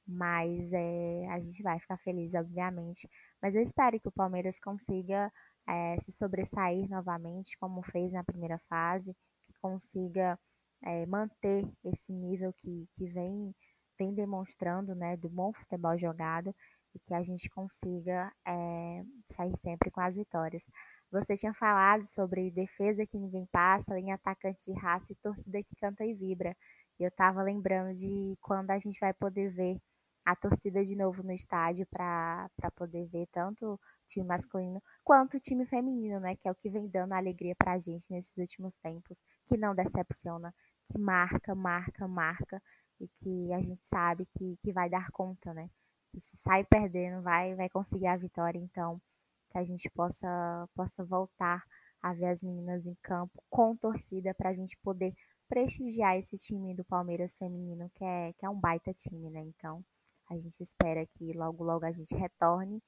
Mas 0.06 0.70
é, 0.72 1.26
a 1.30 1.40
gente 1.40 1.62
vai 1.62 1.78
ficar 1.80 1.96
feliz, 1.98 2.34
obviamente. 2.34 3.08
Mas 3.40 3.54
eu 3.54 3.62
espero 3.62 3.98
que 3.98 4.08
o 4.08 4.12
Palmeiras 4.12 4.60
consiga 4.60 5.32
é, 5.66 5.98
se 6.00 6.12
sobressair 6.12 6.88
novamente, 6.90 7.56
como 7.58 7.82
fez 7.82 8.12
na 8.12 8.22
primeira 8.22 8.58
fase, 8.68 9.16
que 9.46 9.54
consiga 9.62 10.38
é, 10.82 11.06
manter 11.06 11.66
esse 11.84 12.12
nível 12.12 12.52
que, 12.52 12.88
que 12.94 13.06
vem, 13.06 13.54
vem 13.98 14.14
demonstrando 14.14 14.94
né, 14.94 15.16
do 15.16 15.28
bom 15.28 15.52
futebol 15.52 15.96
jogado 15.98 16.54
e 16.94 16.98
que 17.00 17.14
a 17.14 17.22
gente 17.22 17.48
consiga 17.50 18.32
é, 18.46 19.02
sair 19.30 19.56
sempre 19.58 19.90
com 19.90 20.00
as 20.00 20.16
vitórias. 20.16 20.64
Você 21.10 21.36
tinha 21.36 21.54
falado 21.54 22.06
sobre 22.08 22.50
defesa 22.50 23.06
que 23.06 23.18
ninguém 23.18 23.46
passa, 23.46 23.94
linha 23.94 24.16
atacante 24.16 24.64
de 24.64 24.78
raça 24.78 25.12
e 25.12 25.16
torcida 25.16 25.62
que 25.62 25.76
canta 25.76 26.04
e 26.04 26.14
vibra. 26.14 26.56
E 26.98 27.02
eu 27.04 27.08
estava 27.08 27.42
lembrando 27.42 27.94
de 27.94 28.36
quando 28.40 28.70
a 28.70 28.78
gente 28.78 28.98
vai 29.00 29.12
poder 29.12 29.50
ver 29.50 29.80
a 30.24 30.34
torcida 30.34 30.82
de 30.84 30.96
novo 30.96 31.22
no 31.22 31.32
estádio 31.32 31.86
para 31.86 32.48
poder 32.74 33.06
ver 33.06 33.28
tanto 33.30 33.74
o 33.74 33.80
time 34.08 34.26
masculino 34.26 34.82
quanto 35.02 35.36
o 35.36 35.40
time 35.40 35.66
feminino, 35.66 36.18
né? 36.18 36.34
Que 36.36 36.48
é 36.48 36.50
o 36.50 36.54
que 36.54 36.70
vem 36.70 36.88
dando 36.88 37.12
alegria 37.12 37.54
para 37.54 37.72
a 37.72 37.78
gente 37.78 38.10
nesses 38.10 38.36
últimos 38.36 38.74
tempos, 38.76 39.18
que 39.46 39.56
não 39.56 39.74
decepciona, 39.74 40.54
que 40.90 40.98
marca, 40.98 41.54
marca, 41.54 42.08
marca 42.08 42.62
e 43.00 43.08
que 43.08 43.52
a 43.52 43.60
gente 43.60 43.86
sabe 43.86 44.26
que, 44.36 44.56
que 44.62 44.72
vai 44.72 44.88
dar 44.88 45.10
conta, 45.10 45.52
né? 45.54 45.68
Que 46.12 46.20
se 46.20 46.36
sai 46.36 46.64
perdendo, 46.64 47.22
vai, 47.22 47.54
vai 47.54 47.68
conseguir 47.68 48.06
a 48.06 48.16
vitória, 48.16 48.58
então 48.58 49.00
que 49.50 49.58
a 49.58 49.64
gente 49.64 49.88
possa, 49.90 50.68
possa 50.74 51.04
voltar 51.04 51.64
a 52.02 52.12
ver 52.12 52.26
as 52.26 52.42
meninas 52.42 52.84
em 52.86 52.94
campo 53.02 53.42
com 53.48 53.76
torcida 53.76 54.34
para 54.34 54.50
a 54.50 54.54
gente 54.54 54.76
poder 54.82 55.14
prestigiar 55.48 56.16
esse 56.16 56.36
time 56.36 56.74
do 56.74 56.84
Palmeiras 56.84 57.36
feminino, 57.36 57.90
que 57.94 58.04
é, 58.04 58.32
que 58.34 58.44
é 58.44 58.50
um 58.50 58.58
baita 58.58 58.92
time, 58.92 59.30
né? 59.30 59.40
Então, 59.40 59.84
a 60.28 60.36
gente 60.36 60.62
espera 60.62 61.06
que 61.06 61.32
logo, 61.32 61.62
logo 61.64 61.84
a 61.84 61.92
gente 61.92 62.14
retorne 62.14 62.82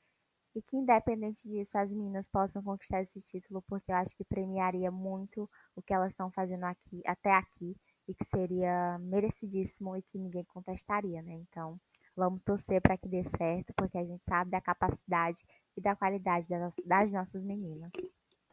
e 0.54 0.62
que, 0.62 0.76
independente 0.76 1.48
disso, 1.48 1.76
as 1.78 1.92
meninas 1.92 2.28
possam 2.28 2.62
conquistar 2.62 3.02
esse 3.02 3.20
título, 3.20 3.62
porque 3.68 3.92
eu 3.92 3.96
acho 3.96 4.16
que 4.16 4.24
premiaria 4.24 4.90
muito 4.90 5.48
o 5.74 5.82
que 5.82 5.92
elas 5.92 6.12
estão 6.12 6.30
fazendo 6.30 6.64
aqui, 6.64 7.02
até 7.06 7.30
aqui, 7.30 7.76
e 8.08 8.14
que 8.14 8.24
seria 8.24 8.98
merecidíssimo 9.00 9.96
e 9.96 10.02
que 10.02 10.18
ninguém 10.18 10.44
contestaria, 10.44 11.22
né? 11.22 11.34
Então, 11.34 11.78
vamos 12.16 12.40
torcer 12.42 12.80
para 12.80 12.96
que 12.96 13.08
dê 13.08 13.22
certo, 13.24 13.72
porque 13.76 13.98
a 13.98 14.04
gente 14.04 14.22
sabe 14.28 14.50
da 14.50 14.60
capacidade 14.60 15.44
e 15.76 15.80
da 15.80 15.94
qualidade 15.94 16.48
das, 16.84 17.12
nossas 17.12 17.42
meninas. 17.44 17.90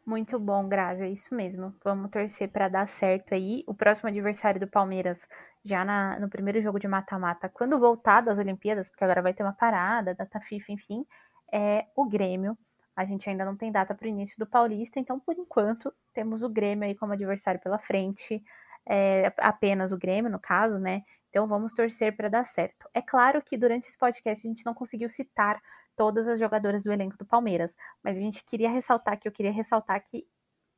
Muito 0.05 0.37
bom, 0.37 0.67
Grazi, 0.67 1.01
é 1.01 1.09
isso 1.09 1.33
mesmo. 1.33 1.73
Vamos 1.81 2.11
torcer 2.11 2.51
para 2.51 2.67
dar 2.67 2.89
certo 2.89 3.33
aí. 3.33 3.63
O 3.65 3.73
próximo 3.73 4.09
adversário 4.09 4.59
do 4.59 4.67
Palmeiras, 4.67 5.17
já 5.63 5.85
na, 5.85 6.19
no 6.19 6.29
primeiro 6.29 6.61
jogo 6.61 6.77
de 6.77 6.89
mata-mata, 6.89 7.47
quando 7.47 7.79
voltar 7.79 8.19
das 8.19 8.37
Olimpíadas, 8.37 8.89
porque 8.89 9.03
agora 9.03 9.21
vai 9.21 9.33
ter 9.33 9.43
uma 9.43 9.53
parada, 9.53 10.13
data 10.13 10.41
FIFA, 10.41 10.73
enfim, 10.73 11.05
é 11.51 11.85
o 11.95 12.05
Grêmio. 12.05 12.57
A 12.95 13.05
gente 13.05 13.29
ainda 13.29 13.45
não 13.45 13.55
tem 13.55 13.71
data 13.71 13.95
para 13.95 14.05
o 14.05 14.09
início 14.09 14.37
do 14.37 14.45
Paulista, 14.45 14.99
então 14.99 15.19
por 15.19 15.35
enquanto 15.37 15.91
temos 16.13 16.43
o 16.43 16.49
Grêmio 16.49 16.85
aí 16.85 16.95
como 16.95 17.13
adversário 17.13 17.61
pela 17.61 17.79
frente, 17.79 18.43
é, 18.87 19.31
apenas 19.37 19.91
o 19.91 19.97
Grêmio, 19.97 20.31
no 20.31 20.39
caso, 20.39 20.77
né? 20.77 21.03
Então 21.29 21.47
vamos 21.47 21.73
torcer 21.73 22.15
para 22.15 22.29
dar 22.29 22.45
certo. 22.45 22.87
É 22.93 23.01
claro 23.01 23.41
que 23.41 23.57
durante 23.57 23.87
esse 23.87 23.97
podcast 23.97 24.45
a 24.45 24.49
gente 24.49 24.65
não 24.65 24.73
conseguiu 24.73 25.09
citar 25.09 25.61
todas 25.95 26.27
as 26.27 26.39
jogadoras 26.39 26.83
do 26.83 26.91
elenco 26.91 27.17
do 27.17 27.25
Palmeiras, 27.25 27.71
mas 28.03 28.17
a 28.17 28.19
gente 28.19 28.43
queria 28.43 28.69
ressaltar 28.69 29.19
que 29.19 29.27
eu 29.27 29.31
queria 29.31 29.51
ressaltar 29.51 30.03
que 30.05 30.27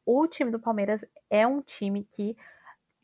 o 0.06 0.28
time 0.28 0.52
do 0.52 0.60
Palmeiras 0.60 1.04
é 1.30 1.48
um 1.48 1.62
time 1.62 2.04
que 2.12 2.38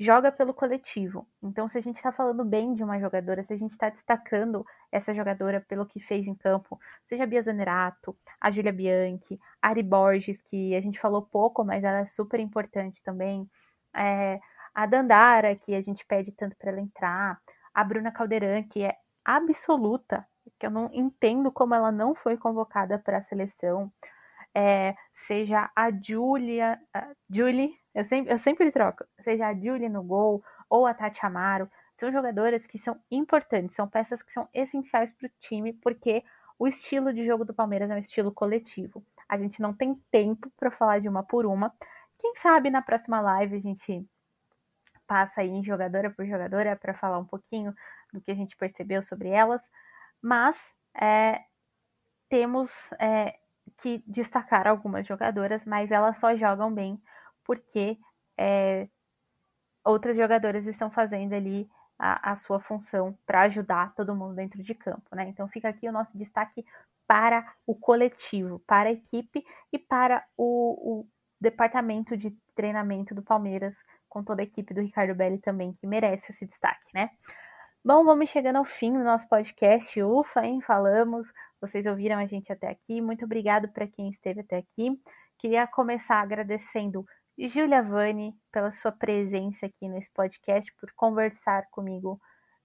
joga 0.01 0.31
pelo 0.31 0.53
coletivo. 0.53 1.27
Então, 1.43 1.69
se 1.69 1.77
a 1.77 1.81
gente 1.81 1.97
está 1.97 2.11
falando 2.11 2.43
bem 2.43 2.73
de 2.73 2.83
uma 2.83 2.99
jogadora, 2.99 3.43
se 3.43 3.53
a 3.53 3.57
gente 3.57 3.71
está 3.71 3.89
destacando 3.89 4.65
essa 4.91 5.13
jogadora 5.13 5.61
pelo 5.61 5.85
que 5.85 5.99
fez 5.99 6.25
em 6.25 6.33
campo, 6.33 6.79
seja 7.07 7.23
a 7.23 7.27
Bia 7.27 7.43
Zanerato, 7.43 8.15
a 8.39 8.49
Julia 8.49 8.73
Bianchi, 8.73 9.39
a 9.61 9.69
Ari 9.69 9.83
Borges, 9.83 10.41
que 10.41 10.75
a 10.75 10.81
gente 10.81 10.99
falou 10.99 11.21
pouco, 11.21 11.63
mas 11.63 11.83
ela 11.83 11.99
é 11.99 12.05
super 12.07 12.39
importante 12.39 13.03
também, 13.03 13.47
é, 13.95 14.39
a 14.73 14.85
Dandara, 14.85 15.55
que 15.55 15.73
a 15.75 15.81
gente 15.81 16.05
pede 16.05 16.31
tanto 16.31 16.55
para 16.57 16.71
ela 16.71 16.81
entrar, 16.81 17.39
a 17.73 17.83
Bruna 17.83 18.11
Calderan, 18.11 18.63
que 18.63 18.83
é 18.83 18.95
absoluta, 19.23 20.25
que 20.59 20.65
eu 20.65 20.71
não 20.71 20.87
entendo 20.93 21.51
como 21.51 21.73
ela 21.73 21.91
não 21.91 22.15
foi 22.15 22.37
convocada 22.37 22.97
para 22.99 23.17
a 23.17 23.21
seleção, 23.21 23.91
é, 24.53 24.95
seja 25.13 25.69
a 25.75 25.91
Julia, 25.91 26.79
a 26.93 27.09
Julie, 27.29 27.73
eu 27.93 28.05
sempre, 28.05 28.33
eu 28.33 28.39
sempre 28.39 28.71
troco, 28.71 29.05
seja 29.21 29.47
a 29.47 29.53
Julie 29.53 29.89
no 29.89 30.03
gol 30.03 30.43
ou 30.69 30.85
a 30.85 30.93
Tati 30.93 31.25
Amaro, 31.25 31.69
são 31.97 32.11
jogadoras 32.11 32.65
que 32.65 32.79
são 32.79 32.99
importantes, 33.09 33.75
são 33.75 33.87
peças 33.87 34.21
que 34.23 34.33
são 34.33 34.47
essenciais 34.53 35.11
para 35.13 35.27
o 35.27 35.31
time, 35.39 35.73
porque 35.73 36.23
o 36.57 36.67
estilo 36.67 37.13
de 37.13 37.25
jogo 37.25 37.45
do 37.45 37.53
Palmeiras 37.53 37.89
é 37.89 37.95
um 37.95 37.99
estilo 37.99 38.31
coletivo. 38.31 39.03
A 39.29 39.37
gente 39.37 39.61
não 39.61 39.73
tem 39.73 39.93
tempo 40.11 40.51
para 40.57 40.71
falar 40.71 40.99
de 40.99 41.07
uma 41.07 41.23
por 41.23 41.45
uma. 41.45 41.73
Quem 42.19 42.33
sabe 42.37 42.69
na 42.69 42.81
próxima 42.81 43.21
live 43.21 43.55
a 43.55 43.59
gente 43.59 44.05
passa 45.11 45.41
aí 45.41 45.61
jogadora 45.61 46.09
por 46.09 46.25
jogadora 46.25 46.73
para 46.73 46.93
falar 46.93 47.19
um 47.19 47.25
pouquinho 47.25 47.75
do 48.13 48.21
que 48.21 48.31
a 48.31 48.33
gente 48.33 48.55
percebeu 48.55 49.03
sobre 49.03 49.27
elas, 49.27 49.61
mas 50.21 50.57
é, 50.95 51.41
temos 52.29 52.71
é, 52.93 53.37
que 53.81 54.01
destacar 54.07 54.65
algumas 54.65 55.05
jogadoras, 55.05 55.65
mas 55.65 55.91
elas 55.91 56.17
só 56.17 56.33
jogam 56.37 56.73
bem 56.73 56.97
porque 57.43 57.97
é, 58.37 58.87
outras 59.83 60.15
jogadoras 60.15 60.65
estão 60.65 60.89
fazendo 60.89 61.33
ali 61.33 61.69
a, 61.99 62.31
a 62.31 62.35
sua 62.37 62.61
função 62.61 63.13
para 63.25 63.41
ajudar 63.41 63.93
todo 63.95 64.15
mundo 64.15 64.35
dentro 64.35 64.63
de 64.63 64.73
campo, 64.73 65.13
né? 65.13 65.27
Então 65.27 65.45
fica 65.49 65.67
aqui 65.67 65.89
o 65.89 65.91
nosso 65.91 66.17
destaque 66.17 66.65
para 67.05 67.45
o 67.67 67.75
coletivo, 67.75 68.59
para 68.59 68.87
a 68.87 68.93
equipe 68.93 69.43
e 69.73 69.77
para 69.77 70.25
o, 70.37 71.01
o 71.01 71.07
departamento 71.41 72.15
de 72.15 72.31
treinamento 72.55 73.13
do 73.13 73.21
Palmeiras, 73.21 73.75
com 74.11 74.21
toda 74.21 74.41
a 74.41 74.43
equipe 74.43 74.73
do 74.73 74.81
Ricardo 74.81 75.15
Belli 75.15 75.39
também, 75.39 75.73
que 75.73 75.87
merece 75.87 76.31
esse 76.31 76.45
destaque, 76.45 76.85
né? 76.93 77.09
Bom, 77.83 78.03
vamos 78.03 78.29
chegando 78.29 78.57
ao 78.57 78.65
fim 78.65 78.91
do 78.93 79.03
nosso 79.03 79.27
podcast. 79.27 80.03
Ufa, 80.03 80.45
hein? 80.45 80.61
Falamos. 80.61 81.25
Vocês 81.61 81.85
ouviram 81.85 82.19
a 82.19 82.27
gente 82.27 82.51
até 82.51 82.69
aqui. 82.69 83.01
Muito 83.01 83.23
obrigado 83.25 83.69
para 83.69 83.87
quem 83.87 84.09
esteve 84.09 84.41
até 84.41 84.57
aqui. 84.57 85.01
Queria 85.39 85.65
começar 85.65 86.21
agradecendo 86.21 87.05
Julia 87.39 87.81
Vani 87.81 88.35
pela 88.51 88.71
sua 88.73 88.91
presença 88.91 89.65
aqui 89.65 89.87
nesse 89.87 90.11
podcast, 90.13 90.71
por 90.79 90.91
conversar 90.93 91.63
comigo 91.71 92.19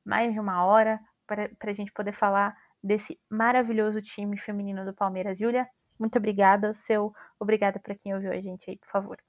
mais 0.05 0.33
de 0.33 0.41
uma 0.41 0.65
hora 0.65 1.01
para 1.27 1.49
a 1.63 1.73
gente 1.73 1.93
poder 1.93 2.13
falar 2.13 2.55
desse 2.83 3.19
maravilhoso 3.31 4.03
time 4.03 4.37
feminino 4.37 4.85
do 4.85 4.93
Palmeiras. 4.93 5.39
Júlia, 5.39 5.67
muito 5.99 6.19
obrigada. 6.19 6.75
Seu 6.75 7.13
obrigada 7.39 7.79
para 7.79 7.95
quem 7.95 8.15
ouviu 8.15 8.33
a 8.33 8.41
gente 8.41 8.69
aí, 8.69 8.77
por 8.77 8.91
favor. 8.91 9.26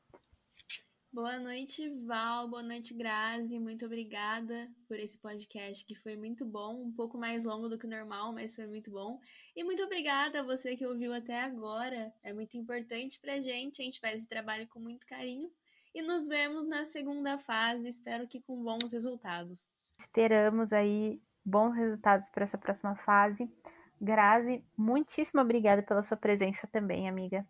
Boa 1.18 1.39
noite, 1.39 1.89
Val. 2.06 2.48
Boa 2.48 2.61
noite, 2.61 2.94
Grazi. 2.94 3.57
Muito 3.57 3.84
obrigada 3.88 4.69
por 4.88 4.99
esse 4.99 5.18
podcast 5.18 5.84
que 5.84 5.95
foi 5.95 6.15
muito 6.15 6.45
bom, 6.45 6.84
um 6.84 6.91
pouco 6.91 7.18
mais 7.18 7.44
longo 7.44 7.68
do 7.68 7.76
que 7.76 7.88
normal, 7.88 8.31
mas 8.31 8.56
foi 8.56 8.68
muito 8.68 8.91
bom. 8.91 9.19
E 9.56 9.64
muito 9.64 9.81
obrigada 9.81 10.41
a 10.41 10.44
você 10.44 10.76
que 10.76 10.85
ouviu 10.85 11.11
até 11.11 11.41
agora. 11.41 12.14
É 12.22 12.31
muito 12.31 12.56
importante 12.56 13.19
pra 13.19 13.41
gente. 13.41 13.81
A 13.81 13.85
gente 13.85 13.99
faz 13.99 14.18
esse 14.18 14.30
trabalho 14.30 14.68
com 14.68 14.80
muito 14.80 15.07
carinho. 15.07 15.49
E 15.91 16.03
nos 16.03 16.27
vemos 16.27 16.68
na 16.68 16.84
segunda 16.84 17.39
fase. 17.39 17.88
Espero 17.88 18.27
que 18.27 18.39
com 18.39 18.64
bons 18.64 18.94
resultados. 18.94 19.57
Esperamos 19.99 20.72
aí 20.72 21.19
bons 21.44 21.73
resultados 21.73 22.30
para 22.30 22.44
essa 22.44 22.60
próxima 22.60 22.95
fase. 22.98 23.52
Grazi, 23.99 24.64
muitíssimo 24.77 25.41
obrigada 25.41 25.81
pela 25.81 26.03
sua 26.03 26.15
presença 26.15 26.68
também, 26.68 27.10
amiga. 27.10 27.44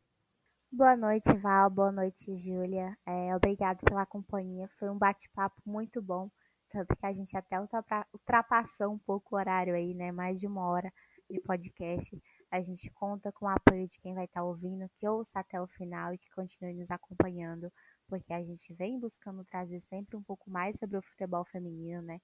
Boa 0.72 0.98
noite, 0.98 1.32
Val. 1.38 1.70
Boa 1.70 1.92
noite, 1.92 2.36
Júlia. 2.36 2.98
É, 3.06 3.36
obrigado 3.36 3.80
pela 3.86 4.06
companhia. 4.06 4.68
Foi 4.78 4.90
um 4.90 4.98
bate-papo 4.98 5.62
muito 5.66 6.02
bom. 6.02 6.30
Tanto 6.70 6.96
que 6.96 7.06
a 7.06 7.14
gente 7.14 7.36
até 7.38 7.58
ultrapassou 8.14 8.92
um 8.94 9.00
pouco 9.00 9.36
o 9.36 9.40
horário 9.40 9.74
aí, 9.74 9.94
né? 9.94 10.12
Mais 10.12 10.40
de 10.40 10.46
uma 10.46 10.68
hora 10.68 10.92
de 11.30 11.40
podcast. 11.42 12.22
A 12.52 12.62
gente 12.62 12.90
conta 12.92 13.32
com 13.32 13.46
o 13.46 13.50
apoio 13.50 13.88
de 13.88 13.98
quem 14.00 14.14
vai 14.14 14.26
estar 14.26 14.42
tá 14.42 14.46
ouvindo, 14.46 14.90
que 15.00 15.08
ouça 15.08 15.40
até 15.40 15.60
o 15.60 15.68
final 15.68 16.14
e 16.14 16.18
que 16.18 16.30
continue 16.32 16.74
nos 16.74 16.92
acompanhando, 16.92 17.72
porque 18.08 18.34
a 18.34 18.44
gente 18.44 18.74
vem 18.74 19.00
buscando 19.00 19.44
trazer 19.46 19.80
sempre 19.82 20.18
um 20.18 20.24
pouco 20.24 20.50
mais 20.52 20.78
sobre 20.78 20.98
o 20.98 21.02
futebol 21.02 21.46
feminino, 21.46 22.02
né? 22.02 22.20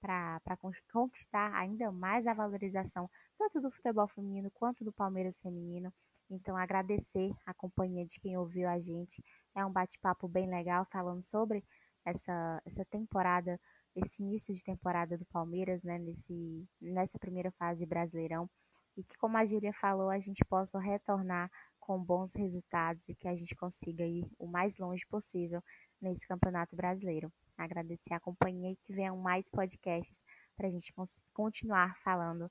para 0.00 0.56
conquistar 0.92 1.52
ainda 1.54 1.90
mais 1.90 2.26
a 2.26 2.34
valorização 2.34 3.10
tanto 3.38 3.60
do 3.60 3.70
futebol 3.70 4.06
feminino 4.06 4.50
quanto 4.52 4.84
do 4.84 4.92
Palmeiras 4.92 5.38
feminino. 5.38 5.92
Então, 6.28 6.56
agradecer 6.56 7.32
a 7.44 7.54
companhia 7.54 8.04
de 8.04 8.18
quem 8.20 8.36
ouviu 8.36 8.68
a 8.68 8.78
gente. 8.78 9.22
É 9.54 9.64
um 9.64 9.72
bate-papo 9.72 10.26
bem 10.26 10.48
legal 10.48 10.84
falando 10.90 11.22
sobre 11.22 11.64
essa, 12.04 12.62
essa 12.64 12.84
temporada, 12.84 13.60
esse 13.94 14.22
início 14.22 14.52
de 14.52 14.62
temporada 14.62 15.16
do 15.16 15.24
Palmeiras, 15.26 15.82
né, 15.82 15.98
nesse, 15.98 16.68
nessa 16.80 17.18
primeira 17.18 17.50
fase 17.52 17.80
de 17.80 17.86
Brasileirão. 17.86 18.48
E 18.96 19.04
que, 19.04 19.16
como 19.18 19.36
a 19.36 19.44
Júlia 19.44 19.72
falou, 19.74 20.10
a 20.10 20.18
gente 20.18 20.44
possa 20.44 20.78
retornar 20.78 21.50
com 21.78 22.02
bons 22.02 22.32
resultados 22.32 23.08
e 23.08 23.14
que 23.14 23.28
a 23.28 23.36
gente 23.36 23.54
consiga 23.54 24.04
ir 24.04 24.28
o 24.38 24.46
mais 24.46 24.76
longe 24.76 25.06
possível 25.06 25.62
nesse 26.00 26.26
Campeonato 26.26 26.74
Brasileiro. 26.74 27.32
Agradecer 27.56 28.12
a 28.12 28.20
companhia 28.20 28.72
e 28.72 28.76
que 28.76 28.92
venham 28.92 29.16
mais 29.16 29.48
podcasts 29.48 30.20
para 30.56 30.66
a 30.66 30.70
gente 30.70 30.92
continuar 31.32 31.96
falando 31.98 32.50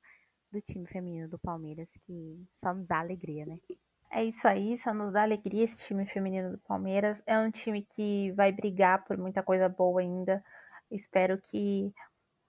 do 0.51 0.61
time 0.61 0.88
feminino 0.88 1.27
do 1.27 1.39
Palmeiras, 1.39 1.89
que 2.05 2.45
só 2.55 2.73
nos 2.73 2.88
dá 2.88 2.99
alegria, 2.99 3.45
né? 3.45 3.59
É 4.11 4.23
isso 4.23 4.47
aí, 4.47 4.77
só 4.80 4.93
nos 4.93 5.13
dá 5.13 5.23
alegria 5.23 5.63
esse 5.63 5.85
time 5.85 6.05
feminino 6.05 6.51
do 6.51 6.57
Palmeiras. 6.59 7.22
É 7.26 7.38
um 7.38 7.51
time 7.51 7.85
que 7.95 8.31
vai 8.31 8.51
brigar 8.51 9.03
por 9.03 9.17
muita 9.17 9.43
coisa 9.43 9.67
boa 9.67 10.01
ainda. 10.01 10.43
Espero 10.89 11.41
que 11.49 11.93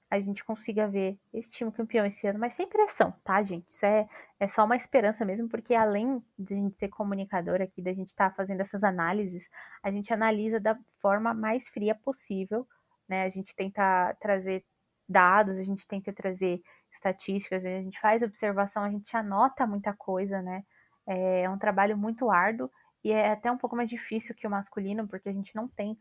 a 0.09 0.20
gente 0.20 0.44
consiga 0.44 0.86
ver 0.86 1.18
esse 1.32 1.51
time 1.52 1.73
campeão 1.73 2.06
esse 2.06 2.27
ano, 2.27 2.39
mas 2.39 2.55
sem 2.55 2.68
pressão, 2.68 3.12
tá, 3.24 3.43
gente? 3.43 3.68
Isso 3.68 3.85
é, 3.85 4.09
é 4.39 4.47
só 4.47 4.64
uma 4.64 4.77
esperança 4.77 5.24
mesmo, 5.24 5.48
porque 5.48 5.74
além 5.74 6.23
de 6.39 6.55
a 6.55 6.56
gente 6.56 6.77
ser 6.77 6.89
comunicador 6.89 7.60
aqui, 7.60 7.82
da 7.82 7.93
gente 7.93 8.10
estar 8.10 8.31
tá 8.31 8.36
fazendo 8.36 8.60
essas 8.60 8.85
análises, 8.85 9.43
a 9.82 9.90
gente 9.90 10.12
analisa 10.12 10.60
da 10.60 10.78
forma 11.01 11.35
mais 11.35 11.68
fria 11.68 11.94
possível, 11.94 12.66
né? 13.09 13.24
A 13.24 13.28
gente 13.28 13.55
tenta 13.56 14.14
trazer 14.20 14.64
dados, 15.09 15.56
a 15.56 15.64
gente 15.64 15.86
tenta 15.86 16.12
trazer 16.12 16.60
estatísticas, 16.97 17.64
a 17.64 17.68
gente 17.68 18.01
faz 18.01 18.23
observação, 18.23 18.82
a 18.85 18.90
gente 18.90 19.16
anota 19.16 19.66
muita 19.66 19.94
coisa, 19.94 20.43
né? 20.43 20.62
É, 21.06 21.43
é 21.43 21.51
um 21.51 21.59
trabalho 21.59 21.97
muito 21.97 22.31
árduo 22.31 22.70
e 23.05 23.12
é 23.12 23.31
até 23.31 23.51
um 23.51 23.59
pouco 23.59 23.77
mais 23.77 23.89
difícil 23.89 24.35
que 24.35 24.47
o 24.47 24.51
masculino, 24.51 25.06
porque 25.06 25.28
a 25.28 25.32
gente 25.32 25.55
não 25.55 25.68
tem 25.68 25.97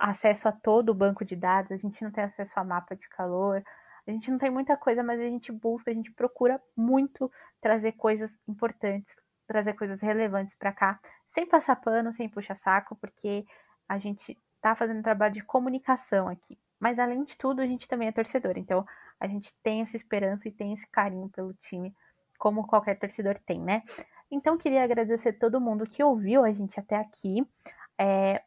acesso 0.00 0.48
a 0.48 0.52
todo 0.52 0.90
o 0.90 0.94
banco 0.94 1.24
de 1.24 1.36
dados, 1.36 1.72
a 1.72 1.76
gente 1.76 2.02
não 2.02 2.10
tem 2.10 2.24
acesso 2.24 2.52
a 2.56 2.64
mapa 2.64 2.96
de 2.96 3.08
calor, 3.08 3.62
a 4.06 4.10
gente 4.10 4.30
não 4.30 4.38
tem 4.38 4.50
muita 4.50 4.76
coisa, 4.76 5.02
mas 5.02 5.20
a 5.20 5.24
gente 5.24 5.52
busca, 5.52 5.90
a 5.90 5.94
gente 5.94 6.12
procura 6.12 6.60
muito 6.76 7.30
trazer 7.60 7.92
coisas 7.92 8.30
importantes, 8.48 9.14
trazer 9.46 9.74
coisas 9.74 10.00
relevantes 10.00 10.54
para 10.56 10.72
cá, 10.72 10.98
sem 11.34 11.46
passar 11.46 11.76
pano, 11.76 12.12
sem 12.14 12.28
puxar 12.28 12.56
saco, 12.58 12.96
porque 12.96 13.44
a 13.88 13.98
gente 13.98 14.38
tá 14.60 14.74
fazendo 14.74 15.02
trabalho 15.02 15.34
de 15.34 15.44
comunicação 15.44 16.28
aqui. 16.28 16.58
Mas 16.78 16.98
além 16.98 17.24
de 17.24 17.36
tudo, 17.36 17.60
a 17.60 17.66
gente 17.66 17.88
também 17.88 18.08
é 18.08 18.12
torcedor, 18.12 18.56
então 18.56 18.84
a 19.18 19.26
gente 19.26 19.54
tem 19.62 19.82
essa 19.82 19.96
esperança 19.96 20.48
e 20.48 20.52
tem 20.52 20.72
esse 20.72 20.86
carinho 20.88 21.28
pelo 21.30 21.54
time, 21.54 21.94
como 22.38 22.66
qualquer 22.66 22.98
torcedor 22.98 23.38
tem, 23.46 23.60
né? 23.60 23.82
Então, 24.30 24.58
queria 24.58 24.82
agradecer 24.82 25.34
todo 25.34 25.60
mundo 25.60 25.86
que 25.86 26.02
ouviu 26.02 26.44
a 26.44 26.52
gente 26.52 26.78
até 26.78 26.96
aqui. 26.96 27.46
É, 27.98 28.42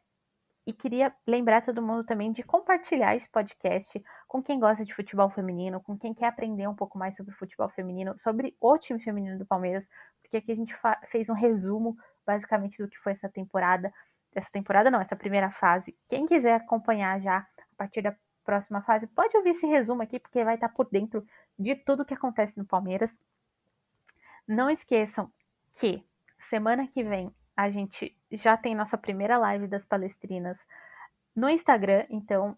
e 0.66 0.72
queria 0.72 1.12
lembrar 1.26 1.62
todo 1.62 1.82
mundo 1.82 2.04
também 2.04 2.30
de 2.30 2.42
compartilhar 2.42 3.16
esse 3.16 3.28
podcast 3.28 4.00
com 4.28 4.42
quem 4.42 4.60
gosta 4.60 4.84
de 4.84 4.94
futebol 4.94 5.28
feminino, 5.30 5.80
com 5.80 5.98
quem 5.98 6.14
quer 6.14 6.26
aprender 6.26 6.68
um 6.68 6.74
pouco 6.74 6.98
mais 6.98 7.16
sobre 7.16 7.34
futebol 7.34 7.68
feminino, 7.70 8.14
sobre 8.20 8.54
o 8.60 8.78
time 8.78 9.00
feminino 9.00 9.38
do 9.38 9.46
Palmeiras, 9.46 9.88
porque 10.22 10.36
aqui 10.36 10.52
a 10.52 10.54
gente 10.54 10.72
fez 11.10 11.28
um 11.28 11.34
resumo 11.34 11.96
basicamente 12.24 12.78
do 12.80 12.88
que 12.88 12.98
foi 12.98 13.12
essa 13.12 13.28
temporada. 13.28 13.92
Essa 14.32 14.50
temporada 14.52 14.90
não, 14.90 15.00
essa 15.00 15.16
primeira 15.16 15.50
fase. 15.50 15.96
Quem 16.08 16.26
quiser 16.26 16.54
acompanhar 16.54 17.20
já 17.20 17.44
partir 17.80 18.02
da 18.02 18.14
próxima 18.44 18.82
fase, 18.82 19.06
pode 19.06 19.34
ouvir 19.38 19.50
esse 19.50 19.66
resumo 19.66 20.02
aqui, 20.02 20.18
porque 20.18 20.44
vai 20.44 20.56
estar 20.56 20.68
por 20.68 20.86
dentro 20.90 21.26
de 21.58 21.74
tudo 21.74 22.04
que 22.04 22.12
acontece 22.12 22.58
no 22.58 22.66
Palmeiras. 22.66 23.10
Não 24.46 24.68
esqueçam 24.68 25.32
que 25.72 26.04
semana 26.50 26.86
que 26.88 27.02
vem 27.02 27.34
a 27.56 27.70
gente 27.70 28.14
já 28.30 28.54
tem 28.54 28.74
nossa 28.74 28.98
primeira 28.98 29.38
live 29.38 29.66
das 29.66 29.84
palestrinas 29.86 30.58
no 31.34 31.48
Instagram, 31.48 32.04
então, 32.10 32.54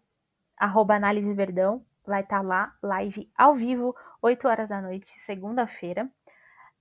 arroba 0.56 0.96
análise 0.96 1.32
verdão, 1.34 1.84
vai 2.04 2.22
estar 2.22 2.40
lá, 2.40 2.74
live 2.82 3.30
ao 3.36 3.54
vivo, 3.54 3.94
8 4.20 4.48
horas 4.48 4.68
da 4.68 4.80
noite, 4.80 5.12
segunda-feira. 5.24 6.10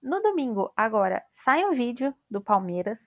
No 0.02 0.20
domingo, 0.20 0.74
agora, 0.76 1.24
sai 1.32 1.64
um 1.64 1.74
vídeo 1.74 2.12
do 2.30 2.42
Palmeiras. 2.42 3.00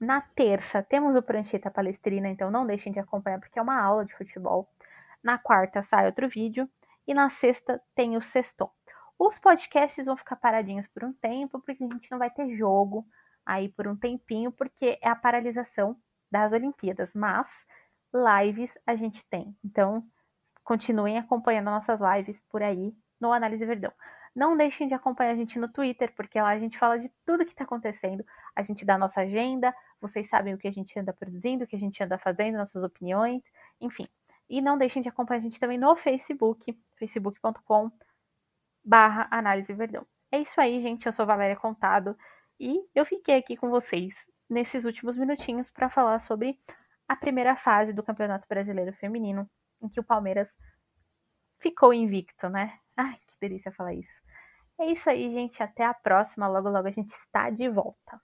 Na 0.00 0.20
terça, 0.20 0.82
temos 0.82 1.14
o 1.16 1.22
Prancheta 1.22 1.70
Palestrina, 1.70 2.28
então 2.28 2.50
não 2.50 2.66
deixem 2.66 2.92
de 2.92 2.98
acompanhar, 2.98 3.38
porque 3.38 3.58
é 3.58 3.62
uma 3.62 3.80
aula 3.80 4.04
de 4.04 4.14
futebol. 4.14 4.68
Na 5.22 5.38
quarta, 5.38 5.82
sai 5.82 6.06
outro 6.06 6.28
vídeo. 6.28 6.68
E 7.06 7.14
na 7.14 7.30
sexta, 7.30 7.80
tem 7.94 8.16
o 8.16 8.20
Sexton. 8.20 8.70
Os 9.18 9.38
podcasts 9.38 10.04
vão 10.06 10.16
ficar 10.16 10.36
paradinhos 10.36 10.86
por 10.88 11.04
um 11.04 11.12
tempo, 11.12 11.60
porque 11.60 11.84
a 11.84 11.88
gente 11.88 12.10
não 12.10 12.18
vai 12.18 12.30
ter 12.30 12.54
jogo 12.54 13.06
aí 13.46 13.68
por 13.68 13.86
um 13.86 13.96
tempinho, 13.96 14.50
porque 14.50 14.98
é 15.02 15.08
a 15.08 15.16
paralisação 15.16 15.96
das 16.30 16.52
Olimpíadas. 16.52 17.14
Mas 17.14 17.48
lives 18.12 18.76
a 18.86 18.96
gente 18.96 19.24
tem. 19.28 19.56
Então, 19.64 20.04
continuem 20.62 21.18
acompanhando 21.18 21.66
nossas 21.66 22.00
lives 22.00 22.40
por 22.50 22.62
aí 22.62 22.94
no 23.20 23.32
Análise 23.32 23.64
Verdão. 23.64 23.92
Não 24.34 24.56
deixem 24.56 24.88
de 24.88 24.94
acompanhar 24.94 25.30
a 25.30 25.36
gente 25.36 25.58
no 25.58 25.68
Twitter, 25.68 26.12
porque 26.16 26.40
lá 26.40 26.50
a 26.50 26.58
gente 26.58 26.76
fala 26.76 26.98
de 26.98 27.08
tudo 27.24 27.44
que 27.44 27.52
está 27.52 27.64
acontecendo. 27.64 28.24
A 28.56 28.62
gente 28.62 28.84
dá 28.84 28.98
nossa 28.98 29.20
agenda, 29.20 29.74
vocês 30.00 30.28
sabem 30.28 30.54
o 30.54 30.58
que 30.58 30.66
a 30.66 30.72
gente 30.72 30.98
anda 30.98 31.12
produzindo, 31.12 31.64
o 31.64 31.66
que 31.66 31.76
a 31.76 31.78
gente 31.78 32.02
anda 32.02 32.18
fazendo, 32.18 32.58
nossas 32.58 32.82
opiniões, 32.82 33.42
enfim. 33.80 34.08
E 34.48 34.60
não 34.60 34.76
deixem 34.76 35.00
de 35.00 35.08
acompanhar 35.08 35.38
a 35.38 35.42
gente 35.42 35.60
também 35.60 35.78
no 35.78 35.94
Facebook, 35.94 36.76
facebook.com 36.96 37.90
barra 38.84 39.28
Análise 39.30 39.72
Verdão. 39.72 40.06
É 40.30 40.38
isso 40.40 40.60
aí, 40.60 40.82
gente. 40.82 41.06
Eu 41.06 41.12
sou 41.12 41.24
Valéria 41.24 41.56
Contado 41.56 42.16
e 42.58 42.84
eu 42.94 43.06
fiquei 43.06 43.36
aqui 43.36 43.56
com 43.56 43.70
vocês 43.70 44.14
nesses 44.50 44.84
últimos 44.84 45.16
minutinhos 45.16 45.70
para 45.70 45.88
falar 45.88 46.20
sobre 46.20 46.58
a 47.08 47.16
primeira 47.16 47.56
fase 47.56 47.92
do 47.92 48.02
Campeonato 48.02 48.46
Brasileiro 48.48 48.92
Feminino, 48.94 49.48
em 49.80 49.88
que 49.88 50.00
o 50.00 50.04
Palmeiras 50.04 50.54
ficou 51.58 51.94
invicto, 51.94 52.48
né? 52.48 52.78
Ai, 52.96 53.14
que 53.26 53.36
delícia 53.40 53.72
falar 53.72 53.94
isso. 53.94 54.23
É 54.78 54.86
isso 54.92 55.08
aí, 55.10 55.30
gente. 55.32 55.62
Até 55.62 55.84
a 55.84 55.92
próxima. 55.94 56.46
Logo, 56.48 56.68
logo 56.68 56.86
a 56.88 56.90
gente 56.90 57.10
está 57.12 57.50
de 57.50 57.68
volta. 57.68 58.20